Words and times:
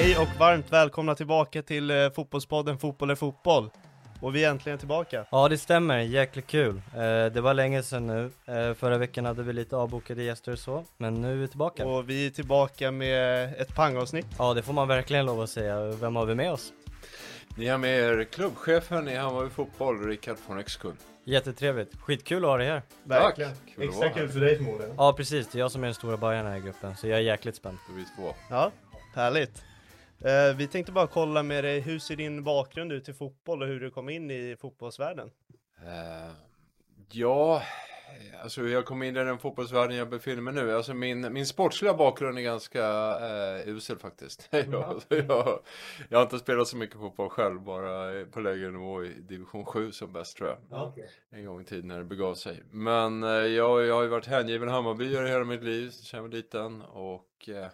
Hej 0.00 0.18
och 0.18 0.28
varmt 0.38 0.72
välkomna 0.72 1.14
tillbaka 1.14 1.62
till 1.62 1.90
eh, 1.90 2.10
Fotbollspodden 2.10 2.78
Fotboll 2.78 3.10
är 3.10 3.14
fotboll. 3.14 3.70
Och 4.20 4.36
vi 4.36 4.44
är 4.44 4.50
äntligen 4.50 4.78
tillbaka. 4.78 5.24
Ja 5.30 5.48
det 5.48 5.58
stämmer, 5.58 5.98
jäkligt 5.98 6.46
kul. 6.46 6.76
Eh, 6.94 7.00
det 7.32 7.40
var 7.40 7.54
länge 7.54 7.82
sedan 7.82 8.06
nu. 8.06 8.30
Eh, 8.46 8.74
förra 8.74 8.98
veckan 8.98 9.24
hade 9.24 9.42
vi 9.42 9.52
lite 9.52 9.76
avbokade 9.76 10.22
gäster 10.22 10.52
och 10.52 10.58
så, 10.58 10.84
men 10.96 11.14
nu 11.14 11.32
är 11.32 11.36
vi 11.36 11.48
tillbaka. 11.48 11.86
Och 11.86 12.10
vi 12.10 12.26
är 12.26 12.30
tillbaka 12.30 12.90
med 12.90 13.54
ett 13.58 13.74
pangavsnitt. 13.74 14.26
Ja 14.38 14.54
det 14.54 14.62
får 14.62 14.72
man 14.72 14.88
verkligen 14.88 15.26
lov 15.26 15.40
att 15.40 15.50
säga. 15.50 15.80
Vem 15.80 16.16
har 16.16 16.26
vi 16.26 16.34
med 16.34 16.52
oss? 16.52 16.72
Ni 17.56 17.66
har 17.66 17.78
med 17.78 17.98
er 17.98 18.24
klubbchefen 18.24 19.08
i 19.08 19.16
Hammarby 19.16 19.50
Fotboll, 19.50 20.06
Rickard 20.06 20.36
von 20.46 20.58
Exkull. 20.58 20.94
Jättetrevligt. 21.24 21.96
Skitkul 22.00 22.44
att 22.44 22.50
ha 22.50 22.56
dig 22.56 22.66
här. 22.66 22.82
Verkligen. 23.04 23.50
Kul 23.74 23.82
att 23.82 23.88
Extra 23.88 24.00
vara 24.00 24.14
kul 24.14 24.26
här. 24.26 24.32
för 24.32 24.40
dig 24.40 24.56
förmodligen. 24.56 24.94
Ja 24.96 25.12
precis, 25.12 25.48
det 25.48 25.58
är 25.58 25.60
jag 25.60 25.70
som 25.70 25.82
är 25.82 25.86
den 25.86 25.94
stora 25.94 26.16
bajaren 26.16 26.46
här 26.46 26.56
i 26.56 26.60
gruppen, 26.60 26.96
så 26.96 27.08
jag 27.08 27.18
är 27.18 27.22
jäkligt 27.22 27.56
spänd. 27.56 27.78
Då 27.88 27.94
är 27.94 27.96
vi 27.96 28.04
två. 28.16 28.34
Ja, 28.50 28.72
härligt. 29.14 29.62
Eh, 30.24 30.56
vi 30.56 30.66
tänkte 30.66 30.92
bara 30.92 31.06
kolla 31.06 31.42
med 31.42 31.64
dig, 31.64 31.80
hur 31.80 31.98
ser 31.98 32.16
din 32.16 32.44
bakgrund 32.44 32.92
ut 32.92 33.08
i 33.08 33.12
fotboll 33.12 33.62
och 33.62 33.68
hur 33.68 33.80
du 33.80 33.90
kom 33.90 34.08
in 34.08 34.30
i 34.30 34.56
fotbollsvärlden? 34.60 35.30
Eh, 35.86 36.32
ja, 37.12 37.62
alltså 38.42 38.60
hur 38.60 38.72
jag 38.72 38.84
kom 38.84 39.02
in 39.02 39.16
i 39.16 39.24
den 39.24 39.38
fotbollsvärlden 39.38 39.96
jag 39.96 40.10
befinner 40.10 40.42
mig 40.42 40.54
nu. 40.54 40.72
Alltså 40.76 40.94
min, 40.94 41.32
min 41.32 41.46
sportsliga 41.46 41.94
bakgrund 41.94 42.38
är 42.38 42.42
ganska 42.42 42.84
eh, 43.18 43.68
usel 43.68 43.98
faktiskt. 43.98 44.48
jag, 44.50 45.02
jag, 45.08 45.60
jag 46.08 46.18
har 46.18 46.22
inte 46.22 46.38
spelat 46.38 46.68
så 46.68 46.76
mycket 46.76 46.96
fotboll 46.96 47.28
själv, 47.28 47.60
bara 47.60 48.24
på 48.26 48.40
lägre 48.40 48.70
nivå 48.70 49.04
i 49.04 49.08
division 49.08 49.64
7 49.64 49.92
som 49.92 50.12
bäst 50.12 50.36
tror 50.36 50.48
jag. 50.48 50.58
En 51.30 51.46
gång 51.46 51.60
i 51.60 51.64
tiden 51.64 51.88
när 51.88 51.98
det 51.98 52.04
begav 52.04 52.34
sig. 52.34 52.62
Men 52.70 53.22
eh, 53.22 53.30
jag, 53.30 53.86
jag 53.86 53.94
har 53.94 54.02
ju 54.02 54.08
varit 54.08 54.26
hängiven 54.26 54.68
Hammarbyare 54.68 55.28
hela 55.28 55.44
mitt 55.44 55.62
liv, 55.62 55.90
sedan 55.90 56.18
jag 56.18 56.22
var 56.22 56.36
liten. 56.36 56.82
Och 56.82 57.48
eh, 57.48 57.68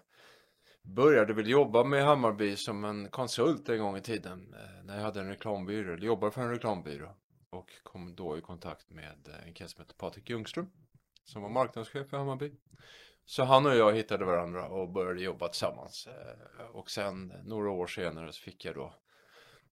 började 0.87 1.33
väl 1.33 1.49
jobba 1.49 1.85
med 1.85 2.05
Hammarby 2.05 2.57
som 2.57 2.85
en 2.85 3.09
konsult 3.09 3.69
en 3.69 3.79
gång 3.79 3.97
i 3.97 4.01
tiden. 4.01 4.55
Eh, 4.55 4.85
när 4.85 4.97
jag 4.97 5.03
hade 5.03 5.21
en 5.21 5.29
reklambyrå, 5.29 5.93
eller 5.95 6.07
jobbade 6.07 6.33
för 6.33 6.43
en 6.43 6.51
reklambyrå. 6.51 7.15
Och 7.51 7.71
kom 7.83 8.15
då 8.15 8.39
i 8.39 8.41
kontakt 8.41 8.91
med 8.91 9.29
eh, 9.29 9.47
en 9.47 9.55
kille 9.55 9.69
som 9.69 9.81
heter 9.83 9.95
Patrik 9.95 10.31
Ljungström. 10.31 10.71
Som 11.25 11.43
var 11.43 11.49
marknadschef 11.49 12.09
för 12.09 12.17
Hammarby. 12.17 12.53
Så 13.25 13.45
han 13.45 13.67
och 13.67 13.77
jag 13.77 13.95
hittade 13.95 14.25
varandra 14.25 14.69
och 14.69 14.89
började 14.91 15.23
jobba 15.23 15.49
tillsammans. 15.49 16.07
Eh, 16.07 16.67
Och 16.67 16.91
sen 16.91 17.33
några 17.45 17.71
år 17.71 17.87
senare 17.87 18.33
så 18.33 18.41
fick 18.43 18.65
jag 18.65 18.75
då 18.75 18.95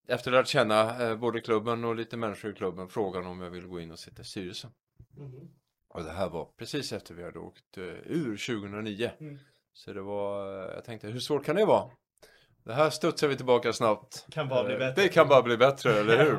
efter 0.07 0.31
att 0.31 0.47
känna 0.47 1.15
både 1.15 1.41
klubben 1.41 1.83
och 1.83 1.95
lite 1.95 2.17
människor 2.17 2.51
i 2.51 2.53
klubben 2.53 2.89
frågan 2.89 3.25
om 3.25 3.41
jag 3.41 3.49
ville 3.49 3.67
gå 3.67 3.79
in 3.79 3.91
och 3.91 3.99
sitta 3.99 4.21
i 4.21 4.25
styrelsen. 4.25 4.71
Och 5.87 6.03
det 6.03 6.11
här 6.11 6.29
var 6.29 6.45
precis 6.57 6.93
efter 6.93 7.13
vi 7.13 7.23
hade 7.23 7.39
åkt 7.39 7.77
ur 7.77 8.37
2009. 8.61 9.11
Mm. 9.19 9.39
Så 9.77 9.93
det 9.93 10.01
var, 10.01 10.45
jag 10.75 10.83
tänkte 10.85 11.07
hur 11.07 11.19
svårt 11.19 11.45
kan 11.45 11.55
det 11.55 11.65
vara? 11.65 11.89
Det 12.63 12.73
här 12.73 12.89
studsar 12.89 13.27
vi 13.27 13.35
tillbaka 13.37 13.73
snabbt. 13.73 14.25
Kan 14.31 14.47
bara 14.49 14.63
bli 14.63 14.73
Eh, 14.73 14.79
bättre. 14.79 15.01
Det 15.03 15.09
kan 15.09 15.27
bara 15.27 15.41
bli 15.41 15.57
bättre, 15.57 15.91
eller 15.99 16.23
hur? 16.23 16.35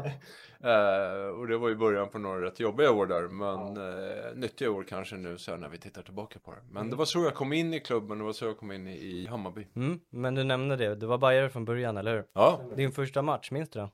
Eh, 0.60 1.28
och 1.38 1.46
det 1.46 1.56
var 1.58 1.70
i 1.70 1.74
början 1.74 2.08
på 2.08 2.18
några 2.18 2.40
rätt 2.46 2.60
jobbiga 2.60 2.90
år 2.90 3.06
där, 3.06 3.22
men 3.28 3.76
eh, 3.76 4.34
nyttiga 4.34 4.70
år 4.70 4.84
kanske 4.88 5.16
nu 5.16 5.38
sen 5.38 5.60
när 5.60 5.68
vi 5.68 5.78
tittar 5.78 6.02
tillbaka 6.02 6.38
på 6.38 6.50
det. 6.50 6.60
Men 6.68 6.76
Mm. 6.76 6.90
det 6.90 6.96
var 6.96 7.04
så 7.04 7.22
jag 7.24 7.34
kom 7.34 7.52
in 7.52 7.74
i 7.74 7.80
klubben, 7.80 8.18
det 8.18 8.24
var 8.24 8.32
så 8.32 8.44
jag 8.44 8.58
kom 8.58 8.72
in 8.72 8.86
i, 8.86 8.92
i 8.96 9.26
Hammarby. 9.26 9.66
Mm, 9.76 10.00
men 10.10 10.34
du 10.34 10.44
nämnde 10.44 10.76
det, 10.76 10.94
du 10.94 11.06
var 11.06 11.18
bajare 11.18 11.48
från 11.50 11.64
början, 11.64 11.96
eller 11.96 12.14
hur? 12.14 12.24
Ja, 12.32 12.60
Din 12.76 12.92
första 12.92 13.22
match, 13.22 13.50
minns 13.50 13.70
du 13.70 13.78
den? 13.80 13.88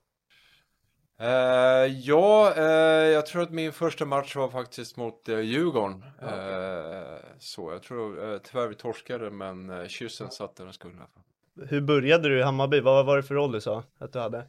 Eh, 1.22 1.86
ja, 1.86 2.54
eh, 2.56 2.64
jag 3.12 3.26
tror 3.26 3.42
att 3.42 3.50
min 3.50 3.72
första 3.72 4.04
match 4.04 4.36
var 4.36 4.48
faktiskt 4.48 4.96
mot 4.96 5.28
eh, 5.28 5.40
Djurgården. 5.40 6.04
Eh, 6.22 7.16
så 7.38 7.72
jag 7.72 7.82
tror 7.82 8.32
eh, 8.32 8.38
tyvärr 8.38 8.68
vi 8.68 8.74
torskade 8.74 9.30
men 9.30 9.70
eh, 9.70 9.86
kyssen 9.86 10.30
satt 10.30 10.56
där 10.56 10.64
den 10.64 10.72
fall. 10.72 11.68
Hur 11.68 11.80
började 11.80 12.28
du 12.28 12.38
i 12.38 12.42
Hammarby? 12.42 12.80
Vad 12.80 13.06
var 13.06 13.16
det 13.16 13.22
för 13.22 13.34
roll 13.34 13.52
du 13.52 13.60
sa 13.60 13.84
att 13.98 14.12
du 14.12 14.18
hade? 14.18 14.46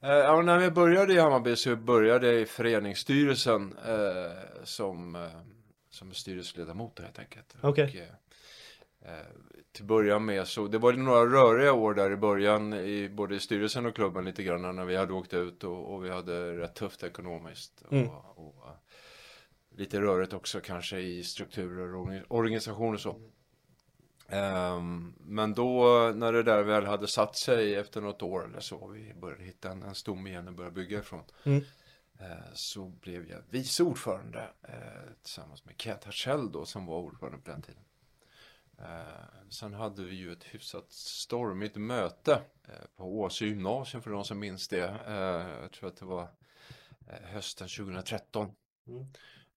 Ja, 0.00 0.42
när 0.42 0.60
jag 0.60 0.74
började 0.74 1.12
i 1.12 1.18
Hammarby 1.18 1.56
så 1.56 1.76
började 1.76 2.26
jag 2.26 2.40
i 2.40 2.46
föreningsstyrelsen 2.46 3.74
som, 4.64 5.28
som 5.90 6.12
styrelseledamot 6.12 7.00
helt 7.00 7.18
enkelt. 7.18 7.56
Okej. 7.60 8.10
Och, 9.02 9.06
till 9.72 9.84
början 9.84 10.24
med 10.24 10.48
så, 10.48 10.66
det 10.68 10.78
var 10.78 10.92
några 10.92 11.26
röriga 11.26 11.72
år 11.72 11.94
där 11.94 12.10
i 12.12 12.16
början 12.16 12.72
i 12.74 13.08
både 13.08 13.34
i 13.34 13.40
styrelsen 13.40 13.86
och 13.86 13.94
klubben 13.94 14.24
lite 14.24 14.42
grann 14.42 14.76
när 14.76 14.84
vi 14.84 14.96
hade 14.96 15.12
åkt 15.12 15.34
ut 15.34 15.64
och, 15.64 15.94
och 15.94 16.04
vi 16.04 16.10
hade 16.10 16.58
rätt 16.58 16.74
tufft 16.74 17.02
ekonomiskt. 17.02 17.82
Och, 17.86 17.92
Mm. 17.92 18.08
och, 18.08 18.66
eh, 18.68 18.74
lite 19.76 20.00
rörigt 20.00 20.32
också 20.32 20.60
kanske 20.60 20.98
i 20.98 21.22
strukturer 21.24 21.94
och 21.94 22.06
orga- 22.06 22.24
organisation 22.28 22.94
och 22.94 23.00
så. 23.00 23.20
Ehm, 24.28 25.14
men 25.20 25.54
då 25.54 25.84
när 26.14 26.32
det 26.32 26.42
där 26.42 26.62
väl 26.62 26.86
hade 26.86 27.06
satt 27.06 27.36
sig 27.36 27.74
efter 27.74 28.00
något 28.00 28.22
år 28.22 28.44
eller 28.46 28.60
så, 28.60 28.88
vi 28.88 29.14
började 29.14 29.44
hitta 29.44 29.70
en, 29.70 29.82
en 29.82 29.94
stomme 29.94 30.30
igen 30.30 30.48
och 30.48 30.54
börja 30.54 30.70
bygga 30.70 30.98
ifrån. 30.98 31.22
Mm. 31.44 31.62
eh, 32.20 32.26
Så 32.54 32.84
blev 32.88 33.30
jag 33.30 33.38
vice 33.50 33.82
ordförande 33.82 34.48
eh, 34.68 34.74
tillsammans 35.22 35.64
med 35.64 35.74
Kent 35.78 36.04
Hartzell 36.04 36.52
då 36.52 36.64
som 36.64 36.86
var 36.86 36.98
ordförande 36.98 37.38
på 37.38 37.50
den 37.50 37.62
tiden. 37.62 37.82
Eh, 38.78 39.48
sen 39.50 39.74
hade 39.74 40.04
vi 40.04 40.14
ju 40.14 40.32
ett 40.32 40.44
hyfsat 40.44 40.92
stormigt 40.92 41.76
möte 41.76 42.32
eh, 42.68 42.84
på 42.96 43.20
Åsö 43.20 43.44
gymnasium 43.44 44.02
för 44.02 44.10
de 44.10 44.24
som 44.24 44.38
minns 44.38 44.68
det. 44.68 45.00
Eh, 45.06 45.62
jag 45.62 45.72
tror 45.72 45.88
att 45.88 45.96
det 45.96 46.04
var 46.04 46.28
hösten 47.06 47.68
2013. 47.68 48.52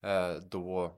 Eh, 0.00 0.34
då, 0.34 0.96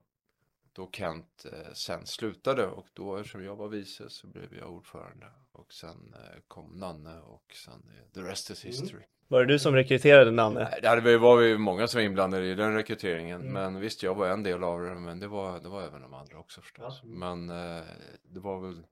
då 0.73 0.91
Kent 0.93 1.47
sen 1.73 2.07
slutade 2.07 2.67
och 2.67 2.87
då 2.93 3.17
eftersom 3.17 3.45
jag 3.45 3.57
var 3.57 3.69
vice 3.69 4.11
så 4.11 4.27
blev 4.27 4.55
jag 4.55 4.73
ordförande. 4.73 5.27
Och 5.53 5.73
sen 5.73 6.15
kom 6.49 6.79
Nanne 6.79 7.21
och 7.21 7.57
sen 7.65 7.91
the 8.15 8.21
rest 8.21 8.51
is 8.51 8.65
history. 8.65 9.05
Var 9.29 9.41
det 9.41 9.47
du 9.47 9.59
som 9.59 9.75
rekryterade 9.75 10.31
Nanne? 10.31 10.69
Nej, 10.83 11.01
Det 11.01 11.19
var 11.19 11.37
vi 11.37 11.59
många 11.59 11.89
som 11.89 11.99
var 11.99 12.05
inblandade 12.05 12.47
i 12.47 12.55
den 12.55 12.75
rekryteringen. 12.75 13.41
Men 13.53 13.81
visst, 13.81 14.03
jag 14.03 14.15
var 14.15 14.29
en 14.29 14.43
del 14.43 14.65
av 14.65 14.83
det. 14.83 14.95
Men 14.95 15.21
det 15.21 15.27
var, 15.29 15.61
det 15.61 15.69
var 15.69 15.83
även 15.83 16.03
de 16.03 16.15
andra 16.15 16.39
också 16.39 16.61
förstås. 16.61 17.01
Men 17.05 17.51
eh, 17.51 17.83
det 18.23 18.41
var 18.41 18.61
väl 18.61 18.83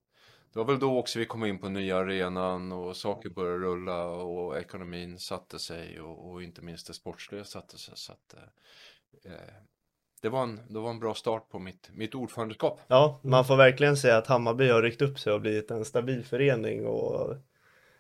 det 0.57 0.61
var 0.61 0.67
väl 0.67 0.79
då 0.79 0.99
också 0.99 1.19
vi 1.19 1.27
kom 1.27 1.45
in 1.45 1.59
på 1.59 1.69
nya 1.69 1.97
arenan 1.97 2.73
och 2.73 2.97
saker 2.97 3.29
började 3.29 3.59
rulla 3.59 4.05
och 4.07 4.59
ekonomin 4.59 5.19
satte 5.19 5.59
sig 5.59 6.01
och, 6.01 6.31
och 6.31 6.43
inte 6.43 6.63
minst 6.63 6.87
det 6.87 6.95
sportsliga 6.95 7.45
satte 7.45 7.79
sig. 7.79 7.95
Så 7.97 8.13
att, 8.13 8.35
eh, 8.35 9.33
eh, 9.33 9.55
det, 10.23 10.29
var 10.29 10.43
en, 10.43 10.61
det 10.69 10.79
var 10.79 10.91
en 10.91 10.99
bra 11.01 11.15
start 11.15 11.49
på 11.51 11.59
mitt, 11.59 11.91
mitt 11.93 12.15
ordförandeskap. 12.15 12.81
Ja, 12.89 13.21
man 13.23 13.45
får 13.45 13.57
verkligen 13.57 13.97
säga 13.97 14.17
att 14.17 14.27
Hammarby 14.27 14.69
har 14.69 14.83
ryckt 14.83 15.03
upp 15.03 15.19
sig 15.19 15.33
och 15.33 15.41
blivit 15.41 15.71
en 15.71 15.85
stabil 15.85 16.25
förening 16.25 16.87
och 16.87 17.37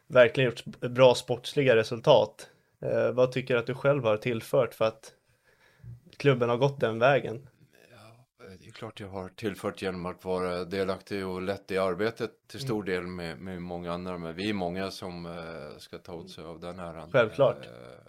verkligen 0.06 0.50
gjort 0.50 0.64
bra 0.90 1.14
sportsliga 1.14 1.76
resultat. 1.76 2.50
Eh, 2.80 3.10
vad 3.12 3.32
tycker 3.32 3.54
du 3.54 3.60
att 3.60 3.66
du 3.66 3.74
själv 3.74 4.04
har 4.04 4.16
tillfört 4.16 4.74
för 4.74 4.84
att 4.84 5.12
klubben 6.16 6.48
har 6.48 6.56
gått 6.56 6.80
den 6.80 6.98
vägen? 6.98 7.48
Det 8.60 8.66
är 8.66 8.72
klart 8.72 9.00
jag 9.00 9.08
har 9.08 9.28
tillfört 9.28 9.82
genom 9.82 10.06
att 10.06 10.24
vara 10.24 10.64
delaktig 10.64 11.26
och 11.26 11.42
lätt 11.42 11.70
i 11.70 11.78
arbetet 11.78 12.30
till 12.46 12.60
stor 12.60 12.82
Mm. 12.88 12.94
del 12.94 13.06
med, 13.06 13.38
med 13.38 13.62
många 13.62 13.92
andra. 13.92 14.18
Men 14.18 14.34
vi 14.34 14.48
är 14.50 14.54
många 14.54 14.90
som 14.90 15.26
eh, 15.26 15.78
ska 15.78 15.98
ta 15.98 16.12
åt 16.14 16.30
sig 16.30 16.44
av 16.44 16.60
den 16.60 16.78
äran. 16.78 17.10
Självklart. 17.12 17.66
Eh, 17.66 18.05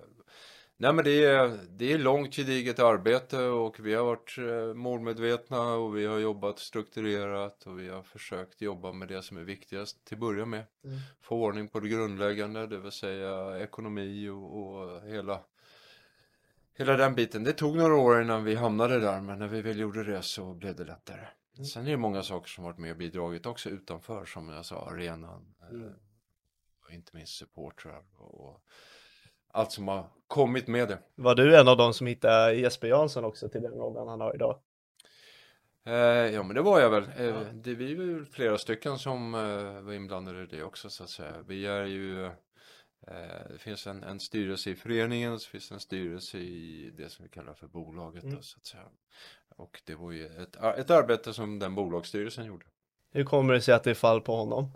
nej 0.77 0.93
men 0.93 1.05
det 1.05 1.25
är, 1.25 1.59
det 1.69 1.91
är 1.93 1.97
långt 1.97 2.35
gediget 2.35 2.79
arbete 2.79 3.39
och 3.43 3.79
vi 3.79 3.93
har 3.93 4.05
varit 4.05 4.37
eh, 4.37 4.73
målmedvetna 4.73 5.73
och 5.73 5.97
vi 5.97 6.05
har 6.05 6.17
jobbat 6.17 6.59
strukturerat 6.59 7.63
och 7.67 7.79
vi 7.79 7.89
har 7.89 8.03
försökt 8.03 8.61
jobba 8.61 8.91
med 8.91 9.07
det 9.07 9.21
som 9.21 9.37
är 9.37 9.43
viktigast 9.43 10.05
till 10.05 10.15
att 10.15 10.19
börja 10.21 10.45
med. 10.45 10.63
Mm. 10.83 10.97
Få 11.21 11.35
ordning 11.43 11.67
på 11.67 11.79
det 11.79 11.89
grundläggande, 11.89 12.67
det 12.67 12.77
vill 12.77 12.91
säga 12.91 13.59
ekonomi 13.59 14.29
och, 14.29 14.57
och 14.57 15.01
hela 15.01 15.39
Hela 16.73 16.97
den 16.97 17.15
biten. 17.15 17.43
Det 17.43 17.53
tog 17.53 17.75
några 17.77 17.95
år 17.95 18.21
innan 18.21 18.43
vi 18.43 18.55
hamnade 18.55 18.99
där 18.99 19.21
men 19.21 19.39
när 19.39 19.47
vi 19.47 19.61
väl 19.61 19.79
gjorde 19.79 20.03
det 20.03 20.21
så 20.21 20.53
blev 20.53 20.75
det 20.75 20.83
lättare. 20.85 21.27
Sen 21.73 21.87
är 21.87 21.91
det 21.91 21.97
många 21.97 22.23
saker 22.23 22.49
som 22.49 22.63
varit 22.63 22.77
med 22.77 22.91
och 22.91 22.97
bidragit 22.97 23.45
också 23.45 23.69
utanför 23.69 24.25
som 24.25 24.49
jag 24.49 24.65
sa, 24.65 24.89
arenan. 24.89 25.55
eh, 25.61 25.91
Och 26.85 26.91
inte 26.93 27.15
minst 27.15 27.33
supportrar 27.37 28.03
och 28.17 28.61
allt 29.51 29.71
som 29.71 29.87
har 29.87 30.09
kommit 30.27 30.67
med 30.67 30.87
det. 30.87 30.99
Var 31.15 31.35
du 31.35 31.57
en 31.57 31.67
av 31.67 31.77
de 31.77 31.93
som 31.93 32.07
hittade 32.07 32.53
Jesper 32.53 32.87
Jansson 32.87 33.25
också 33.25 33.49
till 33.49 33.61
den 33.61 33.73
rollen 33.73 34.07
han 34.07 34.21
har 34.21 34.35
idag? 34.35 34.59
Eh, 35.85 35.93
ja 36.33 36.43
men 36.43 36.55
det 36.55 36.61
var 36.61 36.79
jag 36.79 36.89
väl. 36.89 37.03
Eh, 37.03 37.41
det, 37.53 37.75
vi 37.75 37.91
är 37.91 37.95
väl 37.95 38.25
flera 38.25 38.57
stycken 38.57 38.97
som 38.97 39.33
eh, 39.35 39.81
var 39.81 39.93
inblandade 39.93 40.43
i 40.43 40.45
det 40.45 40.63
också 40.63 40.89
så 40.89 41.03
att 41.03 41.09
säga. 41.09 41.33
Vi 41.47 41.65
är 41.65 41.85
ju 41.85 42.25
eh, 42.25 42.31
det 43.51 43.57
finns 43.57 43.87
en, 43.87 44.03
en 44.03 44.19
styrelse 44.19 44.69
i 44.69 44.75
föreningen 44.75 45.33
och 45.33 45.41
så 45.41 45.49
finns 45.49 45.71
en 45.71 45.79
styrelse 45.79 46.37
i 46.37 46.91
det 46.97 47.09
som 47.09 47.23
vi 47.23 47.29
kallar 47.29 47.53
för 47.53 47.67
bolaget 47.67 48.23
då, 48.23 48.41
så 48.41 48.57
att 48.57 48.65
säga. 48.65 48.83
Och 49.55 49.81
det 49.85 49.95
var 49.95 50.11
ju 50.11 50.25
ett, 50.25 50.55
ett 50.55 50.89
arbete 50.89 51.33
som 51.33 51.59
den 51.59 51.75
bolagsstyrelsen 51.75 52.45
gjorde. 52.45 52.65
Hur 53.11 53.23
kommer 53.23 53.53
det 53.53 53.61
sig 53.61 53.73
att 53.73 53.83
det 53.83 53.95
fall 53.95 54.21
på 54.21 54.35
honom? 54.35 54.71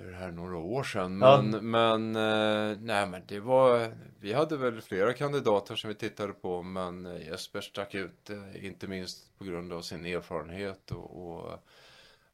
Nu 0.00 0.06
är 0.06 0.10
det 0.10 0.16
här 0.16 0.30
några 0.30 0.56
år 0.56 0.82
sedan 0.82 1.20
Ja. 1.22 1.42
men, 1.42 1.70
men 1.70 2.16
eh, 2.16 2.78
nej 2.80 3.06
men 3.06 3.22
det 3.26 3.40
var 3.40 3.94
Vi 4.20 4.32
hade 4.32 4.56
väl 4.56 4.80
flera 4.80 5.12
kandidater 5.12 5.76
som 5.76 5.88
vi 5.88 5.94
tittade 5.94 6.32
på 6.32 6.62
men 6.62 7.06
eh, 7.06 7.26
Jesper 7.26 7.60
stack 7.60 7.94
ut 7.94 8.30
eh, 8.30 8.64
inte 8.66 8.88
minst 8.88 9.38
på 9.38 9.44
grund 9.44 9.72
av 9.72 9.82
sin 9.82 10.06
erfarenhet 10.06 10.90
och, 10.90 11.26
och 11.26 11.64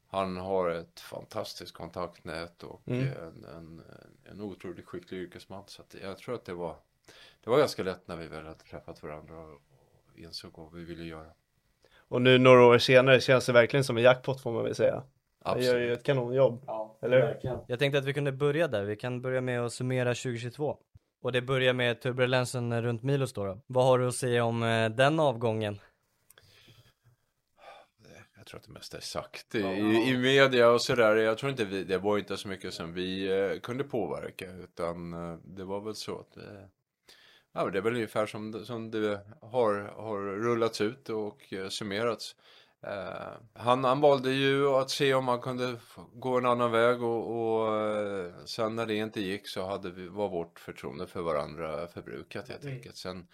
han 0.09 0.37
har 0.37 0.69
ett 0.69 0.99
fantastiskt 0.99 1.73
kontaktnät 1.73 2.63
och 2.63 2.81
Mm. 2.87 3.07
en, 3.07 3.45
en, 3.55 3.81
en 4.31 4.41
otroligt 4.41 4.85
skicklig 4.85 5.17
yrkesman 5.19 5.63
så 5.67 5.83
jag 6.01 6.17
tror 6.17 6.35
att 6.35 6.45
det 6.45 6.53
var 6.53 6.75
Det 7.43 7.49
var 7.49 7.57
ganska 7.57 7.83
lätt 7.83 8.07
när 8.07 8.15
vi 8.15 8.27
väl 8.27 8.43
hade 8.45 8.59
träffat 8.59 9.03
varandra 9.03 9.39
och 9.39 9.61
insåg 10.15 10.51
vad 10.55 10.73
vi 10.73 10.83
ville 10.83 11.03
göra. 11.03 11.31
Och 11.97 12.21
nu 12.21 12.37
några 12.37 12.63
år 12.65 12.77
senare 12.77 13.21
känns 13.21 13.45
det 13.45 13.53
verkligen 13.53 13.83
som 13.83 13.97
en 13.97 14.03
jackpot 14.03 14.41
får 14.41 14.51
man 14.51 14.63
väl 14.63 14.75
säga. 14.75 15.03
Han 15.47 15.61
gör 15.61 15.63
ju 15.63 15.83
Absolut. 15.83 15.99
ett 15.99 16.05
kanonjobb. 16.05 16.69
Eller 17.01 17.39
hur? 17.41 17.59
Jag 17.67 17.79
tänkte 17.79 17.99
att 17.99 18.05
vi 18.05 18.13
kunde 18.13 18.31
börja 18.31 18.67
där, 18.67 18.83
vi 18.83 18.95
kan 18.95 19.21
börja 19.21 19.41
med 19.41 19.65
att 19.65 19.73
summera 19.73 20.09
2022. 20.09 20.77
Och 21.21 21.31
det 21.31 21.41
börjar 21.41 21.73
med 21.73 22.01
turbulensen 22.01 22.81
runt 22.81 23.03
Milos 23.03 23.33
då, 23.33 23.45
då. 23.45 23.61
Vad 23.67 23.85
har 23.85 23.99
du 23.99 24.07
att 24.07 24.15
säga 24.15 24.43
om 24.43 24.63
eh, 24.63 24.89
den 24.89 25.19
avgången? 25.19 25.79
Jag 28.37 28.45
tror 28.45 28.59
att 28.59 28.65
det 28.65 28.73
mesta 28.73 28.97
är 28.97 29.01
sagt 29.01 29.55
i, 29.55 29.59
i 30.09 30.17
media 30.17 30.69
och 30.69 30.81
sådär. 30.81 31.15
Jag 31.15 31.37
tror 31.37 31.51
inte 31.51 31.65
vi, 31.65 31.83
det 31.83 31.97
var 31.97 32.17
inte 32.17 32.37
så 32.37 32.47
mycket 32.47 32.73
som 32.73 32.93
vi 32.93 33.39
eh, 33.39 33.59
kunde 33.59 33.83
påverka 33.83 34.51
utan 34.51 35.13
eh, 35.13 35.39
det 35.43 35.63
var 35.63 35.81
väl 35.81 35.95
så 35.95 36.19
att 36.19 36.37
eh, 36.37 36.43
ja, 37.53 37.69
det 37.69 37.77
är 37.77 37.81
väl 37.81 37.93
ungefär 37.93 38.25
som, 38.25 38.65
som 38.65 38.91
det 38.91 39.19
har, 39.41 39.73
har 39.73 40.19
rullats 40.19 40.81
ut 40.81 41.09
och 41.09 41.53
eh, 41.53 41.69
summerats. 41.69 42.35
Eh, 42.83 43.33
han, 43.53 43.83
han 43.83 44.01
valde 44.01 44.31
ju 44.31 44.67
att 44.67 44.89
se 44.89 45.13
om 45.13 45.27
han 45.27 45.41
kunde 45.41 45.79
gå 46.13 46.37
en 46.37 46.45
annan 46.45 46.71
väg 46.71 47.03
och, 47.03 47.31
och 47.31 47.75
eh, 47.75 48.33
sen 48.45 48.75
när 48.75 48.85
det 48.85 48.95
inte 48.95 49.21
gick 49.21 49.47
så 49.47 49.65
hade 49.65 49.91
vi, 49.91 50.07
var 50.07 50.29
vårt 50.29 50.59
förtroende 50.59 51.07
för 51.07 51.21
varandra 51.21 51.87
förbrukat 51.87 52.49
helt 52.49 52.65
enkelt. 52.65 52.95
Sen, 52.95 53.27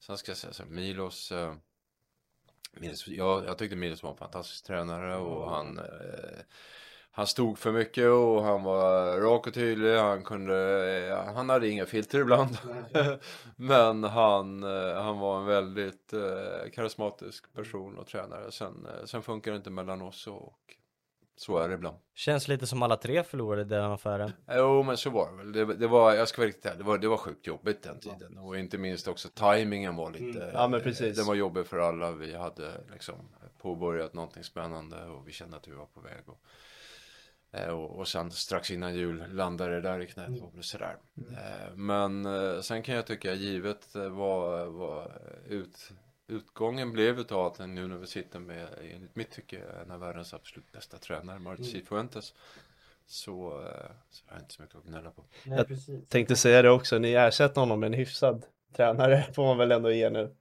sen 0.00 0.18
ska 0.18 0.30
jag 0.30 0.38
säga 0.38 0.52
så 0.52 0.64
Milos 0.64 1.32
eh, 1.32 1.54
Milos, 2.72 3.08
jag, 3.08 3.44
jag 3.44 3.58
tyckte 3.58 3.76
Milos 3.76 4.02
var 4.02 4.10
en 4.10 4.16
fantastisk 4.16 4.64
tränare 4.64 5.16
och 5.16 5.50
han, 5.50 5.78
eh, 5.78 6.40
han 7.12 7.26
stod 7.26 7.58
för 7.58 7.72
mycket 7.72 8.08
och 8.08 8.42
han 8.42 8.62
var 8.62 9.20
rak 9.20 9.46
och 9.46 9.54
tydlig. 9.54 9.96
Han 9.96 10.24
kunde, 10.24 10.56
eh, 11.08 11.34
han 11.34 11.48
hade 11.50 11.68
inga 11.68 11.86
filter 11.86 12.20
ibland. 12.20 12.58
Men 13.56 14.04
han, 14.04 14.62
eh, 14.62 15.02
han 15.02 15.18
var 15.18 15.38
en 15.38 15.46
väldigt 15.46 16.12
eh, 16.12 16.70
karismatisk 16.74 17.52
person 17.52 17.98
och 17.98 18.06
tränare. 18.06 18.52
Sen, 18.52 18.86
sen 19.04 19.22
funkar 19.22 19.50
det 19.50 19.56
inte 19.56 19.70
mellan 19.70 20.02
oss 20.02 20.26
och 20.26 20.58
så 21.36 21.58
är 21.58 21.68
det 21.68 21.74
ibland. 21.74 21.96
Känns 22.14 22.48
lite 22.48 22.66
som 22.66 22.82
alla 22.82 22.96
tre 22.96 23.22
förlorade 23.22 23.64
den 23.64 23.84
affären. 23.92 24.32
Jo 24.50 24.82
men 24.82 24.96
så 24.96 25.10
var 25.10 25.30
det 25.30 25.36
väl. 25.36 25.52
Det, 25.52 25.74
det 25.74 25.86
var, 25.86 26.14
jag 26.14 26.28
ska 26.28 26.42
vara 26.42 26.48
riktigt 26.48 26.78
det 26.78 26.84
var, 26.84 26.98
det 26.98 27.08
var 27.08 27.16
sjukt 27.16 27.46
jobbigt 27.46 27.82
den 27.82 28.00
tiden. 28.00 28.38
Och 28.38 28.58
inte 28.58 28.78
minst 28.78 29.08
också 29.08 29.28
tajmingen 29.34 29.96
var 29.96 30.10
lite, 30.10 30.50
Ja, 30.54 30.68
men 30.68 30.80
precis. 30.80 31.16
den 31.16 31.26
var 31.26 31.34
jobbig 31.34 31.66
för 31.66 31.78
alla. 31.78 32.10
Vi 32.10 32.36
hade 32.36 32.70
liksom 32.92 33.16
påbörjat 33.58 34.14
någonting 34.14 34.44
spännande 34.44 35.04
och 35.04 35.28
vi 35.28 35.32
kände 35.32 35.56
att 35.56 35.68
vi 35.68 35.72
var 35.72 35.86
på 35.86 36.00
väg. 36.00 36.22
Och, 36.26 36.40
och, 37.52 37.98
och 37.98 38.08
sen 38.08 38.30
strax 38.30 38.70
innan 38.70 38.94
jul 38.94 39.24
landade 39.32 39.74
det 39.74 39.80
där 39.80 40.00
i 40.00 40.06
knät 40.06 40.40
och 40.40 40.64
sådär. 40.64 40.96
Eh, 41.30 41.74
Men 41.74 42.26
eh, 42.26 42.60
sen 42.60 42.82
kan 42.82 42.94
jag 42.94 43.06
tycka 43.06 43.34
givet 43.34 43.94
eh, 43.94 44.08
vad, 44.08 44.72
vad 44.72 45.12
ut, 45.48 45.90
utgången 46.26 46.92
blev 46.92 47.18
utav 47.18 47.46
att 47.46 47.58
nu 47.58 47.86
när 47.86 47.96
vi 47.96 48.06
sitter 48.06 48.38
med, 48.38 48.68
enligt 48.94 49.16
mitt 49.16 49.30
tycke, 49.30 49.60
en 49.84 49.90
av 49.90 50.00
världens 50.00 50.34
absolut 50.34 50.72
bästa 50.72 50.98
tränare, 50.98 51.38
Martin 51.38 51.64
Cifuentes. 51.64 52.34
Så, 53.06 53.60
eh, 53.62 53.90
så 54.10 54.24
har 54.26 54.34
jag 54.36 54.42
inte 54.42 54.54
så 54.54 54.62
mycket 54.62 54.76
att 54.76 54.84
gnälla 54.84 55.10
på. 55.10 55.24
Jag 55.44 55.66
tänkte 56.08 56.36
säga 56.36 56.62
det 56.62 56.70
också, 56.70 56.98
ni 56.98 57.12
ersätter 57.12 57.60
honom 57.60 57.80
med 57.80 57.86
en 57.86 57.92
hyfsad 57.92 58.44
tränare 58.76 59.26
får 59.32 59.44
man 59.44 59.58
väl 59.58 59.72
ändå 59.72 59.90
ge 59.90 60.10
nu. 60.10 60.34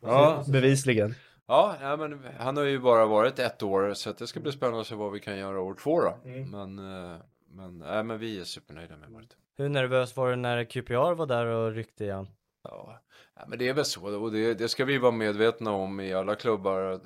Ja, 0.00 0.44
Bevisligen. 0.48 1.14
Ja, 1.48 1.76
ja 1.80 1.96
men 1.96 2.20
han 2.38 2.56
har 2.56 2.64
ju 2.64 2.78
bara 2.78 3.06
varit 3.06 3.38
ett 3.38 3.62
år 3.62 3.94
så 3.94 4.10
att 4.10 4.18
det 4.18 4.26
ska 4.26 4.40
bli 4.40 4.52
spännande 4.52 4.80
att 4.80 4.86
se 4.86 4.94
vad 4.94 5.12
vi 5.12 5.20
kan 5.20 5.38
göra 5.38 5.60
år 5.60 5.74
två 5.74 6.00
då. 6.00 6.18
Men, 6.50 6.78
eh, 6.78 7.16
men, 7.50 7.78
nej, 7.78 8.04
men 8.04 8.18
vi 8.18 8.40
är 8.40 8.44
supernöjda 8.44 8.96
med 8.96 9.10
Martin. 9.10 9.38
Hur 9.56 9.68
nervös 9.68 10.16
var 10.16 10.30
du 10.30 10.36
när 10.36 10.64
QPR 10.64 11.14
var 11.14 11.26
där 11.26 11.46
och 11.46 11.72
ryckte 11.72 12.04
igen? 12.04 12.28
Ja, 12.62 13.00
ja, 13.34 13.44
men 13.48 13.58
det 13.58 13.68
är 13.68 13.74
väl 13.74 13.84
så 13.84 14.22
och 14.22 14.32
det, 14.32 14.54
det 14.54 14.68
ska 14.68 14.84
vi 14.84 14.98
vara 14.98 15.12
medvetna 15.12 15.72
om 15.72 16.00
i 16.00 16.14
alla 16.14 16.34
klubbar. 16.34 17.00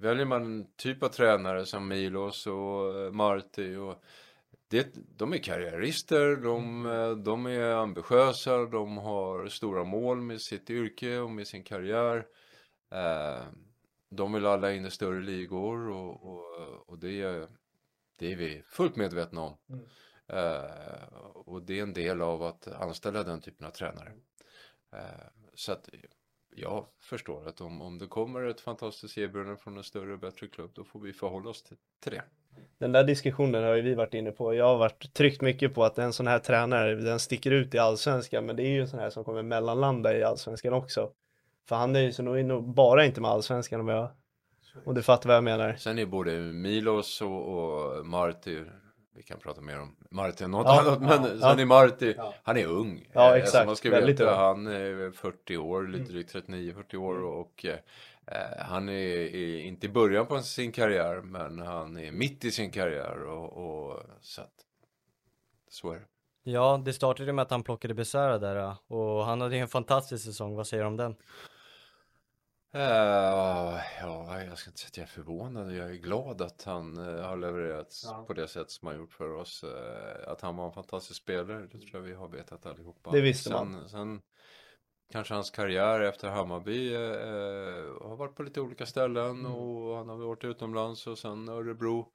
Väljer 0.00 0.26
man 0.26 0.42
en 0.42 0.66
typ 0.76 1.02
av 1.02 1.08
tränare 1.08 1.66
som 1.66 1.88
Milos 1.88 2.46
och 2.46 3.00
eh, 3.00 3.12
Marti 3.12 3.76
och 3.76 4.02
det, 4.70 4.94
de 5.16 5.32
är 5.32 5.38
karriärister, 5.38 6.36
de, 6.36 6.86
eh, 6.86 7.10
de 7.10 7.46
är 7.46 7.70
ambitiösa, 7.70 8.64
de 8.64 8.98
har 8.98 9.46
stora 9.46 9.84
mål 9.84 10.20
med 10.20 10.40
sitt 10.40 10.70
yrke 10.70 11.18
och 11.18 11.30
med 11.30 11.46
sin 11.46 11.64
karriär. 11.64 12.26
De 14.10 14.32
vill 14.32 14.46
alla 14.46 14.72
in 14.72 14.86
i 14.86 14.90
större 14.90 15.20
ligor 15.20 15.88
och, 15.88 16.26
och, 16.26 16.88
och 16.88 16.98
det, 16.98 17.22
är, 17.22 17.48
det 18.18 18.32
är 18.32 18.36
vi 18.36 18.62
fullt 18.66 18.96
medvetna 18.96 19.40
om. 19.40 19.56
Eh, 20.26 21.14
och 21.34 21.62
det 21.62 21.78
är 21.78 21.82
en 21.82 21.92
del 21.92 22.22
av 22.22 22.42
att 22.42 22.68
anställa 22.68 23.22
den 23.22 23.40
typen 23.40 23.66
av 23.66 23.70
tränare. 23.70 24.12
Eh, 24.92 25.26
så 25.54 25.72
att 25.72 25.88
jag 26.56 26.86
förstår 27.00 27.48
att 27.48 27.60
om, 27.60 27.82
om 27.82 27.98
det 27.98 28.06
kommer 28.06 28.44
ett 28.44 28.60
fantastiskt 28.60 29.18
erbjudande 29.18 29.56
från 29.56 29.76
en 29.76 29.84
större 29.84 30.12
och 30.12 30.18
bättre 30.18 30.46
klubb 30.46 30.70
då 30.74 30.84
får 30.84 31.00
vi 31.00 31.12
förhålla 31.12 31.50
oss 31.50 31.62
till, 31.62 31.76
till 32.00 32.12
det. 32.12 32.22
Den 32.78 32.92
där 32.92 33.04
diskussionen 33.04 33.64
har 33.64 33.74
ju 33.74 33.82
vi 33.82 33.94
varit 33.94 34.14
inne 34.14 34.30
på. 34.30 34.54
Jag 34.54 34.64
har 34.64 34.78
varit 34.78 35.12
tryckt 35.12 35.40
mycket 35.40 35.74
på 35.74 35.84
att 35.84 35.98
en 35.98 36.12
sån 36.12 36.26
här 36.26 36.38
tränare, 36.38 36.94
den 36.94 37.20
sticker 37.20 37.50
ut 37.50 37.74
i 37.74 37.78
allsvenskan, 37.78 38.46
men 38.46 38.56
det 38.56 38.62
är 38.62 38.70
ju 38.70 38.80
en 38.80 38.88
sån 38.88 39.00
här 39.00 39.10
som 39.10 39.24
kommer 39.24 39.42
mellanlanda 39.42 40.18
i 40.18 40.22
allsvenskan 40.22 40.72
också. 40.72 41.12
För 41.68 41.76
han 41.76 41.96
är 41.96 42.00
ju 42.00 42.12
så 42.12 42.22
nog, 42.22 42.44
nog 42.44 42.74
bara 42.74 43.04
inte 43.04 43.20
med 43.20 43.30
allsvenskan 43.30 43.80
om 43.80 43.88
jag, 43.88 44.08
om 44.84 44.94
du 44.94 45.02
fattar 45.02 45.28
vad 45.28 45.36
jag 45.36 45.44
menar. 45.44 45.74
Sen 45.78 45.98
är 45.98 46.06
både 46.06 46.38
Milos 46.38 47.22
och, 47.22 47.48
och 47.48 48.06
Marti 48.06 48.64
vi 49.14 49.22
kan 49.22 49.38
prata 49.38 49.60
mer 49.60 49.80
om 49.80 49.96
Marti 50.10 50.42
än 50.44 50.50
något 50.50 50.66
Ja, 50.66 50.80
annat 50.80 51.00
men 51.00 51.10
ja, 51.10 51.28
sen 51.28 51.38
ja. 51.40 51.60
är 51.60 51.64
Marti, 51.64 52.14
han 52.42 52.56
är 52.56 52.66
ung. 52.66 53.08
Ja, 53.12 53.36
Eh, 53.36 53.42
exakt. 53.42 53.66
man 53.66 53.76
ska 53.76 53.90
Väldigt 53.90 54.20
veta, 54.20 54.30
ung. 54.52 54.66
Mm. 54.66 54.74
han 54.74 54.76
är 55.06 55.10
40 55.10 55.56
år, 55.56 55.86
lite 55.88 56.12
drygt 56.12 56.34
39-40 56.34 56.96
år 56.96 57.22
och 57.24 57.64
eh, 57.64 57.76
Eh, 58.32 58.64
han 58.64 58.88
är, 58.88 58.92
är 59.34 59.58
inte 59.58 59.86
i 59.86 59.88
början 59.88 60.26
på 60.26 60.40
sin 60.40 60.72
karriär, 60.72 61.20
men 61.20 61.58
han 61.58 61.96
är 61.96 62.12
mitt 62.12 62.44
i 62.44 62.50
sin 62.50 62.70
karriär 62.70 63.22
och, 63.22 63.52
och 63.56 64.02
så 64.20 64.42
att 64.42 64.54
så 65.70 65.92
är 65.92 65.94
det. 65.94 66.04
Ja, 66.42 66.82
det 66.84 66.92
startade 66.92 67.32
med 67.32 67.42
att 67.42 67.50
han 67.50 67.62
plockade 67.62 67.94
Besara 67.94 68.38
där 68.38 68.74
och 68.86 69.24
han 69.24 69.40
hade 69.40 69.54
ju 69.56 69.60
en 69.62 69.68
fantastisk 69.68 70.24
säsong. 70.24 70.54
Vad 70.54 70.66
säger 70.66 70.82
du 70.82 70.86
om 70.86 70.96
den? 70.96 71.16
Uh, 72.78 73.80
ja, 74.00 74.42
jag 74.42 74.58
ska 74.58 74.70
inte 74.70 74.80
säga 74.80 74.88
att 74.88 74.96
jag 74.96 75.04
är 75.04 75.08
förvånad. 75.08 75.72
Jag 75.72 75.90
är 75.90 75.94
glad 75.94 76.42
att 76.42 76.64
han 76.64 76.98
uh, 76.98 77.22
har 77.22 77.36
levererat 77.36 78.02
ja. 78.04 78.24
på 78.26 78.32
det 78.32 78.48
sätt 78.48 78.70
som 78.70 78.88
han 78.88 78.96
gjort 78.96 79.12
för 79.12 79.32
oss. 79.32 79.64
Uh, 79.64 80.30
att 80.30 80.40
han 80.40 80.56
var 80.56 80.66
en 80.66 80.72
fantastisk 80.72 81.22
spelare, 81.22 81.60
det 81.60 81.78
tror 81.78 81.90
jag 81.92 82.00
vi 82.00 82.14
har 82.14 82.28
vetat 82.28 82.66
allihopa. 82.66 83.10
Det 83.10 83.20
visste 83.20 83.50
sen, 83.50 83.72
man. 83.72 83.88
Sen 83.88 84.22
kanske 85.12 85.34
hans 85.34 85.50
karriär 85.50 86.00
efter 86.00 86.28
Hammarby 86.28 86.94
har 88.00 88.16
varit 88.16 88.34
på 88.34 88.42
lite 88.42 88.60
olika 88.60 88.86
ställen 88.86 89.30
mm. 89.30 89.54
och 89.54 89.96
han 89.96 90.08
har 90.08 90.16
varit 90.16 90.44
utomlands 90.44 91.06
och 91.06 91.18
sen 91.18 91.48
Örebro. 91.48 92.12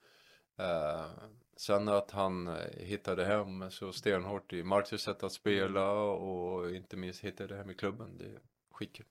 sen 1.57 1.87
att 1.87 2.11
han 2.11 2.57
hittade 2.77 3.25
hem 3.25 3.71
så 3.71 3.91
stenhårt 3.91 4.53
i 4.53 4.63
Marcus 4.63 5.01
sätt 5.01 5.23
att 5.23 5.31
spela 5.31 5.91
och 5.91 6.71
inte 6.71 6.97
minst 6.97 7.23
hittade 7.23 7.55
hem 7.55 7.69
i 7.69 7.73
klubben. 7.73 8.17
Det 8.17 8.25
är 8.25 8.39
skitkul. 8.71 9.05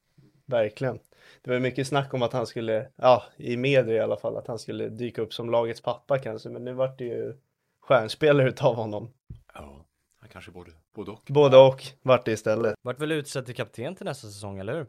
Verkligen. 0.46 0.98
Det 1.42 1.50
var 1.50 1.58
mycket 1.58 1.86
snack 1.86 2.14
om 2.14 2.22
att 2.22 2.32
han 2.32 2.46
skulle, 2.46 2.88
ja 2.96 3.22
i 3.36 3.56
media 3.56 3.94
i 3.94 4.00
alla 4.00 4.16
fall, 4.16 4.36
att 4.36 4.46
han 4.46 4.58
skulle 4.58 4.88
dyka 4.88 5.22
upp 5.22 5.34
som 5.34 5.50
lagets 5.50 5.80
pappa 5.80 6.18
kanske, 6.18 6.48
men 6.48 6.64
nu 6.64 6.72
vart 6.72 6.98
det 6.98 7.04
ju 7.04 7.34
stjärnspelare 7.80 8.48
utav 8.48 8.74
honom. 8.74 9.12
Ja, 9.54 9.86
han 10.20 10.28
kanske 10.28 10.50
både, 10.50 10.70
både 10.94 11.10
och. 11.10 11.22
Både 11.26 11.56
och 11.56 11.82
vart 12.02 12.24
det 12.24 12.32
istället. 12.32 12.74
Vart 12.82 13.00
väl 13.00 13.12
utsedd 13.12 13.46
till 13.46 13.54
kapten 13.54 13.94
till 13.94 14.06
nästa 14.06 14.26
säsong, 14.26 14.58
eller 14.58 14.74
hur? 14.74 14.86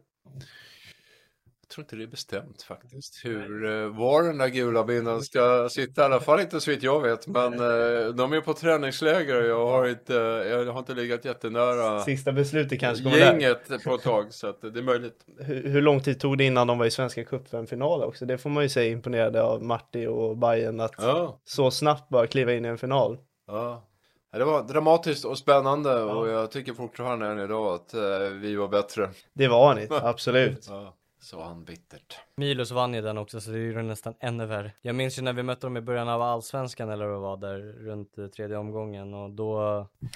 Tror 1.69 1.83
inte 1.83 1.95
det 1.95 2.03
är 2.03 2.07
bestämt 2.07 2.61
faktiskt. 2.61 3.25
Hur, 3.25 3.65
eh, 3.65 3.97
var 3.97 4.23
den 4.23 4.37
där 4.37 4.47
gula 4.47 4.83
bindeln 4.83 5.21
ska 5.21 5.69
sitta, 5.69 6.01
i 6.01 6.05
alla 6.05 6.19
fall 6.19 6.39
inte 6.39 6.61
så 6.61 6.71
vitt 6.71 6.83
jag 6.83 7.01
vet. 7.01 7.27
Men 7.27 7.53
eh, 7.53 8.07
de 8.07 8.33
är 8.33 8.41
på 8.41 8.53
träningsläger 8.53 9.41
och 9.41 9.49
jag 9.49 9.67
har 9.67 9.87
inte, 9.87 10.13
jag 10.49 10.65
har 10.65 10.79
inte 10.79 10.93
legat 10.93 11.25
jättenära 11.25 11.99
Sista 11.99 12.31
beslutet 12.31 12.79
kanske 12.79 13.03
kommer 13.03 13.17
gänget 13.17 13.67
där. 13.67 13.77
på 13.77 13.95
ett 13.95 14.01
tag. 14.01 14.33
Så 14.33 14.47
att 14.47 14.61
det 14.61 14.79
är 14.79 14.83
möjligt. 14.83 15.25
Hur, 15.39 15.67
hur 15.69 15.81
lång 15.81 16.01
tid 16.01 16.19
tog 16.19 16.37
det 16.37 16.43
innan 16.43 16.67
de 16.67 16.77
var 16.77 16.85
i 16.85 16.91
Svenska 16.91 17.23
cupen-final 17.23 18.03
också? 18.03 18.25
Det 18.25 18.37
får 18.37 18.49
man 18.49 18.63
ju 18.63 18.69
säga 18.69 18.91
imponerade 18.91 19.43
av 19.43 19.63
Marti 19.63 20.07
och 20.07 20.37
Bayern 20.37 20.79
att 20.79 20.95
ja. 20.97 21.39
så 21.43 21.71
snabbt 21.71 22.09
bara 22.09 22.27
kliva 22.27 22.53
in 22.53 22.65
i 22.65 22.67
en 22.67 22.77
final. 22.77 23.17
Ja. 23.47 23.89
Det 24.31 24.45
var 24.45 24.63
dramatiskt 24.63 25.25
och 25.25 25.37
spännande 25.37 25.89
ja. 25.89 26.13
och 26.13 26.29
jag 26.29 26.51
tycker 26.51 26.73
fortfarande 26.73 27.27
än 27.27 27.39
idag 27.39 27.73
att 27.73 27.93
eh, 27.93 28.29
vi 28.41 28.55
var 28.55 28.67
bättre. 28.67 29.09
Det 29.33 29.47
var 29.47 29.75
ni, 29.75 29.87
absolut. 29.89 30.65
ja. 30.69 30.93
Sa 31.23 31.43
han 31.43 31.63
bittert. 31.63 32.17
Milos 32.35 32.71
vann 32.71 32.93
ju 32.93 33.01
den 33.01 33.17
också 33.17 33.41
så 33.41 33.51
det 33.51 33.57
är 33.57 33.59
ju 33.59 33.81
nästan 33.81 34.13
ännu 34.19 34.45
värre. 34.45 34.71
Jag 34.81 34.95
minns 34.95 35.17
ju 35.17 35.21
när 35.21 35.33
vi 35.33 35.43
mötte 35.43 35.65
dem 35.67 35.77
i 35.77 35.81
början 35.81 36.09
av 36.09 36.21
allsvenskan 36.21 36.89
eller 36.89 37.05
vad 37.05 37.15
det 37.15 37.19
var 37.19 37.37
där 37.37 37.59
runt 37.59 38.17
eh, 38.17 38.27
tredje 38.27 38.57
omgången 38.57 39.13
och 39.13 39.29
då 39.29 39.57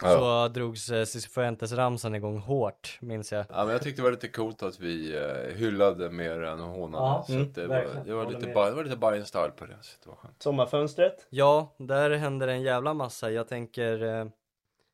ja. 0.02 0.18
så 0.18 0.48
drogs 0.48 0.90
eh, 0.90 1.06
Cifuentes 1.06 1.72
ramsan 1.72 2.16
igång 2.16 2.38
hårt 2.38 2.98
minns 3.02 3.32
jag. 3.32 3.46
Ja 3.50 3.64
men 3.64 3.70
jag 3.70 3.82
tyckte 3.82 4.02
det 4.02 4.04
var 4.04 4.12
lite 4.12 4.28
coolt 4.28 4.64
att 4.64 4.80
vi 4.80 5.16
eh, 5.16 5.58
hyllade 5.58 6.10
mer 6.10 6.42
än 6.42 6.60
hånade. 6.60 7.04
Ja, 7.04 7.24
så 7.28 7.34
mm, 7.34 7.52
det, 7.54 7.68
var, 7.68 8.04
det, 8.06 8.14
var 8.14 8.26
lite, 8.26 8.46
det 8.46 8.54
var 8.54 8.84
lite 8.84 8.98
Bayern 8.98 9.26
style 9.26 9.52
på 9.52 9.66
det. 9.66 9.78
Så 9.82 9.98
det 10.04 10.10
var 10.10 10.16
skönt. 10.16 10.44
Sommarfönstret? 10.44 11.28
Ja, 11.30 11.76
där 11.78 12.12
hände 12.12 12.46
det 12.46 12.52
en 12.52 12.62
jävla 12.62 12.94
massa. 12.94 13.32
Jag 13.32 13.48
tänker 13.48 14.04
eh, 14.04 14.26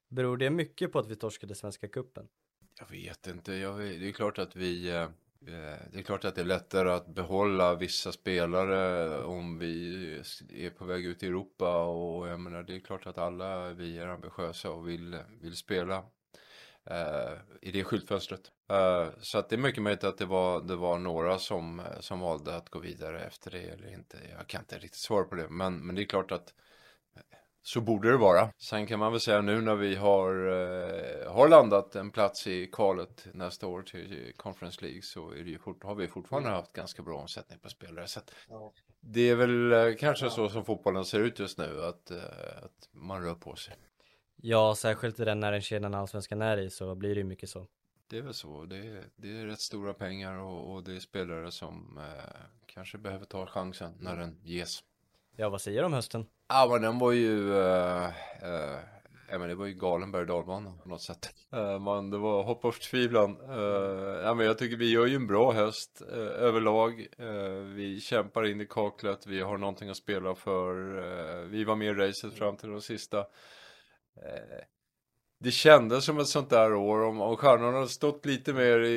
Beror 0.10 0.38
det 0.38 0.50
mycket 0.50 0.92
på 0.92 1.00
att 1.00 1.08
vi 1.08 1.16
torskade 1.16 1.56
Svenska 1.56 1.88
Kuppen? 1.88 2.28
Jag 2.80 2.98
vet 2.98 3.28
inte. 3.28 3.54
Jag, 3.54 3.80
det 3.80 4.10
är 4.10 4.12
klart 4.12 4.40
att 4.40 4.56
vi 4.56 4.96
Eh, 4.96 5.08
Eh, 5.48 5.78
det 5.92 6.00
är 6.00 6.02
klart 6.02 6.26
att 6.26 6.36
det 6.36 6.42
är 6.42 6.46
lättare 6.46 6.90
att 6.90 7.08
behålla 7.08 7.76
vissa 7.76 8.12
spelare 8.12 9.18
om 9.24 9.60
vi 9.60 10.04
är 10.50 10.70
på 10.70 10.86
väg 10.86 11.06
ut 11.06 11.24
i 11.24 11.28
Europa 11.28 11.84
och 11.86 12.28
jag 12.28 12.40
menar 12.40 12.64
det 12.64 12.76
är 12.76 12.80
klart 12.80 13.08
att 13.08 13.18
alla 13.18 13.70
vi 13.70 14.00
är 14.00 14.08
ambitiösa 14.08 14.72
och 14.72 14.90
vill, 14.90 15.18
vill 15.42 15.56
spela 15.56 16.04
eh, 16.86 17.34
i 17.62 17.72
det 17.72 17.84
skyltfönstret. 17.84 18.52
Eh, 18.70 19.08
så 19.20 19.38
att 19.38 19.50
det 19.50 19.56
är 19.56 19.58
mycket 19.58 19.84
möjligt 19.84 20.04
att 20.04 20.18
det 20.18 20.26
var, 20.26 20.62
det 20.62 20.76
var 20.76 21.00
några 21.00 21.40
som, 21.40 21.82
som 22.00 22.20
valde 22.20 22.56
att 22.56 22.70
gå 22.70 22.80
vidare 22.80 23.24
efter 23.24 23.52
det 23.52 23.64
eller 23.64 23.94
inte. 23.94 24.18
Jag 24.38 24.48
kan 24.48 24.62
inte 24.62 24.76
riktigt 24.76 24.96
svara 24.96 25.24
på 25.24 25.36
det 25.36 25.50
men, 25.50 25.88
men 25.88 25.96
det 25.96 26.02
är 26.02 26.06
klart 26.06 26.32
att 26.32 26.54
så 27.64 27.82
borde 27.82 28.12
det 28.12 28.18
vara. 28.18 28.50
Sen 28.58 28.88
kan 28.88 29.00
man 29.00 29.12
väl 29.12 29.22
säga 29.22 29.42
nu 29.42 29.62
när 29.62 29.76
vi 29.76 29.96
har, 29.96 30.30
eh, 30.48 31.32
har 31.32 31.48
landat 31.48 31.96
en 31.96 32.12
plats 32.12 32.48
i 32.48 32.68
kvalet 32.68 33.28
nästa 33.34 33.68
år 33.68 33.82
till 33.82 34.34
Conference 34.38 34.82
League 34.82 35.02
så 35.02 35.32
är 35.32 35.44
det 35.44 35.50
ju 35.50 35.60
fort, 35.60 35.84
har 35.84 35.96
vi 35.96 36.08
fortfarande 36.08 36.50
mm. 36.50 36.60
haft 36.60 36.74
ganska 36.74 37.04
bra 37.04 37.18
omsättning 37.18 37.60
på 37.60 37.70
spelare. 37.70 38.08
Så 38.08 38.20
ja. 38.50 38.74
Det 39.00 39.30
är 39.30 39.36
väl 39.36 39.72
eh, 39.72 39.96
kanske 40.00 40.30
så 40.30 40.50
som 40.50 40.66
fotbollen 40.66 41.06
ser 41.06 41.20
ut 41.20 41.40
just 41.40 41.58
nu, 41.58 41.84
att, 41.84 42.12
eh, 42.12 42.18
att 42.64 42.90
man 42.92 43.24
rör 43.24 43.36
på 43.36 43.56
sig. 43.56 43.76
Ja, 44.36 44.76
särskilt 44.76 45.20
i 45.20 45.26
den 45.26 45.40
näringskedjan 45.40 45.94
allsvenskan 45.94 46.42
är 46.42 46.58
i 46.58 46.70
så 46.70 46.96
blir 46.96 47.16
det 47.16 47.20
ju 47.20 47.24
mycket 47.24 47.50
så. 47.50 47.68
Det 48.08 48.18
är 48.18 48.22
väl 48.22 48.34
så. 48.34 48.66
Det 48.66 48.78
är, 48.78 49.04
det 49.16 49.40
är 49.40 49.46
rätt 49.46 49.60
stora 49.60 49.94
pengar 49.94 50.38
och, 50.38 50.74
och 50.74 50.84
det 50.84 50.96
är 50.96 51.00
spelare 51.00 51.52
som 51.52 51.98
eh, 51.98 52.36
kanske 52.66 52.98
behöver 52.98 53.26
ta 53.26 53.46
chansen 53.46 53.94
när 54.00 54.18
den 54.18 54.40
ges. 54.44 54.84
Ja, 55.36 55.50
vad 55.50 55.62
säger 55.62 55.80
du 55.80 55.86
om 55.86 55.94
hösten? 55.94 56.26
Ja, 56.50 56.68
men 56.72 56.82
den 56.82 57.00
var 57.00 57.12
ju... 57.12 57.50
Uh, 57.50 58.08
uh, 58.44 58.80
ja, 59.32 59.40
men 59.40 59.50
det 59.50 59.56
var 59.56 59.66
ju 59.66 59.74
galen 59.74 60.12
berg 60.12 60.26
dalbana 60.26 60.74
på 60.84 60.90
något 60.90 61.02
sätt. 61.02 61.30
Uh, 61.56 61.80
man, 61.80 62.10
det 62.10 62.18
var 62.18 62.44
hopp 62.44 62.66
och 62.66 62.76
förtvivlan. 62.76 63.42
Uh, 63.42 64.22
ja, 64.24 64.34
men 64.34 64.46
jag 64.46 64.58
tycker 64.58 64.78
vi 64.78 64.92
gör 64.92 65.06
ju 65.06 65.16
en 65.16 65.28
bra 65.28 65.52
höst 65.52 66.02
uh, 66.12 66.18
överlag. 66.18 67.08
vi 67.76 68.02
kämpar 68.02 68.46
in 68.46 68.62
i 68.62 68.66
kaklet, 68.66 69.28
vi 69.28 69.42
har 69.42 69.58
någonting 69.58 69.90
att 69.90 69.98
spela 69.98 70.36
för. 70.36 70.76
vi 71.46 71.64
var 71.64 71.76
med 71.76 71.88
i 71.88 71.94
racet 71.94 72.34
fram 72.34 72.58
till 72.58 72.70
de 72.70 72.82
sista 72.82 73.26
det 75.44 75.52
kändes 75.52 76.06
som 76.06 76.20
ett 76.20 76.28
sånt 76.28 76.50
där 76.50 76.74
år. 76.74 77.04
Om, 77.04 77.22
om 77.22 77.38
stjärnorna 77.38 77.78
hade 77.78 77.90
stått 77.90 78.26
lite 78.26 78.54
mer 78.54 78.80
i, 78.80 78.94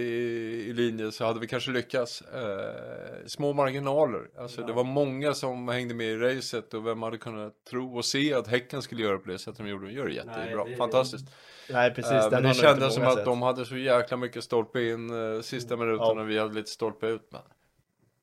i 0.69 0.73
linje 0.73 1.13
så 1.13 1.25
hade 1.25 1.41
vi 1.41 1.47
kanske 1.47 1.71
lyckats. 1.71 2.23
Eh, 2.23 3.27
små 3.27 3.53
marginaler. 3.53 4.29
Alltså 4.39 4.61
ja. 4.61 4.67
det 4.67 4.73
var 4.73 4.85
många 4.85 5.35
som 5.35 5.69
hängde 5.69 5.95
med 5.95 6.07
i 6.07 6.17
racet 6.17 6.75
och 6.75 6.87
vem 6.87 7.03
hade 7.03 7.19
kunnat 7.19 7.65
tro 7.71 7.97
och 7.97 8.05
se 8.05 8.35
att 8.35 8.49
Häcken 8.49 8.83
skulle 8.83 9.03
göra 9.03 9.19
på 9.19 9.29
det 9.29 9.39
sättet 9.39 9.59
de 9.59 9.69
gjorde. 9.69 9.87
De 9.87 9.93
gör 9.93 10.07
det 10.07 10.15
jättebra. 10.15 10.65
Nej, 10.65 10.71
det... 10.71 10.77
Fantastiskt. 10.77 11.27
Nej 11.71 11.95
precis. 11.95 12.13
Eh, 12.13 12.31
men 12.31 12.43
det 12.43 12.55
kändes 12.55 12.95
som 12.95 13.07
att 13.07 13.25
de 13.25 13.43
hade 13.43 13.65
så 13.65 13.77
jäkla 13.77 14.17
mycket 14.17 14.45
stolpe 14.45 14.83
in 14.83 15.35
eh, 15.35 15.41
sista 15.41 15.75
mm. 15.75 15.87
minuterna 15.87 16.15
ja. 16.15 16.23
och 16.23 16.31
vi 16.31 16.39
hade 16.39 16.55
lite 16.55 16.71
stolpe 16.71 17.07
ut. 17.07 17.29
Men 17.31 17.43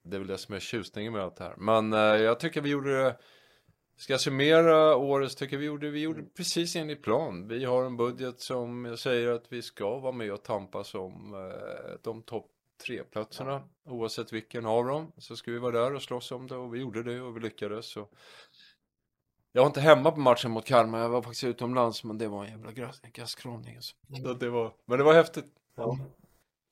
det 0.03 0.15
är 0.15 0.19
väl 0.19 0.27
det 0.27 0.37
som 0.37 0.55
är 0.55 0.59
tjusningen 0.59 1.13
med 1.13 1.21
allt 1.21 1.35
det 1.35 1.43
här. 1.43 1.55
Men 1.57 1.93
eh, 1.93 1.99
jag 1.99 2.39
tycker 2.39 2.61
vi 2.61 2.69
gjorde 2.69 3.03
det 3.03 3.15
Ska 3.95 4.13
jag 4.13 4.21
summera 4.21 4.95
årets 4.95 5.35
tycker 5.35 5.57
vi 5.57 5.65
gjorde, 5.65 5.89
vi 5.89 6.01
gjorde 6.01 6.19
mm. 6.19 6.31
precis 6.37 6.75
enligt 6.75 7.01
plan. 7.01 7.47
Vi 7.47 7.65
har 7.65 7.85
en 7.85 7.97
budget 7.97 8.39
som 8.39 8.85
jag 8.85 8.99
säger 8.99 9.27
att 9.27 9.45
vi 9.49 9.61
ska 9.61 9.99
vara 9.99 10.11
med 10.11 10.33
och 10.33 10.43
tampas 10.43 10.95
om 10.95 11.33
eh, 11.33 11.99
de 12.03 12.21
topp 12.23 12.49
tre 12.85 13.03
platserna 13.03 13.63
oavsett 13.85 14.33
vilken 14.33 14.65
av 14.65 14.85
dem. 14.85 15.11
Så 15.17 15.35
ska 15.35 15.51
vi 15.51 15.59
vara 15.59 15.79
där 15.79 15.93
och 15.93 16.01
slåss 16.01 16.31
om 16.31 16.47
det 16.47 16.55
och 16.55 16.75
vi 16.75 16.79
gjorde 16.79 17.03
det 17.03 17.21
och 17.21 17.37
vi 17.37 17.39
lyckades. 17.39 17.85
Så. 17.85 18.07
Jag 19.51 19.61
var 19.61 19.67
inte 19.67 19.81
hemma 19.81 20.11
på 20.11 20.19
matchen 20.19 20.51
mot 20.51 20.65
Kalmar, 20.65 20.99
jag 20.99 21.09
var 21.09 21.21
faktiskt 21.21 21.43
utomlands 21.43 22.03
men 22.03 22.17
det 22.17 22.27
var 22.27 22.45
en 22.45 22.51
jävla 22.51 22.71
gastkramning 23.13 23.75
alltså. 23.75 23.95
Mm. 24.09 24.39
det 24.39 24.49
var, 24.49 24.73
men 24.85 24.97
det 24.97 25.03
var 25.03 25.13
häftigt. 25.13 25.45
Ja. 25.75 25.97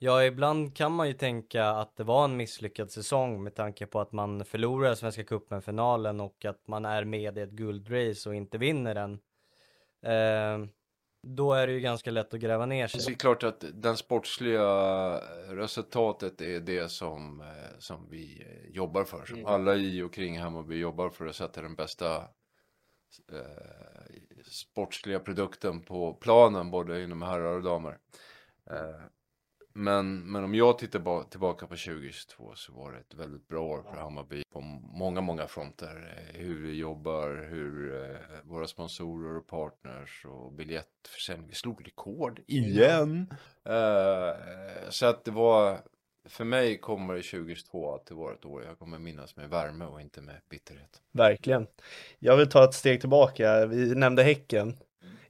Ja, 0.03 0.23
ibland 0.23 0.75
kan 0.75 0.91
man 0.91 1.07
ju 1.07 1.13
tänka 1.13 1.65
att 1.65 1.95
det 1.95 2.03
var 2.03 2.25
en 2.25 2.37
misslyckad 2.37 2.91
säsong 2.91 3.43
med 3.43 3.55
tanke 3.55 3.85
på 3.85 3.99
att 3.99 4.11
man 4.11 4.45
förlorar 4.45 4.95
Svenska 4.95 5.23
cupen-finalen 5.23 6.19
och 6.19 6.45
att 6.45 6.67
man 6.67 6.85
är 6.85 7.03
med 7.03 7.37
i 7.37 7.41
ett 7.41 7.51
guldrace 7.51 8.29
och 8.29 8.35
inte 8.35 8.57
vinner 8.57 8.95
den. 8.95 9.13
Eh, 10.05 10.67
då 11.23 11.53
är 11.53 11.67
det 11.67 11.73
ju 11.73 11.79
ganska 11.79 12.11
lätt 12.11 12.33
att 12.33 12.39
gräva 12.39 12.65
ner 12.65 12.87
sig. 12.87 13.01
Det 13.05 13.11
är 13.11 13.15
klart 13.15 13.43
att 13.43 13.65
den 13.73 13.97
sportsliga 13.97 14.65
resultatet 15.49 16.41
är 16.41 16.59
det 16.59 16.91
som, 16.91 17.41
eh, 17.41 17.77
som 17.79 18.09
vi 18.09 18.45
jobbar 18.69 19.03
för. 19.03 19.25
Som 19.25 19.39
mm. 19.39 19.47
alla 19.47 19.75
i 19.75 20.01
och 20.01 20.13
kring 20.13 20.39
Hammarby 20.39 20.75
jobbar 20.75 21.09
för 21.09 21.25
att 21.25 21.35
sätta 21.35 21.61
den 21.61 21.75
bästa 21.75 22.15
eh, 23.31 23.41
sportsliga 24.51 25.19
produkten 25.19 25.81
på 25.81 26.13
planen 26.13 26.71
både 26.71 27.03
inom 27.03 27.21
herrar 27.21 27.55
och 27.55 27.63
damer. 27.63 27.97
Eh, 28.69 29.05
men, 29.73 30.31
men 30.31 30.43
om 30.43 30.55
jag 30.55 30.77
tittar 30.77 31.29
tillbaka 31.29 31.67
på 31.67 31.75
2022 31.75 32.51
så 32.55 32.73
var 32.73 32.91
det 32.91 32.97
ett 32.99 33.13
väldigt 33.13 33.47
bra 33.47 33.61
år 33.61 33.83
för 33.83 34.01
Hammarby 34.01 34.43
på 34.53 34.61
många, 34.93 35.21
många 35.21 35.47
fronter. 35.47 36.15
Eh, 36.17 36.39
hur 36.41 36.61
vi 36.61 36.75
jobbar, 36.75 37.47
hur 37.49 38.03
eh, 38.03 38.17
våra 38.43 38.67
sponsorer 38.67 39.37
och 39.37 39.47
partners 39.47 40.25
och 40.25 40.51
biljettförsäljning. 40.51 41.47
Vi 41.47 41.55
slog 41.55 41.87
rekord 41.87 42.41
igen! 42.47 43.33
Uh, 43.69 44.89
så 44.89 45.05
att 45.05 45.25
det 45.25 45.31
var, 45.31 45.79
för 46.25 46.43
mig 46.43 46.77
kommer 46.77 47.13
2022 47.15 47.95
att 47.95 48.05
det 48.05 48.13
var 48.13 48.33
ett 48.33 48.45
år 48.45 48.63
jag 48.63 48.79
kommer 48.79 48.99
minnas 48.99 49.35
med 49.35 49.49
värme 49.49 49.85
och 49.85 50.01
inte 50.01 50.21
med 50.21 50.35
bitterhet. 50.49 51.01
Verkligen. 51.11 51.67
Jag 52.19 52.37
vill 52.37 52.49
ta 52.49 52.63
ett 52.63 52.73
steg 52.73 52.99
tillbaka. 52.99 53.65
Vi 53.65 53.95
nämnde 53.95 54.23
Häcken. 54.23 54.77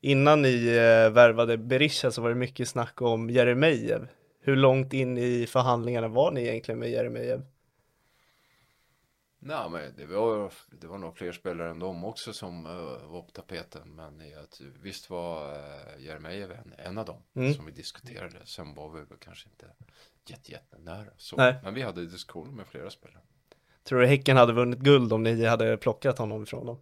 Innan 0.03 0.41
ni 0.41 0.69
värvade 1.09 1.57
Berisha 1.57 2.11
så 2.11 2.21
var 2.21 2.29
det 2.29 2.35
mycket 2.35 2.67
snack 2.67 3.01
om 3.01 3.29
Jeremejeff 3.29 4.01
hur 4.41 4.55
långt 4.55 4.93
in 4.93 5.17
i 5.17 5.47
förhandlingarna 5.47 6.07
var 6.07 6.31
ni 6.31 6.41
egentligen 6.41 6.79
med 6.79 6.89
Jeremejeff? 6.89 7.41
Nej 9.43 9.69
men 9.69 9.95
det 9.97 10.05
var, 10.05 10.51
det 10.81 10.87
var 10.87 10.97
nog 10.97 11.17
fler 11.17 11.31
spelare 11.31 11.69
än 11.69 11.79
dem 11.79 12.03
också 12.05 12.33
som 12.33 12.65
uh, 12.65 13.11
var 13.11 13.21
på 13.21 13.31
tapeten. 13.31 13.95
Men 13.95 14.21
att, 14.43 14.61
visst 14.81 15.09
var 15.09 15.51
uh, 15.51 16.03
Jeremejeff 16.05 16.51
en, 16.51 16.73
en 16.77 16.97
av 16.97 17.05
dem 17.05 17.23
Mm. 17.35 17.53
som 17.53 17.65
vi 17.65 17.71
diskuterade. 17.71 18.45
Sen 18.45 18.73
var 18.73 18.89
vi 18.89 18.99
väl 18.99 19.17
kanske 19.19 19.49
inte 19.49 19.65
jätte, 20.25 20.51
jättenära 20.51 21.09
så. 21.17 21.35
Nej. 21.35 21.55
Men 21.63 21.73
vi 21.73 21.81
hade 21.81 22.05
diskussioner 22.05 22.51
med 22.51 22.67
flera 22.67 22.89
spelare. 22.89 23.21
Tror 23.83 23.99
du 23.99 24.05
Häcken 24.07 24.37
hade 24.37 24.53
vunnit 24.53 24.79
guld 24.79 25.13
om 25.13 25.23
ni 25.23 25.45
hade 25.45 25.77
plockat 25.77 26.17
honom 26.17 26.43
ifrån 26.43 26.65
dem? 26.65 26.77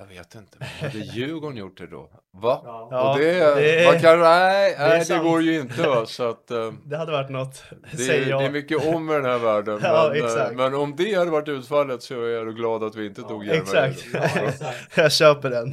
Jag 0.00 0.06
vet 0.06 0.34
inte, 0.34 0.56
men 0.58 0.68
hade 0.68 0.98
Djurgården 0.98 1.56
gjort 1.56 1.78
det 1.78 1.86
då? 1.86 2.10
Va? 2.32 2.60
Ja, 2.64 3.12
och 3.12 3.18
det, 3.18 3.32
det- 3.54 3.92
man 3.92 4.00
kan, 4.00 4.20
nej, 4.20 4.74
är 4.78 4.88
nej 4.88 5.04
det 5.08 5.18
går 5.18 5.42
ju 5.42 5.60
inte 5.60 5.82
va? 5.88 6.06
Så 6.06 6.28
att 6.28 6.50
eh, 6.50 6.72
Det 6.84 6.96
hade 6.96 7.12
varit 7.12 7.30
något, 7.30 7.64
det, 7.90 7.96
säger 7.96 8.28
jag. 8.30 8.40
det 8.40 8.46
är 8.46 8.50
mycket 8.50 8.86
om 8.94 9.10
i 9.10 9.12
den 9.12 9.24
här 9.24 9.38
världen. 9.38 9.80
Ja, 9.82 10.08
men, 10.12 10.20
eh, 10.20 10.24
exakt. 10.26 10.54
men 10.56 10.74
om 10.74 10.96
det 10.96 11.14
hade 11.14 11.30
varit 11.30 11.48
utfallet 11.48 12.02
så 12.02 12.14
är 12.24 12.28
jag 12.28 12.56
glad 12.56 12.84
att 12.84 12.94
vi 12.96 13.06
inte 13.06 13.22
tog 13.22 13.44
Jeremejeff. 13.44 14.14
Exakt, 14.14 14.64
jag 14.96 15.12
köper 15.12 15.50
den. 15.50 15.72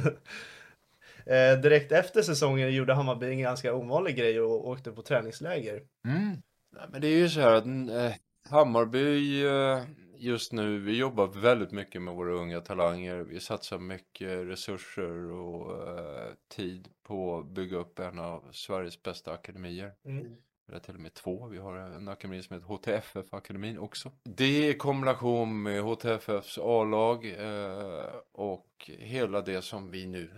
Eh, 1.26 1.60
direkt 1.60 1.92
efter 1.92 2.22
säsongen 2.22 2.74
gjorde 2.74 2.94
Hammarby 2.94 3.26
en 3.30 3.40
ganska 3.40 3.74
ovanlig 3.74 4.16
grej 4.16 4.40
och 4.40 4.68
åkte 4.68 4.90
på 4.92 5.02
träningsläger. 5.02 5.80
Mm. 6.08 6.28
Nej, 6.76 6.84
men 6.92 7.00
det 7.00 7.08
är 7.08 7.16
ju 7.16 7.28
så 7.28 7.40
här 7.40 7.52
att 7.52 7.66
eh, 7.66 8.12
Hammarby 8.50 9.46
eh, 9.46 9.78
just 10.18 10.52
nu, 10.52 10.78
vi 10.78 10.98
jobbar 10.98 11.26
väldigt 11.26 11.72
mycket 11.72 12.02
med 12.02 12.14
våra 12.14 12.32
unga 12.32 12.60
talanger. 12.60 13.16
Vi 13.16 13.40
satsar 13.40 13.78
mycket 13.78 14.46
resurser 14.46 15.30
och 15.30 15.88
eh, 15.88 16.32
tid 16.48 16.88
på 17.02 17.38
att 17.38 17.46
bygga 17.46 17.76
upp 17.76 17.98
en 17.98 18.18
av 18.18 18.44
Sveriges 18.52 19.02
bästa 19.02 19.32
akademier. 19.32 19.92
Mm. 20.04 20.36
Eller 20.68 20.78
till 20.78 20.94
och 20.94 21.00
med 21.00 21.14
två. 21.14 21.46
Vi 21.46 21.58
har 21.58 21.76
en 21.76 22.08
akademi 22.08 22.42
som 22.42 22.54
heter 22.54 22.68
HTFF-akademin 22.68 23.78
också. 23.78 24.12
Det 24.24 24.68
i 24.68 24.74
kombination 24.74 25.62
med 25.62 25.82
HTFFs 25.82 26.58
A-lag 26.58 27.26
eh, 27.26 28.14
och 28.32 28.90
hela 28.98 29.40
det 29.40 29.62
som 29.62 29.90
vi 29.90 30.06
nu 30.06 30.30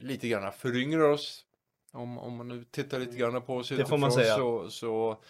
lite 0.00 0.28
grann 0.28 0.52
föryngrar 0.52 1.10
oss. 1.10 1.44
Om, 1.92 2.18
om 2.18 2.36
man 2.36 2.48
nu 2.48 2.64
tittar 2.64 2.98
lite 2.98 3.16
grann 3.16 3.42
på 3.42 3.56
oss 3.56 3.68
Det 3.68 3.86
får 3.86 3.98
man 3.98 4.08
utifrån 4.08 4.24
säga. 4.24 4.36
Så, 4.36 4.70
så 4.70 5.22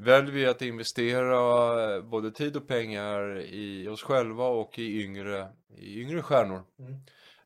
väljer 0.00 0.32
vi 0.32 0.46
att 0.46 0.62
investera 0.62 1.94
eh, 1.94 2.02
både 2.02 2.30
tid 2.30 2.56
och 2.56 2.68
pengar 2.68 3.40
i 3.40 3.88
oss 3.88 4.02
själva 4.02 4.44
och 4.44 4.78
i 4.78 5.02
yngre, 5.02 5.48
i 5.76 6.00
yngre 6.00 6.22
stjärnor. 6.22 6.62
Mm. 6.78 6.94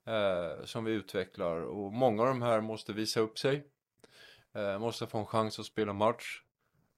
Eh, 0.07 0.65
som 0.65 0.85
vi 0.85 0.93
utvecklar 0.93 1.61
och 1.61 1.93
många 1.93 2.23
av 2.23 2.29
de 2.29 2.43
här 2.43 2.61
måste 2.61 2.93
visa 2.93 3.21
upp 3.21 3.39
sig. 3.39 3.65
Eh, 4.53 4.79
måste 4.79 5.07
få 5.07 5.19
en 5.19 5.27
chans 5.27 5.59
att 5.59 5.67
spela 5.67 5.93
match. 5.93 6.43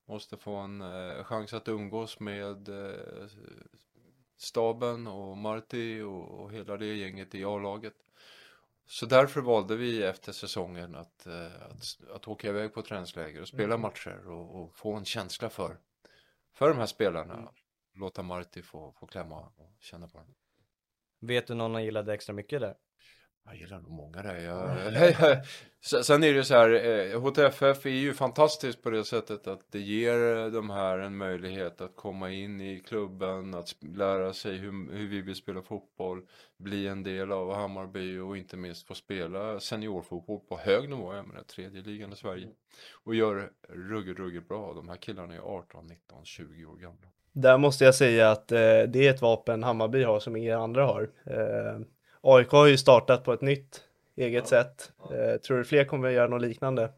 Måste 0.09 0.37
få 0.37 0.55
en 0.55 0.81
eh, 0.81 1.25
chans 1.25 1.53
att 1.53 1.69
umgås 1.69 2.21
med 2.21 2.69
eh, 2.69 3.27
staben 4.37 5.07
och 5.07 5.37
Marti 5.37 6.01
och, 6.01 6.41
och 6.41 6.53
hela 6.53 6.77
det 6.77 6.95
gänget 6.95 7.35
i 7.35 7.45
A-laget. 7.45 7.95
Så 8.87 9.07
därför 9.07 9.41
valde 9.41 9.77
vi 9.77 10.03
efter 10.03 10.33
säsongen 10.33 10.95
att, 10.95 11.27
eh, 11.27 11.47
att, 11.47 12.15
att 12.15 12.29
åka 12.29 12.49
iväg 12.49 12.75
på 12.75 12.83
träningsläger 12.83 13.41
och 13.41 13.49
spela 13.49 13.77
matcher 13.77 14.29
och, 14.29 14.63
och 14.63 14.77
få 14.77 14.95
en 14.95 15.05
känsla 15.05 15.51
för, 15.51 15.79
för 16.53 16.69
de 16.69 16.79
här 16.79 16.87
spelarna. 16.87 17.53
Låta 17.95 18.23
Marti 18.23 18.63
få, 18.63 18.93
få 18.93 19.07
klämma 19.07 19.41
och 19.41 19.77
känna 19.81 20.09
på 20.09 20.19
dem. 20.19 20.35
Vet 21.21 21.47
du 21.47 21.55
någon 21.55 21.75
han 21.75 21.85
gillade 21.85 22.15
extra 22.15 22.33
mycket 22.33 22.61
där? 22.61 22.77
Jag 23.47 23.57
gillar 23.57 23.81
nog 23.81 23.91
många 23.91 24.23
där. 24.23 24.37
Jag... 24.37 25.45
Sen 26.05 26.23
är 26.23 26.29
det 26.29 26.35
ju 26.35 26.45
så 26.45 26.55
här, 26.55 26.71
eh, 26.71 27.21
HTFF 27.21 27.87
är 27.87 27.91
ju 27.91 28.15
fantastiskt 28.15 28.83
på 28.83 28.91
det 28.91 29.05
sättet 29.05 29.47
att 29.47 29.61
det 29.71 29.81
ger 29.81 30.37
eh, 30.37 30.47
de 30.47 30.71
här 30.71 30.99
en 30.99 31.17
möjlighet 31.17 31.81
att 31.81 31.97
komma 31.97 32.31
in 32.31 32.61
i 32.61 32.81
klubben, 32.81 33.55
att 33.55 33.75
lära 33.81 34.33
sig 34.33 34.57
hur, 34.57 34.93
hur 34.93 35.09
vi 35.09 35.21
vill 35.21 35.35
spela 35.35 35.63
fotboll, 35.63 36.27
bli 36.57 36.87
en 36.87 37.03
del 37.03 37.33
av 37.33 37.55
Hammarby 37.55 38.19
och 38.19 38.37
inte 38.37 38.57
minst 38.57 38.87
få 38.87 38.95
spela 38.95 39.61
seniorfotboll 39.61 40.41
på 40.41 40.59
hög 40.59 40.89
nivå, 40.89 41.15
jag 41.15 41.29
menar 41.29 41.43
tredje 41.43 41.83
ligan 41.83 42.13
i 42.13 42.17
Sverige. 42.17 42.49
Och 43.05 43.15
gör 43.15 43.51
ruggigt, 43.69 44.19
ruggigt 44.19 44.49
bra. 44.49 44.73
De 44.75 44.89
här 44.89 44.97
killarna 44.97 45.35
är 45.35 45.41
18, 45.41 45.87
19, 45.87 46.25
20 46.25 46.65
år 46.65 46.77
gamla. 46.77 47.09
Där 47.33 47.59
måste 47.59 47.85
jag 47.85 47.95
säga 47.95 48.31
att 48.31 48.53
eh, 48.53 48.59
det 48.59 49.07
är 49.07 49.11
ett 49.11 49.23
vapen 49.23 49.63
Hammarby 49.63 50.03
har 50.03 50.21
som 50.21 50.37
inga 50.37 50.59
andra 50.59 50.85
har. 50.85 51.11
Eh, 51.25 51.81
AIK 52.29 52.51
har 52.51 52.67
ju 52.67 52.79
startat 52.79 53.25
på 53.25 53.33
ett 53.33 53.41
nytt 53.41 53.85
eget 54.17 54.49
sätt. 54.49 54.93
Eh, 55.11 55.41
tror 55.41 55.59
du 55.59 55.65
fler 55.65 55.85
kommer 55.85 56.09
att 56.09 56.15
göra 56.15 56.29
något 56.29 56.43
liknande? 56.43 56.93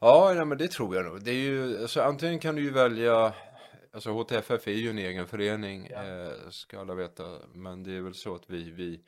Ja, 0.00 0.32
nej, 0.34 0.44
men 0.44 0.58
det 0.58 0.68
tror 0.68 0.96
jag 0.96 1.04
nog. 1.04 1.24
Det 1.24 1.30
är 1.30 1.34
ju, 1.34 1.82
alltså, 1.82 2.00
antingen 2.00 2.38
kan 2.38 2.54
du 2.54 2.62
ju 2.62 2.70
välja, 2.70 3.32
alltså 3.92 4.10
HTFF 4.10 4.68
är 4.68 4.72
ju 4.72 4.90
en 4.90 4.98
egen 4.98 5.26
förening, 5.26 5.86
eh, 5.86 6.50
ska 6.50 6.80
alla 6.80 6.94
veta, 6.94 7.22
men 7.54 7.82
det 7.82 7.96
är 7.96 8.00
väl 8.00 8.14
så 8.14 8.34
att 8.34 8.50
vi, 8.50 8.70
vi, 8.70 9.00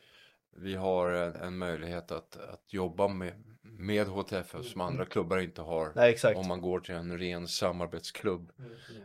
vi 0.57 0.75
har 0.75 1.11
en, 1.11 1.37
en 1.37 1.59
möjlighet 1.59 2.13
att, 2.13 2.37
att 2.37 2.73
jobba 2.73 3.09
med, 3.09 3.33
med 3.81 4.07
HTFF 4.07 4.65
som 4.67 4.81
andra 4.81 5.05
klubbar 5.05 5.39
inte 5.39 5.63
har. 5.63 5.93
Nej. 5.95 6.17
Om 6.37 6.49
man 6.49 6.61
går 6.61 6.81
till 6.81 6.95
en 6.95 7.19
ren 7.19 7.49
samarbetsklubb. 7.49 8.53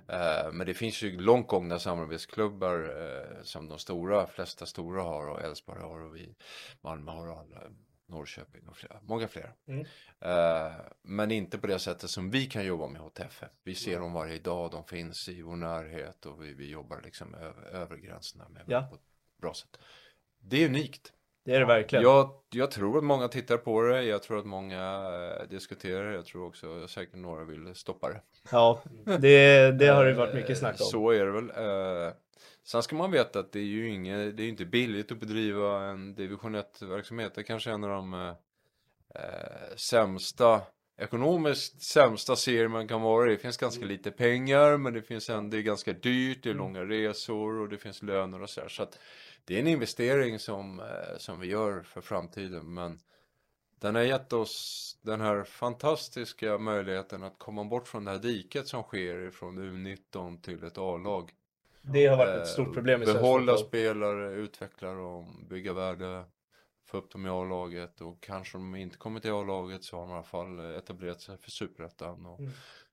Eh, 0.07 0.51
men 0.51 0.67
det 0.67 0.73
finns 0.73 1.01
ju 1.01 1.19
långt 1.21 1.47
gångna 1.47 1.79
samarbetsklubbar 1.79 2.79
eh, 2.79 3.43
som 3.43 3.67
de 3.67 3.79
stora, 3.79 4.27
flesta 4.27 4.65
stora 4.65 5.03
har 5.03 5.27
och 5.27 5.41
Elfsborg 5.41 5.81
har 5.81 5.99
och 6.01 6.15
vi, 6.15 6.35
Malmö 6.81 7.11
har 7.11 7.27
och 7.27 7.37
alla, 7.39 7.61
Norrköping 8.07 8.67
och 8.67 8.77
flera, 8.77 8.99
många 9.01 9.27
fler. 9.27 9.53
Mm. 9.67 9.85
Eh, 10.19 10.73
men 11.01 11.31
inte 11.31 11.57
på 11.57 11.67
det 11.67 11.79
sättet 11.79 12.09
som 12.09 12.31
vi 12.31 12.45
kan 12.45 12.65
jobba 12.65 12.87
med 12.87 13.01
HTFF. 13.01 13.51
Vi 13.63 13.75
ser 13.75 13.99
dem 13.99 14.13
varje 14.13 14.39
dag, 14.39 14.71
de 14.71 14.83
finns 14.83 15.29
i 15.29 15.41
vår 15.41 15.55
närhet 15.55 16.25
och 16.25 16.43
vi, 16.43 16.53
vi 16.53 16.69
jobbar 16.69 17.01
liksom 17.03 17.35
över, 17.35 17.63
över 17.63 17.97
gränserna 17.97 18.49
med 18.49 18.63
Ja. 18.67 18.81
på 18.89 18.95
ett 18.95 19.01
bra 19.41 19.53
sätt. 19.53 19.77
Det 20.39 20.63
är 20.63 20.69
unikt. 20.69 21.13
Det 21.45 21.55
är 21.55 21.59
det 21.59 21.65
verkligen. 21.65 22.03
Jag, 22.03 22.29
jag 22.49 22.71
tror 22.71 22.97
att 22.97 23.03
många 23.03 23.27
tittar 23.27 23.57
på 23.57 23.81
det, 23.81 24.03
jag 24.03 24.23
tror 24.23 24.39
att 24.39 24.45
många 24.45 24.81
eh, 25.39 25.47
diskuterar 25.49 26.09
det, 26.09 26.15
jag 26.15 26.25
tror 26.25 26.47
också 26.47 26.87
säkert 26.87 27.15
några 27.15 27.43
vill 27.43 27.75
stoppa 27.75 28.09
det. 28.09 28.21
Ja, 28.51 28.81
det, 29.19 29.71
det 29.71 29.87
har 29.87 30.05
det 30.05 30.13
varit 30.13 30.35
mycket 30.35 30.57
snack 30.57 30.75
om. 30.79 30.85
Så 30.85 31.09
är 31.11 31.25
det 31.25 31.31
väl. 31.31 31.49
Eh, 31.49 32.13
sen 32.63 32.83
ska 32.83 32.95
man 32.95 33.11
veta 33.11 33.39
att 33.39 33.51
det 33.51 33.59
är 33.59 33.63
ju 33.63 33.89
inget, 33.89 34.37
det 34.37 34.43
är 34.43 34.47
inte 34.47 34.65
billigt 34.65 35.11
att 35.11 35.19
bedriva 35.19 35.83
en 35.83 36.15
division 36.15 36.55
1-verksamhet. 36.55 37.35
Det 37.35 37.43
kanske 37.43 37.69
är 37.69 37.73
en 37.73 37.83
av 37.83 37.89
de 37.89 38.13
eh, 38.13 38.29
eh, 39.15 39.75
sämsta, 39.75 40.61
ekonomiskt 40.97 41.81
sämsta 41.81 42.35
serier 42.35 42.67
man 42.67 42.87
kan 42.87 43.01
vara 43.01 43.27
i. 43.27 43.31
Det 43.31 43.41
finns 43.41 43.57
ganska 43.57 43.85
lite 43.85 44.11
pengar, 44.11 44.77
men 44.77 44.93
det 44.93 45.01
finns 45.01 45.29
en, 45.29 45.49
det 45.49 45.57
är 45.57 45.61
ganska 45.61 45.93
dyrt, 45.93 46.43
det 46.43 46.49
är 46.49 46.53
långa 46.53 46.81
resor 46.83 47.59
och 47.59 47.69
det 47.69 47.77
finns 47.77 48.03
löner 48.03 48.41
och 48.41 48.49
så 48.49 48.61
här. 48.61 48.69
Så 48.69 48.83
att 48.83 48.99
det 49.45 49.55
är 49.55 49.59
en 49.59 49.67
investering 49.67 50.39
som, 50.39 50.79
eh, 50.79 51.17
som 51.17 51.39
vi 51.39 51.47
gör 51.47 51.81
för 51.81 52.01
framtiden, 52.01 52.73
men 52.73 52.99
den 53.79 53.95
har 53.95 54.01
gett 54.01 54.33
oss 54.33 54.97
den 55.01 55.21
här 55.21 55.43
fantastiska 55.43 56.57
möjligheten 56.57 57.23
att 57.23 57.39
komma 57.39 57.63
bort 57.63 57.87
från 57.87 58.05
det 58.05 58.11
här 58.11 58.19
diket 58.19 58.67
som 58.67 58.83
sker 58.83 59.29
från 59.31 59.59
U19 59.59 60.41
till 60.41 60.63
ett 60.63 60.77
A-lag. 60.77 61.31
Det 61.81 62.05
har 62.07 62.17
varit 62.17 62.29
ett 62.35 62.39
Eh, 62.41 62.43
stort 62.45 62.73
problem 62.73 63.03
i 63.03 63.05
Behålla 63.05 63.57
spelare, 63.57 64.33
utveckla 64.33 64.93
dem, 64.93 65.45
bygga 65.49 65.73
värde, 65.73 66.25
få 66.85 66.97
upp 66.97 67.11
dem 67.11 67.25
i 67.25 67.29
A-laget 67.29 68.01
och 68.01 68.23
kanske 68.23 68.57
om 68.57 68.71
de 68.71 68.79
inte 68.79 68.97
kommer 68.97 69.19
till 69.19 69.31
A-laget 69.31 69.83
så 69.83 69.95
har 69.97 70.01
de 70.03 70.11
i 70.11 70.13
alla 70.13 70.23
fall 70.23 70.59
etablerat 70.75 71.21
sig 71.21 71.37
för 71.37 71.51
Superettan 71.51 72.25
och 72.25 72.39
Mm. 72.39 72.51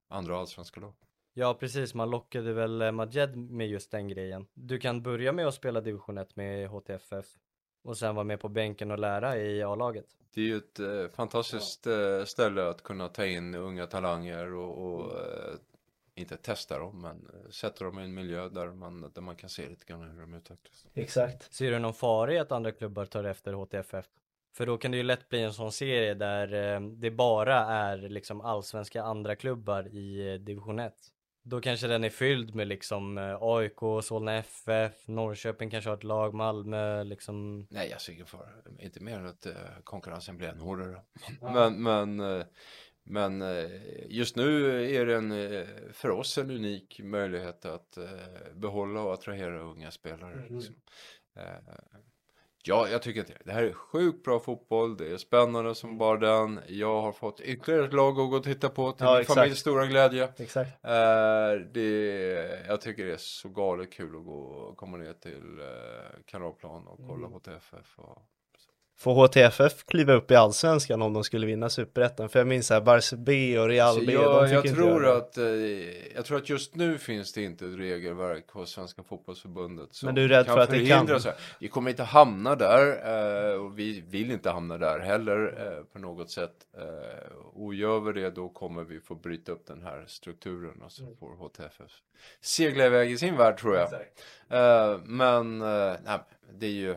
andra 0.08 0.38
allsvenska 0.38 0.80
lag. 0.80 0.94
Ja 1.34 1.54
precis, 1.54 1.94
man 1.94 2.10
lockade 2.10 2.52
väl 2.52 2.82
eh, 2.82 2.92
Majed 2.92 3.36
med 3.36 3.68
just 3.68 3.90
den 3.90 4.08
grejen. 4.08 4.46
Du 4.54 4.78
kan 4.78 5.02
börja 5.02 5.32
med 5.32 5.46
att 5.46 5.54
spela 5.54 5.80
division 5.80 6.18
1 6.18 6.36
med 6.36 6.68
HTFF 6.68 7.26
och 7.84 7.96
sen 7.98 8.14
vara 8.14 8.24
med 8.24 8.40
på 8.40 8.48
bänken 8.48 8.90
och 8.90 8.98
lära 8.98 9.36
i 9.36 9.62
A-laget. 9.62 10.06
Det 10.34 10.40
är 10.40 10.44
ju 10.44 10.56
ett 10.56 10.78
eh, 10.78 11.08
fantastiskt 11.16 11.86
eh, 11.86 12.24
ställe 12.24 12.68
att 12.68 12.82
kunna 12.82 13.08
ta 13.08 13.26
in 13.26 13.54
unga 13.54 13.86
talanger 13.86 14.54
och, 14.54 14.78
och 14.94 15.10
Mm. 15.12 15.22
eh, 15.24 15.58
inte 16.14 16.36
testa 16.36 16.78
dem 16.78 17.00
men 17.00 17.26
eh, 17.34 17.50
sätta 17.50 17.84
dem 17.84 17.98
i 17.98 18.02
en 18.04 18.14
miljö 18.14 18.48
där 18.48 18.66
man, 18.72 19.10
där 19.14 19.22
man 19.22 19.36
kan 19.36 19.50
se 19.50 19.68
lite 19.68 19.84
grann 19.84 20.10
hur 20.10 20.20
de 20.20 20.34
utvecklas. 20.34 20.86
Exakt. 20.94 21.54
Ser 21.54 21.70
du 21.70 21.78
någon 21.78 21.94
fara 21.94 22.32
i 22.32 22.38
att 22.38 22.52
andra 22.52 22.72
klubbar 22.72 23.06
tar 23.06 23.24
efter 23.24 23.52
HTFF? 23.52 24.06
För 24.54 24.66
då 24.66 24.78
kan 24.78 24.90
det 24.90 24.96
ju 24.96 25.02
lätt 25.02 25.28
bli 25.28 25.42
en 25.42 25.52
sån 25.52 25.72
serie 25.72 26.14
där 26.14 26.74
eh, 26.74 26.80
det 26.80 27.10
bara 27.10 27.54
är 27.58 27.96
liksom 27.98 28.40
allsvenska 28.40 29.02
andra 29.02 29.36
klubbar 29.36 29.88
i 29.88 30.38
division 30.38 30.78
1. 30.78 30.94
Då 31.42 31.60
kanske 31.60 31.86
den 31.86 32.04
är 32.04 32.10
fylld 32.10 32.54
med 32.54 32.68
liksom 32.68 33.18
eh, 33.18 33.36
AIK, 33.40 34.04
Solna 34.04 34.34
FF, 34.34 35.08
Norrköping 35.08 35.70
kanske 35.70 35.90
har 35.90 35.96
ett 35.96 36.04
lag, 36.04 36.34
Malmö 36.34 37.04
liksom. 37.04 37.66
Nej, 37.70 37.88
jag 37.90 38.00
ser 38.00 38.12
ingen 38.12 38.26
fara. 38.26 38.48
Inte 38.78 39.00
mer 39.00 39.18
än 39.18 39.26
att 39.26 39.46
eh, 39.46 39.54
konkurrensen 39.84 40.36
blir 40.36 40.48
än 40.48 40.60
hårdare. 40.60 41.02
Men, 41.40 41.82
men, 41.82 42.20
eh, 42.20 42.44
men 43.04 43.44
just 44.08 44.36
nu 44.36 44.66
är 44.96 45.06
det 45.06 45.16
en, 45.16 45.66
för 45.92 46.10
oss 46.10 46.38
en 46.38 46.50
unik 46.50 47.00
möjlighet 47.02 47.64
att 47.64 47.96
eh, 47.96 48.04
behålla 48.54 49.00
och 49.00 49.12
attrahera 49.14 49.60
unga 49.60 49.90
spelare. 49.90 50.46
Liksom. 50.50 50.74
Ja, 52.64 52.88
jag 52.88 53.02
tycker 53.02 53.20
inte 53.20 53.32
det. 53.44 53.52
Här 53.52 53.62
är 53.62 53.72
sjukt 53.72 54.24
bra 54.24 54.40
fotboll. 54.40 54.96
Det 54.96 55.12
är 55.12 55.16
spännande 55.16 55.74
som 55.74 55.98
bara 55.98 56.18
den. 56.18 56.60
Jag 56.68 57.00
har 57.02 57.12
fått 57.12 57.40
ytterligare 57.40 57.84
ett 57.84 57.92
lag 57.92 58.20
att 58.20 58.30
gå 58.30 58.36
och 58.36 58.44
titta 58.44 58.68
på 58.68 58.92
till 58.92 59.06
Ja, 59.06 59.16
min 59.16 59.24
familjs 59.24 59.58
stora 59.58 59.86
glädje. 59.86 60.28
Exakt. 60.38 60.84
Eh, 60.84 61.52
det, 61.72 62.64
jag 62.68 62.80
tycker 62.80 63.06
det 63.06 63.12
är 63.12 63.16
så 63.16 63.48
galet 63.48 63.92
kul 63.92 64.16
att 64.16 64.24
gå 64.24 64.32
och 64.42 64.76
komma 64.76 64.96
ner 64.96 65.12
till 65.12 65.58
eh, 65.60 66.20
kanalplan 66.26 66.86
och 66.86 66.98
kolla 67.08 67.26
Mm. 67.26 67.32
på 67.32 67.40
TFF. 67.40 67.98
Och, 67.98 68.22
Får 69.02 69.14
HTFF 69.14 69.84
kliva 69.86 70.12
upp 70.12 70.30
i 70.30 70.34
allsvenskan 70.34 71.02
om 71.02 71.12
de 71.12 71.24
skulle 71.24 71.46
vinna 71.46 71.70
superettan? 71.70 72.28
För 72.28 72.38
jag 72.40 72.46
minns 72.46 72.70
här, 72.70 72.80
Barca 72.80 73.16
B 73.16 73.58
och 73.58 73.68
Real 73.68 73.96
B, 74.00 74.06
de 74.06 74.12
jag, 74.12 74.50
jag, 74.50 74.74
tror 74.74 75.16
att, 75.16 75.38
eh, 75.38 75.44
jag 76.14 76.24
tror 76.24 76.38
att 76.38 76.48
just 76.48 76.74
nu 76.74 76.98
finns 76.98 77.32
det 77.32 77.42
inte 77.42 77.66
ett 77.66 77.78
regelverk 77.78 78.50
hos 78.50 78.70
Svenska 78.70 79.02
fotbollsförbundet 79.02 79.94
som 79.94 80.06
Men 80.06 80.14
du 80.14 80.24
är 80.24 80.28
rädd 80.28 80.46
kan 80.46 80.54
för 80.54 80.62
att 80.62 80.70
det 80.70 80.86
kan? 80.86 81.20
så 81.20 81.28
här. 81.28 81.38
Vi 81.60 81.68
kommer 81.68 81.90
inte 81.90 82.02
hamna 82.02 82.56
där 82.56 83.50
eh, 83.52 83.60
och 83.64 83.78
vi 83.78 84.00
vill 84.00 84.30
inte 84.30 84.50
hamna 84.50 84.78
där 84.78 84.98
heller 84.98 85.66
eh, 85.66 85.84
på 85.92 85.98
något 85.98 86.30
sätt. 86.30 86.54
Och 87.54 87.74
gör 87.74 88.00
vi 88.00 88.20
det 88.20 88.30
då 88.30 88.48
kommer 88.48 88.84
vi 88.84 89.00
få 89.00 89.14
bryta 89.14 89.52
upp 89.52 89.66
den 89.66 89.82
här 89.82 90.04
strukturen 90.06 90.82
och 90.82 90.92
så 90.92 91.02
Mm. 91.02 91.16
får 91.16 91.36
HTFF 91.36 91.92
segla 92.40 92.86
iväg 92.86 93.10
i 93.12 93.18
sin 93.18 93.36
värld 93.36 93.58
tror 93.58 93.76
jag. 93.76 93.88
Men 95.04 95.58
nej, 95.58 96.18
det 96.58 96.66
är 96.66 96.70
ju 96.70 96.96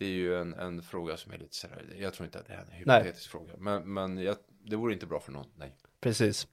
det 0.00 0.06
är 0.06 0.10
ju 0.10 0.36
en, 0.40 0.54
en 0.54 0.82
fråga 0.82 1.16
som 1.16 1.32
är 1.32 1.38
lite 1.38 1.56
sådär, 1.56 1.82
jag 1.98 2.14
tror 2.14 2.24
inte 2.26 2.38
att 2.38 2.46
det 2.46 2.52
är 2.52 2.58
en 2.58 2.70
hypotetisk 2.70 3.30
fråga. 3.30 3.52
Men, 3.58 3.92
men 3.94 4.18
jag, 4.18 4.36
det 4.64 4.76
vore 4.76 4.92
inte 4.92 5.06
bra 5.06 5.20
för 5.20 5.32
någon, 5.32 5.46
nej. 5.56 5.74
Precis. 6.00 6.46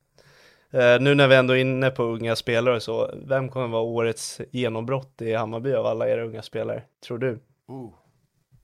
Eh, 0.72 1.00
nu 1.02 1.16
när 1.16 1.28
vi 1.28 1.36
ändå 1.36 1.54
är 1.54 1.58
inne 1.62 1.90
på 1.92 2.04
unga 2.04 2.36
spelare 2.36 2.80
så, 2.80 3.12
vem 3.28 3.50
kommer 3.50 3.68
vara 3.68 3.82
årets 3.82 4.42
genombrott 4.52 5.22
i 5.22 5.34
Hammarby 5.34 5.74
av 5.74 5.86
alla 5.86 6.10
era 6.10 6.24
unga 6.24 6.42
spelare? 6.42 6.84
Tror 7.08 7.18
du? 7.18 7.40
Oh, 7.68 7.94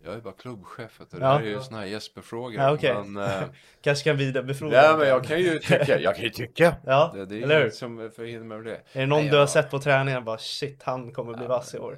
jag 0.06 0.13
är 0.13 0.22
bara 0.22 0.34
klubbchef, 0.34 1.02
det 1.12 1.17
Ja. 1.19 1.39
är 1.39 1.43
ju 1.43 1.60
såna 1.62 1.78
här 1.80 1.86
Jesper-frågor. 1.86 2.54
Ja, 2.62 2.74
okej. 2.74 2.96
Men, 3.06 3.24
eh, 3.24 3.43
Kanske 3.82 4.10
kan 4.10 4.17
vidarebefordra? 4.17 4.82
nej, 4.82 4.98
men 4.98 5.08
jag 5.08 5.24
kan 5.26 5.39
ju 5.39 5.60
tycka, 5.60 6.00
jag 6.00 6.15
kan 6.15 6.24
ju 6.24 6.30
tycka. 6.30 6.76
Ja, 6.86 7.12
Det, 7.15 7.26
det 7.26 7.38
är 7.38 7.41
eller 7.43 7.63
hur? 7.63 7.69
som 7.69 8.12
förhindrar 8.15 8.58
mig 8.62 8.72
det. 8.72 8.82
Är 8.93 9.00
det 9.02 9.06
någon 9.06 9.19
Nej, 9.19 9.30
du 9.30 9.36
har 9.36 9.41
jag- 9.41 9.50
sett 9.50 9.72
på 9.72 9.80
träningen 9.80 10.24
bara 10.26 10.38
shit, 10.38 10.84
han 10.84 11.12
kommer 11.12 11.34
bli 11.38 11.48
vass 11.48 11.76
i 11.76 11.78
år? 11.80 11.98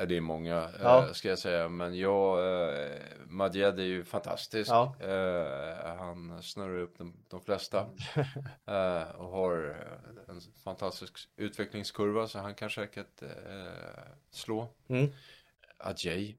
Eh, 0.00 0.06
Det 0.06 0.16
är 0.16 0.20
många, 0.20 0.68
Ja. 0.82 1.06
eh, 1.06 1.12
ska 1.12 1.28
jag 1.28 1.38
säga. 1.38 1.68
Men 1.68 1.98
jag, 1.98 2.38
eh, 2.84 2.90
Madjed 3.26 3.78
är 3.80 3.84
ju 3.84 4.04
fantastisk. 4.04 4.70
Ja. 4.70 4.94
Eh, 5.00 5.96
han 5.98 6.42
snurrar 6.42 6.78
upp 6.78 6.98
de, 6.98 7.16
de 7.28 7.40
flesta. 7.40 7.86
och 9.16 9.28
har 9.30 9.76
en 10.28 10.40
fantastisk 10.64 11.18
utvecklingskurva. 11.36 12.26
Så 12.28 12.38
han 12.38 12.54
kan 12.54 12.70
säkert 12.70 13.22
slå. 14.30 14.68
Mm. 14.88 15.10
Ajay 15.78 16.36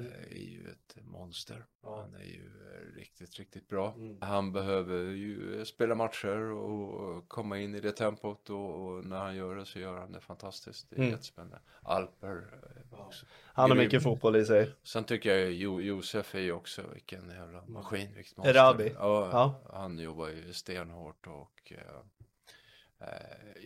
eh, 0.00 0.36
är 0.36 0.50
ju 0.50 0.68
ett 0.70 0.96
monster. 1.04 1.66
Han 1.82 2.14
är 2.14 2.24
ju 2.24 2.44
eh, 2.44 2.96
riktigt, 2.96 3.34
riktigt 3.38 3.68
bra. 3.68 3.94
Han 4.20 4.52
behöver 4.52 5.00
ju 5.12 5.58
eh, 5.58 5.64
spela 5.64 5.94
matcher 5.94 6.38
och 6.52 7.28
komma 7.28 7.58
in 7.58 7.74
i 7.74 7.80
det 7.80 7.92
tempot 7.92 8.50
och, 8.50 8.84
och 8.86 9.04
när 9.04 9.18
han 9.18 9.36
gör 9.36 9.56
det 9.56 9.66
så 9.66 9.78
gör 9.78 9.98
han 9.98 10.12
det 10.12 10.20
fantastiskt. 10.20 10.90
Det 10.90 10.96
är 10.96 11.00
Mm. 11.00 11.10
jättespännande. 11.10 11.58
Alper 11.82 12.44
också. 12.90 13.26
Han 13.44 13.70
har 13.70 13.76
mycket 13.78 14.02
fotboll 14.02 14.36
i 14.36 14.44
sig. 14.44 14.70
Sen 14.82 15.04
tycker 15.04 15.36
jag 15.36 15.52
jo, 15.52 15.80
Josef 15.80 16.34
är 16.34 16.38
ju 16.40 16.52
också 16.52 16.82
vilken 16.92 17.28
jävla 17.30 17.64
maskin, 17.66 18.14
vilket 18.14 18.38
Erabi. 18.38 18.92
Ja, 18.94 19.28
Ja. 19.32 19.60
han 19.72 19.98
jobbar 19.98 20.28
ju 20.28 20.52
stenhårt 20.52 21.26
och 21.26 21.72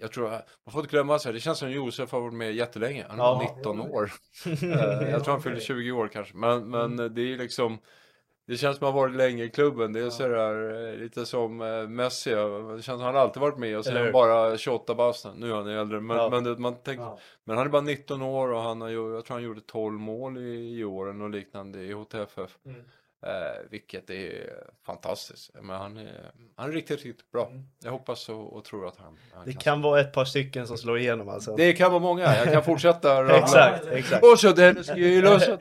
jag 0.01 0.13
tror, 0.13 0.31
man 0.31 0.73
får 0.73 0.81
inte 0.81 0.91
glömma 0.91 1.19
sig, 1.19 1.33
det 1.33 1.41
känns 1.41 1.59
som 1.59 1.71
Josef 1.71 2.13
har 2.13 2.21
varit 2.21 2.35
med 2.35 2.55
jättelänge. 2.55 3.07
Han 3.09 3.19
är 3.21 3.25
Ja. 3.25 3.35
bara 3.47 3.57
19 3.57 3.81
år. 3.81 4.11
Eh, 4.47 5.11
jag 5.11 5.25
tror 5.25 5.33
han 5.33 5.43
fyller 5.43 5.61
20 5.61 5.93
år 5.93 6.09
kanske. 6.09 6.37
Men, 6.37 6.71
men 6.71 6.93
Mm. 6.99 7.15
det 7.15 7.23
är 7.33 7.39
liksom 7.39 7.79
det 8.47 8.57
känns 8.57 8.77
som 8.79 8.89
att 8.89 8.95
han 8.95 9.01
har 9.01 9.09
varit 9.09 9.17
länge 9.17 9.45
i 9.45 9.49
klubben. 9.51 9.93
Det 9.93 10.01
är 10.01 10.11
sådär 10.11 10.89
eh, 10.93 10.95
lite 10.99 11.27
som 11.27 11.61
eh, 11.61 11.89
Messi. 11.89 12.31
Det 12.31 12.83
känns 12.83 12.85
som 12.85 12.95
att 12.95 13.01
han 13.01 13.17
alltid 13.17 13.41
varit 13.41 13.59
med 13.59 13.79
och 13.79 13.85
sen 13.85 13.97
är 13.97 14.03
han 14.03 14.13
bara 14.13 14.57
28 14.59 14.95
bast. 14.95 15.27
Nu 15.37 15.51
är 15.51 15.55
han 15.55 15.69
äldre. 15.69 16.01
Men, 16.01 16.17
Ja. 16.17 16.31
men, 16.41 16.63
man 16.63 16.75
tänker, 16.83 17.19
men 17.45 17.57
han 17.57 17.67
är 17.67 17.71
bara 17.71 17.83
19 17.83 18.23
år 18.23 18.53
och 18.53 18.61
han 18.61 18.81
har 18.81 18.89
jag 18.89 19.25
tror 19.25 19.35
han 19.37 19.43
gjorde 19.45 19.61
12 19.61 19.99
mål 19.99 20.39
i, 20.39 20.79
i 20.79 20.85
åren 20.85 21.21
och 21.23 21.31
liknande 21.31 21.83
i 21.83 21.93
HTFF. 21.93 22.59
Mm. 22.67 22.81
Eh, 23.27 23.71
vilket 23.71 24.11
är 24.11 24.63
fantastiskt. 24.87 25.51
Men 25.55 25.77
han 25.77 25.97
är, 25.97 26.31
han 26.57 26.69
är 26.69 26.73
riktigt, 26.73 27.05
riktigt 27.05 27.31
bra. 27.33 27.53
Jag 27.85 27.91
hoppas 27.91 28.29
och, 28.29 28.53
och 28.53 28.65
tror 28.65 28.89
att 28.89 28.97
han, 28.97 29.19
han 29.33 29.43
Mm. 29.43 29.55
Det 29.55 29.65
kan 29.65 29.83
vara 29.83 30.01
ett 30.01 30.13
par 30.13 30.25
stycken 30.25 30.67
som 30.67 30.79
slår 30.79 30.99
igenom 30.99 31.29
alltså. 31.29 31.57
Det 31.57 31.73
kan 31.73 31.91
vara 31.91 32.03
många. 32.03 32.37
Jag 32.37 32.53
kan 32.53 32.65
fortsätta. 32.65 33.37
Exakt, 33.39 33.87
exakt. 33.87 34.25
Och 34.25 34.39
så 34.39 34.53
Dennis 34.53 34.91
Gyllos. 34.97 35.49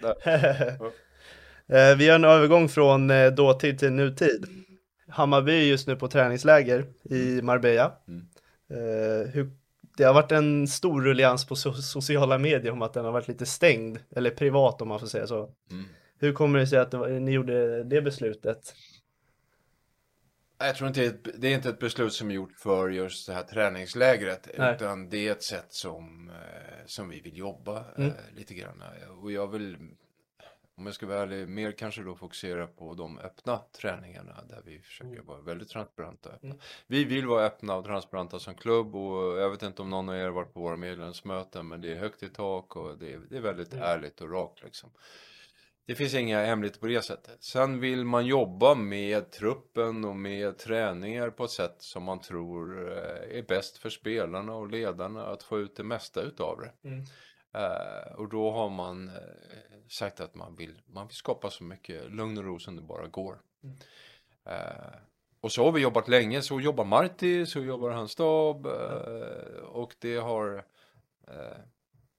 Eh, 1.69 1.95
Vi 1.97 2.05
gör 2.05 2.15
en 2.15 2.25
övergång 2.25 2.69
från 2.69 3.09
eh, 3.09 3.31
dåtid 3.31 3.79
till 3.79 3.91
nutid. 3.91 4.45
Hammarby 5.09 5.51
är 5.51 5.63
just 5.65 5.87
nu 5.87 5.95
på 5.95 6.07
träningsläger 6.07 6.85
i 7.03 7.41
Marbella. 7.41 7.91
Mm. 8.07 8.27
Eh, 8.71 9.29
hur, 9.29 9.51
det 9.97 10.03
har 10.03 10.13
varit 10.13 10.31
en 10.31 10.67
stor 10.67 11.01
rullians 11.01 11.45
på 11.45 11.55
so 11.55 11.73
sociala 11.73 12.37
medier 12.37 12.71
om 12.71 12.81
att 12.81 12.93
den 12.93 13.05
har 13.05 13.11
varit 13.11 13.27
lite 13.27 13.45
stängd, 13.45 13.99
eller 14.15 14.29
privat 14.29 14.81
om 14.81 14.87
man 14.87 14.99
får 14.99 15.07
säga 15.07 15.27
så. 15.27 15.49
Mm. 15.71 15.85
Hur 16.19 16.33
kommer 16.33 16.59
det 16.59 16.67
sig 16.67 16.79
att 16.79 16.91
det 16.91 16.97
var, 16.97 17.09
ni 17.09 17.31
gjorde 17.31 17.83
det 17.83 18.01
beslutet? 18.01 18.73
Jag 20.59 20.75
tror 20.75 20.87
inte 20.87 21.17
det 21.37 21.47
är- 21.51 21.55
inte 21.55 21.69
ett 21.69 21.79
beslut 21.79 22.13
som 22.13 22.29
är 22.31 22.35
gjort 22.35 22.55
för 22.57 22.89
just 22.89 23.27
det 23.27 23.33
här 23.33 23.43
träningslägret. 23.43 24.49
Nej. 24.57 24.75
Utan 24.75 25.09
det 25.09 25.27
är 25.27 25.31
ett 25.31 25.43
sätt 25.43 25.73
som, 25.73 26.29
eh, 26.29 26.85
som 26.85 27.09
vi 27.09 27.19
vill 27.21 27.37
jobba 27.37 27.85
Mm. 27.97 28.09
eh, 28.09 28.15
lite 28.35 28.53
grann. 28.53 28.83
Och 29.21 29.31
jag 29.31 29.47
vill, 29.47 29.77
om 30.75 30.85
jag 30.85 30.95
ska 30.95 31.05
vara 31.07 31.19
ärlig, 31.21 31.47
mer 31.49 31.71
kanske 31.71 32.03
då 32.03 32.15
fokusera 32.15 32.67
på 32.67 32.93
de 32.93 33.19
öppna 33.19 33.61
träningarna. 33.81 34.43
Där 34.49 34.61
vi 34.65 34.79
försöker 34.79 35.21
vara 35.21 35.41
väldigt 35.41 35.69
transparenta. 35.69 36.29
Mm. 36.43 36.57
Vi 36.87 37.03
vill 37.03 37.27
vara 37.27 37.45
öppna 37.45 37.75
och 37.75 37.85
transparenta 37.85 38.39
som 38.39 38.55
klubb. 38.55 38.95
Och 38.95 39.39
jag 39.39 39.49
vet 39.49 39.63
inte 39.63 39.81
om 39.81 39.89
någon 39.89 40.09
av 40.09 40.15
er 40.15 40.23
har 40.23 40.31
varit 40.31 40.53
på 40.53 40.59
våra 40.59 40.77
medlemsmöten. 40.77 41.67
Men 41.67 41.81
det 41.81 41.91
är 41.91 41.95
högt 41.99 42.23
i 42.23 42.29
tak 42.29 42.75
och 42.75 42.97
det 42.97 43.13
är, 43.13 43.19
det 43.29 43.37
är 43.37 43.41
väldigt 43.41 43.73
ärligt 43.73 44.21
och 44.21 44.31
rakt 44.31 44.63
liksom. 44.63 44.89
Det 45.87 45.95
finns 45.95 46.13
inga 46.13 46.45
hemligheter 46.45 46.79
på 46.79 46.87
det 46.87 47.01
sättet. 47.01 47.43
Sen 47.43 47.79
vill 47.79 48.05
man 48.05 48.25
jobba 48.25 48.75
med 48.75 49.31
truppen 49.31 50.05
och 50.05 50.15
med 50.15 50.57
träningar 50.57 51.29
på 51.29 51.43
ett 51.43 51.51
sätt 51.51 51.75
som 51.79 52.03
man 52.03 52.21
tror 52.21 52.91
eh, 52.91 53.37
är 53.37 53.45
bäst 53.47 53.77
för 53.77 53.89
spelarna 53.89 54.55
och 54.55 54.71
ledarna 54.71 55.25
att 55.25 55.43
få 55.43 55.59
ut 55.59 55.75
det 55.75 55.83
mesta 55.83 56.21
utav 56.21 56.59
det. 56.59 56.89
Mm. 56.89 57.03
Eh, 57.53 58.13
och 58.15 58.29
då 58.29 58.51
har 58.51 58.69
man 58.69 59.07
eh, 59.07 59.13
sagt 59.89 60.19
att 60.19 60.35
man 60.35 60.55
vill, 60.55 60.81
man 60.85 61.07
vill 61.07 61.15
skapa 61.15 61.49
så 61.49 61.63
mycket 61.63 62.11
lugn 62.11 62.37
och 62.37 62.43
ro 62.43 62.59
som 62.59 62.75
det 62.75 62.81
bara 62.81 63.07
går. 63.07 63.41
Eh, 64.45 64.95
och 65.41 65.51
så 65.51 65.65
har 65.65 65.71
vi 65.71 65.81
jobbat 65.81 66.07
länge, 66.07 66.41
så 66.41 66.61
jobbar 66.61 66.85
Marti, 66.85 67.47
så 67.47 67.59
jobbar 67.59 67.89
hans 67.89 68.11
stab 68.11 68.65
och 69.63 69.95
det 69.99 70.17
har 70.17 70.63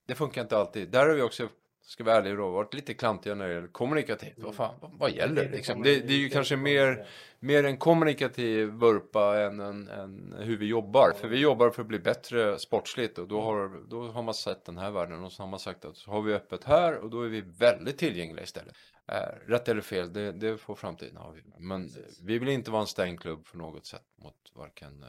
det 0.07 0.15
funkar 0.15 0.43
inte 0.43 0.57
alltid. 0.57 0.89
Där 0.89 1.07
har 1.07 1.15
vi 1.15 1.23
också, 1.23 1.49
ska 1.89 2.05
vara 2.05 2.17
ärlig 2.17 2.37
då, 2.37 2.51
varit 2.51 2.75
lite 2.75 2.95
klantiga 2.95 3.35
när 3.35 3.49
det 3.49 3.55
gäller 3.55 3.69
kommunikativt. 3.69 4.35
Vad 4.37 4.55
fan, 4.55 4.75
vad, 4.81 4.91
vad 4.99 5.11
gäller 5.11 5.51
liksom? 5.51 5.83
det? 5.83 6.01
Det 6.01 6.13
är 6.13 6.19
ju 6.19 6.29
kanske 6.29 6.57
mer, 6.57 7.07
mer 7.41 7.65
en 7.65 7.77
kommunikativ 7.77 8.69
vurpa 8.69 9.41
än, 9.41 9.61
en, 9.61 9.89
än 9.89 10.35
hur 10.39 10.57
vi 10.57 10.67
jobbar. 10.67 11.13
För 11.21 11.29
vi 11.29 11.39
jobbar 11.39 11.71
för 11.71 11.83
att 11.83 11.89
bli 11.89 11.99
bättre 11.99 12.59
sportsligt 12.59 13.19
och 13.19 13.29
då 13.29 13.41
har, 13.41 13.89
då 13.89 14.09
har 14.09 14.23
man 14.23 14.35
sett 14.35 14.65
den 14.65 14.79
här 14.79 14.91
världen 14.91 15.25
och 15.25 15.33
så 15.33 15.43
har 15.43 15.51
man 15.51 15.59
sagt 15.59 15.85
att 15.85 15.97
så 15.97 16.11
har 16.11 16.23
vi 16.23 16.35
öppet 16.35 16.65
här 16.65 16.97
och 16.97 17.11
då 17.11 17.23
är 17.23 17.29
vi 17.29 17.41
väldigt 17.41 17.99
tillgängliga 17.99 18.45
istället. 18.45 18.75
Eh, 19.07 19.49
rätt 19.49 19.69
eller 19.69 19.83
fel, 19.83 20.13
det, 20.13 20.33
det 20.33 20.59
får 20.59 20.75
framtiden 20.75 21.17
avgöra. 21.17 21.45
Men 21.59 21.91
vi 22.23 22.39
vill 22.39 22.49
inte 22.49 22.71
vara 22.71 22.81
en 22.81 22.87
stängd 22.87 23.21
klubb 23.21 23.47
för 23.47 23.59
något 23.59 23.87
sätt 23.87 24.05
mot 24.23 24.53
varken 24.55 25.03
eh, 25.03 25.09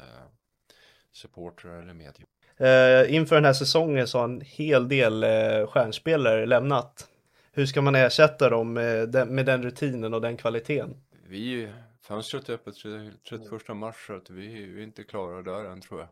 supportrar 1.12 1.82
eller 1.82 1.94
media. 1.94 2.26
Eh, 2.60 3.16
inför 3.16 3.36
den 3.36 3.46
här 3.46 3.54
säsongen 3.54 4.08
så 4.08 4.18
har 4.18 4.26
en 4.26 4.42
hel 4.42 4.88
del 4.88 5.24
eh, 5.24 5.68
stjärnspelare 5.68 6.46
lämnat. 6.46 7.08
Hur 7.52 7.66
ska 7.66 7.82
man 7.82 7.96
ersätta 7.96 8.50
dem 8.50 8.74
med 8.74 9.10
den, 9.10 9.36
med 9.36 9.46
den 9.46 9.64
rutinen 9.64 10.14
och 10.14 10.22
den 10.22 10.38
kvaliteten? 10.38 11.02
Vi, 11.28 11.72
fönstret 12.02 12.50
är 12.50 12.54
öppet 12.54 12.76
till 12.76 13.12
31 13.30 13.78
mars 13.78 14.08
så 14.08 14.16
att 14.16 14.30
vi 14.30 14.64
är 14.64 14.84
inte 14.84 15.04
klara 15.04 15.42
där 15.42 15.66
än 15.66 15.82
tror 15.82 16.00
jag. 16.00 16.10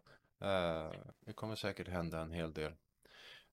Eh, 0.49 0.91
det 1.25 1.33
kommer 1.33 1.55
säkert 1.55 1.87
hända 1.87 2.19
en 2.19 2.31
hel 2.31 2.53
del. 2.53 2.71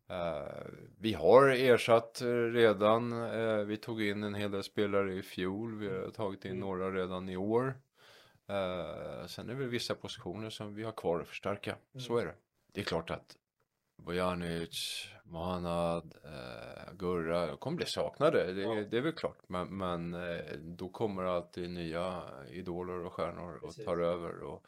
Eh, 0.09 0.66
vi 0.98 1.12
har 1.12 1.48
ersatt 1.48 2.20
eh, 2.20 2.26
redan, 2.28 3.12
eh, 3.12 3.57
vi 3.57 3.76
tog 3.76 4.02
in 4.02 4.22
en 4.22 4.35
hel 4.35 4.50
del 4.50 4.62
spelare 4.62 5.14
i 5.14 5.22
fjol, 5.22 5.78
vi 5.78 5.88
har 5.88 6.11
tagit 6.11 6.44
in 6.44 6.57
några 6.57 6.90
redan 6.90 7.28
i 7.28 7.37
år. 7.37 7.74
Eh, 8.48 9.26
sen 9.26 9.50
är 9.50 9.54
det 9.54 9.66
vissa 9.66 9.94
positioner 9.94 10.50
som 10.50 10.74
vi 10.74 10.83
har 10.83 10.92
kvar 10.92 11.20
att 11.20 11.28
förstärka, 11.28 11.76
så 11.98 12.18
är 12.18 12.24
det. 12.26 12.35
Det 12.74 12.80
är 12.80 12.84
klart 12.84 13.10
att 13.10 13.37
Bojanic, 13.96 15.06
Mohanad, 15.24 16.14
eh, 16.24 16.94
Gurra 16.94 17.56
kommer 17.56 17.76
bli 17.76 17.87
saknade, 17.87 18.52
det, 18.52 18.84
det 18.84 18.96
är 18.96 19.00
väl 19.00 19.12
klart. 19.12 19.38
Men, 19.46 19.78
men 19.78 20.14
eh, 20.14 20.56
då 20.58 20.88
kommer 20.88 21.24
alltid 21.24 21.70
nya 21.70 22.22
idoler 22.50 23.04
och 23.04 23.12
stjärnor 23.12 23.60
och 23.62 23.74
tar 23.84 23.98
över. 23.98 24.42
Och 24.42 24.66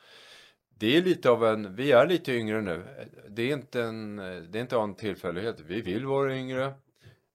det 0.68 0.96
är 0.96 1.02
lite 1.02 1.30
av 1.30 1.44
en, 1.44 1.74
vi 1.74 1.92
är 1.92 2.06
lite 2.06 2.32
yngre 2.32 2.60
nu. 2.60 2.84
Det 3.28 3.42
är 3.42 3.52
inte 3.52 3.82
en, 3.82 4.16
det 4.16 4.58
är 4.58 4.60
inte 4.60 4.76
en 4.76 4.94
tillfällighet. 4.94 5.60
Vi 5.60 5.80
vill 5.80 6.06
vara 6.06 6.36
yngre. 6.36 6.74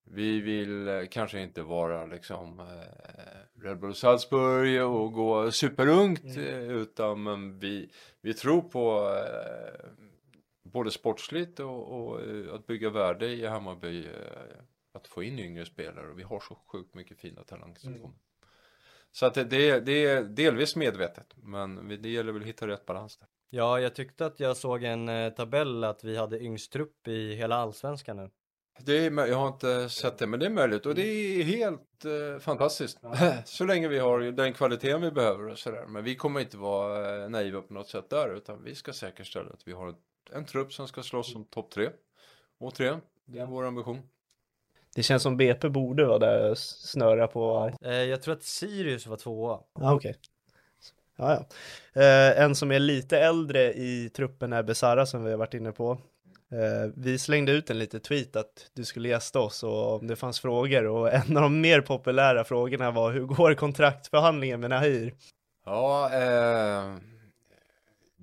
vi 0.04 0.42
vill 0.42 0.88
eh, 0.88 1.02
kanske 1.12 1.42
inte 1.42 1.62
vara 1.62 2.06
liksom 2.06 2.60
eh, 2.60 3.64
Red 3.64 3.80
Bull 3.80 3.96
Salzburg 3.96 4.84
och 4.84 5.14
gå 5.14 5.52
superungt 5.52 6.38
eh, 6.38 6.72
utan 6.72 7.24
men 7.24 7.60
vi, 7.60 7.90
vi 8.22 8.34
tror 8.34 8.62
på 8.62 9.16
både 10.72 10.92
sportsligt 10.92 11.60
och, 11.60 11.92
och 11.92 12.22
eh, 12.22 12.54
att 12.54 12.68
bygga 12.68 12.90
värde 12.90 13.28
i 13.28 13.46
Hammarby. 13.46 14.06
Eh, 14.06 14.12
att 14.94 15.08
få 15.08 15.24
in 15.24 15.40
yngre 15.40 15.66
spelare 15.66 16.10
och 16.10 16.20
vi 16.20 16.24
har 16.24 16.40
så 16.40 16.56
sjukt 16.56 16.94
mycket 16.94 17.20
fina 17.20 17.44
talanger 17.44 17.76
som 17.76 17.94
kommer. 17.94 18.18
Så 19.12 19.26
att 19.26 19.34
det, 19.34 19.80
det, 19.80 20.06
är 20.06 20.24
delvis 20.24 20.76
medvetet 20.76 21.34
men 21.36 21.88
det 22.02 22.10
gäller 22.10 22.32
väl 22.32 22.42
att 22.42 22.48
hitta 22.48 22.68
rätt 22.68 22.86
balans 22.86 23.18
där. 23.18 23.28
Ja, 23.50 23.80
jag 23.80 23.96
tyckte 23.96 24.26
att 24.26 24.40
jag 24.40 24.58
såg 24.58 24.84
en 24.84 25.10
eh, 25.10 25.34
tabell 25.34 25.84
att 25.84 26.04
vi 26.04 26.18
hade 26.18 26.40
yngst 26.40 26.72
trupp 26.72 27.08
i 27.08 27.36
hela 27.36 27.56
allsvenskan 27.56 28.18
nu. 28.18 28.30
Det 28.80 29.06
är, 29.06 29.28
jag 29.28 29.38
har 29.38 29.48
inte 29.48 29.90
sett 29.90 30.18
det, 30.18 30.28
men 30.28 30.40
det 30.40 30.46
är 30.46 30.50
möjligt 30.50 30.86
och 30.86 30.96
det 30.96 31.02
är 31.02 31.44
helt 31.44 32.06
eh, 32.06 32.40
fantastiskt. 32.40 33.00
Så 33.46 33.66
länge 33.66 33.88
vi 33.88 34.00
har 34.00 34.20
den 34.20 34.54
kvaliteten 34.54 35.02
vi 35.02 35.12
behöver 35.12 35.48
och 35.48 35.60
sådär. 35.60 35.86
Men 35.88 36.04
vi 36.04 36.16
kommer 36.16 36.40
inte 36.40 36.58
vara 36.58 37.28
naiva 37.28 37.62
på 37.62 37.74
något 37.74 37.90
sätt 37.90 38.10
där, 38.10 38.36
utan 38.36 38.64
vi 38.64 38.76
ska 38.76 38.94
säkerställa 38.94 39.50
att 39.50 39.68
vi 39.68 39.72
har 39.72 39.88
en, 39.88 39.96
en 40.34 40.46
trupp 40.46 40.74
som 40.74 40.88
ska 40.88 41.04
slåss 41.04 41.36
om 41.36 41.46
topp 41.46 41.72
tre. 41.72 41.90
Återigen, 42.60 43.02
det 43.26 43.40
är 43.40 43.46
vår 43.46 43.66
ambition. 43.66 44.02
Det 44.96 45.04
känns 45.04 45.24
som 45.24 45.38
BP 45.38 45.70
borde 45.70 46.06
vara 46.06 46.20
där 46.20 46.52
och 46.52 46.58
snöra 46.58 47.28
på. 47.28 47.72
Eh, 47.82 47.92
jag 47.92 48.22
tror 48.22 48.34
att 48.34 48.44
Sirius 48.44 49.08
var 49.08 49.18
tvåa. 49.18 49.60
Ja, 49.80 49.94
okej. 49.94 50.16
Ja, 51.18 51.34
ja. 51.34 52.02
Eh, 52.02 52.42
en 52.44 52.56
som 52.56 52.72
är 52.72 52.80
lite 52.80 53.20
äldre 53.20 53.74
i 53.74 54.10
truppen 54.10 54.54
är 54.54 54.64
Besara 54.64 55.06
som 55.06 55.24
vi 55.24 55.32
har 55.32 55.38
varit 55.38 55.54
inne 55.54 55.72
på. 55.72 55.92
Eh, 56.52 56.92
vi 56.96 57.20
slängde 57.20 57.52
ut 57.52 57.70
en 57.70 57.80
liten 57.80 58.00
tweet 58.00 58.36
att 58.36 58.72
du 58.74 58.86
skulle 58.86 59.10
gästa 59.10 59.40
oss 59.40 59.64
och 59.64 60.00
om 60.00 60.08
det 60.08 60.16
fanns 60.16 60.40
frågor 60.40 60.86
och 60.86 61.14
en 61.14 61.38
av 61.38 61.44
de 61.44 61.62
mer 61.62 61.82
populära 61.82 62.44
frågorna 62.44 62.92
var 62.92 63.12
hur 63.12 63.26
går 63.26 63.54
kontraktförhandlingen 63.54 64.60
med 64.60 64.70
Nahir? 64.70 65.14
Ja, 65.66 66.10
eh, 66.14 66.96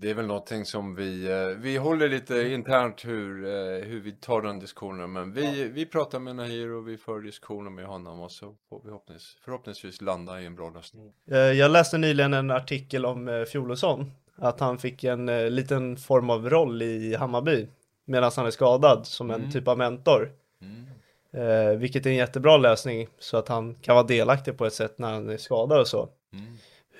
det 0.00 0.10
är 0.10 0.14
väl 0.14 0.26
någonting 0.26 0.64
som 0.64 0.94
vi, 0.94 1.30
eh, 1.30 1.46
vi 1.46 1.76
håller 1.76 2.08
lite 2.08 2.34
internt 2.48 3.04
hur, 3.04 3.44
eh, 3.44 3.84
hur 3.86 4.00
vi 4.00 4.12
tar 4.12 4.42
den 4.42 4.58
diskussionen. 4.58 5.12
Men 5.12 5.32
vi, 5.32 5.68
vi 5.68 5.86
pratar 5.86 6.18
med 6.18 6.36
Nahir 6.36 6.72
och 6.72 6.88
vi 6.88 6.96
för 6.96 7.20
diskussioner 7.20 7.70
med 7.70 7.86
honom 7.86 8.20
och 8.20 8.32
så 8.32 8.54
får 8.68 8.78
vi 8.78 8.82
förhoppningsvis, 8.84 9.36
förhoppningsvis 9.44 10.00
landa 10.00 10.40
i 10.40 10.46
en 10.46 10.54
bra 10.54 10.70
lösning. 10.70 11.12
Eh, 11.30 11.38
jag 11.38 11.70
läste 11.70 11.98
nyligen 11.98 12.34
en 12.34 12.50
artikel 12.50 13.06
om 13.06 13.46
Fjolosson, 13.52 14.12
att 14.36 14.60
han 14.60 14.78
fick 14.78 15.04
en 15.04 15.26
liten 15.54 15.96
form 15.96 16.30
av 16.30 16.50
roll 16.50 16.82
i 16.82 17.14
Hammarby 17.14 17.66
medan 18.04 18.30
han 18.36 18.46
är 18.46 18.50
skadad 18.50 19.06
som 19.06 19.30
en 19.30 19.40
Mm. 19.40 19.50
typ 19.50 19.68
av 19.68 19.78
mentor. 19.78 20.32
Mm. 20.62 21.78
Vilket 21.78 22.06
är 22.06 22.10
en 22.10 22.16
jättebra 22.16 22.56
lösning 22.56 23.08
så 23.18 23.36
att 23.36 23.48
han 23.48 23.74
kan 23.74 23.94
vara 23.94 24.06
delaktig 24.06 24.58
på 24.58 24.66
ett 24.66 24.72
sätt 24.72 24.98
när 24.98 25.12
han 25.12 25.28
är 25.30 25.36
skadad 25.36 25.80
och 25.80 25.88
så. 25.88 26.08
Mm. 26.32 26.44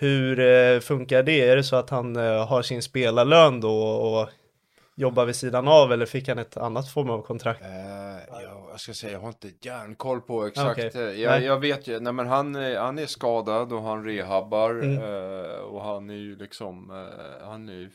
Hur 0.01 0.41
eh, 0.41 0.81
funkar 0.81 1.23
det? 1.23 1.41
Är 1.49 1.57
det 1.57 1.65
så 1.65 1.77
att 1.77 1.91
han 1.91 2.17
eh, 2.17 2.47
har 2.47 2.63
sin 2.63 2.83
spelarlön 2.83 3.61
då 3.61 3.83
och 3.83 4.29
jobbar 4.97 5.25
vid 5.25 5.37
sidan 5.37 5.69
av 5.69 5.93
eller 5.93 6.07
fick 6.07 6.29
han 6.29 6.39
ett 6.39 6.57
annat 6.57 6.89
form 6.89 7.11
av 7.11 7.23
kontrakt? 7.23 7.63
Eh, 7.63 7.69
ja, 8.31 8.69
jag 8.71 8.81
ska 8.81 8.95
säga, 8.95 9.13
jag 9.13 9.21
har 9.21 9.29
inte 9.29 9.51
järnkoll 9.61 10.21
på 10.21 10.47
exakt. 10.47 10.95
Eh, 10.95 11.01
Jag, 11.03 11.43
jag 11.43 11.61
vet 11.61 11.87
ju, 11.87 12.01
nej 12.01 12.13
men 12.13 12.27
han, 12.27 12.55
är- 12.57 12.79
han 12.79 12.99
är 12.99 13.07
skadad 13.07 13.73
och 13.73 13.83
han 13.83 14.05
rehabbar 14.05 14.71
Mm. 14.71 15.03
och 15.65 15.83
han 15.85 16.11
är 16.11 16.15
ju 16.15 16.37
liksom, 16.37 16.91
han 17.43 17.69
är 17.69 17.73
ju, 17.73 17.91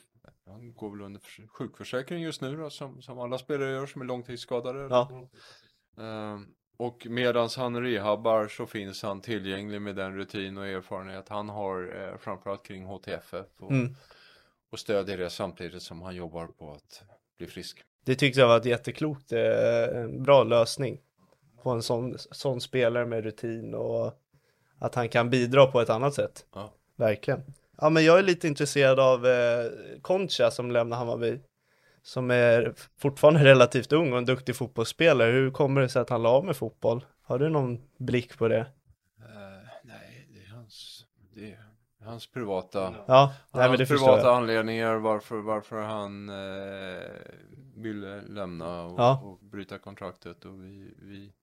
han 0.47 0.73
går 0.73 0.91
väl 0.91 1.01
under 1.01 1.19
förs- 1.19 1.47
sjukförsäkring 1.57 2.21
just 2.23 2.41
nu 2.41 2.57
då, 2.57 2.69
som, 2.69 3.01
som 3.01 3.19
alla 3.19 3.37
spelare 3.37 3.71
gör 3.71 3.85
som 3.85 4.01
är 4.01 4.05
långtidsskadade. 4.05 4.87
Ja, 4.89 5.09
och 6.77 7.07
medans 7.09 7.57
han 7.57 7.81
rehabbar 7.81 8.47
så 8.47 8.65
finns 8.65 9.03
han 9.03 9.21
tillgänglig 9.21 9.81
med 9.81 9.95
den 9.95 10.15
rutin 10.15 10.57
och 10.57 10.67
erfarenhet 10.67 11.29
han 11.29 11.49
har 11.49 11.95
eh, 12.01 12.17
framförallt 12.17 12.63
kring 12.65 12.86
HTFF 12.86 13.45
och, 13.57 13.71
mm. 13.71 13.95
och 14.69 14.79
stödjer 14.79 15.17
det 15.17 15.29
samtidigt 15.29 15.83
som 15.83 16.01
han 16.01 16.15
jobbar 16.15 16.47
på 16.47 16.71
att 16.71 17.03
bli 17.38 17.47
frisk. 17.47 17.83
Det 18.05 18.15
tyckte 18.15 18.39
jag 18.39 18.47
var 18.47 18.57
ett 18.57 18.65
jätteklokt, 18.65 19.31
eh, 19.31 20.07
bra 20.07 20.43
lösning 20.43 21.01
på 21.63 21.69
en 21.69 21.83
sån, 21.83 22.17
sån 22.17 22.62
spelare 22.62 23.05
med 23.05 23.23
rutin 23.23 23.73
och 23.73 24.19
att 24.79 24.95
han 24.95 25.09
kan 25.09 25.29
bidra 25.29 25.65
på 25.65 25.81
ett 25.81 25.89
annat 25.89 26.13
sätt. 26.13 26.45
Ja. 26.53 26.73
Verkligen. 26.95 27.43
Ja, 27.77 27.89
men 27.89 28.05
jag 28.05 28.19
är 28.19 28.23
lite 28.23 28.47
intresserad 28.47 28.99
av 28.99 29.27
eh, 29.27 29.65
Concha 30.01 30.51
som 30.51 30.71
lämnar 30.71 30.97
Hammarby. 30.97 31.39
Som 32.03 32.31
är 32.31 32.73
fortfarande 32.97 33.43
relativt 33.43 33.91
ung 33.91 34.11
och 34.11 34.17
en 34.17 34.25
duktig 34.25 34.55
fotbollsspelare. 34.55 35.31
Hur 35.31 35.51
kommer 35.51 35.81
det 35.81 35.89
sig 35.89 36.01
att 36.01 36.09
han 36.09 36.23
la 36.23 36.29
av 36.29 36.45
med 36.45 36.57
fotboll? 36.57 37.05
Har 37.21 37.39
du 37.39 37.49
någon 37.49 37.81
blick 37.97 38.37
på 38.37 38.47
det? 38.47 38.59
Eh, 38.59 39.67
nej, 39.83 40.27
det 40.33 40.39
är 40.45 40.55
hans, 40.55 41.05
det 41.35 41.51
är 41.51 42.05
hans 42.05 42.27
privata, 42.27 42.95
Ja, 43.07 43.33
nej, 43.53 43.67
hans 43.67 43.89
privata 43.89 44.31
anledningar 44.35 44.95
varför, 44.95 45.37
varför 45.37 45.81
han 45.81 46.29
eh, 46.29 47.03
ville 47.75 48.21
lämna 48.21 48.81
och, 48.85 48.99
Ja. 48.99 49.21
och 49.23 49.39
bryta 49.41 49.77
kontraktet 49.77 50.45
och 50.45 50.63
vi, 50.63 50.93
vi 51.01 51.33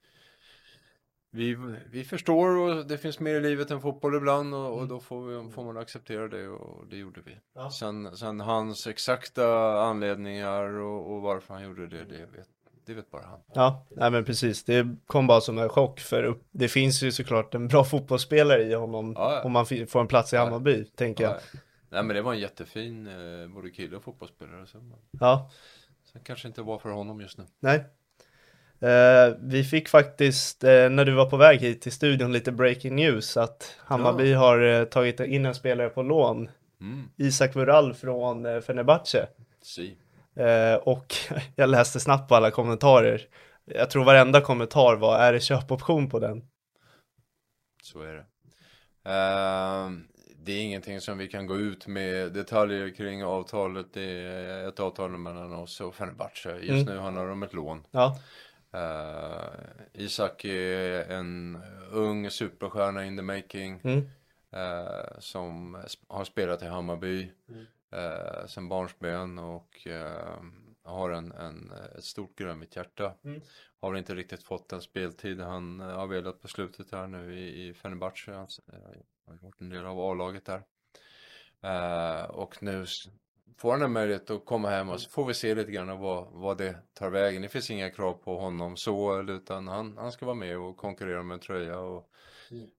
vi, 1.31 1.57
vi 1.91 2.05
förstår 2.05 2.57
och 2.57 2.87
det 2.87 2.99
finns 2.99 3.21
mer 3.21 3.35
i 3.35 3.41
livet 3.41 3.71
än 3.71 3.81
fotboll 3.81 4.15
ibland 4.15 4.55
och, 4.55 4.79
och 4.79 4.89
då 4.89 5.01
får, 5.01 5.27
vi, 5.27 5.51
får 5.51 5.65
man 5.65 5.77
acceptera 5.77 6.29
det 6.29 6.49
och 6.49 6.87
det 6.87 6.97
gjorde 6.97 7.21
vi. 7.25 7.31
Mm. 7.33 7.43
Ja. 7.55 7.71
Sen, 7.71 8.17
sen 8.17 8.41
hans 8.41 8.87
exakta 8.87 9.73
anledningar 9.83 10.65
och, 10.65 11.13
och 11.15 11.23
varför 11.23 11.55
han 11.55 11.63
gjorde 11.63 11.87
det, 11.87 12.05
det 12.05 12.19
vet, 12.19 12.49
det 12.87 12.95
vet 12.95 13.11
bara 13.11 13.23
han. 13.27 13.41
Ja, 13.55 13.87
nej 13.91 14.11
men 14.11 14.25
precis. 14.25 14.65
Det 14.65 14.97
kom 15.07 15.27
bara 15.27 15.41
som 15.41 15.59
en 15.59 15.69
chock 15.69 16.01
för 16.01 16.39
det 16.51 16.69
finns 16.69 17.03
ju 17.03 17.13
såklart 17.13 17.55
en 17.55 17.69
bra 17.69 17.85
fotbollsspelare 17.91 18.63
i 18.63 18.75
honom 18.75 19.13
Ja, 19.17 19.35
ja. 19.35 19.43
om 19.43 19.53
man 19.53 19.67
får 19.67 20.01
en 20.01 20.09
plats 20.09 20.33
i. 20.33 20.37
Hammarby, 20.37 20.85
tänker 20.85 21.25
jag. 21.25 21.37
Nej, 21.93 22.03
men 22.03 22.17
det 22.17 22.23
var 22.23 22.33
en 22.33 22.39
jättefin 22.41 23.07
eh, 23.07 23.49
både 23.49 23.71
kille 23.71 23.97
och 23.97 24.03
fotbollsspelare. 24.05 24.67
Så, 24.67 24.79
Ja, 25.11 25.51
sen 26.13 26.21
kanske 26.25 26.49
inte 26.49 26.63
var 26.63 26.79
för 26.79 26.89
honom 26.91 27.21
just 27.21 27.39
nu. 27.39 27.45
nej. 27.61 27.85
Eh, 28.81 29.35
vi 29.41 29.65
fick 29.65 29.89
faktiskt, 29.89 30.65
eh, 30.65 30.91
när 30.91 31.05
du 31.05 31.13
var 31.13 31.31
på 31.31 31.37
väg 31.37 31.61
hit 31.61 31.83
till 31.83 31.93
studion, 31.93 32.33
lite 32.33 32.53
breaking 32.53 32.97
news 32.97 33.37
att 33.37 33.77
Hammarby 33.79 34.33
har 34.33 34.63
eh, 34.63 34.85
tagit 34.85 35.21
in 35.21 35.47
en 35.47 35.55
spelare 35.55 35.89
på 35.89 36.03
lån. 36.03 36.49
Mm, 36.81 37.09
Isak 37.17 37.55
Vural 37.57 37.95
från 37.95 38.47
eh, 38.47 38.61
Fenerbahce. 38.61 39.29
si. 39.63 39.97
Eh, 40.37 40.75
och 40.75 41.15
jag 41.57 41.71
läste 41.71 42.01
snabbt 42.01 42.29
på 42.29 42.35
alla 42.35 42.51
kommentarer. 42.51 43.23
Jag 43.65 43.91
tror 43.91 44.05
varenda 44.05 44.41
kommentar 44.41 44.97
var, 44.97 45.19
är 45.19 45.33
det 45.33 45.41
köpoption 45.41 46.11
på 46.11 46.19
den? 46.19 46.43
Så 47.83 48.03
är 48.03 48.13
det. 48.15 48.25
Ehm, 49.11 50.05
det 50.37 50.53
är 50.53 50.63
ingenting 50.63 51.01
som 51.01 51.19
vi 51.19 51.29
kan 51.29 51.47
gå 51.47 51.57
ut 51.59 51.87
med 51.87 52.33
detaljer 52.33 52.95
kring 52.95 53.25
avtalet. 53.25 53.87
Det 53.95 54.03
är 54.03 54.69
ett 54.69 54.81
avtal 54.81 55.11
mellan 55.11 55.53
oss 55.53 55.81
och 55.81 55.95
Fenerbahce. 55.95 56.51
Just 56.61 56.71
Mm. 56.71 56.85
nu 56.85 56.99
handlar 56.99 57.27
det 57.27 57.33
om 57.33 57.43
ett 57.43 57.53
lån. 57.53 57.83
Ja, 57.91 58.19
Uh, 58.75 59.51
Isak 59.93 60.45
är 60.45 61.11
en 61.11 61.63
ung 61.91 62.31
superstjärna 62.31 63.05
in 63.05 63.17
the 63.17 63.23
making. 63.23 63.81
mm. 63.85 64.07
eh, 64.53 65.19
som 65.19 65.79
har 66.09 66.25
spelat 66.25 66.63
i 66.63 66.67
Hammarby 66.67 67.33
eh, 67.93 68.47
sen 68.47 68.69
barnsben 68.69 69.39
och 69.39 69.87
eh, 69.87 70.39
har 70.83 71.11
en, 71.11 71.33
en, 71.33 71.73
ett 71.99 72.05
stort 72.05 72.37
grönt 72.39 72.77
hjärta. 72.77 73.15
Mm. 73.25 73.41
Har 73.81 73.95
inte 73.97 74.15
riktigt 74.15 74.43
fått 74.43 74.69
den 74.69 74.81
speltid 74.83 75.41
han 75.41 75.81
har 75.81 76.07
velat 76.07 76.41
på 76.41 76.49
slutet 76.49 76.93
här 76.93 77.07
nu 77.07 77.39
i, 77.39 77.69
i 77.69 77.75
Fenerbahce. 77.75 78.33
Han 78.33 78.45
s- 78.45 78.61
eh, 78.73 79.01
har 79.27 79.35
gjort 79.43 79.61
en 79.61 79.69
del 79.69 79.87
av 79.87 80.01
A-laget 80.01 80.45
där. 80.45 80.63
Och 82.31 82.63
nu 82.63 82.87
får 83.57 83.73
han 83.73 83.83
en 83.83 83.93
möjlighet 83.93 84.31
att 84.31 84.45
komma 84.45 84.71
hem 84.71 84.89
och 84.89 85.01
så 85.01 85.11
får 85.11 85.25
vi 85.25 85.35
se 85.35 85.55
lite 85.55 85.73
grann 85.73 86.01
vad, 86.01 86.27
vad 86.33 86.59
det 86.59 86.77
tar 86.95 87.11
vägen. 87.11 87.43
Det 87.43 87.49
finns 87.49 87.71
inga 87.71 87.91
krav 87.91 88.13
på 88.13 88.39
honom 88.39 88.77
så, 88.77 89.23
utan 89.23 89.69
han, 89.69 89.97
han 89.99 90.13
ska 90.13 90.27
vara 90.27 90.37
med 90.37 90.59
och 90.59 90.77
konkurrera 90.77 91.23
med 91.23 91.35
en 91.35 91.41
tröja. 91.41 91.79
Och 91.79 92.11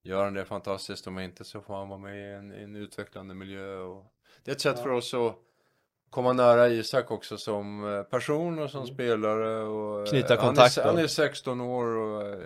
gör 0.02 0.24
han 0.24 0.34
det 0.34 0.46
fantastiskt, 0.46 1.08
om 1.08 1.20
inte 1.20 1.44
så 1.44 1.62
får 1.62 1.76
han 1.76 1.90
vara 1.90 2.00
med 2.00 2.18
i 2.18 2.34
en, 2.34 2.54
i 2.54 2.64
en 2.64 2.76
utvecklande 2.76 3.34
miljö. 3.34 3.78
Och 3.78 4.06
det 4.44 4.52
är 4.52 4.56
ett 4.56 4.62
sätt 4.62 4.80
för 4.80 4.90
oss 4.90 5.14
att 5.14 5.36
komma 6.12 6.34
nära 6.34 6.68
Isak 6.68 7.12
också 7.12 7.38
som 7.38 7.94
eh, 7.94 8.04
person 8.04 8.60
och 8.60 8.70
som 8.70 8.88
spelare. 8.88 9.64
Och, 9.64 10.00
eh, 10.00 10.06
Knyta 10.06 10.36
han 10.36 10.38
kontakt 10.38 10.78
är, 10.78 10.84
då. 10.84 10.90
han 10.90 10.98
är 10.98 11.08
16 11.08 11.62
år 11.62 11.86
och 11.86 12.28
eh, 12.28 12.40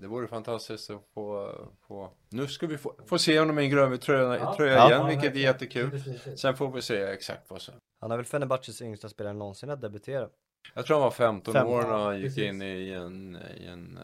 det 0.00 0.06
vore 0.06 0.26
fantastiskt 0.26 0.90
att 0.90 1.02
få, 1.14 1.54
få 1.88 2.10
nu 2.28 2.46
ska 2.46 2.66
vi 2.66 2.78
få, 2.78 2.94
få 3.06 3.18
se 3.18 3.38
honom 3.38 3.58
i 3.58 3.64
en 3.64 3.70
grönvit 3.70 4.00
tröja, 4.00 4.54
tröja 4.54 4.74
Ja. 4.74 4.90
igen, 4.90 5.06
vilket 5.06 5.34
är 5.34 5.38
jättekul. 5.38 6.02
Sen 6.36 6.56
får 6.56 6.70
vi 6.70 6.82
se 6.82 7.02
exakt 7.02 7.50
vad 7.50 7.62
som. 7.62 7.74
Han 8.00 8.10
är 8.10 8.16
väl 8.16 8.26
Fenerbahces 8.26 8.82
yngsta 8.82 9.08
spelare 9.08 9.34
någonsin 9.34 9.70
att 9.70 9.80
debutera. 9.80 10.28
Jag 10.74 10.86
tror 10.86 10.96
han 10.96 11.04
var 11.04 11.10
15, 11.10 11.54
15, 11.54 11.72
år 11.74 11.82
när 11.82 11.88
han 11.88 12.00
ja, 12.00 12.14
gick 12.14 12.24
precis. 12.24 12.44
in 12.44 12.62
i 12.62 12.90
en, 12.90 13.38
i 13.56 13.66
en 13.66 13.98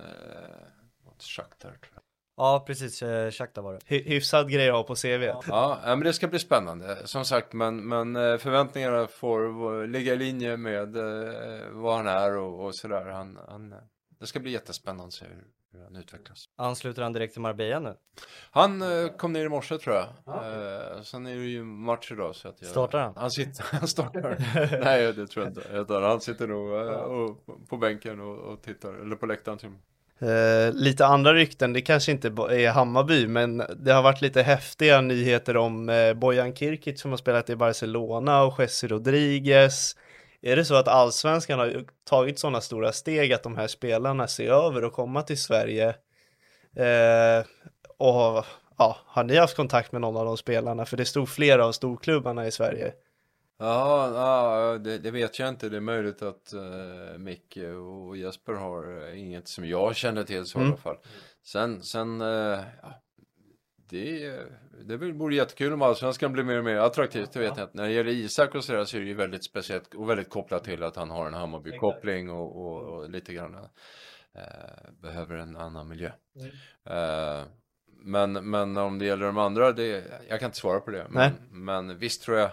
något 1.04 1.22
Shakhtar 1.22 1.68
tror 1.68 1.92
jag. 1.94 2.01
Ja, 2.36 2.64
precis. 2.66 3.02
Eh, 3.02 3.30
Shakhtar 3.30 3.62
var 3.62 3.72
det. 3.72 3.78
Hy- 3.86 4.08
hyfsad 4.08 4.50
grej 4.50 4.68
att 4.68 4.74
ha 4.76 4.82
på 4.82 4.94
CV. 4.94 5.06
Ja, 5.22 5.42
ja, 5.48 5.78
men 5.86 6.00
det 6.00 6.12
ska 6.12 6.28
bli 6.28 6.38
spännande. 6.38 6.96
Som 7.04 7.24
sagt, 7.24 7.52
men, 7.52 7.88
men 7.88 8.16
eh, 8.16 8.36
förväntningarna 8.38 9.06
får 9.06 9.40
v- 9.80 9.86
ligga 9.86 10.12
i 10.12 10.16
linje 10.16 10.56
med 10.56 10.96
eh, 10.96 11.60
vad 11.70 11.96
han 11.96 12.06
är 12.06 12.36
och, 12.36 12.64
och 12.66 12.74
sådär. 12.74 13.04
Han, 13.06 13.38
han, 13.48 13.74
det 14.20 14.26
ska 14.26 14.40
bli 14.40 14.50
jättespännande 14.50 15.04
att 15.04 15.12
se 15.12 15.24
hur, 15.24 15.44
hur 15.78 15.84
han 15.84 15.96
utvecklas. 15.96 16.44
Ansluter 16.56 17.02
han 17.02 17.12
direkt 17.12 17.32
till 17.32 17.42
Marbella 17.42 17.78
nu? 17.80 17.94
Han 18.50 18.82
eh, 18.82 19.08
kom 19.08 19.32
ner 19.32 19.44
i 19.44 19.48
morse 19.48 19.78
tror 19.78 19.96
jag. 19.96 20.06
Eh, 20.26 21.02
sen 21.02 21.26
är 21.26 21.34
det 21.34 21.40
ju 21.44 21.64
match 21.64 22.12
idag 22.12 22.34
så 22.36 22.48
att 22.48 22.62
jag... 22.62 22.70
Startar 22.70 22.98
han? 23.00 23.12
Han 23.16 23.30
sitter, 23.30 23.64
han 23.70 23.88
startar. 23.88 24.36
Nej 24.84 25.12
det 25.12 25.26
tror 25.26 25.44
jag 25.46 25.50
inte. 25.78 25.94
Han 25.94 26.20
sitter 26.20 26.46
nog 26.46 26.72
eh, 26.74 26.88
och, 26.94 27.44
på 27.68 27.76
bänken 27.76 28.20
och, 28.20 28.38
och 28.38 28.62
tittar, 28.62 28.94
eller 28.94 29.16
på 29.16 29.26
läktaren 29.26 29.58
till 29.58 29.66
och 29.66 29.72
med. 29.72 29.80
Eh, 30.22 30.74
lite 30.74 31.06
andra 31.06 31.34
rykten, 31.34 31.72
det 31.72 31.80
kanske 31.80 32.12
inte 32.12 32.28
är 32.28 32.70
Hammarby, 32.70 33.26
men 33.26 33.62
det 33.76 33.92
har 33.92 34.02
varit 34.02 34.20
lite 34.20 34.42
häftiga 34.42 35.00
nyheter 35.00 35.56
om 35.56 35.88
eh, 35.88 36.14
Bojan 36.14 36.54
Kirkic 36.54 37.00
som 37.00 37.10
har 37.10 37.18
spelat 37.18 37.50
i 37.50 37.56
Barcelona 37.56 38.42
och 38.42 38.60
Jesse 38.60 38.86
Rodriguez. 38.86 39.96
Är 40.42 40.56
det 40.56 40.64
så 40.64 40.74
att 40.74 40.88
allsvenskan 40.88 41.58
har 41.58 41.84
tagit 42.04 42.38
sådana 42.38 42.60
stora 42.60 42.92
steg 42.92 43.32
att 43.32 43.42
de 43.42 43.56
här 43.56 43.66
spelarna 43.66 44.28
ser 44.28 44.48
över 44.48 44.84
och 44.84 44.92
komma 44.92 45.22
till 45.22 45.40
Sverige? 45.40 45.88
Eh, 46.76 47.44
och 47.98 48.44
ja, 48.78 48.96
har 49.06 49.24
ni 49.24 49.36
haft 49.36 49.56
kontakt 49.56 49.92
med 49.92 50.00
någon 50.00 50.16
av 50.16 50.24
de 50.24 50.36
spelarna? 50.36 50.84
För 50.84 50.96
det 50.96 51.04
stod 51.04 51.28
flera 51.28 51.66
av 51.66 51.72
storklubbarna 51.72 52.46
i 52.46 52.50
Sverige. 52.50 52.92
Ja, 53.64 54.12
ja 54.14 54.78
det, 54.78 54.98
det 54.98 55.10
vet 55.10 55.38
jag 55.38 55.48
inte. 55.48 55.68
Det 55.68 55.76
är 55.76 55.80
möjligt 55.80 56.22
att 56.22 56.54
uh, 56.54 57.18
Micke 57.18 57.56
och 57.56 58.16
Jesper 58.16 58.52
har 58.52 58.88
uh, 58.88 59.20
inget 59.20 59.48
som 59.48 59.68
jag 59.68 59.96
känner 59.96 60.24
till 60.24 60.44
så 60.44 60.58
i 60.58 60.60
Mm. 60.60 60.72
alla 60.72 60.80
fall. 60.82 60.96
Sen, 61.42 61.82
sen 61.82 62.20
uh, 62.20 62.60
ja, 62.82 63.02
det, 63.88 64.36
det 64.84 64.96
vore 64.96 65.34
jättekul 65.34 65.72
om 65.72 65.82
allsvenskan 65.82 66.32
blir 66.32 66.44
mer 66.44 66.58
och 66.58 66.64
mer 66.64 66.76
attraktivt, 66.76 67.32
det 67.32 67.38
vet 67.38 67.56
jag 67.56 67.64
inte. 67.64 67.76
När 67.76 67.84
det 67.84 67.92
gäller 67.92 68.10
Isak 68.10 68.54
och 68.54 68.64
sådär 68.64 68.84
så 68.84 68.96
är 68.96 69.00
det 69.00 69.06
ju 69.06 69.14
väldigt 69.14 69.44
speciellt 69.44 69.94
och 69.94 70.10
väldigt 70.10 70.30
kopplat 70.30 70.64
till 70.64 70.82
att 70.82 70.96
han 70.96 71.10
har 71.10 71.26
en 71.26 71.34
Hammarby-koppling 71.34 72.30
och, 72.30 72.56
och, 72.66 72.82
och 72.82 73.10
lite 73.10 73.32
grann 73.32 73.54
eh, 74.34 74.90
behöver 75.02 75.36
en 75.36 75.56
annan 75.56 75.88
miljö. 75.88 76.10
Eh, 76.84 77.42
men, 78.04 78.32
men 78.32 78.76
om 78.76 78.98
det 78.98 79.04
gäller 79.04 79.26
de 79.26 79.38
andra, 79.38 79.72
det, 79.72 80.04
jag 80.28 80.40
kan 80.40 80.46
inte 80.46 80.58
svara 80.58 80.80
på 80.80 80.90
det. 80.90 81.06
Men, 81.10 81.32
men 81.50 81.98
visst 81.98 82.22
tror 82.22 82.38
jag 82.38 82.50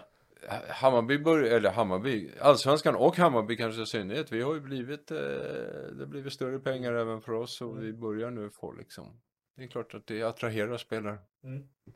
Hammarby, 0.69 1.17
bör, 1.17 1.43
eller 1.43 1.71
Hammarby, 1.71 2.31
Allsvenskan 2.41 2.95
och 2.95 3.17
Hammarby 3.17 3.57
kanske 3.57 3.81
i 3.81 3.85
synnerhet, 3.85 4.31
vi 4.31 4.41
har 4.41 4.53
ju 4.53 4.59
blivit, 4.59 5.11
eh, 5.11 5.17
det 5.17 5.99
har 5.99 6.05
blivit 6.05 6.33
större 6.33 6.59
pengar 6.59 6.93
även 6.93 7.21
för 7.21 7.31
oss 7.31 7.61
och 7.61 7.83
vi 7.83 7.93
börjar 7.93 8.31
nu 8.31 8.49
få 8.49 8.71
liksom, 8.71 9.21
det 9.57 9.63
är 9.63 9.67
klart 9.67 9.93
att 9.93 10.07
det 10.07 10.23
attraherar 10.23 10.77
spelare. 10.77 11.17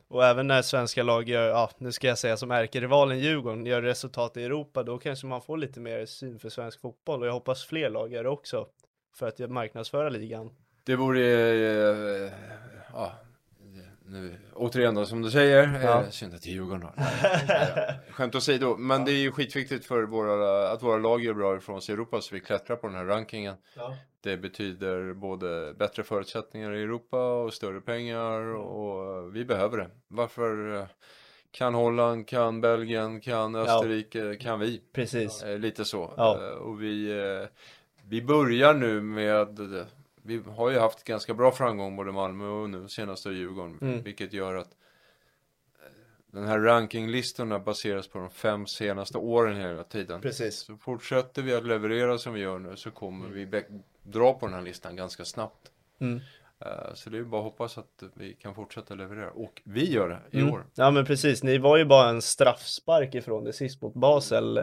Och 0.08 0.24
även 0.24 0.46
när 0.46 0.62
svenska 0.62 1.02
lag 1.02 1.28
gör, 1.28 1.48
ja 1.48 1.70
nu 1.78 1.92
ska 1.92 2.06
jag 2.06 2.18
säga 2.18 2.36
som 2.36 2.50
ärkerivalen 2.50 3.18
Djurgården, 3.18 3.66
gör 3.66 3.82
resultat 3.82 4.36
i 4.36 4.44
Europa, 4.44 4.82
då 4.82 4.98
kanske 4.98 5.26
man 5.26 5.42
får 5.42 5.56
lite 5.56 5.80
mer 5.80 6.06
syn 6.06 6.38
för 6.38 6.48
svensk 6.48 6.80
fotboll 6.80 7.20
och 7.20 7.26
jag 7.26 7.32
hoppas 7.32 7.64
fler 7.64 7.90
lag 7.90 8.12
gör 8.12 8.24
det 8.24 8.30
också 8.30 8.66
för 9.14 9.28
att 9.28 9.50
marknadsföra 9.50 10.08
ligan. 10.08 10.50
Det 10.84 10.96
vore, 10.96 11.20
eh, 11.20 12.32
ja, 12.92 13.12
nu, 14.06 14.36
återigen 14.54 14.94
då 14.94 15.06
som 15.06 15.22
du 15.22 15.30
säger, 15.30 15.80
Ja. 15.84 16.02
eh, 16.02 16.08
synd 16.08 16.34
att 16.34 16.42
det 16.42 16.48
är 16.48 16.52
Djurgården 16.52 16.88
nej, 16.96 17.98
Skämt 18.10 18.34
åsido, 18.34 18.76
men 18.76 19.04
det 19.04 19.12
är 19.12 19.16
ju 19.16 19.32
skitviktigt 19.32 19.86
för 19.86 20.02
våra, 20.02 20.68
att 20.70 20.82
våra 20.82 20.96
lag 20.98 21.24
gör 21.24 21.34
bra 21.34 21.56
ifrån 21.56 21.82
sig 21.82 21.92
i 21.92 21.94
Europa 21.96 22.20
så 22.20 22.34
vi 22.34 22.40
klättrar 22.40 22.76
på 22.76 22.86
den 22.86 22.96
här 22.96 23.04
rankingen. 23.04 23.54
Det 24.20 24.36
betyder 24.36 25.12
både 25.14 25.74
bättre 25.78 26.02
förutsättningar 26.02 26.72
i 26.72 26.82
Europa 26.82 27.34
och 27.34 27.54
större 27.54 27.80
pengar 27.80 28.40
och 28.54 29.36
vi 29.36 29.44
behöver 29.44 29.78
det. 29.78 29.90
Varför 30.08 30.76
eh, 30.80 30.86
kan 31.50 31.74
Holland, 31.74 32.28
kan 32.28 32.60
Belgien, 32.60 33.20
kan 33.20 33.54
Österrike, 33.54 34.36
kan 34.36 34.60
vi? 34.60 34.82
Precis. 34.92 35.42
Eh, 35.42 35.58
Lite 35.58 35.84
så. 35.84 36.14
Ja. 36.16 36.38
Eh, 36.42 36.48
Och 36.56 36.82
vi, 36.82 37.10
eh, 37.20 37.48
vi 38.08 38.22
börjar 38.22 38.74
nu 38.74 39.00
med, 39.00 39.58
vi 40.26 40.42
har 40.56 40.70
ju 40.70 40.78
haft 40.78 41.04
ganska 41.04 41.34
bra 41.34 41.52
framgång 41.52 41.96
både 41.96 42.12
Malmö 42.12 42.46
och 42.46 42.70
nu 42.70 42.88
senast 42.88 43.26
i 43.26 43.30
Djurgården. 43.30 43.78
Mm. 43.82 44.02
Vilket 44.02 44.32
gör 44.32 44.54
att 44.54 44.68
eh, 45.78 45.86
den 46.26 46.44
här 46.46 46.60
rankinglistorna 46.60 47.58
baseras 47.58 48.08
på 48.08 48.18
de 48.18 48.30
fem 48.30 48.66
senaste 48.66 49.18
åren 49.18 49.56
hela 49.56 49.84
tiden. 49.84 50.20
Precis. 50.20 50.58
Så 50.58 50.76
fortsätter 50.76 51.42
vi 51.42 51.54
att 51.54 51.66
leverera 51.66 52.18
som 52.18 52.34
vi 52.34 52.40
gör 52.40 52.58
nu 52.58 52.76
så 52.76 52.90
kommer 52.90 53.28
vi 53.28 53.46
be- 53.46 53.66
dra 54.02 54.32
på 54.38 54.46
den 54.46 54.54
här 54.54 54.62
listan 54.62 54.96
ganska 54.96 55.24
snabbt. 55.24 55.70
Mm. 55.98 56.20
Eh, 56.60 56.94
Så 56.94 57.10
det 57.10 57.18
är 57.18 57.22
bara 57.22 57.38
att 57.40 57.44
hoppas 57.44 57.78
att 57.78 58.02
vi 58.14 58.34
kan 58.34 58.54
fortsätta 58.54 58.94
leverera. 58.94 59.30
Och 59.30 59.62
vi 59.64 59.90
gör 59.92 60.08
det 60.08 60.38
i 60.38 60.40
Mm. 60.40 60.54
år. 60.54 60.64
Ja 60.74 60.90
men 60.90 61.04
precis, 61.06 61.42
ni 61.42 61.58
var 61.58 61.76
ju 61.76 61.84
bara 61.84 62.08
en 62.08 62.22
straffspark 62.22 63.14
ifrån 63.14 63.44
det 63.44 63.52
sist 63.52 63.82
mot 63.82 63.94
Basel. 63.94 64.58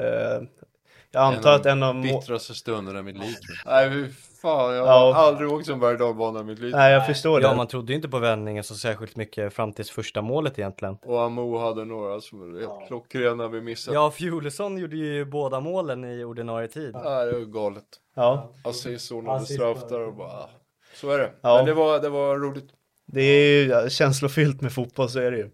Jag 1.14 1.24
antar 1.24 1.54
att 1.56 1.66
en 1.66 1.84
av 1.84 1.96
må- 1.96 2.02
bittraste 2.02 2.54
stunderna 2.54 3.00
i 3.00 3.04
mitt 3.04 3.18
liv. 3.18 3.36
Nej, 3.66 3.90
fy 3.92 4.10
fan. 4.42 4.76
Jag 4.76 4.88
Ja. 4.88 5.14
har 5.14 5.24
aldrig 5.28 5.52
åkt 5.52 5.66
som 5.66 5.80
berg 5.80 5.98
och 6.04 6.40
i 6.42 6.44
mitt 6.44 6.60
liv. 6.60 6.72
Nej 6.76 6.94
jag 6.94 7.06
förstår 7.06 7.42
Ja, 7.42 7.50
det. 7.50 7.56
man 7.56 7.68
trodde 7.68 7.92
ju 7.92 7.96
inte 7.96 8.10
på 8.10 8.20
vändningen 8.20 8.64
så 8.64 8.76
särskilt 8.76 9.16
mycket 9.16 9.54
fram 9.54 9.74
tills 9.74 9.92
första 9.92 10.22
målet 10.22 10.60
egentligen. 10.60 10.98
Och 11.06 11.22
Amo 11.22 11.58
hade 11.58 11.86
några 11.86 12.22
som 12.22 12.40
var 12.40 12.60
helt 12.60 12.88
klockrena 12.88 13.48
vi 13.48 13.62
missade. 13.62 13.96
Ja, 13.98 14.12
Fjolesson 14.12 14.78
gjorde 14.78 14.96
ju 14.96 15.26
båda 15.26 15.60
målen 15.60 16.04
i 16.06 16.24
ordinarie 16.24 16.68
tid. 16.68 16.94
Nej, 17.04 17.26
det 17.26 17.34
var 17.34 17.40
galet. 17.46 17.84
Ja, 18.16 18.52
Assis 18.64 19.12
ordnade 19.12 19.46
straff 19.46 19.90
där 19.90 20.00
och 20.08 20.16
bara... 20.16 20.50
Så 20.96 21.12
är 21.12 21.18
det. 21.18 21.32
Ja. 21.42 21.56
Men 21.58 21.66
det 21.66 21.74
var, 21.74 22.00
det 22.00 22.10
var 22.10 22.38
roligt. 22.38 22.70
det 23.06 23.22
är 23.22 23.62
ju 23.64 23.68
ja, 23.70 23.90
känslofyllt 23.90 24.62
med 24.62 24.74
fotboll 24.74 25.10
så 25.10 25.20
är 25.20 25.32
det 25.32 25.38
ju. 25.38 25.50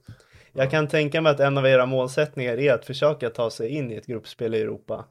Jag 0.54 0.72
kan 0.72 0.88
tänka 0.88 1.22
mig 1.22 1.32
att 1.32 1.40
en 1.40 1.58
av 1.58 1.68
era 1.68 1.86
målsättningar 1.86 2.58
är 2.58 2.74
att 2.74 2.86
försöka 2.86 3.30
ta 3.30 3.50
sig 3.50 3.70
in 3.70 3.92
i 3.92 3.96
ett 3.96 4.06
gruppspel 4.06 4.56
i 4.56 4.62
Europa. 4.62 5.06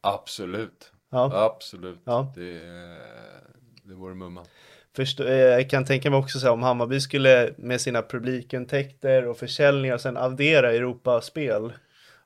Absolut. 0.00 0.92
Ja, 1.10 1.44
Absolut. 1.54 1.98
Ja. 2.04 2.32
Det, 2.36 2.60
det 3.82 3.94
vore 3.94 4.14
mumma. 4.14 4.44
Förstå, 4.96 5.24
eh, 5.24 5.34
jag 5.34 5.70
kan 5.70 5.84
tänka 5.84 6.10
mig 6.10 6.18
också 6.18 6.38
så 6.38 6.46
här, 6.46 6.52
om 6.52 6.62
Hammarby 6.62 7.00
skulle 7.00 7.54
med 7.58 7.80
sina 7.80 8.02
publikintäkter 8.02 9.26
och 9.26 9.36
försäljningar 9.36 9.98
sen 9.98 10.16
addera 10.16 10.72
Europaspel. 10.72 11.72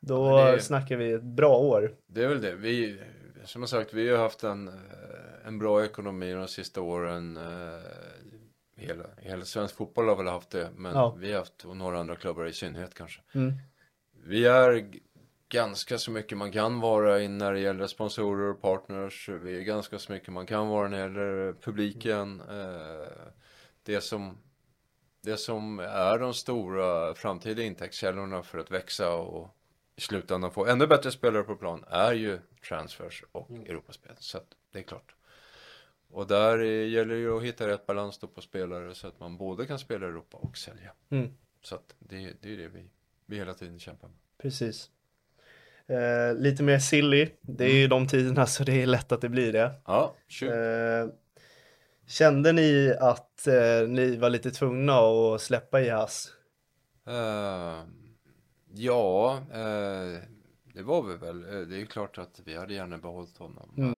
Då 0.01 0.15
Ja, 0.41 0.53
det- 0.53 0.61
snackar 0.61 0.97
vi 0.97 1.13
ett 1.13 1.23
bra 1.23 1.57
år. 1.59 1.93
Det 2.07 2.25
är 2.25 2.29
väl 2.29 2.41
det. 2.43 2.55
Vi, 2.55 3.01
som 3.45 3.67
sagt, 3.69 3.95
vi 3.95 4.09
har 4.11 4.19
haft 4.19 4.45
en, 4.45 4.69
eh, 4.69 4.75
en 5.47 5.59
bra 5.59 5.85
ekonomi 5.85 6.33
de 6.33 6.49
sista 6.49 6.81
åren. 6.81 7.37
eh, 7.37 7.81
Hela, 8.77 9.05
hela 9.19 9.45
svensk 9.45 9.77
fotboll 9.77 10.09
har 10.09 10.17
väl 10.17 10.27
haft 10.27 10.51
det, 10.51 10.69
men 10.77 10.93
Ja. 10.95 11.17
vi 11.19 11.33
har 11.33 11.39
haft, 11.39 11.65
och 11.65 11.77
några 11.77 11.99
andra 11.99 12.17
klubbar 12.17 12.47
i 12.47 12.53
synnerhet 12.53 12.95
kanske. 12.95 13.21
Mm. 13.35 13.53
Vi 14.27 14.47
är 14.47 14.87
ganska 15.49 15.99
så 15.99 16.11
mycket 16.11 16.39
man 16.39 16.53
kan 16.53 16.81
vara 16.81 17.23
in 17.23 17.39
när 17.39 17.53
det 17.53 17.61
gäller 17.61 17.87
sponsorer 17.87 18.51
och 18.51 18.61
partners. 18.63 19.29
Vi 19.29 19.57
är 19.59 19.63
ganska 19.63 19.99
så 19.99 20.13
mycket 20.13 20.33
man 20.33 20.47
kan 20.47 20.69
vara 20.69 20.89
när 20.89 20.97
det 20.97 21.03
gäller 21.03 21.53
publiken. 21.53 22.41
Eh, 22.41 23.33
Det 23.83 24.01
som, 24.01 24.39
det 25.21 25.37
som 25.37 25.79
är 25.79 26.19
de 26.19 26.35
stora 26.35 27.15
framtida 27.15 27.63
intäktskällorna 27.63 28.43
för 28.43 28.59
att 28.59 28.71
växa 28.71 29.15
och 29.15 29.57
i 29.97 30.01
slutändan 30.01 30.51
få 30.51 30.67
ännu 30.67 30.87
bättre 30.87 31.11
spelare 31.11 31.43
på 31.43 31.57
plan 31.57 31.85
är 31.89 32.13
ju 32.13 32.39
transfers 32.69 33.25
och 33.33 33.51
Europaspel. 33.51 34.17
Så 34.19 34.39
att 34.39 34.57
det 34.73 34.79
är 34.79 34.83
klart. 34.83 35.15
Och 36.11 36.27
där 36.27 36.59
gäller 36.65 37.15
det 37.15 37.21
ju 37.21 37.37
att 37.37 37.43
hitta 37.43 37.69
rätt 37.69 37.87
balans 37.87 38.19
då 38.19 38.27
på 38.27 38.41
spelare 38.41 38.95
så 38.95 39.09
att 39.09 39.21
man 39.21 39.37
både 39.37 39.67
kan 39.67 39.79
spela 39.79 40.07
i 40.07 40.09
Europa 40.09 40.37
och 40.37 40.57
sälja. 40.57 40.93
Mm. 41.11 41.35
Så 41.63 41.75
att 41.75 41.95
det, 41.99 42.33
det 42.41 42.53
är 42.53 42.57
det 42.57 42.69
vi, 42.69 42.91
vi 43.27 43.37
hela 43.37 43.55
tiden 43.55 43.79
kämpar 43.79 44.09
med. 44.09 44.17
Precis. 44.39 44.91
Eh, 45.91 46.37
lite 46.37 46.63
mer 46.63 46.79
silly. 46.79 47.29
Det 47.41 47.65
är 47.65 47.75
ju 47.75 47.89
de 47.89 48.07
tiderna 48.07 48.47
så 48.47 48.65
det 48.65 48.83
är 48.83 48.87
lätt 48.87 49.13
att 49.13 49.21
det 49.21 49.29
blir 49.29 49.53
det. 49.53 49.73
Ja, 49.87 50.15
shoot. 50.29 50.51
Eh, 50.51 51.15
kände 52.07 52.53
ni 52.53 52.95
att 53.01 53.47
eh, 53.47 53.89
ni 53.89 54.17
var 54.17 54.31
lite 54.31 54.51
tvungna 54.51 54.99
att 54.99 55.41
släppa 55.41 55.81
Jas? 55.81 56.29
Eh, 57.07 57.83
ja, 58.75 59.37
eh, 59.53 60.21
det 60.75 60.83
var 60.83 61.03
vi 61.03 61.17
väl. 61.17 61.41
Det 61.69 61.77
är 61.77 61.79
ju 61.79 61.87
klart 61.87 62.19
att 62.19 62.41
vi 62.45 62.57
hade 62.57 62.75
gärna 62.75 62.99
behållit 62.99 63.39
honom. 63.39 63.95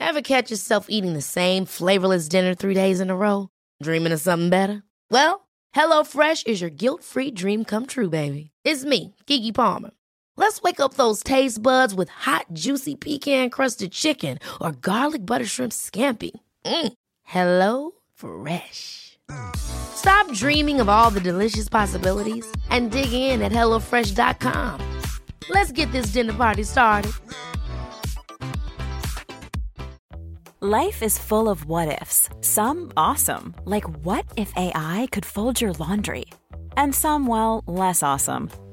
Ever 0.00 0.20
catch 0.22 0.50
yourself 0.50 0.86
eating 0.88 1.14
the 1.14 1.22
same 1.22 1.66
flavorless 1.66 2.28
dinner 2.28 2.54
three 2.54 2.74
days 2.74 3.00
in 3.00 3.10
a 3.10 3.14
row? 3.14 3.48
Dreaming 3.84 4.12
of 4.12 4.20
something 4.20 4.50
better? 4.50 4.82
Well, 5.10 5.40
HelloFresh 5.76 6.46
is 6.46 6.62
your 6.62 6.70
guilt-free 6.70 7.30
dream 7.30 7.64
come 7.64 7.86
true, 7.86 8.10
baby. 8.10 8.50
It's 8.64 8.82
me, 8.82 9.14
Kiki 9.26 9.52
Palmer. 9.52 9.90
Let's 10.36 10.62
wake 10.62 10.80
up 10.80 10.94
those 10.94 11.22
taste 11.22 11.62
buds 11.62 11.94
with 11.94 12.08
hot, 12.08 12.46
juicy 12.54 12.94
pecan-crusted 12.94 13.92
chicken 13.92 14.38
or 14.60 14.72
garlic 14.72 15.26
butter 15.26 15.44
shrimp 15.44 15.72
scampi. 15.72 16.32
Mm. 16.64 16.92
Hello 17.24 17.92
Fresh. 18.14 19.18
Stop 19.56 20.32
dreaming 20.32 20.80
of 20.80 20.88
all 20.88 21.10
the 21.10 21.20
delicious 21.20 21.68
possibilities 21.68 22.46
and 22.70 22.90
dig 22.90 23.12
in 23.12 23.42
at 23.42 23.52
HelloFresh.com. 23.52 24.80
Let's 25.50 25.72
get 25.72 25.92
this 25.92 26.06
dinner 26.06 26.32
party 26.32 26.62
started. 26.62 27.12
Life 30.60 31.02
is 31.02 31.18
full 31.18 31.50
of 31.50 31.66
what 31.66 32.00
ifs. 32.00 32.30
Some 32.40 32.90
awesome, 32.96 33.54
like 33.66 33.84
what 34.02 34.24
if 34.38 34.50
AI 34.56 35.06
could 35.12 35.26
fold 35.26 35.60
your 35.60 35.74
laundry? 35.74 36.24
And 36.76 36.94
some, 36.94 37.26
well, 37.26 37.62
less 37.66 38.02
awesome, 38.02 38.50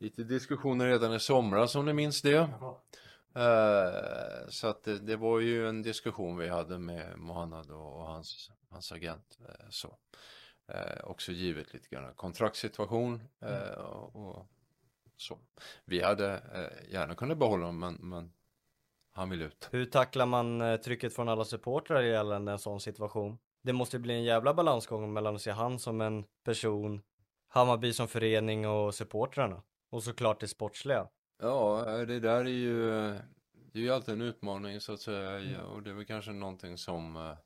lite 0.00 0.24
diskussioner 0.24 0.86
redan 0.86 1.14
i 1.14 1.20
somras 1.20 1.74
om 1.74 1.86
ni 1.86 1.92
minns 1.92 2.22
det. 2.22 2.48
Eh, 3.34 4.48
så 4.48 4.66
att 4.66 4.84
det, 4.84 4.98
det 4.98 5.16
var 5.16 5.40
ju 5.40 5.68
en 5.68 5.82
diskussion 5.82 6.36
vi 6.36 6.48
hade 6.48 6.78
med 6.78 7.18
Mohanad 7.18 7.70
och, 7.70 8.00
och 8.00 8.06
hans, 8.06 8.50
hans 8.70 8.92
agent. 8.92 9.38
eh, 9.48 9.66
så. 9.70 9.96
Eh, 10.68 11.04
också 11.04 11.32
givet 11.32 11.72
lite 11.74 11.88
grann 11.88 12.14
kontraktssituation 12.14 13.22
eh, 13.40 13.80
och, 13.80 14.46
så. 15.16 15.38
Vi 15.84 16.02
hade 16.02 16.42
gärna 16.90 17.14
kunnat 17.14 17.38
behålla 17.38 17.66
honom 17.66 17.80
men, 17.80 17.94
men 17.94 18.32
han 19.12 19.30
vill 19.30 19.42
ut. 19.42 19.68
Hur 19.70 19.84
tacklar 19.84 20.26
man 20.26 20.78
trycket 20.84 21.14
från 21.14 21.28
alla 21.28 21.44
supportrar 21.44 22.02
gällande 22.02 22.52
en 22.52 22.58
sån 22.58 22.80
situation? 22.80 23.38
Det 23.62 23.72
måste 23.72 23.98
bli 23.98 24.14
en 24.14 24.24
jävla 24.24 24.54
balansgång 24.54 25.12
mellan 25.12 25.34
att 25.34 25.42
se 25.42 25.50
han 25.50 25.78
som 25.78 26.00
en 26.00 26.24
person, 26.44 27.02
Hammarby 27.48 27.92
som 27.92 28.08
förening 28.08 28.68
och 28.68 28.94
supportrarna. 28.94 29.62
Och 29.90 30.02
såklart 30.02 30.40
det 30.40 30.48
sportsliga. 30.48 31.08
Ja, 31.38 31.84
det 32.08 32.20
där 32.20 32.40
är 32.40 32.44
ju, 32.44 32.90
det 33.52 33.78
är 33.78 33.82
ju 33.82 33.90
alltid 33.90 34.14
en 34.14 34.22
utmaning 34.22 34.80
så 34.80 34.92
att 34.92 35.00
säga 35.00 35.40
ja, 35.40 35.62
och 35.62 35.82
det 35.82 35.90
är 35.90 35.94
väl 35.94 36.04
kanske 36.04 36.32
någonting 36.32 36.78
som 36.78 37.36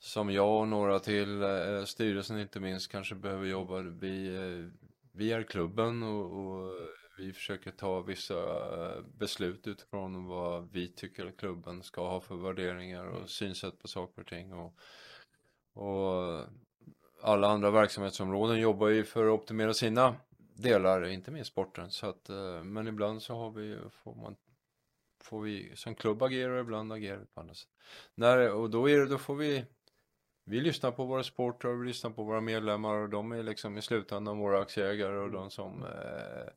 som 0.00 0.30
jag 0.30 0.60
och 0.60 0.68
några 0.68 0.98
till, 1.00 1.42
eh, 1.42 1.84
styrelsen 1.84 2.38
inte 2.38 2.60
minst, 2.60 2.92
kanske 2.92 3.14
behöver 3.14 3.46
jobba. 3.46 3.80
Vi, 3.80 4.36
eh, 4.36 4.80
vi 5.12 5.32
är 5.32 5.42
klubben 5.42 6.02
och, 6.02 6.32
och 6.32 6.72
vi 7.18 7.32
försöker 7.32 7.70
ta 7.70 8.00
vissa 8.00 8.34
eh, 8.34 9.02
beslut 9.18 9.66
utifrån 9.66 10.26
vad 10.26 10.72
vi 10.72 10.88
tycker 10.88 11.26
att 11.26 11.36
klubben 11.36 11.82
ska 11.82 12.08
ha 12.08 12.20
för 12.20 12.34
värderingar 12.34 13.04
och 13.06 13.30
synsätt 13.30 13.78
på 13.78 13.88
saker 13.88 14.20
och 14.20 14.28
ting. 14.28 14.52
Och, 14.52 14.74
och 15.72 16.44
alla 17.22 17.48
andra 17.48 17.70
verksamhetsområden 17.70 18.60
jobbar 18.60 18.88
ju 18.88 19.04
för 19.04 19.26
att 19.26 19.40
optimera 19.40 19.74
sina 19.74 20.16
delar, 20.62 21.06
inte 21.06 21.30
minst 21.30 21.50
sporten. 21.50 21.90
Så 21.90 22.06
att, 22.06 22.28
eh, 22.28 22.62
men 22.62 22.88
ibland 22.88 23.22
så 23.22 23.34
har 23.34 23.50
vi, 23.50 23.78
får 23.90 24.14
man 24.14 24.36
får 25.22 25.40
vi 25.40 25.76
som 25.76 25.94
klubb 25.94 26.22
agera 26.22 26.54
och 26.54 26.60
ibland 26.60 26.92
agerar 26.92 27.18
vi 27.18 27.26
på 27.26 27.40
andra 27.40 27.54
sätt. 27.54 27.70
När, 28.14 28.52
och 28.52 28.70
då, 28.70 28.90
är 28.90 28.98
det, 28.98 29.06
då 29.06 29.18
får 29.18 29.34
vi 29.34 29.64
vi 30.44 30.60
lyssnar 30.60 30.90
på 30.90 31.04
våra 31.04 31.22
supportrar, 31.22 31.72
vi 31.72 31.86
lyssnar 31.86 32.10
på 32.10 32.24
våra 32.24 32.40
medlemmar 32.40 32.94
och 32.94 33.08
de 33.08 33.32
är 33.32 33.42
liksom 33.42 33.78
i 33.78 33.82
slutändan 33.82 34.38
våra 34.38 34.60
aktieägare 34.60 35.16
och 35.16 35.30
de 35.30 35.50
som 35.50 35.82
eh, 35.82 36.48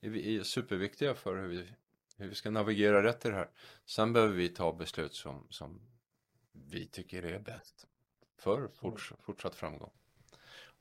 är, 0.00 0.16
är 0.16 0.42
superviktiga 0.42 1.14
för 1.14 1.36
hur 1.36 1.48
vi, 1.48 1.68
hur 2.16 2.28
vi 2.28 2.34
ska 2.34 2.50
navigera 2.50 3.02
rätt 3.02 3.26
i 3.26 3.28
det 3.28 3.34
här. 3.34 3.50
Sen 3.86 4.12
behöver 4.12 4.34
vi 4.34 4.48
ta 4.48 4.72
beslut 4.72 5.14
som, 5.14 5.46
som 5.50 5.80
vi 6.52 6.86
tycker 6.86 7.22
är 7.22 7.38
bäst 7.38 7.86
för 8.38 8.68
forts, 8.68 9.12
fortsatt 9.20 9.54
framgång. 9.54 9.92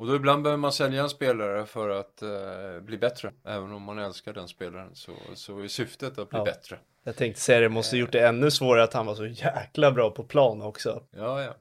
Och 0.01 0.07
då 0.07 0.15
ibland 0.15 0.43
behöver 0.43 0.57
man 0.61 0.71
sälja 0.71 1.01
en 1.03 1.09
spelare 1.09 1.65
för 1.65 1.89
att 1.89 2.21
eh, 2.21 2.79
bli 2.81 2.97
bättre. 2.97 3.31
Även 3.45 3.71
om 3.71 3.81
man 3.81 3.99
älskar 3.99 4.33
den 4.33 4.47
spelaren 4.47 4.95
så, 4.95 5.11
så 5.33 5.59
är 5.59 5.67
syftet 5.67 6.17
att 6.17 6.29
bli 6.29 6.39
Ja. 6.39 6.45
bättre. 6.45 6.79
Jag 7.03 7.15
tänkte 7.15 7.41
säga 7.41 7.59
det, 7.59 7.69
måste 7.69 7.97
gjort 7.97 8.11
det 8.11 8.27
ännu 8.27 8.51
svårare 8.51 8.83
att 8.83 8.93
han 8.93 9.05
var 9.05 9.15
så 9.15 9.25
jäkla 9.25 9.91
bra 9.91 10.09
på 10.11 10.23
plan 10.23 10.61
också. 10.61 11.03
Ja, 11.11 11.43
ja. 11.43 11.55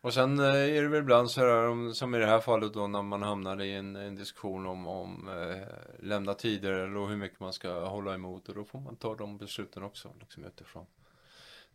Och 0.00 0.14
sen 0.14 0.38
eh, 0.38 0.44
är 0.46 0.82
det 0.82 0.88
väl 0.88 0.98
ibland 1.00 1.30
så 1.30 1.40
här, 1.40 1.68
om- 1.68 1.94
som 1.94 2.14
i 2.14 2.18
det 2.18 2.26
här 2.26 2.40
fallet 2.40 2.74
då 2.74 2.86
när 2.86 3.02
man 3.02 3.22
hamnar 3.22 3.60
i 3.62 3.72
en, 3.74 3.96
en 3.96 4.14
diskussion 4.16 4.66
om, 4.66 4.86
om 4.86 5.28
eh, 5.28 5.68
lämna 6.06 6.34
tider 6.34 6.72
eller 6.72 7.06
hur 7.06 7.16
mycket 7.16 7.40
man 7.40 7.52
ska 7.52 7.84
hålla 7.84 8.14
emot 8.14 8.48
och 8.48 8.54
då 8.54 8.64
får 8.64 8.80
man 8.80 8.96
ta 8.96 9.14
de 9.14 9.38
besluten 9.38 9.82
också 9.82 10.08
liksom 10.20 10.44
utifrån. 10.44 10.86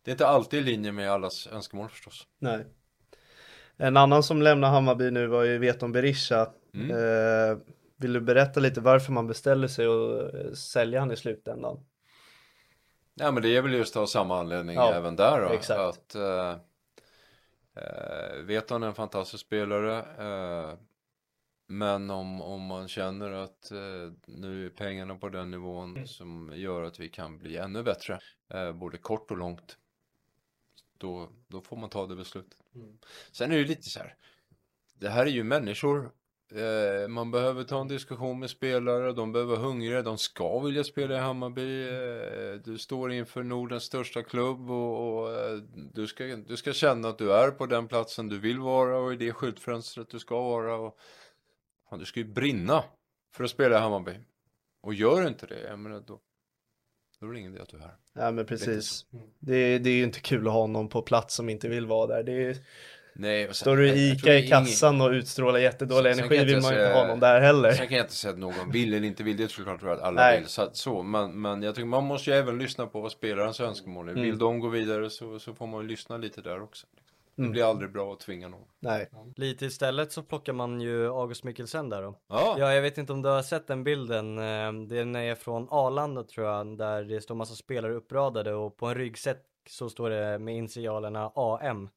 Det 0.02 0.10
är 0.10 0.12
inte 0.12 0.26
alltid 0.26 0.60
i 0.60 0.62
linje 0.62 0.92
med 0.92 1.10
allas 1.10 1.46
önskemål 1.46 1.88
förstås. 1.88 2.26
Nej. 2.38 2.64
En 3.76 3.96
annan 3.96 4.22
som 4.22 4.42
lämnar 4.42 4.70
Hammarby 4.70 5.10
nu 5.10 5.26
var 5.26 5.42
ju 5.42 5.58
Veton 5.58 5.92
Berisha. 5.92 6.50
Mm. 6.74 6.90
Eh, 6.90 7.58
vill 7.96 8.12
du 8.12 8.20
berätta 8.20 8.60
lite 8.60 8.80
varför 8.80 9.12
man 9.12 9.26
beställer 9.26 9.68
sig 9.68 9.88
och 9.88 10.34
eh, 10.34 10.52
sälja 10.52 11.00
han 11.00 11.12
i 11.12 11.16
slutändan? 11.16 11.84
Ja 13.14 13.30
men 13.30 13.42
det 13.42 13.56
är 13.56 13.62
väl 13.62 13.72
just 13.72 13.96
av 13.96 14.06
samma 14.06 14.38
anledning 14.40 14.76
Ja, 14.76 14.94
även 14.94 15.16
där 15.16 15.40
då. 15.40 15.48
exakt. 15.48 15.80
Att 15.80 16.14
eh, 16.14 16.56
eh, 17.74 18.36
Veton 18.44 18.82
är 18.82 18.86
en 18.86 18.94
fantastisk 18.94 19.46
spelare. 19.46 19.98
Eh, 19.98 20.78
men 21.66 22.10
om, 22.10 22.42
om 22.42 22.62
man 22.62 22.88
känner 22.88 23.30
att 23.30 23.70
eh, 23.70 24.12
nu 24.26 24.66
är 24.66 24.70
pengarna 24.70 25.14
på 25.14 25.28
den 25.28 25.50
nivån 25.50 26.06
som 26.06 26.52
gör 26.54 26.82
att 26.82 27.00
vi 27.00 27.08
kan 27.08 27.38
bli 27.38 27.56
ännu 27.56 27.82
bättre. 27.82 28.18
Eh, 28.54 28.72
både 28.72 28.98
kort 28.98 29.30
och 29.30 29.36
långt. 29.36 29.78
Då, 30.98 31.28
då 31.48 31.60
får 31.60 31.76
man 31.76 31.90
ta 31.90 32.06
det 32.06 32.16
beslutet. 32.16 32.58
Mm. 32.74 32.98
Sen 33.32 33.50
är 33.50 33.54
det 33.54 33.60
ju 33.60 33.68
lite 33.68 33.90
så 33.90 33.98
här. 33.98 34.14
Det 34.94 35.08
här 35.08 35.26
är 35.26 35.30
ju 35.30 35.44
människor. 35.44 36.10
Eh, 36.54 37.08
man 37.08 37.30
behöver 37.30 37.64
ta 37.64 37.80
en 37.80 37.88
diskussion 37.88 38.38
med 38.38 38.50
spelare. 38.50 39.12
De 39.12 39.32
behöver 39.32 39.56
vara 39.56 39.66
hungriga. 39.66 40.02
De 40.02 40.18
ska 40.18 40.60
vilja 40.60 40.84
spela 40.84 41.14
i 41.14 41.18
Hammarby. 41.18 41.88
Eh, 41.88 42.54
du 42.64 42.78
står 42.78 43.12
inför 43.12 43.42
Nordens 43.42 43.82
största 43.82 44.22
klubb 44.22 44.70
och, 44.70 45.18
och 45.18 45.32
eh, 45.32 45.56
du, 45.92 46.06
ska, 46.06 46.24
du 46.24 46.56
ska 46.56 46.72
känna 46.72 47.08
att 47.08 47.18
du 47.18 47.32
är 47.32 47.50
på 47.50 47.66
den 47.66 47.88
platsen 47.88 48.28
du 48.28 48.38
vill 48.38 48.58
vara 48.58 48.98
och 48.98 49.12
i 49.12 49.16
det 49.16 49.32
skyltfönstret 49.32 50.10
du 50.10 50.18
ska 50.18 50.42
vara. 50.42 50.76
Och, 50.76 50.98
fan, 51.90 51.98
du 51.98 52.04
ska 52.04 52.20
ju 52.20 52.32
brinna 52.32 52.84
för 53.34 53.44
att 53.44 53.50
spela 53.50 53.76
i 53.76 53.80
Hammarby. 53.80 54.14
Och 54.82 54.94
gör 54.94 55.28
inte 55.28 55.46
det, 55.46 55.60
jag 55.60 55.78
menar, 55.78 56.00
då, 56.00 56.20
då 57.24 57.30
är 57.30 57.34
det 57.34 57.40
ingen 57.40 57.52
idé 57.54 57.62
att 57.62 57.68
du 57.68 57.76
är 57.76 57.80
här. 57.80 57.94
Ja 58.18 58.30
men 58.30 58.46
precis. 58.46 59.04
Det, 59.38 59.78
det 59.78 59.90
är 59.90 59.94
ju 59.94 60.04
inte 60.04 60.20
kul 60.20 60.46
att 60.46 60.52
ha 60.52 60.66
någon 60.66 60.88
på 60.88 61.02
plats 61.02 61.34
som 61.34 61.48
inte 61.48 61.68
vill 61.68 61.86
vara 61.86 62.06
där. 62.06 62.22
Det 62.22 62.32
är, 62.46 62.56
Nej, 63.16 63.48
och 63.48 63.56
sen- 63.56 63.64
står 63.64 63.76
du 63.76 63.88
jag- 63.88 63.96
i 63.96 64.08
jag 64.08 64.16
ICA 64.16 64.34
i 64.34 64.48
kassan 64.48 65.00
och 65.00 65.10
utstrålar 65.10 65.58
jättedålig 65.58 66.14
Sen- 66.14 66.14
sen 66.14 66.24
energi 66.24 66.36
jag 66.36 66.44
vill 66.44 66.62
man 66.62 66.74
ju 66.74 66.80
inte 66.84 66.92
ha 66.98 67.06
någon 67.06 67.20
där 67.20 67.40
heller. 67.40 67.72
Sen 67.72 67.88
kan 67.88 67.96
jag 67.96 68.04
inte 68.04 68.14
säga 68.14 68.32
att 68.32 68.38
någon 68.38 68.70
vill 68.72 68.94
eller 68.94 69.06
inte 69.06 69.22
vill, 69.22 69.36
det 69.36 69.44
är 69.44 69.48
såklart 69.48 69.82
att 69.82 70.00
alla 70.00 70.22
Nej. 70.22 70.38
vill. 70.40 70.48
Så, 70.48 70.62
att- 70.62 70.76
så, 70.76 71.02
men, 71.02 71.40
men 71.42 71.62
jag 71.62 71.74
tycker 71.74 71.86
man 71.86 72.04
måste 72.04 72.30
ju 72.30 72.36
även 72.36 72.58
lyssna 72.58 72.86
på 72.86 73.00
vad 73.00 73.12
spelarens 73.12 73.60
önskemål 73.60 74.08
är. 74.08 74.12
Mm. 74.12 74.24
Vill 74.24 74.38
de 74.38 74.60
gå 74.60 74.68
vidare 74.68 75.10
så, 75.10 75.38
så 75.38 75.54
får 75.54 75.66
man 75.66 75.82
ju 75.82 75.88
lyssna 75.88 76.16
lite 76.16 76.40
där 76.40 76.62
också. 76.62 76.86
Det 77.36 77.42
Mm. 77.42 77.52
blir 77.52 77.70
aldrig 77.70 77.92
bra 77.92 78.12
att 78.12 78.20
tvinga 78.20 78.48
någon. 78.48 78.64
Nej. 78.80 79.08
Lite 79.36 79.66
istället 79.66 80.12
så 80.12 80.22
plockar 80.22 80.52
man 80.52 80.80
ju 80.80 81.06
August 81.08 81.44
Mikkelsen 81.44 81.88
där 81.88 82.02
då. 82.02 82.14
Ja, 82.28 82.56
Ja, 82.58 82.74
jag 82.74 82.82
vet 82.82 82.98
inte 82.98 83.12
om 83.12 83.22
du 83.22 83.28
har 83.28 83.42
sett 83.42 83.66
den 83.66 83.84
bilden. 83.84 84.38
eh, 84.38 84.72
Den 84.72 85.16
är 85.16 85.34
från 85.34 85.66
Arlanda 85.70 86.22
tror 86.22 86.46
jag, 86.46 86.78
där 86.78 87.02
det 87.04 87.20
står 87.20 87.34
massa 87.34 87.54
spelare 87.54 87.92
uppradade 87.94 88.54
och 88.54 88.76
på 88.76 88.86
en 88.86 88.94
ryggsäck 88.94 89.38
så 89.70 89.88
står 89.90 90.10
det 90.10 90.38
med 90.38 90.56
initialerna 90.56 91.32
AM. 91.34 91.88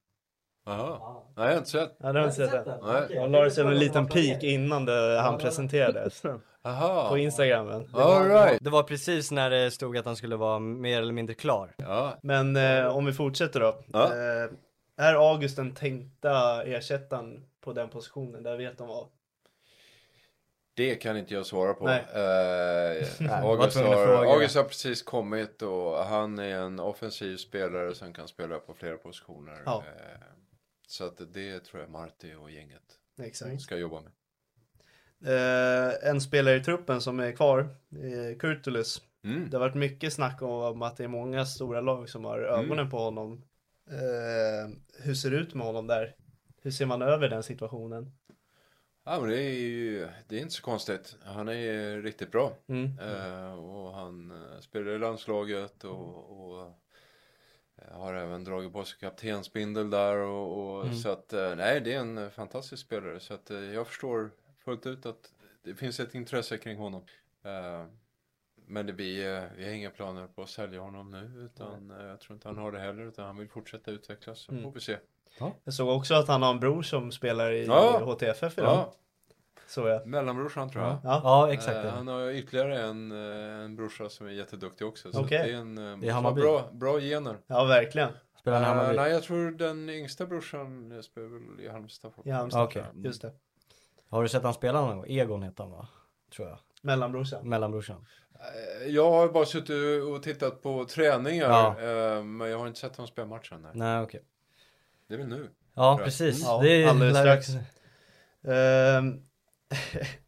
Aha. 0.68 1.24
Nej, 1.36 1.46
jag 1.46 1.52
har 1.54 1.58
inte 1.58 1.70
sett. 1.70 1.96
Ja, 2.00 2.14
det 2.14 2.20
har 2.20 2.26
inte 2.28 2.36
sett 2.50 2.68
än. 2.68 2.80
Nej. 2.86 3.04
Jag 3.10 3.32
la 3.32 3.42
det 3.44 3.52
som 3.52 3.68
en 3.68 3.80
liten 3.80 4.08
peek 4.08 4.44
innan 4.44 4.86
det, 4.86 5.20
han 5.22 5.38
presenterades. 5.38 6.24
Aha. 6.64 7.10
På 7.10 7.18
Instagramen. 7.18 7.90
All 7.94 8.28
right. 8.28 8.64
Det 8.64 8.70
var 8.70 8.84
precis 8.84 9.32
när 9.32 9.50
det 9.50 9.72
stod 9.72 9.98
att 9.98 10.06
han 10.06 10.16
skulle 10.16 10.36
vara 10.36 10.60
mer 10.60 11.02
eller 11.02 11.14
mindre 11.14 11.34
klar. 11.36 11.74
Ja. 11.78 12.14
Men 12.24 12.56
eh, 12.56 12.88
om 12.88 13.06
vi 13.06 13.14
fortsätter 13.14 13.60
då. 13.60 13.76
Ja. 13.94 14.04
Eh, 14.06 14.50
är 14.98 15.32
August 15.32 15.56
den 15.56 15.76
tänkta 15.76 16.64
ersättaren 16.64 17.45
på 17.62 17.74
den 17.74 17.89
positionen? 17.89 18.43
Där 18.43 18.58
vet 18.58 18.78
de 18.78 18.88
vad. 18.88 19.08
Det 20.74 20.95
kan 20.95 21.18
inte 21.18 21.34
jag 21.34 21.45
svara 21.45 21.74
på. 21.74 21.86
Nej. 21.86 22.00
Eh, 22.00 23.08
Nej, 23.20 23.41
August, 23.43 23.78
har. 23.78 24.26
August 24.26 24.56
har 24.56 24.64
precis 24.64 25.02
kommit 25.02 25.62
och 25.62 25.98
han 25.98 26.39
är 26.39 26.56
en 26.56 26.80
offensiv 26.80 27.38
spelare 27.38 27.95
som 27.95 28.14
kan 28.14 28.28
spela 28.28 28.60
på 28.60 28.74
flera 28.74 28.98
positioner. 28.98 29.62
Ja. 29.66 29.84
Eh, 29.88 30.22
så 30.88 31.06
att 31.06 31.34
det 31.34 31.60
tror 31.60 31.82
jag 31.82 31.89
Marti 31.89 32.34
och 32.41 32.52
gänget 32.52 32.84
Exakt. 33.22 33.62
ska 33.62 33.78
jobba 33.78 34.02
med. 34.02 34.12
Eh, 35.26 36.10
en 36.10 36.22
spelare 36.22 36.56
i 36.56 36.64
truppen 36.64 37.02
som 37.02 37.20
är 37.20 37.32
kvar, 37.32 37.60
eh, 37.91 38.38
Kurtulus. 38.39 39.02
Mm. 39.24 39.50
Det 39.50 39.58
har 39.58 39.60
varit 39.60 39.76
mycket 39.76 40.14
snack 40.14 40.41
om 40.41 40.82
att 40.82 40.98
det 40.98 41.04
är 41.04 41.08
många 41.08 41.45
stora 41.45 41.82
lag 41.82 42.10
som 42.10 42.26
har 42.26 42.39
ögonen 42.39 42.89
på 42.89 42.98
honom. 42.98 43.43
Eh, 43.92 44.70
hur 45.04 45.14
ser 45.14 45.32
det 45.32 45.38
ut 45.38 45.54
med 45.54 45.66
honom 45.66 45.88
där? 45.88 46.16
Hur 46.62 46.72
ser 46.72 46.86
man 46.86 47.02
över 47.02 47.30
den 47.30 47.44
situationen? 47.44 48.12
Ja 49.06 49.20
men 49.20 49.30
det 49.30 49.42
är 49.42 49.54
ju, 49.60 50.08
det 50.28 50.38
är 50.38 50.42
inte 50.42 50.54
så 50.54 50.62
konstigt. 50.64 51.18
Han 51.24 51.48
är 51.50 52.02
riktigt 52.02 52.32
bra. 52.32 52.54
Mm. 52.68 53.00
Eh, 53.00 53.54
och 53.54 53.94
han 53.94 54.32
eh, 54.32 54.60
spelar 54.60 54.92
i 54.92 55.00
landslaget 55.00 55.84
och, 55.84 56.50
och 56.50 56.74
eh, 57.78 57.98
har 57.98 58.14
även 58.14 58.44
dragit 58.44 58.74
på 58.74 58.84
sig 58.84 59.00
kaptensbindel 59.00 59.90
där 59.90 60.18
och, 60.18 60.76
och 60.78 60.84
Mm. 60.86 60.96
så 60.96 61.10
att 61.10 61.34
eh, 61.34 61.56
nej 61.56 61.82
det 61.82 61.94
är 61.94 62.00
en 62.00 62.32
fantastisk 62.32 62.86
spelare 62.86 63.20
så 63.20 63.34
att 63.34 63.50
jag 63.74 63.88
förstår 63.88 64.32
fullt 64.58 64.86
ut 64.86 65.06
att 65.06 65.34
det 65.64 65.76
finns 65.76 66.00
ett 66.00 66.16
intresse 66.16 66.58
kring 66.58 66.78
honom. 66.78 67.06
Eh, 67.44 67.86
men 68.68 68.86
det 68.86 68.93
blir, 68.93 69.36
eh, 69.36 69.43
vi 69.57 69.65
har 69.65 69.72
inga 69.72 69.89
planer 69.89 70.28
på 70.28 70.41
att 70.41 70.49
sälja 70.49 70.80
honom 70.82 71.11
nu 71.11 71.32
utan 71.45 71.91
eh, 71.91 72.05
jag 72.05 72.20
tror 72.20 72.34
inte 72.36 72.47
han 72.47 72.57
har 72.57 72.72
det 72.72 72.80
heller 72.80 73.03
utan 73.03 73.26
han 73.26 73.38
vill 73.38 73.49
fortsätta 73.49 73.91
utvecklas. 73.91 74.39
Så 74.39 74.51
Mm. 74.51 74.63
får 74.63 74.72
vi 74.72 74.80
se. 74.80 74.97
Jag 75.63 75.74
såg 75.74 75.89
också 75.97 76.13
att 76.13 76.28
han 76.28 76.41
har 76.43 76.49
en 76.51 76.59
bror 76.59 76.82
som 76.82 77.11
spelar 77.11 77.51
i 77.51 77.65
Ja. 77.65 77.99
HTFF 78.05 78.57
idag. 78.57 78.70
Ja, 78.78 78.93
Så 79.68 79.88
jag. 79.88 80.07
mellanbrorsan 80.07 80.70
tror 80.70 80.84
jag. 80.84 80.97
Ja. 81.03 81.22
Ja, 81.24 81.53
exakt. 81.53 81.86
Eh, 81.86 81.91
han 81.91 82.07
har 82.07 82.30
ytterligare 82.32 82.82
en, 82.82 83.11
eh, 83.11 83.63
en 83.65 83.76
brorsa 83.76 84.09
som 84.09 84.28
är 84.28 84.32
jätteduktig 84.32 84.88
också. 84.88 85.11
Så 85.11 85.22
Okej. 85.22 85.47
det 85.47 85.53
är 85.53 85.57
en 85.57 85.76
Det 85.76 86.07
är 86.09 86.32
bra, 86.34 86.70
bra 86.72 86.99
gener. 86.99 87.38
ja, 87.47 87.65
verkligen. 87.65 88.09
Spelar 88.39 88.57
han 88.61 88.65
Eh, 88.65 88.76
Hammarby? 88.78 88.97
nej, 88.97 89.11
jag 89.11 89.24
tror 89.24 89.51
den 89.51 89.89
yngsta 89.89 90.26
brorsan 90.26 91.03
spelar 91.03 91.28
väl 91.28 91.65
i 91.65 91.68
Halmstad. 91.70 92.11
I 92.26 92.30
Halmstad. 92.30 92.63
Okej. 92.63 92.84
Just 92.95 93.22
det. 93.22 93.32
Har 94.09 94.24
du 94.24 94.30
sett 94.30 94.43
han 94.43 94.53
spela 94.53 94.82
någon 94.82 94.97
gång? 94.97 95.05
Egon 95.07 95.43
heter 95.43 95.63
han 95.63 95.72
va? 95.72 95.88
Tror 96.36 96.47
jag. 96.47 96.57
Mellanbrorsan. 96.88 97.50
Mellanbrorsan. 97.50 98.06
Eh, 98.82 98.88
Jag 98.88 99.12
har 99.12 99.28
bara 99.30 99.46
suttit 99.46 100.04
och 100.04 100.24
tittat 100.24 100.62
på 100.64 100.86
träningar, 100.86 101.50
Ja. 101.50 101.82
eh, 101.82 102.24
men 102.24 102.50
jag 102.50 102.60
har 102.60 102.68
inte 102.68 102.80
sett 102.80 102.96
honom 102.96 103.08
spela 103.08 103.28
matchen. 103.28 103.62
Nej. 103.62 103.72
Nej 103.76 104.02
okej. 104.02 104.22
Det 105.08 105.14
är 105.14 105.18
väl 105.18 105.28
nu. 105.28 105.50
Ja 105.76 106.00
precis. 106.04 106.42
Ja, 106.44 106.60
det 106.64 106.70
är 106.84 106.88
alldeles 106.88 107.14
lär- 107.18 107.42
strax. 107.42 107.48
Ehm, 108.48 109.22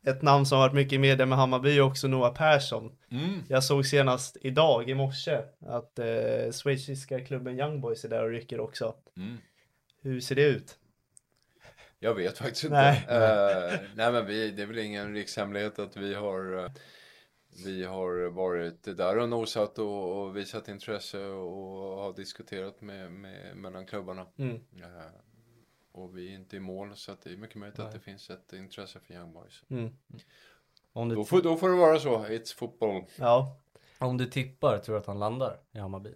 ett 0.06 0.22
namn 0.22 0.46
som 0.46 0.58
har 0.58 0.66
varit 0.68 0.76
mycket 0.76 0.94
i 0.94 0.98
media 0.98 1.26
med 1.26 1.38
Hammarby 1.38 1.78
är 1.78 1.82
också 1.82 2.08
Noah 2.08 2.34
Persson. 2.34 2.92
Mm. 3.12 3.40
Jag 3.48 3.64
såg 3.64 3.86
senast 3.86 4.38
idag 4.42 4.90
i 4.90 4.94
morse 4.96 5.38
att 5.68 6.00
eh, 6.00 6.52
schweiziska 6.52 7.20
klubben 7.26 7.60
Young 7.60 7.82
Boys 7.82 8.06
är 8.06 8.10
där 8.10 8.24
och 8.24 8.30
rycker 8.30 8.60
också. 8.60 8.96
Mm. 9.18 9.38
Hur 10.02 10.20
ser 10.22 10.36
det 10.36 10.44
ut? 10.44 10.79
Jag 12.00 12.14
vet 12.14 12.38
faktiskt 12.38 12.64
inte. 12.64 12.76
Nej. 12.76 13.06
Eh, 13.10 13.80
nej 13.96 14.12
men 14.12 14.26
vi, 14.26 14.52
det 14.52 14.62
är 14.62 14.68
väl 14.68 14.78
ingen 14.78 15.14
rikshemlighet 15.14 15.80
att 15.80 15.98
vi 15.98 16.14
har 16.14 16.58
eh, 16.64 16.72
Vi 17.66 17.84
har 17.86 18.30
varit 18.30 18.84
där 18.84 19.18
och 19.18 19.30
nosat 19.30 19.80
och, 19.80 20.22
och 20.22 20.38
visat 20.38 20.68
intresse 20.68 21.26
och 21.26 21.98
har 21.98 22.14
diskuterat 22.14 22.82
med, 22.82 23.12
med 23.12 23.58
mellan 23.58 23.86
klubbarna. 23.86 24.26
Mm. 24.38 24.56
Eh, 24.56 25.12
och 25.92 26.18
vi 26.18 26.32
är 26.32 26.36
inte 26.36 26.56
i 26.56 26.60
mål 26.60 26.96
så 26.96 27.12
att 27.12 27.22
det 27.22 27.30
är 27.30 27.38
mycket 27.38 27.56
möjligt 27.56 27.80
att 27.80 27.92
det 27.92 28.00
finns 28.00 28.30
ett 28.30 28.54
intresse 28.54 29.00
för 29.00 29.14
Young 29.14 29.34
Boys. 29.34 29.64
Mm. 29.70 29.94
Om, 30.94 31.10
du, 31.10 31.16
Då 31.16 31.26
får, 31.26 31.42
då 31.42 31.58
får 31.58 31.70
det 31.70 31.76
vara 31.76 32.00
så, 32.00 32.26
it's 32.26 32.56
football. 32.56 33.04
Ja, 33.16 33.58
om 34.00 34.18
du 34.18 34.26
tippar, 34.26 34.78
tror 34.78 34.96
du 34.96 35.00
att 35.00 35.06
han 35.08 35.20
landar 35.20 35.60
i 35.72 35.78
Hammarby? 35.80 36.14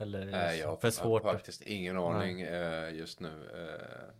Eller 0.00 0.20
är 0.20 0.26
det 0.26 0.30
Nej, 0.32 0.58
jag 0.58 0.80
för 0.80 0.90
svårt? 0.90 1.22
har 1.22 1.32
faktiskt 1.32 1.62
ingen 1.62 1.96
aning 1.96 2.40
eh, 2.40 2.94
just 2.94 3.20
nu. 3.20 3.50
Eh, 3.54 4.14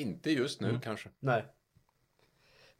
inte 0.00 0.30
just 0.30 0.60
nu 0.60 0.68
Mm. 0.68 0.80
kanske. 0.80 1.08
nej. 1.20 1.44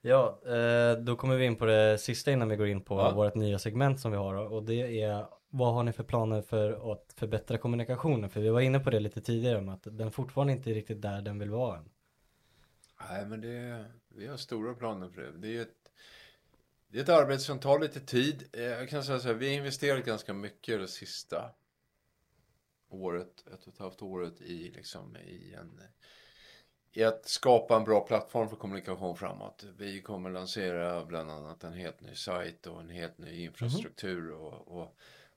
Ja, 0.01 0.41
eh, 0.47 0.99
då 0.99 1.17
kommer 1.17 1.37
vi 1.37 1.45
in 1.45 1.57
på 1.57 1.65
det 1.65 1.99
sista 1.99 2.33
innan 2.33 2.49
vi 2.49 2.57
går 2.57 2.67
in 2.69 2.81
på 2.81 2.95
Ja. 2.95 3.15
vårt 3.15 3.35
nya 3.35 3.59
segment 3.59 4.01
som 4.01 4.11
vi 4.11 4.17
har 4.17 4.35
och 4.35 4.63
det 4.65 5.01
är 5.03 5.27
vad 5.49 5.75
har 5.75 5.83
ni 5.83 5.93
för 5.93 6.05
planer 6.05 6.43
för 6.43 6.93
att 6.93 7.13
förbättra 7.17 7.59
kommunikationen? 7.59 8.31
För 8.31 8.41
vi 8.41 8.49
var 8.49 8.61
inne 8.61 8.81
på 8.81 8.91
det 8.91 9.01
lite 9.01 9.21
tidigare 9.21 9.59
om 9.59 9.69
att 9.69 9.87
den 9.91 10.13
fortfarande 10.13 10.53
inte 10.53 10.71
är 10.71 10.75
riktigt 10.75 11.03
där 11.03 11.23
den 11.23 11.39
vill 11.39 11.51
vara 11.51 11.79
än. 11.79 11.89
Nej, 13.11 13.27
men 13.27 13.41
det, 13.41 13.85
vi 14.09 14.27
har 14.27 14.37
stora 14.37 14.75
planer 14.75 15.09
för 15.09 15.23
det. 15.23 15.33
Det 15.39 15.57
är 15.57 15.63
ett, 15.63 15.86
det 16.97 17.01
är 17.01 17.03
ett 17.03 17.23
arbete 17.23 17.43
som 17.43 17.59
tar 17.59 17.79
lite 17.79 18.01
tid. 18.01 18.49
Eh, 18.53 18.63
Jag 18.63 18.89
kan 18.89 19.05
säga 19.05 19.19
så 19.19 19.29
här, 19.29 19.35
vi 19.35 19.49
har 19.49 19.55
investerat 19.55 20.05
ganska 20.05 20.33
mycket 20.33 20.81
det 20.81 20.89
sista 20.89 21.51
året, 22.89 23.45
ett 23.55 23.67
och 23.67 23.73
ett 23.73 23.79
halvt 23.79 24.03
året 24.03 24.41
i, 24.41 24.71
liksom, 24.71 25.17
i, 25.17 25.55
en, 25.55 25.83
i 26.93 27.05
att 27.05 27.29
skapa 27.29 27.77
en 27.77 27.85
bra 27.85 28.01
plattform 28.01 28.49
för 28.49 28.57
kommunikation 28.57 29.17
framåt. 29.17 29.65
Vi 29.79 30.03
kommer 30.03 30.31
lansera 30.31 31.05
bland 31.05 31.31
annat 31.31 31.65
en 31.65 31.73
helt 31.73 32.01
ny 32.01 32.15
sajt 32.15 32.67
och 32.67 32.81
en 32.81 32.91
helt 32.91 33.19
ny 33.19 33.45
infrastruktur. 33.45 34.31
och, 34.31 34.81
och 34.81 34.97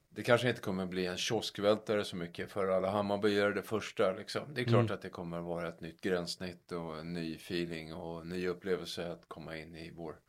det 0.10 0.24
kanske 0.24 0.50
inte 0.50 0.62
kommer 0.62 0.86
bli 0.86 1.06
en 1.06 1.18
kioskvältare 1.18 2.06
så 2.06 2.16
mycket 2.16 2.52
för 2.52 2.68
alla 2.68 2.90
Hammarbyare 2.90 3.54
det 3.54 3.64
första. 3.64 4.14
Liksom. 4.14 4.54
Det 4.54 4.62
är 4.62 4.66
klart 4.66 4.92
att 4.92 5.02
det 5.02 5.10
kommer 5.10 5.40
vara 5.40 5.68
ett 5.68 5.82
nytt 5.82 6.02
gränssnitt 6.02 6.72
och 6.72 7.00
en 7.00 7.14
ny 7.14 7.36
feeling 7.36 7.94
och 7.94 8.22
en 8.22 8.30
ny 8.30 8.48
upplevelse 8.48 9.12
att 9.12 9.24
komma 9.28 9.58
in 9.58 9.76
i 9.76 9.92
vår 9.92 10.20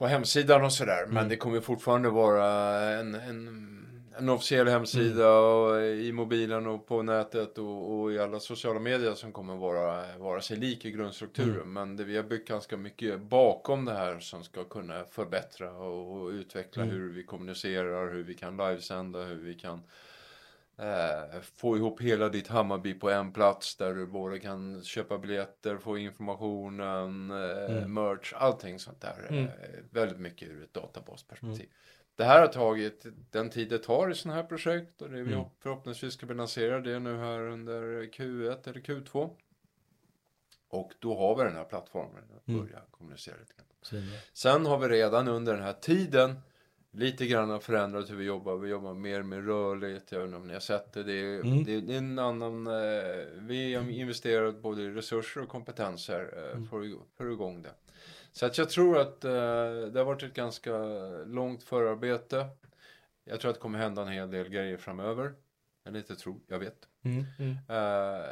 på 0.00 0.06
hemsidan 0.06 0.64
och 0.64 0.72
sådär. 0.72 1.06
Men 1.06 1.28
det 1.28 1.36
kommer 1.36 1.60
fortfarande 1.60 2.10
vara 2.10 2.46
en, 2.80 3.14
en, 3.14 3.86
en 4.18 4.28
officiell 4.28 4.68
hemsida 4.68 5.30
och 5.38 5.82
i 5.82 6.12
mobilen 6.12 6.66
och 6.66 6.86
på 6.86 7.02
nätet 7.02 7.58
och, 7.58 8.00
och 8.00 8.12
i 8.12 8.18
alla 8.18 8.40
sociala 8.40 8.80
medier 8.80 9.14
som 9.14 9.32
kommer 9.32 9.56
vara, 9.56 10.16
vara 10.18 10.40
sig 10.40 10.56
lik 10.56 10.84
i 10.84 10.90
grundstrukturen. 10.90 11.72
Men 11.72 11.96
det, 11.96 12.04
vi 12.04 12.16
har 12.16 12.24
byggt 12.24 12.48
ganska 12.48 12.76
mycket 12.76 13.20
bakom 13.20 13.84
det 13.84 13.92
här 13.92 14.20
som 14.20 14.44
ska 14.44 14.64
kunna 14.64 15.04
förbättra 15.04 15.70
och, 15.72 16.22
och 16.22 16.28
utveckla 16.28 16.84
hur 16.84 17.12
vi 17.12 17.22
kommunicerar, 17.22 18.12
hur 18.12 18.22
vi 18.22 18.34
kan 18.34 18.56
livesända, 18.56 19.18
hur 19.22 19.42
vi 19.42 19.54
kan 19.54 19.82
Eh, 20.80 21.40
få 21.40 21.76
ihop 21.76 22.00
hela 22.00 22.28
ditt 22.28 22.48
Hammarby 22.48 22.94
på 22.94 23.10
en 23.10 23.32
plats 23.32 23.76
där 23.76 23.94
du 23.94 24.06
både 24.06 24.38
kan 24.38 24.82
köpa 24.84 25.18
biljetter, 25.18 25.78
få 25.78 25.98
informationen, 25.98 27.30
eh, 27.30 27.86
merch, 27.86 28.32
allting 28.36 28.78
sånt 28.78 29.00
där. 29.00 29.26
Eh, 29.38 29.84
väldigt 29.90 30.18
mycket 30.18 30.48
ur 30.48 30.62
ett 30.64 30.74
databasperspektiv. 30.74 31.68
Det 32.16 32.24
här 32.24 32.40
har 32.40 32.46
tagit 32.46 33.06
den 33.30 33.50
tid 33.50 33.68
det 33.68 33.78
tar 33.78 34.10
i 34.10 34.14
sådana 34.14 34.40
här 34.42 34.48
projekt 34.48 35.02
och 35.02 35.10
det 35.10 35.22
vi 35.22 35.34
hopp- 35.34 35.56
förhoppningsvis 35.62 36.14
ska 36.14 36.26
lansera 36.26 36.80
det 36.80 36.98
nu 36.98 37.16
här 37.16 37.40
under 37.40 37.82
Q1 38.02 38.68
eller 38.68 38.80
Q2. 38.80 39.30
Och 40.68 40.92
då 40.98 41.18
har 41.18 41.36
vi 41.36 41.44
den 41.44 41.56
här 41.56 41.64
plattformen 41.64 42.24
att 42.36 42.46
börja 42.60 42.80
kommunicera 42.90 43.34
lite 43.40 43.52
grann. 43.54 43.66
Sen 44.32 44.66
har 44.66 44.78
vi 44.78 44.88
redan 44.88 45.28
under 45.28 45.54
den 45.54 45.62
här 45.62 45.72
tiden 45.72 46.40
lite 46.92 47.26
grann 47.26 47.60
förändrat 47.60 48.10
hur 48.10 48.16
vi 48.16 48.24
jobbar. 48.24 48.56
Vi 48.56 48.68
jobbar 48.68 48.94
mer 48.94 49.22
med 49.22 49.46
rörlighet. 49.46 50.12
Jag 50.12 50.18
vet 50.18 50.26
inte 50.26 50.36
om 50.36 50.46
ni 50.46 50.52
har 50.52 50.60
sett 50.60 50.92
det. 50.92 51.02
Det 51.02 51.12
är, 51.12 51.40
Mm. 51.40 51.64
det, 51.64 51.80
det 51.80 51.94
är 51.94 51.98
en 51.98 52.18
annan... 52.18 52.66
Eh, 52.66 53.26
vi 53.38 53.74
har 53.74 53.90
investerat 53.90 54.62
både 54.62 54.82
i 54.82 54.90
resurser 54.90 55.42
och 55.42 55.48
kompetenser 55.48 56.20
eh, 56.20 56.64
för, 56.64 56.80
att- 56.80 57.08
för 57.16 57.24
få 57.24 57.32
igång 57.32 57.62
det. 57.62 57.74
Så 58.32 58.46
att 58.46 58.58
jag 58.58 58.70
tror 58.70 58.98
att 58.98 59.24
eh, 59.24 59.30
det 59.92 59.98
har 59.98 60.04
varit 60.04 60.22
ett 60.22 60.34
ganska 60.34 60.78
långt 61.26 61.62
förarbete. 61.62 62.46
Jag 63.24 63.40
tror 63.40 63.48
att 63.50 63.54
det 63.56 63.60
kommer 63.60 63.78
hända 63.78 64.02
en 64.02 64.08
hel 64.08 64.30
del 64.30 64.48
grejer 64.48 64.76
framöver. 64.76 65.34
Eller 65.84 65.98
inte 65.98 66.16
tror, 66.16 66.40
jag 66.46 66.58
vet. 66.58 66.88
Mm. 67.02 67.24
Eh, 67.68 68.26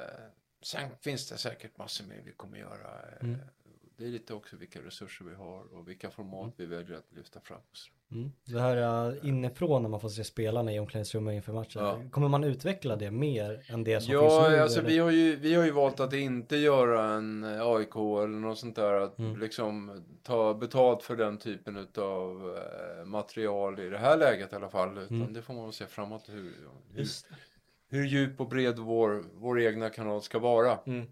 sen 0.63 0.91
finns 1.01 1.29
det 1.29 1.37
säkert 1.39 1.79
massor 1.79 2.05
mer 2.07 2.23
vi 2.25 2.33
kommer 2.33 2.59
göra. 2.59 2.91
Eh, 3.21 3.25
Mm. 3.29 3.41
Det 3.97 4.05
är 4.05 4.09
lite 4.09 4.35
också 4.35 4.57
vilka 4.57 4.81
resurser 4.83 5.25
vi 5.25 5.35
har 5.35 5.75
och 5.75 5.89
vilka 5.89 6.11
format 6.11 6.55
vi 6.57 6.67
väljer 6.67 6.97
att 6.97 7.13
lyfta 7.13 7.41
fram. 7.41 7.61
Mm. 8.13 8.33
Det 8.45 8.61
här 8.61 8.77
är 8.77 9.27
inifrån 9.27 9.83
när 9.83 9.89
man 9.89 10.01
får 10.01 10.09
se 10.09 10.25
spelarna 10.25 10.73
i 10.73 10.79
omklädningsrummet 10.79 11.35
inför 11.35 11.53
matchen. 11.53 11.83
Ja. 11.85 12.01
Kommer 12.11 12.29
man 12.29 12.45
utveckla 12.45 12.97
det 12.97 13.11
mer 13.11 13.63
än 13.69 13.85
det 13.85 14.01
som 14.01 14.11
finns 14.11 14.23
Ja, 14.23 14.49
nu? 14.51 14.59
alltså 14.59 14.79
eller? 14.79 14.89
vi 14.89 14.99
har, 14.99 15.11
ju, 15.11 15.37
vi 15.37 15.55
har 15.55 15.65
ju 15.65 15.71
valt 15.71 16.01
att 16.01 16.13
inte 16.13 16.57
göra 16.57 17.05
en 17.05 17.45
eh, 17.45 17.63
AIK 17.67 17.97
eller 17.97 18.27
något 18.27 18.59
sånt 18.59 18.77
där. 18.77 18.93
Att 18.93 19.19
Mm. 19.19 19.41
liksom 19.41 20.03
ta 20.23 20.55
betalt 20.55 21.03
för 21.03 21.17
den 21.17 21.39
typen 21.39 21.87
av 21.99 22.59
material 23.07 23.81
i 23.81 23.89
det 23.89 23.99
här 23.99 24.17
läget 24.17 24.53
i 24.53 24.57
alla 24.57 24.69
fall. 24.69 24.99
Utan 24.99 25.21
Mm. 25.21 25.33
det 25.33 25.43
får 25.43 25.55
man 25.55 25.65
väl 25.65 25.73
se 25.73 25.87
framåt 25.87 26.29
hur, 26.29 26.53
hur, 26.95 27.07
hur 27.89 28.05
djup 28.05 28.41
och 28.41 28.49
bred 28.49 28.79
vår, 28.79 29.25
vår 29.35 29.61
egna 29.61 29.91
kanal 29.91 30.23
ska 30.23 30.39
vara. 30.39 30.79
Mm. 30.87 31.07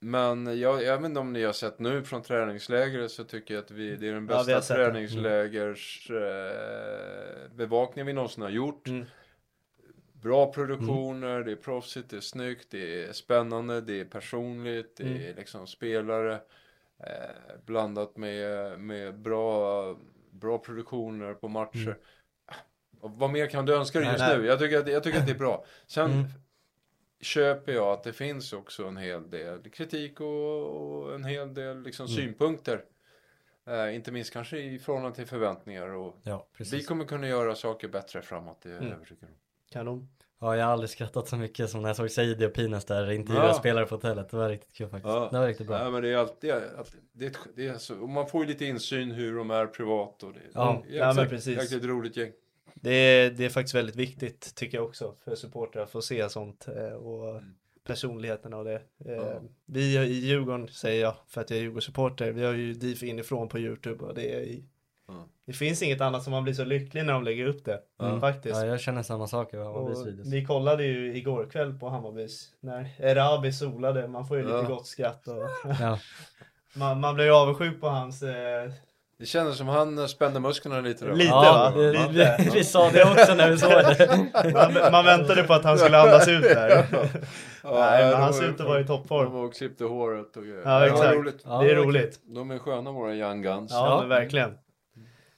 Men 0.00 0.60
jag, 0.60 0.82
jag 0.82 0.96
vet 0.98 1.04
inte 1.06 1.20
om 1.20 1.32
ni 1.32 1.44
har 1.44 1.52
sett 1.52 1.78
nu 1.78 2.04
från 2.04 2.22
träningslägret 2.22 3.10
så 3.10 3.24
tycker 3.24 3.54
jag 3.54 3.64
att 3.64 3.70
vi, 3.70 3.96
det 3.96 4.08
är 4.08 4.12
den 4.12 4.28
Ja, 4.30 4.36
bästa 4.36 4.62
sett 4.62 4.76
det. 4.76 4.84
träningslägers 4.84 6.10
eh, 6.10 7.50
bevakning 7.54 8.06
vi 8.06 8.12
någonsin 8.12 8.42
har 8.42 8.50
gjort. 8.50 8.88
Mm. 8.88 9.04
Bra 10.12 10.52
produktioner, 10.52 11.42
det 11.44 11.52
är 11.52 11.56
proffsigt, 11.56 12.10
det 12.10 12.16
är 12.16 12.20
snyggt, 12.20 12.70
det 12.70 13.04
är 13.04 13.12
spännande, 13.12 13.80
det 13.80 14.00
är 14.00 14.04
personligt, 14.04 14.96
det 14.96 15.04
är 15.04 15.06
Mm. 15.16 15.36
liksom 15.36 15.66
spelare 15.66 16.32
eh, 16.98 17.56
blandat 17.66 18.16
med, 18.16 18.80
med 18.80 19.18
bra, 19.18 19.96
bra 20.30 20.58
produktioner 20.58 21.34
på 21.34 21.48
matcher. 21.48 21.96
Och 23.00 23.10
vad 23.10 23.30
mer 23.30 23.46
kan 23.46 23.66
du 23.66 23.74
önska 23.74 23.98
dig 24.00 24.08
just 24.08 24.18
nej. 24.20 24.38
nu? 24.38 24.46
Jag 24.46 24.58
tycker, 24.58 24.78
att, 24.78 24.88
jag 24.88 25.02
tycker 25.02 25.18
att 25.18 25.26
det 25.26 25.32
är 25.32 25.38
bra. 25.38 25.64
Sen 25.86 26.10
Mm. 26.12 26.26
Köper 27.20 27.72
jag 27.72 27.86
att 27.92 28.02
det 28.02 28.12
finns 28.12 28.52
också 28.52 28.84
en 28.86 28.96
hel 28.96 29.30
del 29.30 29.62
kritik 29.70 30.20
och, 30.20 31.06
och 31.06 31.14
en 31.14 31.24
hel 31.24 31.54
del 31.54 31.82
liksom 31.82 32.08
synpunkter. 32.08 32.84
Eh, 33.66 33.94
inte 33.94 34.12
minst 34.12 34.32
kanske 34.32 34.58
i 34.58 34.78
förhållande 34.78 35.16
till 35.16 35.26
förväntningar. 35.26 35.88
Och 35.88 36.16
Ja, 36.22 36.46
vi 36.72 36.82
kommer 36.82 37.04
kunna 37.04 37.28
göra 37.28 37.54
saker 37.54 37.88
bättre 37.88 38.22
framåt, 38.22 38.58
det 38.62 38.68
är 38.68 38.72
jag 38.72 38.82
Mm. 38.82 38.92
övertygad 38.94 39.24
om. 39.30 39.36
Kanon. 39.72 40.08
Ja, 40.40 40.56
jag 40.56 40.64
har 40.64 40.72
aldrig 40.72 40.90
skrattat 40.90 41.28
så 41.28 41.36
mycket 41.36 41.70
som 41.70 41.82
när 41.82 41.88
jag 41.88 41.96
såg 41.96 42.10
Saidi 42.10 42.46
och 42.46 42.54
Pinas 42.54 42.84
där 42.84 43.10
intervjua 43.10 43.46
Ja. 43.46 43.54
spelare 43.54 43.86
på 43.86 43.94
hotellet. 43.94 44.28
Det 44.30 44.36
var 44.36 44.48
riktigt 44.48 44.74
kul 44.76 44.88
faktiskt. 44.88 45.14
Ja. 45.14 45.28
Det 45.32 45.38
var 45.38 45.46
riktigt 45.46 45.66
bra. 45.66 45.78
Nej, 45.82 45.90
men 45.92 46.02
det 46.02 46.08
är 46.12 46.16
alltid, 46.16 46.50
alltid 46.52 47.00
det 47.12 47.24
är, 47.26 47.30
ett- 47.30 47.38
det 47.56 47.66
är 47.66 47.78
så, 47.78 47.94
man 47.94 48.26
får 48.28 48.42
ju 48.44 48.48
lite 48.48 48.64
insyn 48.64 49.10
hur 49.10 49.36
de 49.36 49.50
är 49.50 49.66
privat 49.66 50.22
och 50.22 50.32
det, 50.32 50.40
Ja. 50.54 50.82
det 50.88 50.94
är 50.94 50.98
Ja, 50.98 51.04
men 51.06 51.10
exakt- 51.10 51.30
precis. 51.30 51.58
jäkligt 51.58 51.84
roligt 51.84 52.16
gäng. 52.16 52.32
Det 52.80 52.90
är, 52.90 53.30
det 53.30 53.44
är 53.44 53.48
faktiskt 53.48 53.74
väldigt 53.74 53.96
viktigt 53.96 54.54
tycker 54.54 54.78
jag 54.78 54.84
också 54.86 55.14
för 55.24 55.34
supportrar 55.34 55.82
att 55.82 55.90
få 55.90 56.02
se 56.02 56.28
sånt. 56.28 56.68
eh, 56.68 56.92
Och 56.92 57.42
personligheten 57.84 58.54
av 58.54 58.64
det. 58.64 58.74
Eh, 59.04 59.12
Ja. 59.12 59.40
Vi 59.66 59.98
i 59.98 60.26
Djurgården, 60.26 60.68
säger 60.68 61.02
jag, 61.02 61.14
för 61.28 61.40
att 61.40 61.50
jag 61.50 61.58
är 61.58 61.62
Djurgårdssupporter, 61.62 62.32
vi 62.32 62.44
har 62.44 62.52
ju 62.52 62.72
DIF 62.74 63.02
inifrån 63.02 63.48
på 63.48 63.58
YouTube 63.58 64.04
och 64.04 64.14
det 64.14 64.34
är 64.34 64.40
i- 64.40 64.64
Ja. 65.08 65.28
det 65.46 65.52
finns 65.52 65.82
inget 65.82 66.00
annat 66.00 66.22
som 66.22 66.30
man 66.30 66.44
blir 66.44 66.54
så 66.54 66.64
lycklig 66.64 67.04
när 67.04 67.12
de 67.12 67.24
lägger 67.24 67.46
upp 67.46 67.64
det, 67.64 67.80
Mm. 68.00 68.20
faktiskt. 68.20 68.56
Ja, 68.56 68.66
jag 68.66 68.80
känner 68.80 69.02
samma 69.02 69.26
sak 69.26 69.54
över 69.54 69.64
Hammarbys 69.64 69.98
Och 69.98 70.06
videos. 70.06 70.26
vi 70.32 70.44
kollade 70.44 70.84
ju 70.84 71.16
igår 71.16 71.46
kväll 71.50 71.78
på 71.78 71.88
Hammarbys, 71.88 72.52
när 72.60 72.94
Erabi 72.98 73.52
solade, 73.52 74.08
man 74.08 74.26
får 74.26 74.36
ju 74.36 74.42
lite 74.42 74.56
Ja. 74.56 74.62
gott 74.62 74.86
skratt 74.86 75.28
och 75.28 75.42
Ja. 75.80 75.98
man, 76.76 77.00
man 77.00 77.14
blir 77.14 77.24
ju 77.24 77.30
avundsjuk 77.32 77.80
på 77.80 77.88
hans 77.88 78.22
eh, 78.22 78.70
Det 79.18 79.26
kändes 79.26 79.56
som 79.58 79.68
han 79.68 80.08
spände 80.08 80.40
musklerna 80.40 80.80
lite 80.80 81.06
då. 81.06 81.14
Lite, 81.14 81.28
Ja, 81.30 81.72
va? 81.74 81.80
vi, 81.80 81.92
Ja. 81.94 82.36
vi, 82.38 82.50
vi 82.54 82.64
sa 82.64 82.90
det 82.90 83.04
också 83.04 83.34
när 83.34 83.50
vi 83.50 83.58
såg 83.58 83.70
det. 83.70 84.52
man, 84.52 84.92
man 84.92 85.04
väntade 85.04 85.42
på 85.42 85.54
att 85.54 85.64
han 85.64 85.78
skulle 85.78 85.98
andas 85.98 86.28
ut 86.28 86.42
där. 86.42 86.86
Ja, 86.92 87.04
Nej, 87.90 88.04
men 88.10 88.20
han 88.22 88.34
ser 88.34 88.44
ut 88.48 88.60
att 88.60 88.66
vara 88.66 88.80
i 88.80 88.84
toppform. 88.86 89.34
och 89.34 89.54
klippte 89.54 89.84
håret 89.84 90.36
och 90.36 90.42
grejer. 90.42 90.62
Ja, 90.64 90.80
det 90.80 90.86
exakt. 90.86 91.14
roligt. 91.14 91.42
Ja, 91.44 91.58
det 91.62 91.70
är 91.70 91.74
det 91.74 91.80
var 91.80 91.86
roligt. 91.86 92.20
De 92.24 92.50
är 92.50 92.58
sköna 92.58 92.92
våra 92.92 93.14
young 93.14 93.42
guns. 93.42 93.70
Ja, 93.72 93.86
Ja. 93.88 94.00
men 94.00 94.08
verkligen. 94.08 94.50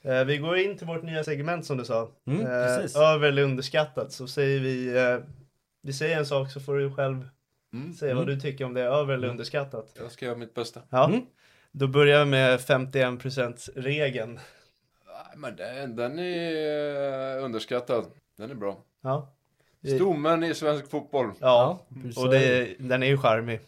Eh, 0.05 0.24
vi 0.24 0.39
går 0.39 0.57
in 0.59 0.79
till 0.79 0.87
vårt 0.87 1.03
nya 1.03 1.24
segment 1.24 1.66
som 1.66 1.76
du 1.76 1.85
sa. 1.85 2.09
Mm, 2.26 2.41
eh, 2.41 2.47
precis. 2.47 2.97
över 2.97 3.29
eller 3.29 3.43
underskattat. 3.43 4.12
Så 4.12 4.26
säger 4.26 4.61
vi, 4.61 4.97
eh, 4.99 5.16
vi 5.83 5.93
säger 5.93 6.18
en 6.18 6.26
sak 6.26 6.51
så 6.51 6.61
får 6.61 6.74
du 6.74 6.95
själv 6.95 7.29
Mm. 7.72 7.95
säga 7.95 8.14
vad 8.14 8.26
du 8.26 8.41
tycker 8.41 8.64
om 8.64 8.74
det 8.74 8.81
är 8.81 8.87
över 8.91 9.14
eller 9.14 9.29
underskattat. 9.29 9.87
Jag 10.03 10.11
ska 10.12 10.24
göra 10.26 10.37
mitt 10.37 10.55
bästa. 10.55 10.81
Ja. 10.91 11.11
Då 11.73 11.87
börjar 11.89 12.25
vi 12.25 12.31
med 12.31 12.59
51% 12.61 13.69
regeln. 13.77 14.35
Nej, 15.07 15.37
men 15.37 15.57
den, 15.57 15.97
den 15.97 16.19
är 16.19 17.37
eh, 17.39 17.45
underskattad. 17.45 18.05
Den 18.37 18.51
är 18.51 18.55
bra. 18.55 18.77
Ja. 19.01 19.33
Stommen 19.97 20.45
i 20.45 20.55
svensk 20.55 20.91
fotboll. 20.91 21.33
Ja, 21.41 21.87
och 22.16 22.31
det, 22.31 22.75
den 22.79 23.03
är 23.03 23.07
ju 23.07 23.19
charmig. 23.19 23.61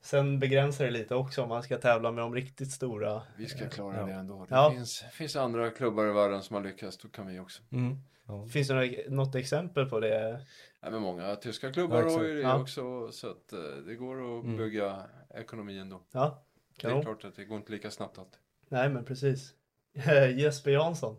Sen 0.00 0.38
begränsar 0.38 0.84
det 0.84 0.90
lite 0.90 1.14
också 1.14 1.42
om 1.42 1.48
man 1.48 1.62
ska 1.62 1.78
tävla 1.78 2.10
med 2.12 2.24
de 2.24 2.34
riktigt 2.34 2.70
stora. 2.70 3.22
Vi 3.36 3.46
ska 3.46 3.68
klara 3.68 3.96
Ja. 4.00 4.06
det 4.06 4.12
ändå. 4.12 4.46
Det 4.48 4.54
Ja. 4.54 4.70
finns, 4.70 5.04
finns 5.12 5.36
andra 5.36 5.70
klubbar 5.70 6.06
i 6.06 6.12
världen 6.12 6.42
som 6.42 6.56
har 6.56 6.62
lyckats, 6.62 6.98
då 6.98 7.08
kan 7.08 7.26
vi 7.26 7.38
också. 7.40 7.62
Mm. 7.72 7.96
Ja. 8.26 8.46
Finns 8.52 8.68
det 8.68 8.74
några, 8.74 8.88
något 9.08 9.34
exempel 9.34 9.86
på 9.90 10.00
det? 10.00 10.40
Ja, 10.82 10.90
men 10.90 11.02
många 11.02 11.36
tyska 11.36 11.72
klubbar 11.72 12.02
har 12.02 12.24
ju 12.24 12.34
det 12.34 12.40
Ja. 12.42 12.60
också, 12.60 13.12
så 13.12 13.30
att 13.30 13.52
eh, 13.52 13.58
det 13.86 13.94
går 13.94 14.38
att 14.38 14.44
Mm. 14.44 14.56
bygga 14.56 14.96
ekonomi 15.34 15.78
ändå. 15.78 16.00
Ja, 16.12 16.42
Det 16.82 16.88
är 16.88 17.02
klart 17.02 17.24
att 17.24 17.36
det 17.36 17.44
går 17.44 17.56
inte 17.56 17.72
lika 17.72 17.90
snabbt 17.90 18.18
alltid. 18.18 18.38
Nej 18.68 18.88
men 18.88 19.04
precis. 19.04 19.54
Jesper 20.36 20.70
Jansson. 20.70 21.16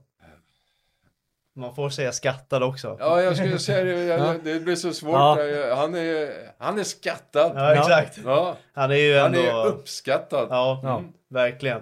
Man 1.53 1.76
får 1.76 1.89
säga 1.89 2.12
skattad 2.12 2.64
också. 2.64 2.97
Ja, 2.99 3.22
jag 3.22 3.38
skulle 3.38 3.60
säga 3.60 3.84
det, 3.84 4.03
jag, 4.05 4.20
Ja. 4.20 4.36
det 4.43 4.60
blir 4.60 4.76
så 4.76 4.93
svårt. 4.93 5.14
Ja. 5.14 5.76
Han, 5.76 5.95
är, 5.95 6.51
han 6.58 6.80
är 6.80 6.84
skattad. 6.84 7.51
Ja, 7.55 7.74
exakt. 7.76 8.18
Ja, 8.26 8.58
Han 8.74 8.91
är 8.91 8.95
ju 8.95 9.18
han 9.18 9.34
ändå... 9.36 9.47
är 9.49 9.66
uppskattad. 9.66 10.47
Ja, 10.49 10.80
Ja. 10.84 11.03
verkligen. 11.28 11.82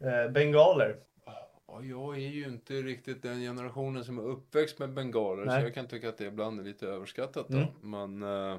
Eh, 0.00 0.30
bengaler. 0.32 0.96
Jag 1.82 2.14
är 2.16 2.28
ju 2.28 2.44
inte 2.44 2.74
riktigt 2.74 3.22
den 3.22 3.40
generationen 3.40 4.04
som 4.04 4.18
är 4.18 4.22
uppväxt 4.22 4.78
med 4.78 4.92
bengaler 4.92 5.44
Nej. 5.44 5.60
så 5.60 5.66
jag 5.66 5.74
kan 5.74 5.86
tycka 5.86 6.08
att 6.08 6.18
det 6.18 6.24
ibland 6.24 6.60
är 6.60 6.64
lite 6.64 6.86
överskattat 6.86 7.46
då. 7.48 7.56
Mm. 7.56 7.68
Men 8.18 8.22
eh, 8.52 8.58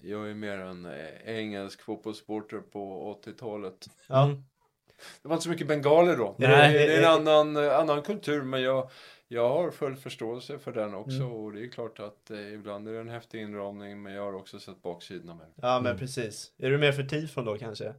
jag 0.00 0.30
är 0.30 0.34
mer 0.34 0.58
en 0.58 0.84
eh, 0.86 1.06
engelsk 1.38 1.82
fotbollssporter 1.82 2.58
på 2.60 3.14
80-talet. 3.24 3.86
Ja. 4.06 4.24
Mm. 4.24 4.44
Det 5.22 5.28
var 5.28 5.34
inte 5.36 5.44
så 5.44 5.50
mycket 5.50 5.68
bengaler 5.68 6.16
då. 6.16 6.34
Nej, 6.38 6.48
det, 6.48 6.54
är, 6.56 6.72
det- 6.72 6.86
det 6.86 6.94
är 6.94 7.02
en 7.20 7.28
annan, 7.28 7.64
eh, 7.64 7.78
annan 7.78 8.02
kultur 8.02 8.42
men 8.42 8.62
jag, 8.62 8.90
jag 9.28 9.48
har 9.48 9.70
full 9.70 9.96
förståelse 9.96 10.58
för 10.58 10.72
den 10.72 10.94
också 10.94 11.16
Mm. 11.16 11.32
och 11.32 11.52
det 11.52 11.64
är 11.64 11.68
klart 11.68 12.00
att 12.00 12.30
eh, 12.30 12.54
ibland 12.54 12.88
är 12.88 12.92
det 12.92 13.00
en 13.00 13.08
häftig 13.08 13.40
inramning 13.42 14.02
men 14.02 14.12
jag 14.14 14.22
har 14.22 14.32
också 14.32 14.58
sett 14.58 14.82
baksidorna 14.82 15.34
med 15.34 15.46
det. 15.46 15.52
ja, 15.66 15.80
men 15.80 15.98
precis. 15.98 16.52
Är 16.58 16.70
du 16.70 16.78
mer 16.78 16.92
för 16.92 17.02
tifon 17.02 17.44
då 17.44 17.58
kanske? 17.58 17.94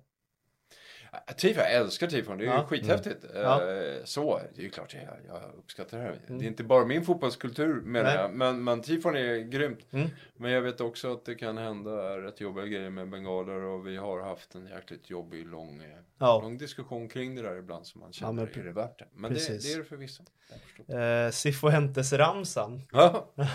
Tifon, 1.38 1.64
jag 1.64 1.74
älskar 1.74 2.08
tifon, 2.08 2.38
det 2.38 2.44
är 2.46 2.48
Ja. 2.48 2.66
skithäftigt. 2.68 3.26
Ja. 3.36 3.72
Eh, 3.72 4.04
Så, 4.04 4.42
det 4.56 4.62
är 4.62 4.64
ju 4.64 4.70
klart 4.70 4.94
jag, 4.94 5.04
jag 5.28 5.42
uppskattar 5.58 5.98
det 5.98 6.04
här. 6.04 6.20
Mm. 6.28 6.40
Det 6.40 6.46
är 6.46 6.48
inte 6.48 6.64
bara 6.64 6.86
min 6.86 7.06
fotbollskultur 7.06 7.82
menar 7.82 8.16
jag, 8.16 8.34
men, 8.34 8.64
men 8.64 8.82
tifon 8.82 9.16
är 9.16 9.38
grymt. 9.38 9.80
Mm. 9.94 10.08
Men 10.38 10.52
jag 10.52 10.62
vet 10.62 10.82
också 10.82 11.14
att 11.14 11.26
det 11.26 11.36
kan 11.36 11.58
hända 11.58 12.18
rätt 12.22 12.42
jobbiga 12.42 12.66
grejer 12.66 12.90
med 12.90 13.10
bengaler 13.10 13.62
och 13.62 13.88
vi 13.88 13.98
har 13.98 14.22
haft 14.22 14.56
en 14.56 14.68
jäkligt 14.68 15.10
jobbig 15.10 15.46
lång, 15.48 15.82
eh, 15.84 15.90
Ja. 16.20 16.40
lång 16.44 16.58
diskussion 16.58 17.10
kring 17.10 17.36
det 17.36 17.42
där 17.42 17.56
ibland 17.58 17.86
som 17.88 18.00
man 18.02 18.10
Ja, 18.10 18.14
känner, 18.14 18.34
men 18.34 18.62
är 18.62 18.66
det 18.66 18.72
värt 18.72 19.00
det? 19.00 19.06
Men 19.14 19.34
det, 19.34 19.48
det 19.64 19.74
är 19.74 19.78
det 19.78 19.84
förvisso. 19.84 20.24
Eh, 20.88 21.32
Cifuentes-ramsan. 21.32 22.82
Ja. 22.92 23.34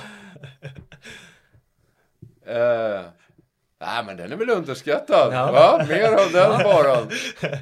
eh, 2.46 3.04
nej 3.86 4.04
men 4.04 4.16
den 4.16 4.32
är 4.32 4.36
väl 4.36 4.50
underskattad, 4.50 5.32
Ja. 5.34 5.52
va? 5.52 5.84
Mer 5.88 6.12
av 6.12 6.32
den 6.32 6.62
bara. 6.64 7.00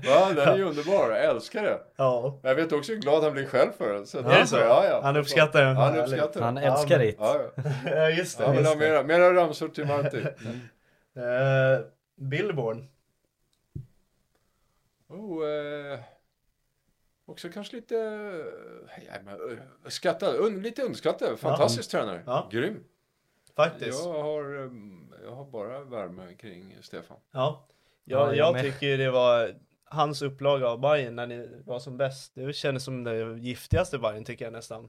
Va? 0.09 0.33
Den 0.35 0.49
är 0.49 0.57
ju 0.57 0.65
underbar, 0.65 1.11
jag 1.11 1.25
älskar 1.25 1.63
det. 1.63 1.81
Ja. 1.97 2.39
Men 2.43 2.49
Jag 2.49 2.57
vet 2.57 2.73
också 2.73 2.93
hur 2.93 2.99
glad 3.01 3.23
han 3.25 3.33
blir 3.33 3.47
själv 3.47 3.73
för 3.79 3.93
den. 3.95 4.07
Så 4.07 4.19
Är 4.19 4.23
det 4.41 4.47
så? 4.47 4.57
Ja, 4.57 4.85
ja. 4.89 5.01
Han 5.03 5.17
uppskattar 5.17 5.65
den. 5.65 5.77
Han 5.77 5.97
uppskattar 5.97 6.41
Han 6.41 6.57
älskar 6.59 6.99
men- 6.99 7.07
det. 7.07 7.15
Ja, 7.19 7.41
ja. 7.57 7.63
Ja, 7.97 8.09
just 8.11 8.39
det. 8.39 8.45
Han 8.45 8.57
vill 8.57 8.65
just 8.65 8.75
ha 8.75 8.81
det. 8.81 8.91
mera, 8.91 9.03
mera 9.03 9.35
ramsor 9.35 9.69
till 9.69 9.87
Marti. 9.87 10.25
Eh, 11.17 11.81
Billborn. 12.17 12.89
Oh, 15.09 15.49
eh, 15.49 15.99
också 17.27 17.49
kanske 17.49 17.77
lite 17.77 17.95
ja, 19.07 19.13
men, 19.25 19.35
eh, 19.35 19.59
skattad, 19.89 20.35
un, 20.37 20.63
lite 20.63 20.83
underskattad. 20.83 21.39
Fantastisk 21.39 21.91
tränare. 21.91 22.23
Ja. 22.27 22.49
Grym. 22.53 22.85
Faktiskt. 23.57 24.05
Jag 24.05 24.23
har, 24.23 24.63
eh, 24.65 24.71
jag 25.25 25.31
har 25.35 25.45
bara 25.45 25.81
värme 25.85 26.35
kring 26.35 26.77
Stefan. 26.81 27.17
Ja. 27.33 27.67
Ja, 28.05 28.35
Jag, 28.35 28.37
jag 28.57 28.63
tycker 28.65 28.99
det 28.99 29.11
var 29.11 29.55
hans 29.85 30.23
upplaga 30.23 30.69
av 30.69 30.81
Bayern 30.81 31.17
när 31.17 31.27
ni 31.27 31.49
var 31.65 31.79
som 31.79 31.97
bäst. 31.97 32.33
Det 32.35 32.53
kändes 32.53 32.85
som 32.85 33.05
det 33.05 33.39
giftigaste 33.39 33.99
Bayern 33.99 34.25
tycker 34.25 34.45
jag 34.45 34.53
nästan. 34.53 34.89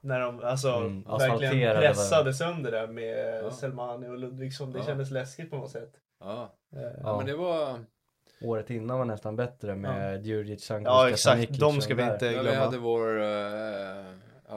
När 0.00 0.20
de 0.20 0.40
alltså 0.44 0.68
Mm, 0.68 1.02
verkligen 1.02 1.76
pressade 1.76 2.34
sönder 2.34 2.72
det 2.72 2.86
med 2.86 3.44
Ja. 3.44 3.50
Selmani 3.50 4.08
och 4.08 4.18
Ludvigsson. 4.18 4.72
Det 4.72 4.78
Ja. 4.78 4.84
kändes 4.84 5.10
läskigt 5.10 5.50
på 5.50 5.56
något 5.56 5.70
sätt. 5.70 5.92
Ja. 6.20 6.54
Eh, 6.76 6.82
ja, 6.82 6.90
Ja. 7.02 7.16
men 7.16 7.26
det 7.26 7.36
var... 7.36 7.84
Året 8.42 8.70
innan 8.70 8.98
var 8.98 9.04
nästan 9.04 9.36
bättre 9.36 9.74
med 9.74 10.26
Djurdjic, 10.26 10.64
Sankovic, 10.64 10.86
Ja 10.88 11.08
exakt, 11.10 11.60
de 11.60 11.80
ska 11.80 11.94
vi 11.94 12.02
inte 12.02 12.26
Ja, 12.26 12.32
vi 12.32 12.48
glömma. 12.48 12.64
hade 12.64 12.78
vår 12.78 13.18
uh, 13.18 14.04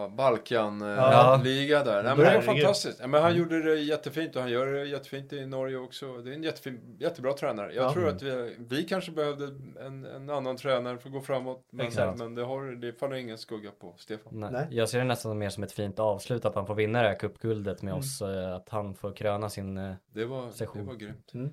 ja, 0.02 0.10
Balkan-liga 0.10 1.78
Ja. 1.78 1.84
där. 1.84 2.04
Nej, 2.04 2.16
men 2.16 2.26
det 2.26 2.36
var 2.36 2.42
fantastiskt. 2.42 3.00
Ja, 3.00 3.08
men 3.08 3.22
han 3.22 3.36
gjorde 3.36 3.64
det 3.64 3.76
jättefint 3.80 4.36
och 4.36 4.42
han 4.42 4.52
gör 4.52 4.68
det 4.68 4.86
jättefint 4.86 5.34
i 5.34 5.46
Norge 5.46 5.78
också. 5.78 6.18
Det 6.18 6.30
är 6.30 6.34
en 6.34 6.44
jättefin, 6.44 6.98
jättebra 7.00 7.34
tränare. 7.34 7.74
Jag 7.74 7.86
Ja. 7.86 7.94
tror 7.94 8.08
att 8.10 8.22
vi, 8.22 8.56
vi 8.58 8.84
kanske 8.84 9.12
behövde 9.12 9.46
en, 9.86 10.06
en 10.06 10.30
annan 10.30 10.58
tränare 10.58 10.98
för 10.98 11.10
att 11.10 11.14
gå 11.14 11.22
framåt. 11.22 11.68
Men, 11.72 11.88
Exakt. 11.88 12.18
men 12.20 12.36
det, 12.36 12.44
har, 12.44 12.72
det 12.72 12.94
faller 12.94 13.16
ingen 13.16 13.38
skugga 13.38 13.72
på 13.72 13.94
Stefan. 13.98 14.40
Nej. 14.40 14.50
Nej. 14.52 14.68
Jag 14.72 14.90
ser 14.90 14.98
det 15.00 15.04
nästan 15.06 15.38
mer 15.38 15.50
som 15.50 15.64
ett 15.64 15.72
fint 15.72 16.00
avslut 16.00 16.46
att 16.46 16.56
han 16.56 16.66
får 16.68 16.76
vinna 16.76 17.02
det 17.02 17.08
här 17.08 17.16
cupguldet 17.20 17.82
med 17.82 17.92
Mm. 17.92 18.00
oss. 18.00 18.22
eh, 18.22 18.56
Att 18.56 18.70
han 18.70 18.96
får 18.96 19.12
kröna 19.14 19.50
sin... 19.50 19.78
eh, 19.78 19.94
Det 20.14 20.26
var, 20.26 20.46
det 20.46 20.54
Session. 20.54 20.86
var 20.86 20.94
grymt. 20.96 21.34
Mm. 21.34 21.50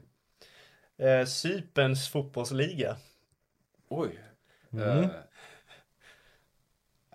Eh, 0.98 1.24
Cyperns 1.26 2.08
fotbollsliga. 2.08 2.96
Oj. 3.88 4.18
Mm. 4.72 4.88
Eh, 4.88 5.06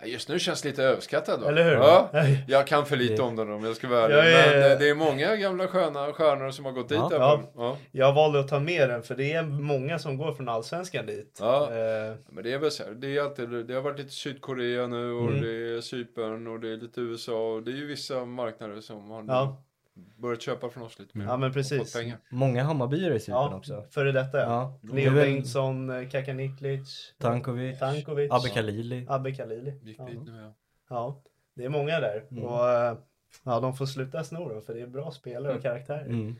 just 0.04 0.28
nu 0.28 0.38
känns 0.38 0.62
det 0.62 0.68
lite 0.68 0.82
överskattad 0.84 1.40
va? 1.40 1.48
Eller 1.48 1.64
hur? 1.64 1.72
Ja. 1.72 2.10
Jag 2.48 2.66
kan 2.66 2.86
för 2.86 2.96
lite 2.96 3.14
Det- 3.14 3.22
om 3.22 3.36
den 3.36 3.52
om 3.52 3.64
jag 3.64 3.76
ska 3.76 3.88
vara 3.88 4.00
ärlig. 4.04 4.16
Jag 4.16 4.30
är- 4.46 4.60
Men 4.60 4.72
eh, 4.72 4.78
det 4.78 4.88
är 4.90 4.94
många 4.94 5.36
gamla 5.36 5.66
sköna 5.68 6.12
stjärnor 6.12 6.50
som 6.50 6.64
har 6.64 6.72
gått 6.72 6.88
dit 6.88 6.98
Ja. 6.98 7.08
Ja. 7.12 7.42
Ja. 7.56 7.76
Jag 7.90 8.12
valde 8.12 8.40
att 8.40 8.48
ta 8.48 8.60
med 8.60 8.88
den 8.88 9.02
för 9.02 9.14
det 9.14 9.32
är 9.32 9.42
många 9.42 9.98
som 9.98 10.16
går 10.18 10.32
från 10.32 10.48
allsvenskan 10.48 11.06
dit. 11.06 11.38
Ja. 11.40 11.62
Eh, 11.64 12.14
Men 12.30 12.44
det 12.44 12.52
är 12.52 12.58
väl 12.58 12.70
så 12.70 12.82
här, 12.84 12.90
det 12.90 13.16
är 13.16 13.22
alltid, 13.22 13.48
det 13.66 13.74
har 13.74 13.80
varit 13.82 13.98
lite 13.98 14.10
Sydkorea 14.12 14.86
nu 14.86 15.12
och 15.12 15.28
Mm. 15.28 15.40
det 15.40 15.48
är 15.76 15.80
Cypern 15.80 16.46
och 16.46 16.60
det 16.60 16.68
är 16.72 16.76
lite 16.76 17.00
USA 17.00 17.52
och 17.52 17.62
det 17.62 17.70
är 17.70 17.76
ju 17.76 17.86
vissa 17.86 18.24
marknader 18.24 18.80
som 18.80 19.10
har 19.10 19.24
Ja. 19.28 19.62
Börjat 19.94 20.42
köpa 20.42 20.70
från 20.70 20.82
oss 20.82 20.98
lite 20.98 21.18
mer. 21.18 21.24
Ja, 21.24 21.36
men 21.36 21.52
precis. 21.52 21.96
Många 22.30 22.62
Hammarbyare 22.62 23.14
i 23.14 23.20
Cypern 23.20 23.34
ja, 23.50 23.56
också. 23.56 23.86
före 23.90 24.12
detta 24.12 24.40
ja. 24.40 24.78
Leo 24.82 25.12
Bengtsson, 25.12 25.90
eh, 25.90 26.08
Kakaniklic, 26.08 27.14
Tankovic, 27.18 27.78
Tankovic, 27.78 28.30
Abbe 28.32 28.48
Khalili. 28.48 29.06
Abbe 29.08 29.34
Khalili. 29.34 29.80
Gick 29.82 29.98
Ja. 29.98 30.04
dit 30.04 30.22
nu 30.24 30.36
ja. 30.42 30.54
ja, 30.88 31.22
det 31.54 31.64
är 31.64 31.68
många 31.68 32.00
där. 32.00 32.26
Mm. 32.30 32.44
Och 32.44 32.68
eh, 32.68 32.96
ja, 33.42 33.60
de 33.60 33.76
får 33.76 33.86
sluta 33.86 34.24
sno 34.24 34.48
då, 34.48 34.60
för 34.60 34.74
det 34.74 34.80
är 34.80 34.86
bra 34.86 35.10
spelare 35.10 35.54
och 35.56 35.62
karaktärer. 35.62 36.06
Mm. 36.06 36.36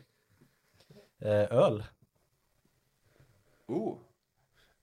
Eh, 1.19 1.57
öl. 1.57 1.83
Oh. 3.67 3.97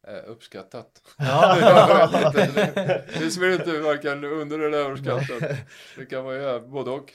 Eh, 0.09 0.30
uppskattat. 0.30 1.03
Ja. 1.18 1.59
Jag 1.61 2.32
vet 2.32 2.48
inte, 2.48 3.05
det, 3.18 3.30
spelar 3.30 3.53
inte 3.53 3.80
varken 3.80 4.24
under 4.24 4.59
eller 4.59 4.78
överskattat. 4.78 5.59
Det 5.96 6.07
kan 6.07 6.24
vara 6.24 6.61
både 6.61 6.90
och. 6.90 7.12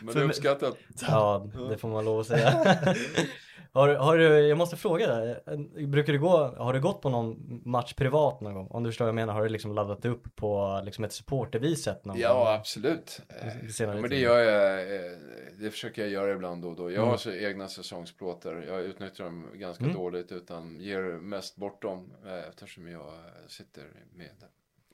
Men 0.00 0.14
det 0.14 0.20
är 0.20 0.24
uppskattat. 0.24 0.76
ja, 1.00 1.46
det 1.70 1.78
får 1.78 1.88
man 1.88 2.04
lov 2.04 2.20
att 2.20 2.26
säga. 2.26 2.78
Har, 3.72 3.88
har 3.94 4.18
du, 4.18 4.38
jag 4.48 4.58
måste 4.58 4.76
fråga 4.76 5.06
dig, 5.06 5.40
brukar 5.86 6.12
du 6.12 6.18
gå, 6.18 6.36
har 6.58 6.72
du 6.72 6.80
gått 6.80 7.00
på 7.02 7.08
någon 7.08 7.60
match 7.64 7.94
privat 7.94 8.40
någon 8.40 8.54
gång? 8.54 8.66
Om 8.70 8.82
du 8.82 8.90
förstår 8.90 9.04
vad 9.04 9.08
jag 9.08 9.14
menar, 9.14 9.32
har 9.34 9.42
du 9.42 9.48
liksom 9.48 9.74
laddat 9.74 10.04
upp 10.04 10.36
på 10.36 10.80
liksom 10.84 11.04
ett 11.04 11.12
supportervis 11.12 11.82
sätt 11.84 12.04
någon 12.04 12.14
gång? 12.16 12.22
Ja, 12.22 12.54
absolut. 12.54 13.20
Det 13.62 13.68
senare 13.72 14.00
men 14.00 14.10
det 14.10 14.16
gör 14.18 14.38
jag. 14.38 14.80
eh, 14.96 15.12
Det 15.60 15.70
försöker 15.70 16.02
jag 16.02 16.10
göra 16.10 16.32
ibland 16.32 16.62
då 16.62 16.68
och 16.68 16.76
då. 16.76 16.90
Jag 16.90 16.96
Mm. 16.98 17.08
har 17.08 17.16
så 17.16 17.32
egna 17.32 17.68
säsongsplåtar. 17.68 18.64
Jag 18.68 18.80
utnyttjar 18.82 19.24
dem 19.24 19.46
ganska 19.54 19.84
Mm. 19.84 19.96
dåligt 19.96 20.32
utan 20.32 20.80
ger 20.80 21.02
mest 21.02 21.56
bort 21.56 21.82
dem 21.82 22.12
eh, 22.26 22.48
eftersom 22.48 22.88
jag 22.88 23.00
eh, 23.00 23.46
sitter 23.48 23.84
med, 24.14 24.30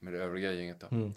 med 0.01 0.13
det 0.13 0.19
övriga 0.19 0.53
gänget 0.53 0.81
då. 0.81 0.87
Mm. 0.97 1.15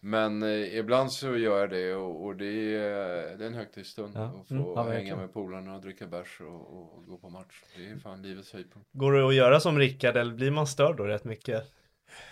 Men 0.00 0.42
eh, 0.42 0.78
ibland 0.78 1.12
så 1.12 1.36
gör 1.36 1.60
jag 1.60 1.70
det 1.70 1.94
och, 1.94 2.24
och 2.24 2.36
det, 2.36 2.76
är, 2.76 3.36
det 3.36 3.44
är 3.44 3.46
en 3.48 3.54
högtidsstund 3.54 4.12
Ja. 4.16 4.24
att 4.24 4.48
få 4.48 4.54
Mm. 4.54 4.66
Ja, 4.66 4.82
hänga 4.82 5.16
med 5.16 5.32
polarna 5.32 5.74
och 5.76 5.80
dricka 5.82 6.06
bärs 6.06 6.40
och, 6.40 6.48
och, 6.76 6.96
och 6.98 7.06
gå 7.06 7.18
på 7.18 7.28
match. 7.30 7.62
Det 7.76 7.86
är 7.88 7.96
fan 7.96 8.22
livets 8.22 8.52
höjdpunkt. 8.52 8.88
Går 8.92 9.12
det 9.12 9.28
att 9.28 9.34
göra 9.34 9.60
som 9.60 9.78
Rickard 9.78 10.16
eller 10.16 10.32
blir 10.34 10.50
man 10.50 10.66
störd 10.66 10.96
då 10.96 11.04
rätt 11.04 11.24
mycket? 11.24 11.72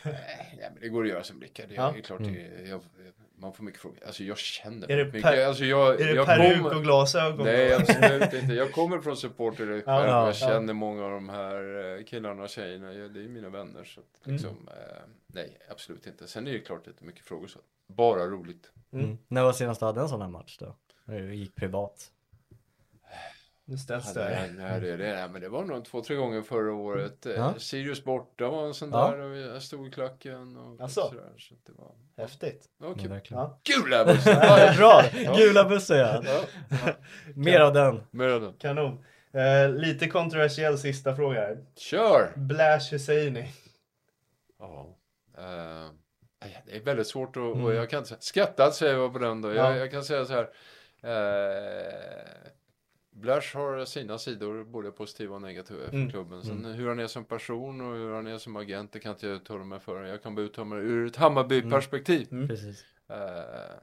Nej, 0.04 0.58
men 0.72 0.80
det 0.80 0.88
går 0.88 1.02
att 1.04 1.08
göra 1.10 1.22
som 1.22 1.40
Rickard. 1.40 1.68
Det 1.68 1.74
är, 1.76 1.80
Ja. 1.82 1.94
klart, 2.04 2.20
det, 2.20 2.68
jag, 2.68 2.80
man 3.38 3.52
får 3.52 3.64
mycket 3.64 3.80
frågor. 3.80 3.98
Alltså 4.06 4.22
jag 4.24 4.38
känner 4.38 4.90
Är 4.90 4.96
det 4.96 5.04
mycket. 5.04 5.22
per- 5.22 5.46
alltså, 5.46 5.64
jag, 5.64 6.00
Är 6.00 6.06
det 6.06 6.12
jag 6.14 6.26
peruk 6.26 6.56
kommer- 6.62 6.76
och 6.76 6.82
glasögon? 6.82 7.46
Nej, 7.46 7.72
absolut 7.74 8.32
inte. 8.32 8.54
Jag 8.54 8.72
kommer 8.72 8.98
från 9.00 9.16
supporter 9.16 9.66
själv. 9.66 9.82
Ja, 9.86 10.06
ja, 10.06 10.18
jag 10.20 10.28
ja. 10.28 10.32
känner 10.32 10.72
många 10.72 11.04
av 11.04 11.10
de 11.10 11.28
här 11.28 11.94
eh, 11.98 12.04
killarna 12.04 12.42
och 12.42 12.48
tjejerna. 12.48 12.92
Ja, 12.92 13.08
Det 13.08 13.20
är 13.20 13.28
mina 13.28 13.48
vänner. 13.48 13.84
Så 13.84 14.00
att, 14.00 14.26
Mm. 14.26 14.36
liksom, 14.36 14.68
eh, 14.68 15.02
nej, 15.26 15.58
absolut 15.70 16.06
inte. 16.06 16.26
Sen 16.28 16.46
är 16.46 16.50
det 16.50 16.56
ju 16.58 16.62
klart 16.64 16.86
lite 16.86 17.04
mycket 17.04 17.24
frågor 17.24 17.46
så. 17.46 17.58
Bara 17.88 18.26
roligt. 18.26 18.70
Mm. 18.92 19.18
När 19.28 19.42
var 19.42 19.52
senast 19.52 19.80
du 19.80 19.86
hade 19.86 20.00
en 20.00 20.08
sån 20.08 20.20
här 20.22 20.28
match 20.28 20.56
då? 20.60 20.76
När 21.04 21.20
du 21.20 21.34
gick 21.34 21.54
privat? 21.54 22.10
Nu 23.68 23.76
ställs 23.78 24.12
Ja, 24.14 24.20
det. 24.22 24.28
nej, 24.30 24.52
nej, 24.56 24.80
det, 24.80 24.96
det, 24.96 25.28
men 25.32 25.40
det 25.40 25.48
var 25.48 25.64
nog 25.64 25.84
två, 25.84 26.00
tre 26.02 26.16
gånger 26.16 26.42
förra 26.42 26.72
året. 26.74 27.26
Eh, 27.26 27.32
Ja. 27.32 27.54
Sirius 27.58 28.04
borta 28.04 28.48
var 28.48 28.66
en 28.66 28.74
sån 28.74 28.90
Ja. 28.90 29.10
där. 29.10 29.18
Och 29.20 29.36
jag 29.36 29.62
stod 29.62 29.86
i 29.88 29.90
klacken 29.90 30.56
och 30.56 30.80
Asså? 30.80 31.00
sådär. 31.08 31.32
Så 31.38 31.54
att 31.54 31.60
det 31.66 31.72
var, 31.72 31.92
Häftigt. 32.16 32.64
var 32.78 32.88
Ja. 32.88 33.20
Ja. 33.30 33.58
Här 33.90 34.04
bussen! 34.04 34.36
Ja, 34.42 34.74
bra! 34.76 35.02
Gula 35.36 35.64
bussen 35.68 35.98
ja. 35.98 36.22
Ja, 36.70 36.92
Mer 37.34 37.60
av 37.60 37.72
den. 37.72 38.02
mer 38.10 38.28
av 38.28 38.40
den. 38.40 38.52
Kanon. 38.52 39.04
Eh, 39.32 39.70
lite 39.70 40.08
kontroversiell 40.08 40.78
sista 40.78 41.16
fråga 41.16 41.40
här. 41.40 41.64
Kör! 41.76 42.32
Blash 42.36 42.92
Husseini. 42.92 43.52
Ja. 44.58 44.96
Eh, 45.38 45.90
nej, 46.42 46.62
det 46.66 46.76
är 46.76 46.80
väldigt 46.84 47.06
svårt 47.06 47.36
att, 47.36 47.42
och 47.42 47.56
Mm. 47.56 47.74
jag 47.74 47.90
kan 47.90 47.98
inte 47.98 48.08
säga, 48.08 48.20
skattad 48.20 48.74
säger 48.74 48.94
jag 48.94 49.12
på 49.12 49.18
den 49.18 49.42
då. 49.42 49.48
Jag, 49.48 49.56
Ja. 49.72 49.76
jag 49.76 49.90
kan 49.90 50.04
säga 50.04 50.24
så 50.24 50.32
här. 50.32 50.48
Eh, 51.02 52.50
Blash 53.20 53.56
har 53.56 53.84
sina 53.84 54.18
sidor, 54.18 54.64
både 54.64 54.90
positiva 54.90 55.34
och 55.34 55.42
negativa 55.42 55.84
för 55.88 55.96
Mm. 55.96 56.10
klubben. 56.10 56.42
Sen 56.42 56.64
hur 56.64 56.88
han 56.88 56.98
är 56.98 57.06
som 57.06 57.24
person 57.24 57.80
och 57.80 57.96
hur 57.96 58.14
han 58.14 58.26
är 58.26 58.38
som 58.38 58.56
agent, 58.56 58.92
det 58.92 58.98
kan 58.98 59.12
inte 59.12 59.26
jag 59.26 59.36
uttala 59.36 59.64
mig 59.64 59.80
för. 59.80 60.02
Jag 60.04 60.22
kan 60.22 60.34
bara 60.34 60.42
uttala 60.46 60.64
mig 60.64 60.78
ur 60.78 61.06
ett 61.06 61.16
Hammarby-perspektiv. 61.16 62.28
Mm. 62.30 62.50
Eh, 63.08 63.76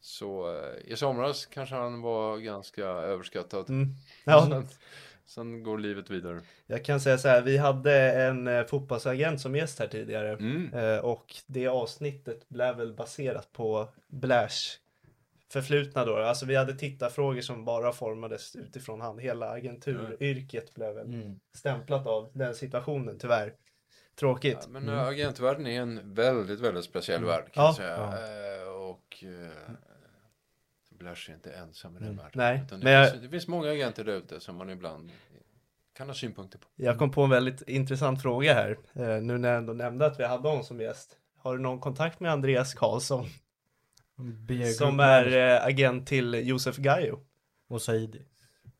så 0.00 0.54
eh, 0.58 0.92
i 0.92 0.96
somras 0.96 1.46
kanske 1.46 1.74
han 1.74 2.02
var 2.02 2.38
ganska 2.38 2.84
överskattad. 2.84 3.70
Mm. 3.70 3.88
Ja, 4.24 4.46
Sen, 4.50 4.68
sen 5.26 5.62
går 5.62 5.78
livet 5.78 6.10
vidare. 6.10 6.40
jag 6.66 6.84
kan 6.84 7.00
säga 7.00 7.18
så 7.18 7.28
här. 7.28 7.42
Vi 7.42 7.56
hade 7.56 8.12
en 8.12 8.46
eh, 8.48 8.64
fotbollsagent 8.66 9.40
som 9.40 9.56
gäst 9.56 9.78
här 9.78 9.86
tidigare. 9.86 10.32
Mm. 10.32 11.00
Och 11.04 11.34
det 11.46 11.66
avsnittet 11.68 12.48
blev 12.48 12.76
väl 12.76 12.92
baserat 12.92 13.52
på 13.52 13.88
Blash 14.08 14.78
förflutna 15.52 16.04
då. 16.04 16.16
Alltså 16.16 16.46
vi 16.46 16.56
hade 16.56 16.74
tittarfrågor 16.74 17.40
som 17.40 17.64
bara 17.64 17.92
formades 17.92 18.56
utifrån 18.56 19.00
han. 19.00 19.18
Hela 19.18 19.50
agenturyrket 19.50 20.74
blev 20.74 20.94
väl 20.94 21.06
Mm. 21.14 21.40
stämplat 21.54 22.06
av 22.06 22.30
den 22.34 22.54
situationen 22.54 23.18
tyvärr. 23.18 23.52
Tråkigt. 24.18 24.58
Ja, 24.62 24.68
men 24.68 24.88
äh, 24.88 25.00
agentvärlden 25.06 25.66
är 25.66 25.80
en 25.80 26.14
väldigt, 26.14 26.60
väldigt 26.60 26.84
speciell 26.84 27.24
värld 27.24 27.52
kan 27.52 27.62
Ja. 27.64 27.66
jag 27.68 27.76
säga. 27.76 27.96
Eh, 28.62 28.68
och 28.68 29.24
eh, 29.24 29.72
Blash 30.90 31.30
är 31.30 31.34
inte 31.34 31.52
ensam 31.52 31.96
i 31.96 32.00
den 32.00 32.16
världen. 32.16 32.32
Nej, 32.34 32.62
det, 32.70 32.76
men 32.78 32.92
jag- 32.92 33.10
finns, 33.10 33.22
det 33.22 33.28
finns 33.28 33.48
många 33.48 33.70
agenter 33.70 34.04
där 34.04 34.12
ute 34.12 34.40
som 34.40 34.56
man 34.56 34.70
ibland 34.70 35.10
kan 35.92 36.06
ha 36.06 36.14
synpunkter 36.14 36.58
på. 36.58 36.66
Jag 36.76 36.98
kom 36.98 37.10
på 37.10 37.22
en 37.22 37.30
väldigt 37.30 37.62
intressant 37.68 38.22
fråga 38.22 38.54
här. 38.54 38.78
Eh, 38.94 39.22
nu 39.22 39.38
när 39.38 39.48
jag 39.48 39.58
ändå 39.58 39.72
nämnde 39.72 40.06
att 40.06 40.20
vi 40.20 40.24
hade 40.24 40.48
honom 40.48 40.64
som 40.64 40.80
gäst. 40.80 41.16
Har 41.38 41.56
du 41.56 41.62
någon 41.62 41.80
kontakt 41.80 42.20
med 42.20 42.32
Andreas 42.32 42.74
Karlsson? 42.74 43.26
Som 44.78 45.00
är 45.00 45.36
eh, 45.36 45.66
agent 45.66 46.06
till 46.06 46.48
Josef 46.48 46.76
Gaio. 46.76 47.18
Och 47.68 47.82
Saidi. 47.82 48.22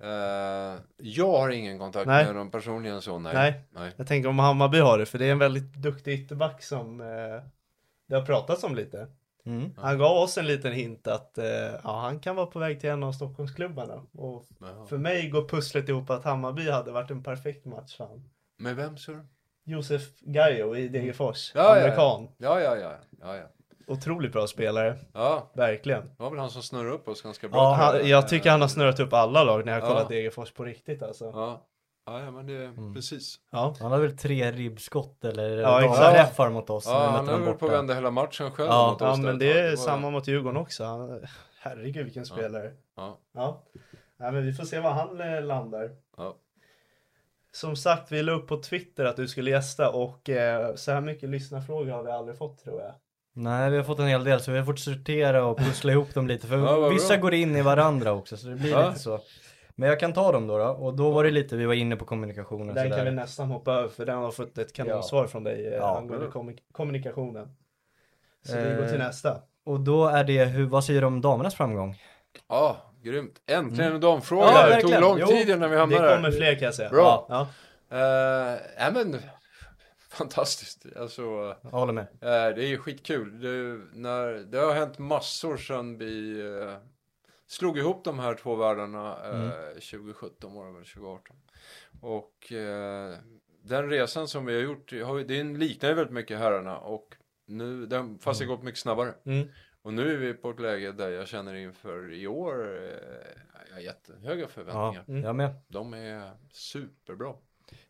Eh, 0.03 0.81
jag 0.97 1.39
har 1.39 1.51
ingen 1.51 1.79
kontakt 1.79 2.07
Nej. 2.07 2.27
med 2.27 2.35
dem 2.35 2.51
personligen 2.51 3.03
så, 3.03 3.19
nej. 3.19 3.35
Nej. 3.35 3.61
nej. 3.71 3.93
Jag 3.97 4.07
tänker 4.07 4.29
om 4.29 4.39
Hammarby 4.39 4.79
har 4.79 4.99
det, 4.99 5.07
för 5.07 5.19
det 5.19 5.27
är 5.27 5.33
en 5.33 5.39
väldigt 5.39 5.75
duktig 5.75 6.13
ytterback 6.13 6.63
som 6.63 7.01
eh, 7.01 7.07
det 8.09 8.15
har 8.15 8.27
pratats 8.27 8.65
om 8.65 8.75
lite. 8.75 9.07
Mm. 9.47 9.71
Han 9.77 9.99
gav 9.99 10.17
oss 10.17 10.39
en 10.39 10.47
liten 10.47 10.73
hint 10.73 11.07
att 11.07 11.39
eh, 11.39 11.45
ja, 11.85 12.01
han 12.01 12.21
kan 12.21 12.37
vara 12.37 12.47
på 12.47 12.59
väg 12.59 12.81
till 12.81 12.91
en 12.91 13.03
av 13.03 13.13
Stockholmsklubbarna. 13.13 14.03
Och 14.13 14.45
Jaha. 14.61 14.87
för 14.87 14.99
mig 14.99 15.29
går 15.29 15.49
pusslet 15.49 15.89
ihop 15.89 16.11
att 16.11 16.25
Hammarby 16.25 16.71
hade 16.71 16.91
varit 16.91 17.11
en 17.11 17.23
perfekt 17.23 17.65
match 17.65 17.97
för 17.97 18.05
han. 18.05 18.31
Med 18.59 18.77
vem 18.77 18.97
sa 18.97 19.13
du? 19.13 19.27
Josef 19.65 20.03
Gaio 20.21 20.77
i 20.77 20.89
Degerfors, 20.89 21.53
Ja, 21.55 21.61
ja, 21.61 21.83
amerikan. 21.83 22.29
Ja, 22.39 22.61
ja, 22.61 22.77
ja. 22.77 22.95
ja, 23.21 23.37
ja. 23.37 23.45
Otroligt 23.91 24.33
bra 24.33 24.47
spelare, 24.47 24.97
ja. 25.13 25.51
verkligen. 25.55 26.03
Det 26.07 26.23
var 26.23 26.31
väl 26.31 26.39
han 26.39 26.51
som 26.51 26.63
snurrade 26.63 26.91
upp 26.95 27.09
oss 27.09 27.23
ganska 27.23 27.49
bra. 27.49 27.59
Ja, 27.59 27.73
han, 27.75 28.09
jag 28.09 28.29
tycker 28.29 28.51
han 28.51 28.61
har 28.61 28.69
snurrat 28.69 29.01
upp 29.01 29.13
alla 29.13 29.45
lag 29.45 29.65
när 29.67 29.73
jag 29.73 29.81
har 29.81 29.89
Ja. 29.89 29.95
kollat 29.95 30.09
Degerfors 30.09 30.53
på 30.53 30.65
riktigt 30.65 31.03
alltså. 31.03 31.25
Ja, 31.25 31.67
ja, 32.07 32.21
ja 32.21 32.31
men 32.31 32.47
det 32.47 32.53
är 32.53 32.95
precis. 32.95 33.37
Ja, 33.51 33.75
Han 33.81 33.91
hade 33.93 34.03
väl 34.07 34.17
tre 34.19 34.53
ribbskott 34.53 35.25
eller 35.25 35.57
Ja, 35.57 35.81
damträffar 35.81 36.51
mot 36.51 36.71
oss. 36.71 36.87
när 36.87 36.93
Ja, 36.95 36.99
han 37.11 37.45
väl 37.45 37.55
på 37.55 37.67
att 37.67 37.73
vända 37.73 37.95
hela 37.95 38.11
matchen 38.11 38.51
själv 38.51 38.69
Ja, 38.69 38.91
mot 38.93 39.01
ja 39.01 39.11
oss 39.13 39.19
men 39.19 39.39
där. 39.39 39.47
det 39.55 39.61
är 39.61 39.77
samma 39.77 40.11
mot 40.11 40.27
Djurgården 40.29 40.57
också. 40.61 40.85
Han, 40.85 41.27
herregud 41.61 42.05
vilken 42.05 42.27
spelare. 42.27 42.73
Ja, 42.97 43.19
Ja. 43.35 43.63
ja, 44.19 44.31
men 44.31 44.47
vi 44.47 44.53
får 44.53 44.65
se 44.65 44.81
var 44.81 44.91
han 44.91 45.21
eh, 45.21 45.43
landar. 45.43 45.91
ja. 46.17 46.37
Som 47.53 47.77
sagt, 47.77 48.13
vi 48.13 48.23
la 48.23 48.33
upp 48.33 48.49
på 48.49 48.57
Twitter 48.63 49.05
att 49.05 49.17
du 49.17 49.29
skulle 49.29 49.51
gästa 49.51 49.91
och 49.91 50.29
eh, 50.29 50.75
så 50.75 50.93
här 50.93 51.01
mycket 51.01 51.29
lyssnarfrågor 51.29 51.91
har 51.93 52.03
vi 52.03 52.11
aldrig 52.11 52.39
fått 52.39 52.59
tror 52.65 52.81
jag. 52.81 52.95
Nej, 53.33 53.71
vi 53.71 53.77
har 53.77 53.85
fått 53.85 53.99
en 53.99 54.07
hel 54.07 54.25
del 54.25 54.41
så 54.41 54.51
vi 54.53 54.59
har 54.59 54.65
fått 54.65 54.79
sortera 54.81 55.45
och 55.45 55.59
pussla 55.59 55.93
ihop 55.93 56.15
dem 56.15 56.27
lite. 56.27 56.47
För 56.47 56.59
Ja, 56.59 56.89
vissa 56.89 57.15
bra. 57.15 57.23
går 57.23 57.35
in 57.35 57.57
i 57.57 57.63
varandra 57.63 58.13
också 58.13 58.37
så 58.37 58.49
det 58.49 58.55
blir 58.57 58.71
Ja. 58.71 58.89
lite 58.89 59.01
så. 59.01 59.21
Men 59.77 59.89
jag 59.89 60.01
kan 60.01 60.13
ta 60.13 60.33
dem 60.33 60.47
då, 60.47 60.59
då. 60.59 60.65
Och 60.65 60.95
då 60.95 61.11
var 61.11 61.25
det 61.25 61.31
lite, 61.31 61.57
vi 61.57 61.67
var 61.67 61.75
inne 61.75 61.97
på 61.97 62.05
kommunikationen 62.05 62.75
Den 62.75 62.91
kan 62.91 63.05
vi 63.05 63.11
nästan 63.11 63.49
hoppa 63.49 63.73
över 63.73 63.89
för 63.89 64.07
den 64.07 64.19
har 64.19 64.31
fått 64.31 64.59
ett 64.59 64.73
kanonsvar 64.73 65.27
från 65.27 65.45
dig 65.45 65.67
eh, 65.67 65.73
Ja. 65.75 65.99
angående 65.99 66.27
kommunik- 66.27 66.63
kommunikationen. 66.73 67.49
Så 68.47 68.57
vi 68.57 68.63
Eh, 68.71 68.77
går 68.77 68.87
till 68.87 68.99
nästa. 68.99 69.37
Och 69.65 69.81
då 69.81 70.07
är 70.07 70.25
det, 70.25 70.45
hur, 70.45 70.67
vad 70.67 70.85
säger 70.85 71.01
du 71.01 71.07
om 71.07 71.21
damernas 71.21 71.55
framgång? 71.55 71.97
Ja, 72.49 72.77
grymt. 73.03 73.35
Äntligen 73.47 73.93
en 73.95 74.01
damfråga. 74.01 74.47
Ja, 74.55 74.67
det 74.77 74.81
tog 74.81 75.01
lång 75.01 75.27
tid 75.27 75.49
innan 75.51 75.71
vi 75.71 75.75
Det 75.77 75.81
hamnade 75.81 76.15
kommer 76.17 76.31
där. 76.31 76.37
fler 76.39 76.55
kan 76.55 76.63
jag 76.65 76.75
säga. 76.75 76.91
Bra. 76.91 77.27
Ja. 77.29 77.41
Eh, 77.91 78.59
nej 78.79 78.93
men, 78.93 79.21
fantastiskt. 80.11 80.87
Alltså, 80.97 81.23
Jag 81.63 81.71
håller 81.71 81.93
med. 81.93 82.03
eh, 82.21 82.55
det 82.57 82.65
är 82.65 82.77
skitkul. 82.77 83.41
Det, 83.41 83.81
när, 83.99 84.33
det 84.33 84.59
har 84.59 84.73
hänt 84.75 84.99
massor 84.99 85.57
sedan 85.57 85.99
vi 85.99 86.41
eh, 86.41 86.77
slog 87.47 87.79
ihop 87.79 88.05
de 88.05 88.19
här 88.19 88.35
två 88.35 88.55
världarna 88.57 89.17
eh, 89.31 89.69
2017 89.73 90.55
var 90.55 90.67
det 90.67 90.73
väl, 90.73 90.85
2018. 90.85 91.37
Och 92.01 92.53
eh, 92.53 93.15
den 93.63 93.91
resan 93.91 94.29
som 94.29 94.47
vi 94.47 94.55
har 94.55 94.61
gjort, 94.63 94.91
den 95.29 95.59
liknar 95.59 95.89
ju 95.89 95.95
väldigt 95.95 96.15
mycket 96.15 96.39
herrarna 96.39 96.79
och 96.79 97.15
nu, 97.47 97.87
den, 97.87 98.19
fast 98.19 98.41
det 98.41 98.47
har 98.47 98.57
gått 98.57 98.65
mycket 98.65 98.81
snabbare. 98.81 99.15
Mm. 99.25 99.49
Och 99.83 99.93
nu 99.95 100.13
är 100.13 100.17
vi 100.17 100.35
på 100.35 100.51
ett 100.51 100.61
läge 100.61 100.93
där 100.93 101.11
jag 101.11 101.29
känner 101.29 101.55
inför 101.55 102.13
i 102.13 102.27
år, 102.27 102.83
eh, 102.83 102.91
jag 103.69 103.75
har 103.75 103.81
jättehöga 103.81 104.41
Ja, 104.41 104.49
förväntningar. 104.49 105.05
jag 105.27 105.37
med. 105.37 105.51
De 105.69 105.95
är 105.95 106.33
superbra. 106.53 107.35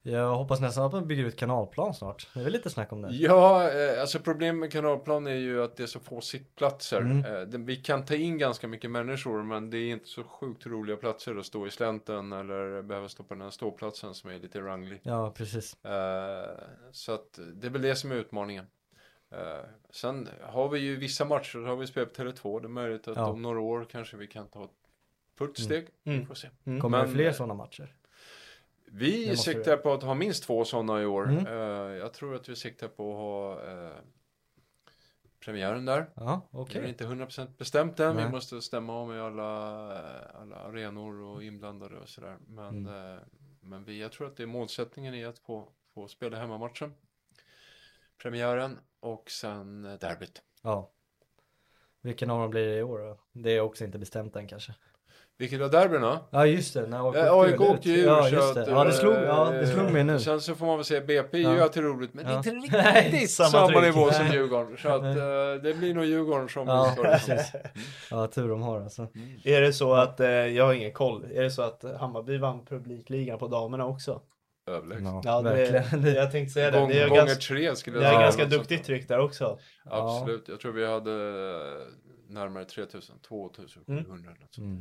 Jag 0.02 0.36
hoppas 0.36 0.60
nästan 0.60 0.84
att 0.86 0.92
man 0.92 1.06
bygger 1.06 1.24
ut 1.24 1.36
kanalplan 1.36 1.94
snart. 1.94 2.28
Det 2.34 2.40
är 2.40 2.44
väl 2.44 2.52
lite 2.52 2.70
snack 2.70 2.92
om 2.92 3.02
det. 3.02 3.08
Ja, 3.14 3.70
eh, 3.72 4.00
alltså 4.00 4.18
problemet 4.18 4.60
med 4.60 4.72
kanalplan 4.72 5.26
är 5.26 5.34
ju 5.34 5.62
att 5.64 5.76
det 5.76 5.82
är 5.82 5.86
så 5.86 6.00
få 6.00 6.20
sittplatser. 6.20 7.00
Mm. 7.00 7.24
Eh, 7.24 7.40
det- 7.40 7.58
vi 7.58 7.76
kan 7.76 8.04
ta 8.04 8.14
in 8.14 8.38
ganska 8.38 8.68
mycket 8.68 8.90
människor 8.90 9.42
men 9.42 9.70
det 9.70 9.78
är 9.78 9.90
inte 9.92 10.08
så 10.08 10.22
sjukt 10.24 10.66
roliga 10.66 10.96
platser 10.96 11.36
att 11.36 11.46
stå 11.46 11.66
i 11.66 11.70
slänten 11.70 12.32
eller 12.32 12.82
behöva 12.82 13.08
stå 13.08 13.22
på 13.22 13.34
den 13.34 13.40
här 13.42 13.50
ståplatsen 13.50 14.14
som 14.14 14.30
är 14.30 14.38
lite 14.38 14.60
ranglig. 14.60 15.00
Ja, 15.02 15.30
precis. 15.36 15.84
Eh, 15.84 16.50
så 16.92 17.12
att 17.12 17.38
det 17.54 17.66
är 17.66 17.70
väl 17.70 17.82
det 17.82 17.94
som 17.96 18.12
är 18.12 18.16
utmaningen. 18.16 18.66
Sen 19.90 20.28
har 20.42 20.68
vi 20.68 20.78
ju 20.78 20.96
vissa 20.96 21.24
matcher, 21.24 21.58
har 21.58 21.76
vi 21.76 21.86
spelat 21.86 22.14
på 22.14 22.22
Tele2. 22.22 22.60
Det 22.60 22.66
är 22.66 22.68
möjligt 22.68 23.08
att 23.08 23.16
Ja. 23.16 23.26
om 23.30 23.42
några 23.42 23.60
år 23.60 23.86
kanske 23.90 24.16
vi 24.16 24.26
kan 24.26 24.48
ta 24.48 24.64
ett 24.64 24.70
fullt 25.38 25.58
steg. 25.58 25.88
Mm. 26.04 26.18
Vi 26.20 26.26
får 26.26 26.34
se. 26.34 26.48
Mm. 26.64 26.80
Kommer 26.80 26.98
det 26.98 27.04
Men- 27.04 27.14
fler 27.14 27.32
sådana 27.32 27.54
matcher? 27.54 27.94
Vi 28.92 29.26
Det 29.26 29.36
siktar 29.36 29.76
på 29.76 29.92
att 29.92 30.02
ha 30.02 30.14
minst 30.14 30.44
två 30.44 30.64
sådana 30.64 31.02
i 31.02 31.06
år. 31.06 31.28
Mm. 31.28 31.46
Eh, 31.46 31.52
jag 31.98 32.12
tror 32.12 32.34
att 32.36 32.48
vi 32.48 32.56
siktar 32.56 32.88
på 32.88 33.10
att 33.12 33.16
ha 33.18 33.70
eh, 33.72 33.96
premiären 35.40 35.84
där. 35.84 36.10
Ja, 36.14 36.48
Det 36.50 36.58
okej. 36.58 36.82
är 36.84 36.88
inte 36.88 37.04
100% 37.04 37.56
bestämt 37.58 38.00
än. 38.00 38.16
Nej. 38.16 38.24
Vi 38.24 38.30
måste 38.30 38.62
stämma 38.62 38.92
av 38.92 39.08
med 39.08 39.22
alla, 39.22 39.46
alla 40.28 40.56
arenor 40.56 41.20
och 41.22 41.44
inblandade 41.44 41.96
och 41.96 42.08
sådär. 42.08 42.36
Men, 42.46 42.86
Mm. 42.86 43.12
eh, 43.14 43.18
men 43.60 43.84
vi, 43.84 44.00
jag 44.00 44.12
tror 44.12 44.26
att 44.26 44.36
det 44.36 44.42
är 44.42 44.46
målsättningen 44.46 45.14
i 45.14 45.24
att 45.24 45.38
få, 45.38 45.68
få 45.94 46.08
spela 46.08 46.36
hemmamatchen. 46.38 46.94
Premiären 48.22 48.78
och 49.00 49.30
sen 49.30 49.84
eh, 49.84 49.98
derbyt. 49.98 50.42
Ja. 50.62 50.90
Vilken 52.00 52.30
av 52.30 52.40
dem 52.40 52.50
blir 52.50 52.66
det 52.66 52.76
i 52.78 52.82
år 52.82 52.98
då? 52.98 53.18
Det 53.32 53.50
är 53.50 53.60
också 53.60 53.84
inte 53.84 53.98
bestämt 53.98 54.36
än 54.36 54.46
kanske. 54.48 54.74
Vilket 55.40 55.60
av 55.60 55.70
derbyna? 55.70 56.20
Ja 56.30 56.46
just 56.46 56.74
det, 56.74 56.86
när 56.86 57.08
AIK 57.08 57.16
Ja, 57.16 57.44
AIK 57.44 57.60
åkte 57.60 57.88
ju 57.90 57.96
ur 57.96 58.06
Ja 58.06 58.28
just 58.28 58.54
det. 58.54 58.66
Ja 58.70 58.84
det 58.84 58.92
slog, 58.92 59.14
eh, 59.14 59.22
ja, 59.22 59.50
det 59.50 59.66
slog 59.66 59.92
mig 59.92 60.04
nu. 60.04 60.18
Sen 60.18 60.40
så 60.40 60.54
får 60.54 60.66
man 60.66 60.76
väl 60.76 60.84
säga 60.84 61.00
BP 61.00 61.38
är 61.38 61.42
Ja. 61.42 61.54
ju 61.54 61.60
alltid 61.60 61.82
roligt 61.82 62.14
men 62.14 62.26
Ja. 62.26 62.36
inte 62.36 62.52
Nej, 62.72 63.10
riktigt 63.10 63.30
samma 63.30 63.48
samma, 63.50 63.80
nivå 63.80 64.10
som. 64.10 64.26
Djurgården. 64.26 64.76
Så 64.78 64.88
att 64.88 65.02
eh, 65.02 65.62
det 65.62 65.74
blir 65.78 65.94
nog 65.94 66.04
Djurgården 66.04 66.48
som 66.48 66.68
Ja, 66.68 66.94
det. 66.96 67.02
precis. 67.02 67.52
Ja 68.10 68.26
tur 68.26 68.48
de 68.48 68.62
har 68.62 68.80
alltså. 68.80 69.08
Är 69.44 69.60
det 69.60 69.72
så 69.72 69.94
att, 69.94 70.20
eh, 70.20 70.28
jag 70.28 70.64
har 70.66 70.72
ingen 70.74 70.92
koll, 70.92 71.24
är 71.34 71.42
det 71.42 71.50
så 71.50 71.62
att 71.62 71.84
Hammarby 72.00 72.38
vann 72.38 72.64
publikligan 72.66 73.38
på 73.38 73.48
damerna 73.48 73.86
också? 73.86 74.20
Överlägset. 74.68 75.04
Ja, 75.04 75.20
Ja, 75.24 75.42
det, 75.42 75.50
verkligen. 75.72 76.14
jag 76.14 76.32
tänkte 76.32 76.52
säga 76.52 76.70
det. 76.70 76.78
Gång, 76.78 76.88
Det 76.88 77.00
är, 77.02 77.08
gånger 77.08 77.20
ganska, 77.26 77.40
tre 77.54 77.76
skulle 77.76 77.98
det 77.98 78.02
jag 78.04 78.08
är 78.12 78.14
säga. 78.16 78.22
ganska 78.26 78.42
Något 78.42 78.52
sånt 78.52 78.62
duktigt 78.62 78.80
där. 78.86 78.94
tryck 78.94 79.08
där 79.08 79.18
också. 79.18 79.58
Absolut, 79.84 80.48
jag 80.48 80.60
tror 80.60 80.72
vi 80.72 80.86
hade 80.86 81.10
eh, 81.10 81.86
närmare 82.28 82.64
3000, 82.64 83.16
2700 83.28 84.04
Mm. 84.04 84.20
eller 84.28 84.40
något 84.40 84.58
Mm. 84.58 84.80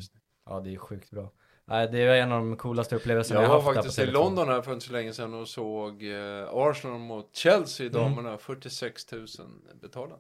Ja 0.50 0.60
det 0.60 0.74
är 0.74 0.78
sjukt 0.78 1.12
bra. 1.12 1.32
Det 1.66 2.00
är 2.02 2.22
en 2.24 2.32
av 2.32 2.40
de 2.40 2.58
coolaste 2.58 2.96
upplevelserna 2.96 3.40
Jag 3.42 3.46
jag 3.46 3.50
var 3.50 3.56
haft 3.62 3.68
där 3.68 3.74
faktiskt 3.74 3.98
på 3.98 4.04
i 4.04 4.08
Tele2. 4.08 4.12
London 4.12 4.48
här 4.48 4.62
för 4.62 4.74
inte 4.74 4.86
så 4.86 4.94
länge 4.94 5.14
sedan 5.14 5.34
och 5.34 5.48
såg 5.48 6.04
eh, 6.04 6.48
Arsenal 6.52 7.00
mot 7.00 7.36
Chelsea, 7.36 7.88
Mm. 7.88 8.02
damerna, 8.02 8.38
46 8.38 9.12
000 9.12 9.26
betalda. 9.82 10.16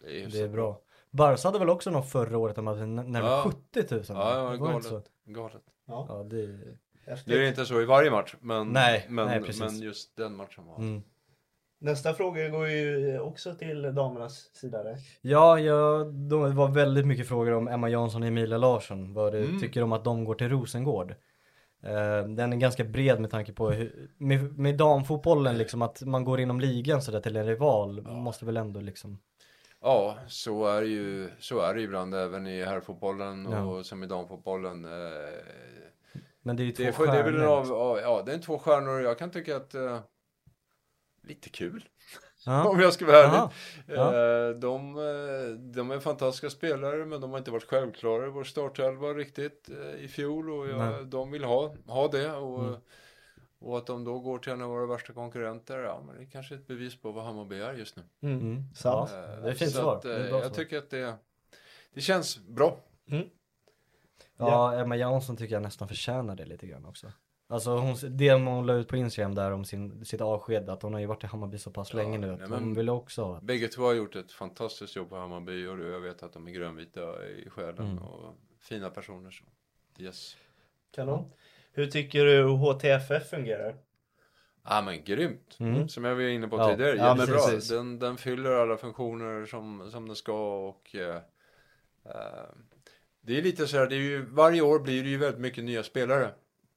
Det 0.00 0.22
är, 0.22 0.28
Det 0.28 0.38
är 0.40 0.48
bra. 0.48 0.80
Barca 1.10 1.48
hade 1.48 1.58
väl 1.58 1.70
också 1.70 1.90
något 1.90 2.10
förra 2.10 2.38
året, 2.38 2.56
de 2.56 2.66
hade 2.66 2.86
närmare 2.86 3.30
Ja. 3.30 3.42
70 3.74 3.94
000? 3.94 4.02
Ja, 4.08 4.50
det 4.50 4.58
var 4.58 4.72
var 4.72 4.80
så? 4.80 4.88
galet. 4.90 5.06
galet. 5.24 5.62
Ja, 5.86 6.06
Ja 6.08 6.22
det 6.30 6.42
är... 6.44 6.76
Det 7.24 7.34
är 7.34 7.48
inte 7.48 7.66
så 7.66 7.80
i 7.80 7.84
varje 7.84 8.10
match, 8.10 8.34
men, 8.40 8.68
Nej, 8.68 9.06
men, 9.08 9.26
nej, 9.26 9.52
men 9.60 9.78
just 9.78 10.16
den 10.16 10.36
matchen 10.36 10.66
var... 10.66 10.76
Mm. 10.76 11.02
Nästa 11.84 12.14
fråga 12.14 12.48
går 12.48 12.68
ju 12.68 13.18
också 13.20 13.54
till 13.54 13.82
damernas 13.82 14.50
sida 14.54 14.82
där. 14.82 14.96
Ja, 15.20 15.58
ja, 15.60 16.04
det 16.04 16.36
var 16.36 16.68
väldigt 16.68 17.06
mycket 17.06 17.28
frågor 17.28 17.52
om 17.52 17.68
Emma 17.68 17.88
Jansson 17.88 18.22
och 18.22 18.28
Emilia 18.28 18.58
Larsson. 18.58 19.14
Vad 19.14 19.32
du 19.32 19.44
Mm. 19.44 19.60
tycker 19.60 19.82
om 19.82 19.92
att 19.92 20.04
de 20.04 20.24
går 20.24 20.34
till 20.34 20.48
Rosengård. 20.48 21.10
Eh, 21.82 22.28
den 22.28 22.52
är 22.52 22.56
ganska 22.56 22.84
bred 22.84 23.20
med 23.20 23.30
tanke 23.30 23.52
på 23.52 23.70
hur, 23.70 24.10
med, 24.18 24.58
med 24.58 24.76
damfotbollen 24.76 25.58
liksom 25.58 25.82
att 25.82 26.02
man 26.02 26.24
går 26.24 26.40
inom 26.40 26.60
ligan 26.60 27.02
sådär 27.02 27.20
till 27.20 27.36
en 27.36 27.46
rival 27.46 28.02
måste 28.02 28.44
väl 28.44 28.56
ändå 28.56 28.80
liksom 28.80 29.18
Ja, 29.80 30.16
så 30.28 30.66
är, 30.66 30.80
det 30.80 30.86
ju, 30.86 31.28
så 31.38 31.60
är 31.60 31.74
det 31.74 31.80
ibland 31.82 32.14
även 32.14 32.46
i 32.46 32.64
herrfotbollen 32.64 33.48
Ja. 33.50 33.62
och 33.64 33.86
som 33.86 34.02
i 34.02 34.06
damfotbollen. 34.06 34.84
Eh, 34.84 34.90
Men 36.42 36.56
det 36.56 36.62
är 36.62 36.64
ju 36.64 36.72
två 36.72 36.82
det, 36.82 36.88
är, 36.88 36.92
för- 36.92 37.06
det 37.06 37.12
är 37.18 37.24
väl 37.24 37.32
stjärnor, 37.34 37.46
av, 37.52 37.72
av, 37.72 37.98
ja, 37.98 38.22
det 38.26 38.32
är 38.32 38.38
två 38.38 38.58
stjärnor 38.58 38.94
och 38.98 39.02
jag 39.02 39.18
kan 39.18 39.30
tycka 39.30 39.56
att 39.56 39.74
eh, 39.74 39.98
lite 41.26 41.48
kul. 41.48 41.88
Ja. 42.46 42.64
Om 42.68 42.80
jag 42.80 42.92
ska 42.92 43.06
vara 43.06 43.16
ärlig. 43.16 43.52
Ja. 43.86 44.48
Eh, 44.48 44.54
De, 44.56 44.96
eh, 44.98 45.54
de 45.74 45.90
är 45.90 46.00
fantastiska 46.00 46.50
spelare 46.50 47.04
men 47.04 47.20
de 47.20 47.30
har 47.30 47.38
inte 47.38 47.50
varit 47.50 47.64
självklara 47.64 48.26
i 48.26 48.30
vår 48.30 48.44
startelva 48.44 49.08
riktigt 49.08 49.68
eh, 49.70 50.04
i 50.04 50.08
fjol 50.08 50.50
och 50.50 50.68
jag, 50.68 51.06
de 51.06 51.30
vill 51.30 51.44
ha, 51.44 51.74
ha 51.86 52.08
det. 52.08 52.32
Och, 52.32 52.64
Mm. 52.64 52.80
och 53.58 53.78
att 53.78 53.86
de 53.86 54.04
då 54.04 54.18
går 54.18 54.38
till 54.38 54.52
en 54.52 54.62
av 54.62 54.68
våra 54.70 54.86
värsta 54.86 55.12
konkurrenter, 55.12 55.78
ja 55.78 56.02
men 56.06 56.16
det 56.16 56.22
är 56.22 56.26
kanske 56.30 56.54
ett 56.54 56.66
bevis 56.66 56.96
på 57.00 57.12
vad 57.12 57.24
Hammarby 57.24 57.60
är 57.60 57.74
just 57.74 57.96
nu. 57.96 58.02
Mm. 58.22 58.62
Sant. 58.74 59.10
Ja, 59.14 59.20
det 59.20 59.50
är 59.50 59.54
fint 59.54 59.70
så 59.70 59.76
svar. 59.80 59.96
att, 59.96 60.02
Det 60.02 60.14
är 60.14 60.28
bra 60.28 60.38
jag 60.38 60.46
svar. 60.46 60.54
tycker 60.54 60.78
att 60.78 60.90
det, 60.90 61.14
det 61.94 62.00
känns 62.00 62.38
bra. 62.38 62.76
Ja, 64.36 64.74
Emma 64.74 64.96
Jansson 64.96 65.36
tycker 65.36 65.54
jag 65.54 65.62
nästan 65.62 65.88
förtjänar 65.88 66.36
det 66.36 66.44
lite 66.44 66.66
grann 66.66 66.84
också. 66.86 67.12
Alltså 67.46 67.70
hon, 67.76 67.96
det 68.10 68.32
hon 68.32 68.66
la 68.66 68.74
ut 68.74 68.88
på 68.88 68.96
Instagram 68.96 69.34
där 69.34 69.50
om 69.50 69.64
sin, 69.64 70.04
sitt 70.04 70.20
avsked, 70.20 70.68
att 70.70 70.82
hon 70.82 70.92
har 70.92 71.00
ju 71.00 71.06
varit 71.06 71.24
i 71.24 71.26
Hammarby 71.26 71.58
så 71.58 71.70
pass 71.70 71.90
Ja, 71.92 71.96
länge 71.96 72.18
nu 72.18 72.26
nej, 72.26 72.42
att 72.44 72.50
hon 72.50 72.74
vill 72.74 72.88
också 72.90 73.24
ha 73.24 73.40
Bägge 73.40 73.68
två 73.68 73.82
har 73.82 73.94
gjort 73.94 74.16
ett 74.16 74.32
fantastiskt 74.32 74.96
jobb 74.96 75.08
på 75.08 75.16
Hammarby 75.16 75.66
och 75.66 75.78
jag 75.78 76.00
vet 76.00 76.22
att 76.22 76.32
de 76.32 76.48
är 76.48 76.52
grönvita 76.52 77.26
i 77.28 77.50
själen 77.50 77.86
Mm. 77.86 77.98
och 77.98 78.34
fina 78.60 78.90
personer. 78.90 79.30
Så. 79.30 79.44
Yes. 80.02 80.36
Kanon. 80.94 81.32
Hur 81.72 81.86
tycker 81.86 82.24
du 82.24 82.42
HTFF 82.48 83.30
fungerar? 83.30 83.76
Ja 84.64 84.82
men 84.82 85.04
grymt. 85.04 85.56
Mm. 85.60 85.88
Som 85.88 86.04
jag 86.04 86.14
var 86.14 86.22
inne 86.22 86.48
på 86.48 86.56
Ja, 86.56 86.70
tidigare. 86.70 86.96
ja, 86.96 87.08
men 87.14 87.18
Jättebra. 87.20 87.40
precis. 87.40 87.68
den, 87.70 87.98
den 87.98 88.16
fyller 88.16 88.50
alla 88.50 88.76
funktioner 88.76 89.46
som, 89.46 89.90
som 89.90 90.06
den 90.06 90.16
ska 90.16 90.68
och 90.68 90.94
eh, 90.94 91.16
eh, 92.04 92.44
det 93.20 93.38
är 93.38 93.42
lite 93.42 93.66
så 93.66 93.76
här, 93.76 93.86
det 93.86 93.94
är 93.94 94.00
ju, 94.00 94.24
varje 94.26 94.60
år 94.62 94.78
blir 94.78 95.02
det 95.02 95.08
ju 95.08 95.16
väldigt 95.18 95.40
mycket 95.40 95.64
nya 95.64 95.82
spelare. 95.82 96.30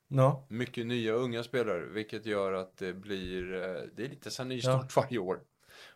Ja, 0.07 0.45
Mycket 0.49 0.85
nya 0.85 1.13
unga 1.13 1.43
spelare, 1.43 1.85
vilket 1.85 2.25
gör 2.25 2.53
att 2.53 2.77
det 2.77 2.93
blir, 2.93 3.53
eh, 3.53 3.81
det 3.95 4.05
är 4.05 4.09
lite 4.09 4.31
så 4.31 4.41
här 4.43 4.49
nystart 4.49 4.95
varje 4.95 5.17
år. 5.17 5.39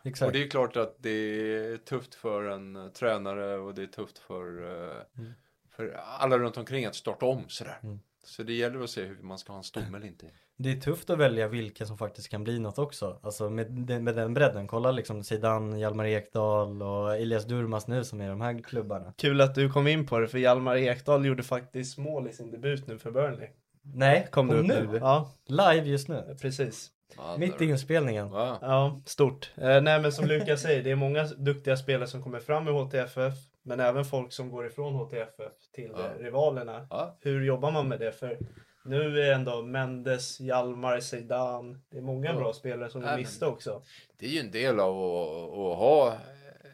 exakt. 0.04 0.26
Och 0.26 0.32
det 0.32 0.42
är 0.42 0.48
klart 0.48 0.76
att 0.76 0.96
det 0.98 1.10
är 1.10 1.76
tufft 1.76 2.14
för 2.14 2.44
en 2.44 2.76
eh, 2.76 2.88
tränare 2.88 3.58
och 3.58 3.74
det 3.74 3.82
är 3.82 3.86
tufft 3.86 4.18
för, 4.18 4.62
eh, 4.64 4.96
Mm. 5.18 5.32
för 5.70 5.92
alla 6.18 6.38
runt 6.38 6.56
omkring 6.56 6.84
att 6.84 6.94
starta 6.94 7.26
om 7.26 7.44
sådär. 7.48 7.78
Mm. 7.82 8.00
Så 8.24 8.42
det 8.42 8.52
gäller 8.52 8.80
att 8.80 8.90
se 8.90 9.02
hur 9.04 9.22
man 9.22 9.38
ska 9.38 9.52
ha 9.52 9.58
en 9.58 9.64
stomme 9.64 9.96
eller 9.98 10.06
inte. 10.06 10.26
Det 10.56 10.72
är 10.72 10.76
tufft 10.80 11.10
att 11.10 11.18
välja 11.18 11.48
vilka 11.48 11.86
som 11.86 11.98
faktiskt 11.98 12.28
kan 12.28 12.44
bli 12.44 12.58
något 12.58 12.78
också. 12.78 13.20
Alltså 13.22 13.50
med, 13.50 13.70
den- 13.70 14.04
med 14.04 14.14
den 14.16 14.34
bredden. 14.34 14.66
Kolla 14.66 14.90
liksom 14.90 15.24
Zidane, 15.24 15.78
Hjalmar 15.78 16.04
Ekdal 16.06 16.82
och 16.82 17.16
Elias 17.16 17.44
Durmas 17.44 17.86
nu 17.86 18.04
som 18.04 18.20
är 18.20 18.24
i 18.24 18.28
de 18.28 18.40
här 18.40 18.62
klubbarna. 18.62 19.12
Kul 19.16 19.40
att 19.40 19.54
du 19.54 19.70
kom 19.70 19.86
in 19.86 20.06
på 20.06 20.18
det 20.18 20.28
för 20.28 20.38
Hjalmar 20.38 20.76
Ekdal 20.76 21.26
gjorde 21.26 21.42
faktiskt 21.42 21.98
mål 21.98 22.28
i 22.28 22.32
sin 22.32 22.50
debut 22.50 22.86
nu 22.86 22.98
för 22.98 23.10
Burnley. 23.10 23.48
Nej, 23.82 24.28
Kom 24.30 24.48
kom 24.48 24.56
du 24.56 24.62
upp 24.62 24.66
nu? 24.68 24.88
nu? 24.92 24.98
Ja, 24.98 25.30
Live 25.46 25.86
just 25.88 26.08
nu. 26.08 26.36
precis. 26.40 26.90
Ja, 27.16 27.36
Mitt 27.38 27.60
i 27.60 27.64
inspelningen. 27.64 28.30
Va? 28.30 28.58
Ja, 28.60 29.00
stort. 29.06 29.50
Eh, 29.56 29.82
nej 29.82 30.00
men 30.00 30.12
som 30.12 30.24
Lukas 30.24 30.62
säger, 30.62 30.82
det 30.82 30.90
är 30.90 30.96
många 30.96 31.24
duktiga 31.24 31.76
spelare 31.76 32.06
som 32.08 32.22
kommer 32.22 32.40
fram 32.40 32.68
i 32.68 32.70
HTFF. 32.70 33.34
Men 33.62 33.80
även 33.80 34.04
folk 34.04 34.32
som 34.32 34.50
går 34.50 34.66
ifrån 34.66 34.94
HTFF 34.94 35.52
till 35.74 35.90
Ja. 35.96 35.98
eh, 36.18 36.22
rivalerna. 36.24 36.86
Ja. 36.90 37.16
Hur 37.20 37.44
jobbar 37.44 37.70
man 37.70 37.88
med 37.88 38.00
det? 38.00 38.12
För 38.12 38.38
nu 38.84 39.20
är 39.22 39.32
ändå 39.34 39.62
Mendes, 39.62 40.40
Hjalmar, 40.40 41.00
Zeidan. 41.00 41.82
Det 41.90 41.98
är 41.98 42.02
många 42.02 42.30
Ja. 42.32 42.36
bra 42.36 42.52
spelare 42.52 42.90
som 42.90 43.00
men- 43.00 43.16
miste 43.20 43.46
också. 43.46 43.82
Det 44.18 44.26
är 44.26 44.30
ju 44.30 44.40
en 44.40 44.50
del 44.50 44.80
av 44.80 44.96
att, 44.98 45.48
att 45.58 45.78
ha 45.78 46.12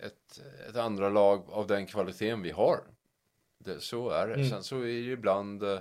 ett, 0.06 0.40
ett 0.70 0.76
andra 0.76 1.08
lag 1.08 1.42
av 1.50 1.66
den 1.66 1.86
kvaliteten 1.86 2.42
vi 2.42 2.50
har. 2.50 2.76
Det, 3.58 3.80
så 3.80 4.10
är 4.10 4.26
det. 4.28 4.34
Mm. 4.34 4.48
Sen 4.48 4.62
så 4.62 4.76
är 4.80 4.84
det 4.84 4.90
ju 4.92 5.12
ibland 5.12 5.62
eh, 5.62 5.78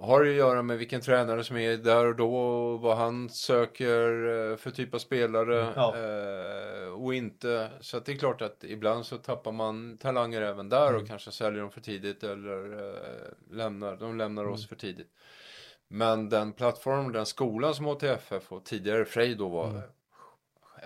har 0.00 0.24
det 0.24 0.30
att 0.30 0.36
göra 0.36 0.62
med 0.62 0.78
vilken 0.78 1.00
tränare 1.00 1.44
som 1.44 1.56
är 1.56 1.76
där 1.76 2.06
och 2.06 2.16
då 2.16 2.36
och 2.36 2.80
vad 2.80 2.96
han 2.96 3.28
söker 3.30 4.26
eh, 4.50 4.56
för 4.56 4.70
typ 4.70 4.94
av 4.94 4.98
spelare 4.98 5.72
Ja. 5.76 5.96
eh, 5.96 6.92
och 6.92 7.14
inte. 7.14 7.70
Så 7.80 8.00
det 8.00 8.12
är 8.12 8.16
klart 8.16 8.42
att 8.42 8.64
ibland 8.64 9.06
så 9.06 9.16
tappar 9.18 9.52
man 9.52 9.98
talanger 9.98 10.42
även 10.42 10.68
där 10.68 10.88
Mm. 10.88 11.02
och 11.02 11.08
kanske 11.08 11.30
säljer 11.32 11.60
dem 11.60 11.70
för 11.70 11.80
tidigt 11.80 12.22
eller 12.24 12.72
eh, 12.88 13.54
lämnar, 13.56 13.96
de 13.96 14.18
lämnar 14.18 14.44
oss 14.44 14.68
för 14.68 14.76
tidigt. 14.76 15.10
Men 15.88 16.28
den 16.28 16.52
plattform, 16.52 17.12
den 17.12 17.26
skolan 17.26 17.74
som 17.74 17.84
HTFF 17.86 18.52
och 18.52 18.64
tidigare 18.64 19.04
Frej 19.04 19.34
då 19.34 19.48
var 19.48 19.68
Mm. 19.70 19.82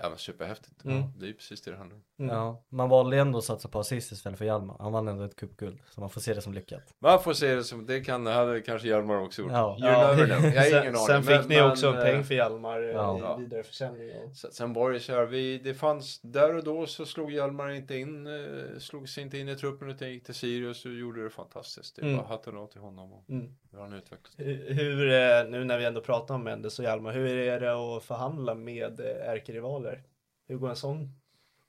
Ja 0.03 0.09
men 0.09 0.19
superhäftigt. 0.19 0.85
Mm. 0.85 1.03
Det 1.19 1.25
är 1.25 1.29
ju 1.29 1.35
precis 1.35 1.63
det 1.63 1.71
det 1.71 1.77
handlar 1.77 1.97
om. 1.97 2.03
Mm. 2.23 2.37
Ja, 2.37 2.65
man 2.69 2.89
valde 2.89 3.17
ändå 3.19 3.39
att 3.39 3.45
satsa 3.45 3.69
på 3.69 3.79
assist 3.79 4.13
istället 4.13 4.39
för 4.39 4.45
Hjalmar. 4.45 4.77
Han 4.79 4.93
vann 4.93 5.09
ändå 5.09 5.25
ett 5.25 5.37
cupguld. 5.37 5.79
Så 5.91 6.01
man 6.01 6.11
får 6.11 6.21
se 6.21 6.35
det 6.35 6.41
som 6.43 6.53
lyckat. 6.55 6.95
Man 6.99 7.23
får 7.23 7.33
se 7.33 7.55
det 7.55 7.65
som, 7.65 7.87
det 7.87 8.01
kan, 8.01 8.27
hade 8.27 8.61
kanske 8.61 8.89
Hjalmar 8.89 9.17
också 9.21 9.43
gjort. 9.43 9.51
Ja. 9.53 9.77
You 9.79 9.87
never 9.91 10.27
know. 10.27 10.45
Jag 10.55 10.63
har 10.63 10.69
sen, 10.71 10.83
ingen 10.83 10.97
sen 10.97 11.15
aning. 11.15 11.23
fick 11.27 11.37
men- 11.41 11.49
ni 11.49 11.57
men, 11.57 11.71
också 11.71 11.87
en 11.89 11.97
eh, 11.99 12.03
peng 12.05 12.25
för 12.25 12.35
Hjalmar 12.35 12.83
eh, 12.83 12.89
Ja. 12.91 13.37
i 13.39 13.43
vidareförsäljning. 13.43 14.11
och- 14.25 14.37
Sen, 14.37 14.53
sen 14.53 14.73
var 14.73 14.91
det 14.91 15.01
så 15.01 15.13
här, 15.13 15.27
vi, 15.27 15.59
det 15.59 15.75
fanns, 15.75 16.21
där 16.23 16.57
och 16.57 16.65
då 16.65 16.87
så 16.87 17.07
slog 17.07 17.33
Hjalmar 17.33 17.71
inte 17.71 17.97
in, 17.97 18.27
eh, 18.27 18.79
slog 18.79 19.09
sig 19.09 19.23
inte 19.25 19.39
in 19.39 19.49
i 19.49 19.57
truppen 19.57 19.91
utan 19.91 20.11
gick 20.11 20.25
till 20.25 20.35
Sirius 20.35 20.85
och 20.85 20.93
gjorde 20.93 21.25
det 21.25 21.31
fantastiskt. 21.31 21.97
Det 21.97 22.03
Mm. 22.03 22.17
var 22.17 22.25
hatten 22.25 22.57
av 22.57 22.67
till 22.67 22.81
honom 22.81 23.13
och 23.13 23.31
Mm. 23.31 23.55
hur 23.73 23.79
han 23.79 23.93
utvecklats. 23.93 24.35
Hur, 24.39 24.71
hur, 24.75 25.11
eh, 25.13 25.51
nu 25.51 25.65
när 25.65 25.79
vi 25.79 25.85
ändå 25.85 26.01
pratar 26.01 26.35
om 26.35 26.45
Mendes 26.45 26.79
och 26.79 26.85
Hjalmar, 26.85 27.13
hur 27.13 27.27
är 27.39 27.61
det 27.61 27.73
att 27.97 28.03
förhandla 28.03 28.55
med 28.55 29.01
eh, 29.01 29.31
ärkerivaler? 29.31 30.03
Hur 30.49 30.57
går 30.57 30.71
en 30.71 30.77
sån 30.77 31.13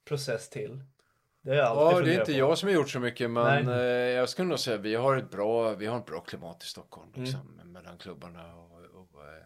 process 0.05 0.49
till? 0.49 0.83
Det 1.41 1.49
har 1.49 1.57
jag 1.57 1.65
alltid 1.67 1.97
Ja, 1.97 2.05
det 2.05 2.15
är 2.15 2.19
inte 2.19 2.31
på. 2.31 2.37
jag 2.37 2.57
som 2.57 2.69
har 2.69 2.73
gjort 2.75 2.89
så 2.89 2.99
mycket 2.99 3.29
men 3.29 3.67
eh, 3.67 3.75
jag 3.85 4.29
skulle 4.29 4.47
nog 4.47 4.59
säga 4.59 4.77
vi 4.77 4.95
har 4.95 5.15
ett 5.17 5.31
bra, 5.31 5.73
vi 5.75 5.85
har 5.85 5.99
ett 5.99 6.05
bra 6.05 6.19
klimat 6.19 6.63
i 6.63 6.67
Stockholm 6.67 7.09
Mm. 7.13 7.23
liksom, 7.23 7.61
mellan 7.63 7.97
klubbarna 7.97 8.55
och, 8.55 8.71
och 8.71 9.21
eh, 9.23 9.43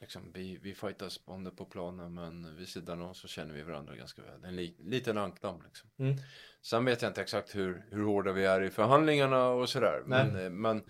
liksom, 0.00 0.32
vi, 0.34 0.58
vi 0.62 0.74
fightas 0.74 1.20
om 1.24 1.44
det 1.44 1.50
på 1.50 1.64
planen 1.64 2.14
men 2.14 2.56
vid 2.56 2.68
sidan 2.68 3.02
av 3.02 3.12
så 3.12 3.28
känner 3.28 3.54
vi 3.54 3.62
varandra 3.62 3.96
ganska 3.96 4.22
väl. 4.22 4.44
En 4.44 4.56
li, 4.56 4.76
liten 4.78 5.18
ankdamm 5.18 5.62
liksom. 5.66 5.90
Mm. 5.98 6.16
Sen 6.62 6.84
vet 6.84 7.02
jag 7.02 7.10
inte 7.10 7.22
exakt 7.22 7.56
hur, 7.56 7.84
hur 7.90 8.04
hårda 8.04 8.32
vi 8.32 8.44
är 8.44 8.60
i 8.62 8.70
förhandlingarna 8.70 9.48
och 9.48 9.68
sådär. 9.68 10.02
Men, 10.06 10.36
eh, 10.44 10.50
men 10.50 10.82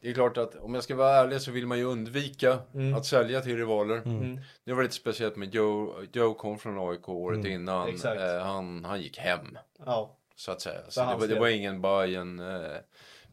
det 0.00 0.10
är 0.10 0.14
klart 0.14 0.36
att 0.36 0.54
om 0.54 0.74
jag 0.74 0.84
ska 0.84 0.96
vara 0.96 1.16
ärlig 1.16 1.40
så 1.40 1.50
vill 1.50 1.66
man 1.66 1.78
ju 1.78 1.84
undvika 1.84 2.58
Mm. 2.74 2.94
att 2.94 3.06
sälja 3.06 3.40
till 3.40 3.56
rivaler. 3.56 3.96
Mm. 3.96 4.40
Det 4.64 4.72
var 4.72 4.82
lite 4.82 4.94
speciellt 4.94 5.36
med 5.36 5.54
Joe. 5.54 5.94
Joe 6.12 6.34
kom 6.34 6.58
från 6.58 6.88
AIK 6.90 7.08
året 7.08 7.38
Mm. 7.38 7.52
innan. 7.52 7.88
Eh, 7.88 8.42
han, 8.42 8.84
han 8.84 9.00
gick 9.00 9.18
hem, 9.18 9.58
Ja, 9.86 10.16
så 10.36 10.52
att 10.52 10.60
säga. 10.60 10.80
Så 10.88 11.00
det, 11.00 11.16
var, 11.16 11.26
det 11.26 11.40
var 11.40 11.48
ingen 11.48 11.82
Bayern 11.82 12.38
eh, 12.38 12.76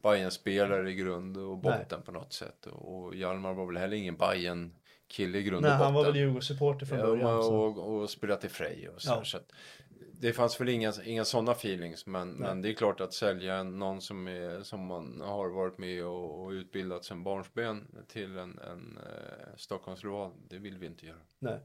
Bayern 0.03 0.31
spelare 0.31 0.91
i 0.91 0.93
grund 0.95 1.37
och 1.37 1.57
botten 1.57 2.01
på 2.01 2.11
något 2.11 2.33
sätt. 2.33 2.65
Och 2.65 3.15
Hjalmar 3.15 3.53
var 3.53 3.65
väl 3.65 3.77
heller 3.77 3.97
ingen 3.97 4.15
Bayern 4.17 4.75
kille 5.07 5.37
i 5.37 5.43
grund 5.43 5.61
nej 5.61 5.71
och 5.71 5.77
botten. 5.77 5.85
han 5.85 5.93
var 5.93 6.03
väl 6.05 6.15
Djurgårdssupporter 6.15 6.85
från 6.85 6.97
början. 6.99 7.29
Ja, 7.29 7.41
så. 7.41 7.55
och, 7.55 8.01
och 8.01 8.09
spelat 8.09 8.45
i 8.45 8.49
Frej 8.49 8.89
och 8.95 9.01
så, 9.01 9.09
Ja. 9.11 9.23
så 9.23 9.37
att 9.37 9.51
Det 10.19 10.33
fanns 10.33 10.61
väl 10.61 10.69
inga, 10.69 10.93
inga 11.05 11.25
sådana 11.25 11.51
feelings 11.51 12.05
men, 12.05 12.31
men 12.31 12.61
det 12.61 12.69
är 12.69 12.73
klart 12.73 13.01
att 13.01 13.13
sälja 13.13 13.63
någon 13.63 14.01
som, 14.01 14.27
är, 14.27 14.63
som 14.63 14.85
man 14.85 15.21
har 15.21 15.49
varit 15.49 15.77
med 15.77 16.05
och, 16.05 16.43
och 16.43 16.49
utbildat 16.49 17.03
sedan 17.05 17.23
barnsben 17.23 17.87
till 18.07 18.37
en, 18.37 18.59
en 18.59 18.97
eh, 18.97 19.55
Stockholmsrival, 19.57 20.31
det 20.49 20.57
vill 20.57 20.77
vi 20.77 20.85
inte 20.85 21.05
göra. 21.05 21.17
Nej. 21.39 21.59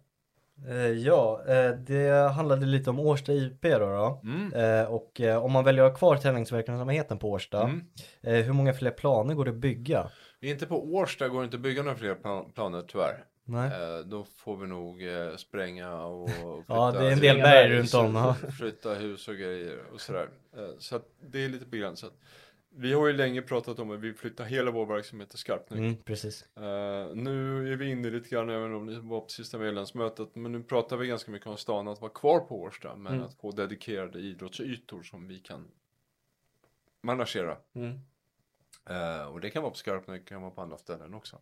Eh, 0.69 0.77
ja, 0.77 1.43
eh, 1.49 1.71
det 1.71 2.31
handlade 2.33 2.67
lite 2.67 2.91
om 2.91 3.01
Årsta 3.01 3.33
IP 3.33 3.63
då. 3.63 3.79
då. 3.79 4.21
Mm. 4.25 4.53
Eh, 4.53 4.93
och 4.93 5.21
eh, 5.21 5.45
om 5.45 5.53
man 5.53 5.65
väljer 5.65 5.85
att 5.85 5.91
ha 5.93 5.99
kvar 5.99 6.17
tävlingsverksamheten 6.17 7.19
på 7.19 7.31
Årsta, 7.31 7.63
Mm. 7.63 7.81
eh, 8.23 8.35
hur 8.35 8.53
många 8.53 8.73
fler 8.73 8.91
planer 8.91 9.35
går 9.35 9.45
det 9.45 9.51
att 9.51 9.57
bygga? 9.57 10.11
Inte 10.41 10.67
på 10.67 10.95
Årsta 10.95 11.29
går 11.29 11.39
det 11.41 11.45
inte 11.45 11.57
att 11.57 11.63
bygga 11.63 11.83
några 11.83 11.97
fler 11.97 12.15
plan- 12.15 12.53
planer 12.55 12.83
tyvärr. 12.89 13.25
Nej. 13.51 13.99
Eh, 13.99 13.99
då 13.99 14.25
får 14.25 14.57
vi 14.57 14.67
nog 14.67 15.03
eh, 15.03 15.37
spränga 15.37 15.97
och 15.97 16.31
flytta, 16.31 16.65
Ja, 16.69 16.93
det 16.93 17.07
är 17.07 17.13
en 17.13 17.21
del 17.21 17.37
berg 17.37 17.79
runt 17.79 17.95
om. 17.95 18.35
Flytta 18.59 18.95
hus 18.95 19.29
och 19.29 19.35
grejer 19.35 19.83
och 19.93 20.01
sådär. 20.01 20.29
Eh, 20.57 20.71
så 20.79 20.97
att 20.97 21.09
det 21.21 21.45
är 21.45 21.49
lite 21.49 21.67
begränsat. 21.67 22.13
Vi 22.73 22.93
har 22.93 23.07
ju 23.07 23.13
länge 23.13 23.43
pratat 23.43 23.79
om 23.79 23.91
att 23.91 24.01
vi 24.01 24.15
flyttar 24.15 24.45
hela 24.45 24.71
vår 24.71 24.87
verksamhet 24.87 25.31
till 25.31 25.39
Skarpnäck. 25.39 25.79
Mm, 25.79 25.97
precis. 25.97 26.49
Nu 27.15 27.73
är 27.73 27.77
vi 27.77 27.91
inne 27.91 28.11
lite 28.11 28.29
grann, 28.29 28.51
även 28.51 28.75
om 28.75 28.87
det 28.87 29.01
var 29.01 29.21
på 29.21 29.29
sista 29.29 29.59
medlemsmötet, 29.59 30.35
men 30.35 30.53
nu 30.53 30.63
pratar 30.63 30.97
vi 30.97 31.07
ganska 31.07 31.31
mycket 31.31 31.47
om 31.47 31.57
stan 31.57 31.89
att 31.89 32.01
vara 32.01 32.13
kvar 32.13 32.41
på 32.41 32.61
Årsta, 32.61 32.97
men 32.97 33.13
Mm. 33.15 33.27
att 33.27 33.35
få 33.35 33.51
dedikerade 33.51 34.19
idrottsytor 34.19 35.03
som 35.03 35.29
vi 35.29 35.39
kan 35.39 35.69
managera. 37.03 37.57
Mm. 37.75 37.99
Och 39.33 39.41
det 39.41 39.51
kan 39.51 39.63
vara 39.63 39.71
på 39.73 39.79
Skarpnäck, 39.79 40.21
det 40.25 40.29
kan 40.29 40.43
vara 40.43 40.51
på 40.51 40.61
andra 40.63 40.77
ställen 40.79 41.15
också. 41.15 41.39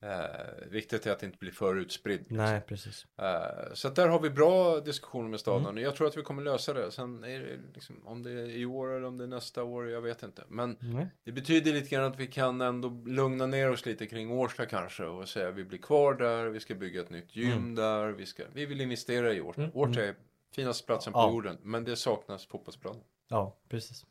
Eh, 0.00 0.68
viktigt 0.70 1.06
är 1.06 1.12
att 1.12 1.18
det 1.18 1.26
inte 1.26 1.38
blir 1.38 1.50
för 1.50 1.76
utspridd. 1.76 2.18
liksom. 2.20 2.36
Nej, 2.36 2.60
precis. 2.60 3.06
Eh, 3.18 3.72
så 3.74 3.88
att 3.88 3.96
där 3.96 4.08
har 4.08 4.20
vi 4.20 4.30
bra 4.30 4.80
diskussioner 4.80 5.28
med 5.28 5.40
staden. 5.40 5.66
Mm. 5.66 5.82
Jag 5.82 5.96
tror 5.96 6.06
att 6.06 6.16
vi 6.16 6.22
kommer 6.22 6.42
lösa 6.42 6.72
det. 6.74 6.90
Sen 6.90 7.24
är 7.24 7.40
det 7.40 7.58
liksom, 7.74 8.06
om 8.06 8.22
det 8.22 8.30
är 8.30 8.50
i 8.50 8.66
år 8.66 8.88
eller 8.92 9.06
om 9.06 9.18
det 9.18 9.24
är 9.24 9.28
nästa 9.28 9.62
år, 9.64 9.88
jag 9.90 10.00
vet 10.00 10.22
inte. 10.22 10.44
Men 10.48 10.76
Nej. 10.80 11.06
det 11.24 11.32
betyder 11.32 11.72
lite 11.72 11.88
grann 11.88 12.04
att 12.04 12.18
vi 12.18 12.26
kan 12.26 12.60
ändå 12.60 12.88
lugna 13.06 13.46
ner 13.46 13.70
oss 13.70 13.86
lite 13.86 14.06
kring 14.06 14.30
Årsta 14.30 14.66
kanske 14.66 15.04
och 15.04 15.28
säga 15.28 15.50
vi 15.50 15.64
blir 15.64 15.78
kvar 15.78 16.14
där, 16.14 16.46
vi 16.46 16.60
ska 16.60 16.74
bygga 16.74 17.00
ett 17.00 17.10
nytt 17.10 17.36
gym 17.36 17.52
Mm. 17.52 17.74
där, 17.74 18.08
vi, 18.08 18.26
ska, 18.26 18.42
vi 18.52 18.66
vill 18.66 18.80
investera 18.80 19.32
i 19.32 19.40
Årsta. 19.40 19.62
Mm. 19.62 19.76
Årsta 19.76 20.02
är 20.04 20.14
finaste 20.54 20.86
platsen 20.86 21.12
på 21.12 21.18
Ja. 21.18 21.30
jorden, 21.30 21.58
men 21.62 21.84
det 21.84 21.96
saknas 21.96 22.46
fotbollsplaner. 22.46 23.02
Ja, 23.28 23.56
precis. 23.68 24.04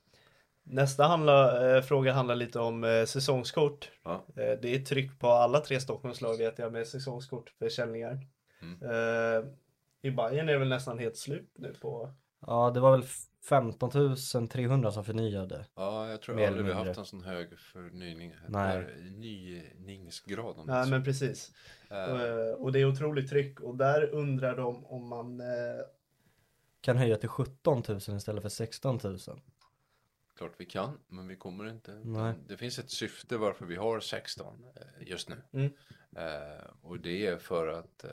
Nästa 0.68 1.04
handla, 1.04 1.76
eh, 1.78 1.82
fråga 1.82 2.14
handlar 2.14 2.36
lite 2.36 2.60
om 2.60 2.84
eh, 2.84 3.06
säsongskort. 3.06 3.92
Ja. 4.04 4.14
Eh, 4.14 4.60
det 4.62 4.76
är 4.76 4.80
tryck 4.80 5.20
på 5.20 5.28
alla 5.28 5.60
tre 5.60 5.80
Stockholmslag 5.80 6.38
vet 6.38 6.60
jag 6.60 6.72
med 6.72 6.88
säsongskortförsäljningar. 6.88 8.20
Mm. 8.62 8.82
Eh, 8.82 9.46
I 10.02 10.12
Bayern 10.12 10.50
är 10.50 10.54
det 10.54 10.60
väl 10.60 10.70
nästan 10.70 11.00
helt 11.00 11.18
slut 11.18 11.52
nu 11.58 11.74
på 11.82 12.14
Ja, 12.48 12.72
det 12.74 12.80
var 12.80 12.92
väl 12.92 13.06
15 13.50 14.48
300 14.50 14.92
som 14.92 15.04
förnyade. 15.06 15.66
Ja, 15.76 16.10
jag 16.10 16.22
tror 16.22 16.36
aldrig 16.36 16.54
vi 16.54 16.60
eller 16.60 16.74
har 16.74 16.86
mindre. 16.86 16.90
haft 16.90 17.00
en 17.00 17.06
sån 17.06 17.24
hög 17.24 17.60
förnyning. 17.60 18.36
Nej. 18.48 18.86
Nyningsgrad 19.78 20.60
om 20.60 20.68
det 20.68 20.74
Nej 20.74 20.90
men 20.90 21.04
precis. 21.04 21.52
Eh, 21.90 22.54
och 22.58 22.72
det 22.72 22.80
är 22.80 22.86
otroligt 22.86 23.30
tryck 23.30 23.60
och 23.60 23.76
där 23.78 24.10
undrar 24.14 24.58
de 24.58 24.86
om 24.86 25.08
man 25.10 25.40
eh, 25.40 25.46
Kan 26.82 26.98
höja 26.98 27.18
till 27.18 27.30
17 27.30 27.84
000 27.88 27.98
istället 27.98 28.42
för 28.42 28.50
16 28.50 29.00
000. 29.04 29.18
Klart 30.38 30.54
vi 30.58 30.66
kan, 30.66 31.00
men 31.08 31.28
vi 31.28 31.36
kommer 31.36 31.70
inte. 31.70 32.02
Nej. 32.04 32.34
Det 32.48 32.58
finns 32.58 32.80
ett 32.80 32.90
syfte 32.90 33.38
varför 33.38 33.66
vi 33.66 33.76
har 33.76 34.00
16 34.00 34.66
eh, 34.76 35.08
just 35.08 35.30
nu. 35.30 35.36
Mm. 35.54 35.74
Eh, 36.16 36.66
och 36.82 37.00
det 37.00 37.28
är 37.28 37.38
för 37.38 37.68
att 37.68 38.04
eh, 38.04 38.10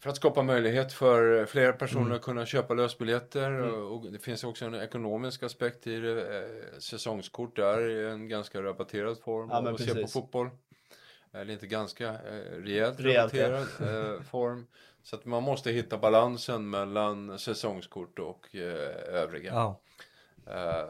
för 0.00 0.10
att 0.10 0.16
skapa 0.16 0.42
möjlighet 0.42 0.92
för 0.92 1.46
fler 1.46 1.72
personer 1.72 2.04
Mm. 2.04 2.16
att 2.16 2.22
kunna 2.22 2.46
köpa 2.46 2.74
lösbiljetter. 2.74 3.50
Mm. 3.50 3.74
Och, 3.74 4.12
det 4.12 4.18
finns 4.18 4.44
också 4.44 4.64
en 4.64 4.74
ekonomisk 4.74 5.42
aspekt 5.42 5.86
i 5.86 6.00
det. 6.00 6.38
Eh, 6.38 6.78
säsongskort 6.78 7.58
är 7.58 8.06
en 8.06 8.28
ganska 8.28 8.62
rabatterad 8.62 9.18
form 9.18 9.48
Ja, 9.50 9.70
att 9.70 9.80
se 9.80 10.02
på 10.02 10.08
fotboll. 10.08 10.50
Eller 11.32 11.52
inte 11.52 11.66
ganska, 11.66 12.08
eh, 12.08 12.62
rejält, 12.62 13.00
Rejält, 13.00 13.34
ja. 13.34 13.50
rabatterad 13.50 14.14
eh, 14.16 14.22
form. 14.22 14.66
Så 15.02 15.16
att 15.16 15.24
man 15.24 15.42
måste 15.42 15.70
hitta 15.70 15.98
balansen 15.98 16.70
mellan 16.70 17.38
säsongskort 17.38 18.18
och 18.18 18.54
övriga. 18.54 19.52
Ja. 19.52 19.80
Eh, 20.46 20.84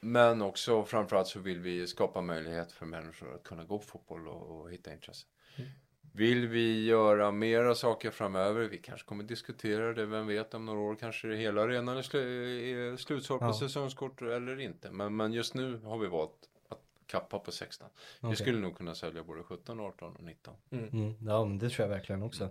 Men 0.00 0.42
också 0.42 0.84
framförallt 0.84 1.28
så 1.28 1.38
vill 1.40 1.60
vi 1.60 1.86
skapa 1.86 2.20
möjlighet 2.20 2.72
för 2.72 2.86
människor 2.86 3.34
att 3.34 3.42
kunna 3.42 3.64
gå 3.64 3.78
på 3.78 3.84
fotboll 3.84 4.28
och, 4.28 4.60
och 4.60 4.70
hitta 4.72 4.92
intresse. 4.92 5.26
Mm. 5.56 5.70
Vill 6.12 6.48
vi 6.48 6.84
göra 6.84 7.30
mera 7.30 7.74
saker 7.74 8.10
framöver? 8.10 8.68
Vi 8.68 8.78
kanske 8.78 9.06
kommer 9.08 9.24
diskutera 9.24 9.92
det, 9.92 10.06
vem 10.06 10.26
vet 10.26 10.54
om 10.54 10.66
några 10.66 10.80
år 10.80 10.96
kanske 11.00 11.28
det 11.28 11.36
hela 11.36 11.62
arenan 11.62 11.96
är, 11.96 12.14
är 12.16 12.96
slutsåld 12.96 13.40
på 13.40 13.46
Ja. 13.46 13.52
säsongskort 13.54 14.22
eller 14.22 14.60
inte. 14.60 14.90
Men, 14.90 15.16
men 15.16 15.32
just 15.32 15.54
nu 15.54 15.76
har 15.78 15.98
vi 15.98 16.06
valt 16.06 16.48
att 16.68 16.80
kappa 17.06 17.38
på 17.38 17.52
16. 17.52 17.88
Vi 18.20 18.26
Okej. 18.28 18.36
skulle 18.36 18.58
nog 18.58 18.76
kunna 18.76 18.94
sälja 18.94 19.22
både 19.24 19.42
17, 19.42 19.80
18 19.80 20.16
och 20.16 20.24
19. 20.24 20.54
Mm, 20.70 21.14
ja, 21.26 21.44
men 21.44 21.58
det 21.58 21.70
tror 21.70 21.88
jag 21.88 21.94
verkligen 21.96 22.22
också. 22.22 22.50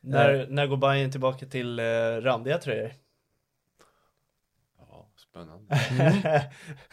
när, 0.00 0.46
när 0.46 0.66
går 0.66 0.76
Bayern 0.76 1.10
tillbaka 1.10 1.46
till 1.46 1.78
eh, 1.78 1.84
randiga 2.20 2.58
tröjor? 2.58 2.90
Ja, 5.38 5.76
spännande. 5.78 6.44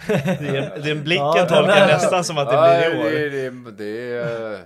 det 0.39 0.57
är, 0.57 0.81
den 0.83 1.03
blicken 1.03 1.25
Ja, 1.25 1.35
den 1.35 1.47
tolkar 1.47 1.75
är- 1.75 1.87
nästan 1.87 2.23
som 2.23 2.37
att 2.37 2.49
det 2.49 2.55
Ja, 2.55 2.89
blir 2.89 2.95
i 2.95 2.99
år. 2.99 3.09
Det, 3.11 3.49
det, 3.49 3.71
det, 3.71 4.17
är, 4.17 4.59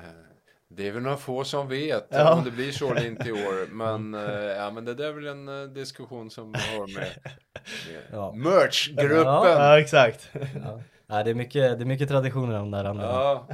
det 0.70 0.88
är 0.88 0.92
väl 0.92 1.04
några 1.04 1.18
få 1.18 1.44
som 1.44 1.68
vet 1.68 2.08
Ja. 2.10 2.34
om 2.34 2.44
det 2.44 2.52
blir 2.52 2.72
så 2.72 2.92
eller 2.92 3.08
inte 3.08 3.30
i 3.30 3.32
år. 3.32 3.68
Men, 3.72 4.14
eh, 4.14 4.42
ja, 4.44 4.72
men 4.72 4.86
det 4.86 4.94
där 4.94 5.06
är 5.10 5.14
väl 5.14 5.28
en 5.28 5.48
eh, 5.64 5.68
diskussion 5.70 6.30
som 6.30 6.52
vi 6.52 6.60
har 6.78 6.88
med, 6.88 6.96
med 6.96 8.02
Ja. 8.12 8.32
merchgruppen. 8.32 9.18
Ja. 9.18 9.50
Ja, 9.50 9.74
Ja 9.74 9.80
exakt. 9.80 10.30
Ja. 11.08 11.24
Det 11.24 11.30
är 11.30 11.34
mycket, 11.34 11.78
det 11.78 11.84
är 11.84 11.86
mycket 11.86 12.10
traditioner 12.10 12.60
om 12.60 12.72
det 12.72 12.78
här 12.78 12.84
ja, 12.86 13.48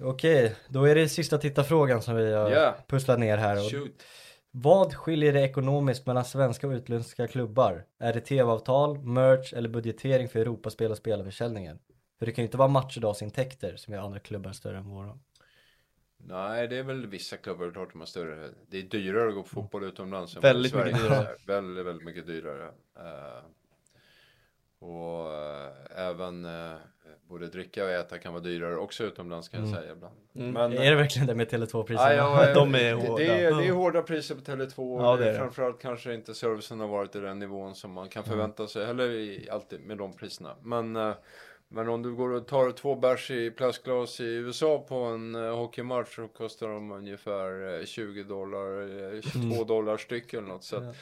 Okej, 0.00 0.54
då 0.68 0.84
är 0.84 0.94
det 0.94 1.08
sista 1.08 1.38
tittarfrågan 1.38 2.02
som 2.02 2.16
vi 2.16 2.34
har 2.34 2.50
Ja. 2.50 2.74
pusslat 2.88 3.18
ner 3.18 3.36
här. 3.36 3.70
Shoot. 3.70 4.02
Vad 4.50 4.94
skiljer 4.94 5.32
det 5.32 5.40
ekonomiskt 5.40 6.06
mellan 6.06 6.24
svenska 6.24 6.66
och 6.66 6.72
utländska 6.72 7.28
klubbar? 7.28 7.84
Är 7.98 8.12
det 8.12 8.20
tv-avtal, 8.20 8.98
merch 8.98 9.54
eller 9.54 9.68
budgetering 9.68 10.28
för 10.28 10.40
Europaspel 10.40 10.90
och 10.90 10.96
spelarförsäljningen? 10.96 11.78
För 12.18 12.26
det 12.26 12.32
kan 12.32 12.42
ju 12.42 12.46
inte 12.46 12.56
vara 12.56 12.68
matchdagsintäkter 12.68 13.76
som 13.76 13.94
gör 13.94 14.00
andra 14.00 14.18
klubbar 14.18 14.52
större 14.52 14.78
än 14.78 14.88
våra. 14.88 15.18
Nej, 16.16 16.68
det 16.68 16.76
är 16.76 16.82
väl 16.82 17.06
vissa 17.06 17.36
klubbar 17.36 17.70
klart 17.70 17.92
de 17.92 17.98
har 17.98 18.06
större. 18.06 18.48
Det 18.68 18.78
är 18.78 18.82
dyrare 18.82 19.28
att 19.28 19.34
gå 19.34 19.42
på 19.42 19.48
fotboll 19.48 19.84
utomlands 19.84 20.36
än 20.36 20.42
Väldigt 20.42 20.72
i 20.72 20.74
Sverige. 20.74 20.92
mycket 20.92 21.08
dyrare. 21.08 21.36
Väldigt, 21.46 21.86
väldigt 21.86 22.06
mycket 22.06 22.26
dyrare. 22.26 22.72
Eh, 22.96 23.44
och 24.78 25.34
eh, 25.34 25.72
även 26.08 26.44
uh, 26.44 26.76
både 27.28 27.46
dricka 27.46 27.84
och 27.84 27.90
äta 27.90 28.18
kan 28.18 28.32
vara 28.32 28.42
dyrare 28.42 28.76
också 28.76 29.04
utomlands 29.04 29.48
kan 29.48 29.60
jag 29.60 29.68
Mm. 29.68 29.80
säga 29.82 29.92
ibland. 29.92 30.14
Mm. 30.34 30.52
Men, 30.52 30.72
är 30.72 30.90
det 30.90 30.96
verkligen 30.96 31.26
det 31.26 31.34
med 31.34 31.48
Tele2-priserna? 31.50 32.14
Ja, 32.14 32.46
ja, 32.48 32.54
De 32.54 32.74
är 32.74 32.78
det, 32.78 32.92
hårda. 32.92 33.16
Det 33.16 33.26
är, 33.26 33.54
det 33.54 33.66
är 33.66 33.72
hårda 33.72 34.02
priser 34.02 34.34
på 34.34 34.40
Tele2. 34.40 35.02
Ja, 35.02 35.16
det 35.16 35.28
är 35.28 35.32
det. 35.32 35.38
Framförallt 35.38 35.80
kanske 35.82 36.14
inte 36.14 36.34
servicen 36.34 36.80
har 36.80 36.88
varit 36.88 37.16
i 37.16 37.20
den 37.20 37.38
nivån 37.38 37.74
som 37.74 37.92
man 37.92 38.08
kan 38.08 38.24
förvänta 38.24 38.66
sig. 38.66 38.84
Eller 38.84 39.10
i, 39.10 39.48
alltid 39.50 39.80
med 39.80 39.98
de 39.98 40.12
priserna. 40.12 40.54
Men, 40.62 40.96
eh, 40.96 41.12
men 41.68 41.88
om 41.88 42.02
du 42.02 42.14
går 42.14 42.32
och 42.32 42.46
tar 42.46 42.70
två 42.70 42.94
bärs 42.94 43.30
i 43.30 43.50
plastglas 43.50 44.20
i 44.20 44.24
USA 44.24 44.84
på 44.88 44.94
en 44.96 45.34
uh, 45.34 45.56
hockeymatch 45.56 46.14
så 46.16 46.28
kostar 46.28 46.68
de 46.68 46.92
ungefär 46.92 47.78
eh, 47.80 47.84
20 47.84 48.22
dollar, 48.22 48.80
eh, 49.14 49.20
22 49.20 49.38
Mm. 49.54 49.66
dollar 49.66 49.96
styck 49.96 50.32
eller 50.34 50.48
något. 50.48 50.64
Så 50.64 50.76
att. 50.76 50.96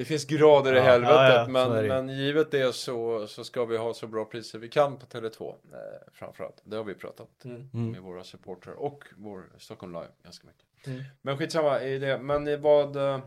Det 0.00 0.04
finns 0.04 0.24
grader 0.24 0.74
i 0.76 0.80
helvetet. 0.80 1.16
ja, 1.16 1.34
ja, 1.34 1.46
men, 1.48 1.70
det 1.70 1.88
men 1.88 2.08
givet 2.08 2.50
det 2.50 2.74
så, 2.74 3.26
så 3.26 3.44
ska 3.44 3.64
vi 3.64 3.76
ha 3.76 3.94
så 3.94 4.06
bra 4.06 4.24
priser 4.24 4.58
vi 4.58 4.68
kan 4.68 4.98
på 4.98 5.06
Tele2. 5.06 5.48
Eh, 5.48 6.12
framförallt. 6.12 6.62
Det 6.64 6.76
har 6.76 6.84
vi 6.84 6.94
pratat 6.94 7.44
Mm. 7.44 7.68
Mm. 7.74 7.90
med 7.92 8.00
våra 8.02 8.24
supportrar 8.24 8.74
och 8.74 9.04
vår 9.16 9.44
Stockholm 9.58 9.92
Live 9.92 10.08
ganska 10.24 10.46
mycket. 10.46 10.86
Mm. 10.86 11.02
Men 11.22 11.38
skitsamma 11.38 11.82
i 11.82 11.98
det. 11.98 12.18
Men 12.18 12.62
vad 12.62 12.96
eh, 12.96 13.20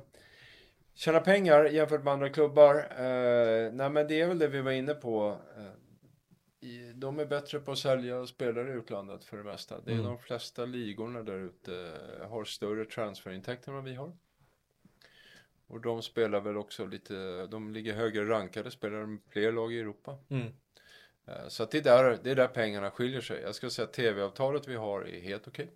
tjäna 0.93 1.19
pengar 1.19 1.65
jämfört 1.65 2.03
med 2.03 2.13
andra 2.13 2.29
klubbar. 2.29 2.75
Eh, 2.75 3.71
nej 3.73 3.89
men 3.89 4.07
det 4.07 4.21
är 4.21 4.27
väl 4.27 4.39
det 4.39 4.47
vi 4.47 4.61
var 4.61 4.71
inne 4.71 4.93
på. 4.93 5.37
Eh, 5.57 6.69
i, 6.69 6.91
de 6.95 7.19
är 7.19 7.25
bättre 7.25 7.59
på 7.59 7.71
att 7.71 7.77
sälja 7.77 8.25
spelare 8.25 8.69
i 8.69 8.73
utlandet 8.73 9.23
för 9.23 9.37
det 9.37 9.43
mesta. 9.43 9.75
Det 9.85 9.91
är 9.91 9.93
Mm. 9.93 10.05
de 10.05 10.17
flesta 10.19 10.65
ligorna 10.65 11.23
där 11.23 11.39
ute 11.39 11.73
eh, 12.21 12.29
har 12.29 12.43
större 12.43 12.85
transferintäkter 12.85 13.69
än 13.69 13.75
vad 13.75 13.83
vi 13.83 13.95
har. 13.95 14.11
Och 15.67 15.81
de 15.81 16.01
spelar 16.01 16.41
väl 16.41 16.57
också 16.57 16.85
lite, 16.85 17.47
de 17.47 17.73
ligger 17.73 17.93
högre 17.93 18.29
rankade, 18.29 18.71
spelar 18.71 19.17
fler 19.29 19.51
lag 19.51 19.73
i 19.73 19.79
Europa. 19.79 20.17
Mm. 20.29 20.47
Eh, 21.27 21.47
Så 21.47 21.63
att 21.63 21.71
det 21.71 21.77
är, 21.77 21.81
där, 21.83 22.19
det 22.23 22.31
är 22.31 22.35
där 22.35 22.47
pengarna 22.47 22.91
skiljer 22.91 23.21
sig. 23.21 23.41
Jag 23.41 23.55
skulle 23.55 23.69
säga 23.69 23.85
att 23.87 23.93
tv-avtalet 23.93 24.67
vi 24.67 24.75
har 24.75 25.01
är 25.01 25.21
helt 25.21 25.47
okej. 25.47 25.71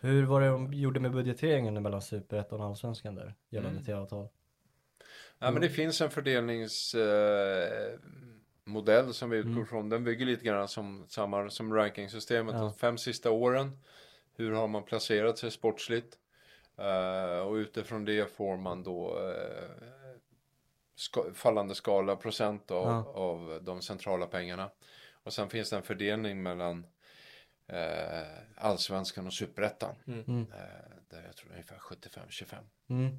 Hur 0.00 0.24
var 0.26 0.40
det 0.40 0.46
de 0.46 0.72
gjorde 0.74 1.00
med 1.00 1.12
budgeteringen 1.12 1.82
mellan 1.82 2.02
Superettan 2.02 2.60
och 2.60 2.66
Allsvenskan 2.66 3.14
där? 3.14 3.34
Gällande 3.48 3.70
Mm. 3.78 3.84
tv-avtal? 3.84 4.28
Ja, 5.38 5.50
men 5.50 5.62
det 5.62 5.68
finns 5.68 6.00
en 6.00 6.10
fördelningsmodell 6.10 9.04
eh, 9.06 9.10
som 9.10 9.30
vi 9.30 9.36
utgår 9.36 9.64
från. 9.64 9.88
Den 9.88 10.04
bygger 10.04 10.26
lite 10.26 10.44
grann 10.44 10.68
som 10.68 11.04
samma 11.08 11.50
som 11.50 11.74
rankingsystemet. 11.74 12.54
De 12.54 12.74
fem 12.74 12.98
sista 12.98 13.30
åren. 13.30 13.78
Hur 14.36 14.52
har 14.52 14.68
man 14.68 14.84
placerat 14.84 15.38
sig 15.38 15.50
sportsligt? 15.50 16.18
Eh, 16.82 17.38
och 17.38 17.52
utifrån 17.54 18.04
det 18.04 18.32
får 18.32 18.56
man 18.56 18.82
då 18.82 19.28
eh, 19.30 19.70
ska, 20.94 21.24
fallande 21.34 21.74
skala 21.74 22.16
procent 22.16 22.70
av, 22.70 22.86
Ja. 22.86 23.04
av 23.14 23.60
de 23.62 23.82
centrala 23.82 24.26
pengarna. 24.26 24.70
Och 25.24 25.32
sen 25.32 25.50
finns 25.50 25.70
det 25.70 25.76
en 25.76 25.82
fördelning 25.82 26.42
mellan 26.42 26.86
eh, 27.66 28.38
allsvenskan 28.56 29.26
och 29.26 29.32
superettan. 29.34 29.94
Mm. 30.06 30.40
Eh, 30.52 30.96
där 31.10 31.22
jag 31.26 31.36
tror 31.36 31.50
ungefär 31.50 31.76
75-25 31.76 32.56
Mm. 32.90 33.16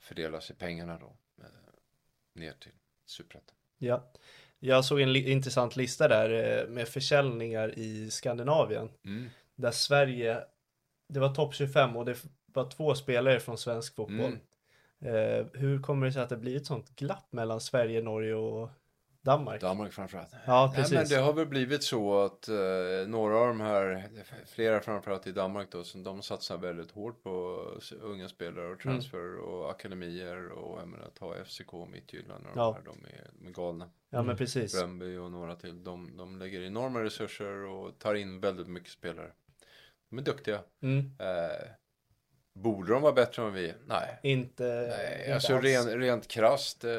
fördelas 0.00 0.50
i 0.50 0.54
pengarna 0.54 0.98
då. 0.98 1.16
Eh, 1.42 1.44
ner 2.34 2.52
till 2.52 2.72
superettan. 3.06 3.54
Ja. 3.78 4.12
Jag 4.58 4.84
såg 4.84 5.00
en 5.00 5.12
li- 5.12 5.30
intressant 5.30 5.76
lista 5.76 6.08
där 6.08 6.66
med 6.68 6.88
försäljningar 6.88 7.78
i 7.78 8.10
Skandinavien. 8.10 8.90
Mm. 9.04 9.30
Där 9.54 9.70
Sverige, 9.70 10.44
det 11.08 11.20
var 11.20 11.34
topp 11.34 11.54
25 11.54 11.96
och 11.96 12.04
det 12.04 12.16
var 12.52 12.70
två 12.70 12.94
spelare 12.94 13.40
från 13.40 13.58
svensk 13.58 13.94
fotboll. 13.94 14.38
Mm. 15.00 15.38
Eh, 15.40 15.46
hur 15.52 15.82
kommer 15.82 16.06
det 16.06 16.12
sig 16.12 16.22
att 16.22 16.28
det 16.28 16.36
blir 16.36 16.56
ett 16.56 16.66
sånt 16.66 16.96
glapp 16.96 17.26
mellan 17.32 17.60
Sverige, 17.60 18.02
Norge 18.02 18.34
och 18.34 18.70
Danmark? 19.20 19.60
Danmark 19.60 19.92
framförallt. 19.92 20.28
Ja, 20.46 20.66
Nej, 20.66 20.82
men 20.82 20.90
precis. 20.90 21.08
det 21.16 21.20
har 21.22 21.32
väl 21.32 21.46
blivit 21.46 21.82
så 21.82 22.20
att 22.24 22.48
eh, 22.48 22.54
några 23.08 23.36
av 23.38 23.48
de 23.48 23.60
här, 23.60 24.08
flera 24.46 24.80
framförallt 24.80 25.26
i 25.26 25.32
Danmark 25.32 25.68
då, 25.70 25.84
som 25.84 26.02
de 26.02 26.22
satsar 26.22 26.58
väldigt 26.58 26.90
hårt 26.90 27.22
på 27.22 27.60
unga 28.00 28.28
spelare 28.28 28.64
och 28.66 28.70
Mm. 28.70 28.78
transfer 28.78 29.36
och 29.38 29.70
akademier 29.70 30.48
och 30.48 30.80
jag 30.80 30.88
menar 30.88 31.08
ta 31.18 31.34
FCK 31.44 31.74
och 31.74 31.88
Midtjylland 31.88 32.46
och 32.46 32.52
Ja. 32.56 32.78
de 32.84 32.90
här, 32.90 32.96
de 33.02 33.04
är, 33.18 33.30
de 33.38 33.46
är 33.46 33.52
galna. 33.52 33.90
Ja, 34.10 34.22
men 34.22 34.36
precis. 34.36 34.78
Bröndby 34.80 35.16
och 35.16 35.30
några 35.32 35.56
till, 35.56 35.84
de, 35.84 36.16
de 36.16 36.36
lägger 36.38 36.62
enorma 36.62 37.02
resurser 37.04 37.64
och 37.64 37.98
tar 37.98 38.14
in 38.14 38.40
väldigt 38.40 38.68
mycket 38.68 38.90
spelare. 38.90 39.30
De 40.10 40.18
är 40.18 40.22
duktiga. 40.22 40.60
Mm. 40.82 40.98
Eh, 41.18 41.68
borde 42.62 42.92
de 42.92 43.02
vara 43.02 43.12
bättre 43.12 43.42
än 43.42 43.52
vi? 43.52 43.74
Nej. 43.86 44.18
Inte, 44.22 44.64
Nej, 44.64 45.18
inte 45.20 45.34
alltså 45.34 45.58
ren, 45.58 46.00
rent 46.00 46.28
krasst, 46.28 46.84
eh, 46.84 46.90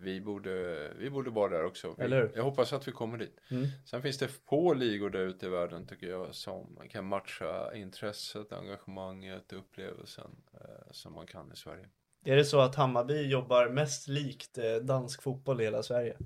vi, 0.00 0.20
borde, 0.20 0.88
vi 0.98 1.10
borde 1.10 1.30
vara 1.30 1.48
där 1.48 1.64
också. 1.64 1.94
Vi, 1.98 2.04
Eller 2.04 2.16
hur? 2.16 2.32
Jag 2.34 2.42
hoppas 2.42 2.72
att 2.72 2.88
vi 2.88 2.92
kommer 2.92 3.18
dit. 3.18 3.40
Mm. 3.50 3.66
Sen 3.86 4.02
finns 4.02 4.18
det 4.18 4.28
få 4.28 4.74
ligor 4.74 5.10
där 5.10 5.20
ute 5.20 5.46
i 5.46 5.48
världen 5.48 5.86
tycker 5.86 6.06
jag 6.06 6.34
som 6.34 6.78
kan 6.90 7.04
matcha 7.04 7.74
intresset, 7.74 8.52
engagemanget, 8.52 9.52
upplevelsen 9.52 10.30
eh, 10.54 10.90
som 10.90 11.12
man 11.12 11.26
kan 11.26 11.52
i 11.52 11.56
Sverige. 11.56 11.88
Är 12.24 12.36
det 12.36 12.44
så 12.44 12.60
att 12.60 12.74
Hammarby 12.74 13.26
jobbar 13.26 13.68
mest 13.68 14.08
likt 14.08 14.58
eh, 14.58 14.74
dansk 14.74 15.22
fotboll 15.22 15.60
i 15.60 15.64
hela 15.64 15.82
Sverige? 15.82 16.16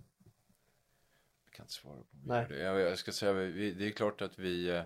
Jag 1.45 1.53
kan 1.53 1.65
inte 1.65 1.73
svara 1.73 1.97
på 1.97 2.07
Nej. 2.25 2.47
det. 2.49 2.59
Jag, 2.59 2.81
jag 2.81 2.99
ska 2.99 3.13
säga, 3.13 3.33
det 3.33 3.87
är 3.87 3.91
klart 3.91 4.23
att 4.23 4.39
vi, 4.39 4.83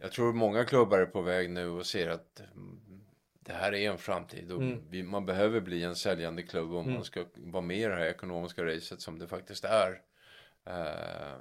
jag 0.00 0.12
tror 0.12 0.32
många 0.32 0.64
klubbar 0.64 0.98
är 0.98 1.06
på 1.06 1.20
väg 1.20 1.50
nu 1.50 1.68
och 1.68 1.86
ser 1.86 2.08
att 2.08 2.40
mm, 2.54 2.80
det 3.40 3.52
här 3.52 3.74
är 3.74 3.90
en 3.90 3.98
framtid 3.98 4.52
och 4.52 4.62
Mm. 4.62 4.82
vi, 4.90 5.02
man 5.02 5.26
behöver 5.26 5.60
bli 5.60 5.82
en 5.84 5.96
säljande 5.96 6.42
klubb 6.42 6.74
om 6.74 6.92
man 6.94 7.04
ska 7.04 7.24
vara 7.36 7.62
med 7.62 7.78
i 7.78 7.84
det 7.84 7.94
här 7.94 8.06
ekonomiska 8.06 8.64
racet 8.64 9.00
som 9.00 9.18
det 9.18 9.28
faktiskt 9.28 9.64
är. 9.64 10.00
Eh, 10.66 11.38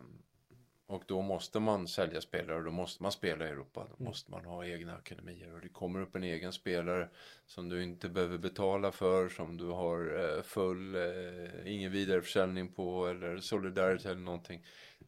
och 0.90 1.04
då 1.08 1.22
måste 1.22 1.60
man 1.60 1.88
sälja 1.88 2.22
spelare 2.22 2.58
och 2.58 2.64
då 2.64 2.72
måste 2.72 3.04
man 3.04 3.12
spela 3.12 3.46
i 3.48 3.50
Europa. 3.50 3.88
Då 3.98 4.04
måste 4.04 4.32
man 4.32 4.46
ha 4.46 4.66
egna 4.66 4.96
akademier 4.96 5.54
och 5.54 5.62
det 5.62 5.70
kommer 5.70 6.02
upp 6.02 6.16
en 6.16 6.24
egen 6.24 6.54
spelare 6.54 7.10
som 7.46 7.70
du 7.70 7.84
inte 7.84 8.10
behöver 8.10 8.38
betala 8.38 8.92
för, 8.92 9.30
som 9.30 9.58
du 9.58 9.66
har 9.66 10.20
eh, 10.38 10.42
full, 10.44 10.96
eh, 10.96 11.74
ingen 11.74 11.92
vidareförsäljning 11.92 12.68
på 12.74 13.08
eller 13.08 13.38
solidaritet 13.40 14.06
eller 14.06 14.22
någonting. 14.22 14.66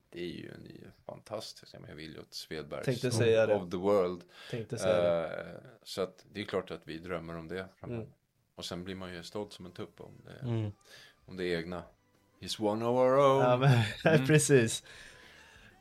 Det 0.10 0.20
är 0.22 0.28
ju 0.28 0.50
en 0.52 0.92
fantastisk, 1.06 1.74
jag 1.74 1.82
menar 1.82 1.96
Williot 1.96 2.34
Svedbergs 2.34 2.86
Tänkte 2.86 3.12
säga 3.12 3.46
det. 3.46 3.56
of 3.56 3.70
the 3.72 3.78
world. 3.78 4.22
Tänkte 4.52 4.78
säga 4.78 5.02
det. 5.22 5.28
Eh, 5.42 5.62
så 5.84 6.02
att 6.02 6.26
det 6.34 6.42
är 6.42 6.46
klart 6.46 6.72
att 6.72 6.82
vi 6.84 6.98
drömmer 6.98 7.38
om 7.38 7.48
det. 7.48 7.66
Mm. 7.84 8.06
Och 8.56 8.66
sen 8.66 8.84
blir 8.84 8.96
man 8.96 9.14
ju 9.14 9.24
stolt 9.24 9.54
som 9.54 9.66
en 9.66 9.72
tupp 9.72 10.02
om 10.02 10.22
det, 10.26 10.48
Mm. 10.48 10.72
om 11.26 11.38
det 11.38 11.46
egna. 11.46 11.84
He's 12.40 12.62
one 12.62 12.86
of 12.86 12.98
our 12.98 13.18
own. 13.18 13.40
Ja, 13.42 13.58
men, 13.58 13.84
Mm. 14.16 14.28
precis. 14.28 14.84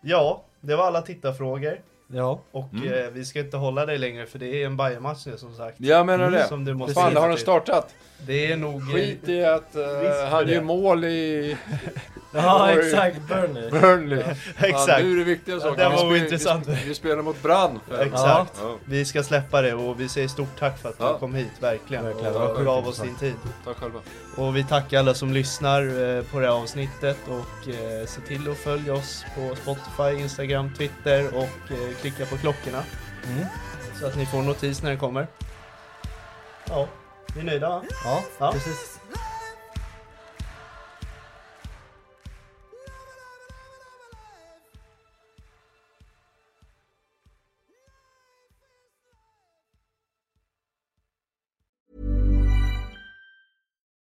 Ja, 0.01 0.43
det 0.61 0.77
var 0.77 0.85
alla 0.87 1.03
tittarfrågor. 1.03 1.81
Ja. 2.13 2.41
Och 2.51 2.73
Mm. 2.73 2.93
eh, 2.93 3.11
vi 3.13 3.25
ska 3.25 3.39
inte 3.41 3.57
hålla 3.57 3.87
dig 3.87 3.99
längre 3.99 4.27
för 4.27 4.39
det 4.39 4.63
är 4.63 4.67
en 4.67 4.77
Bayern-match 4.77 5.27
nu 5.27 5.37
som 5.37 5.55
sagt. 5.55 5.77
Jag 5.81 6.07
menar 6.07 6.27
Mm, 6.27 6.41
det. 6.41 6.47
som 6.49 6.65
du 6.65 6.75
måste 6.75 6.95
Fan, 6.95 7.17
har 7.17 7.29
den 7.29 7.39
startat? 7.39 7.95
Det 8.27 8.53
är 8.53 8.57
nog... 8.57 8.93
Skit 8.95 9.29
i 9.29 9.45
att 9.45 9.77
uh, 9.77 10.29
han 10.31 10.49
gör 10.49 10.63
mål 10.63 11.05
i 11.05 11.57
Ja, 12.33 12.71
exakt. 12.71 13.17
Burnley. 13.29 13.71
Burnley. 13.71 14.19
Exakt. 14.59 14.87
Fan, 14.91 15.03
nu 15.03 15.13
är 15.13 15.17
det 15.19 15.25
viktiga 15.25 15.61
saker. 15.61 15.85
det 15.85 15.91
Vi 15.91 15.97
var 15.97 16.11
spel- 16.11 16.23
intressant. 16.25 16.67
Vi, 16.69 16.85
vi 16.89 16.95
spelar 16.95 17.23
mot 17.23 17.43
Brann. 17.43 17.81
Exakt. 18.01 18.53
Ja. 18.63 18.77
Vi 18.85 19.05
ska 19.05 19.23
släppa 19.23 19.63
det 19.63 19.75
och 19.75 20.01
vi 20.01 20.09
säger 20.09 20.29
stort 20.29 20.59
tack 20.59 20.79
för 20.79 20.89
att 20.89 20.99
du 20.99 21.05
Ja. 21.05 21.19
kom 21.19 21.35
hit, 21.35 21.51
verkligen. 21.61 22.05
Verkligen, 22.05 22.33
det 22.33 22.39
sjukt 22.49 22.65
gav 22.65 22.89
oss 22.89 22.99
din 23.01 23.15
tid. 23.17 23.35
Tack 23.65 23.77
själva. 23.77 24.01
Och 24.37 24.57
vi 24.57 24.65
tackar 24.65 24.99
alla 24.99 25.15
som 25.15 25.33
lyssnar 25.33 25.83
eh, 25.83 26.23
på 26.25 26.41
det 26.41 26.47
här 26.47 26.55
avsnittet 26.63 27.19
och 27.29 27.69
eh, 27.69 28.07
se 28.07 28.21
till 28.21 28.51
att 28.51 28.59
följa 28.59 28.95
oss 28.95 29.25
på 29.35 29.57
Spotify, 29.57 30.23
Instagram, 30.23 30.71
Twitter 30.79 31.37
och 31.37 31.73
eh, 31.73 31.97
klicka 32.01 32.27
på 32.27 32.37
klockorna. 32.37 32.83
Mm. 33.27 33.45
Så 34.01 34.07
att 34.07 34.17
ni 34.17 34.27
får 34.27 34.43
notis 34.43 34.83
när 34.83 34.91
den 34.91 34.99
kommer. 34.99 35.27
Ja, 36.69 36.89
vi 37.35 37.41
är 37.41 37.45
nöjda 37.45 37.69
va? 37.69 37.83
Ja, 38.05 38.23
Ja. 38.39 38.53
precis. 38.53 39.00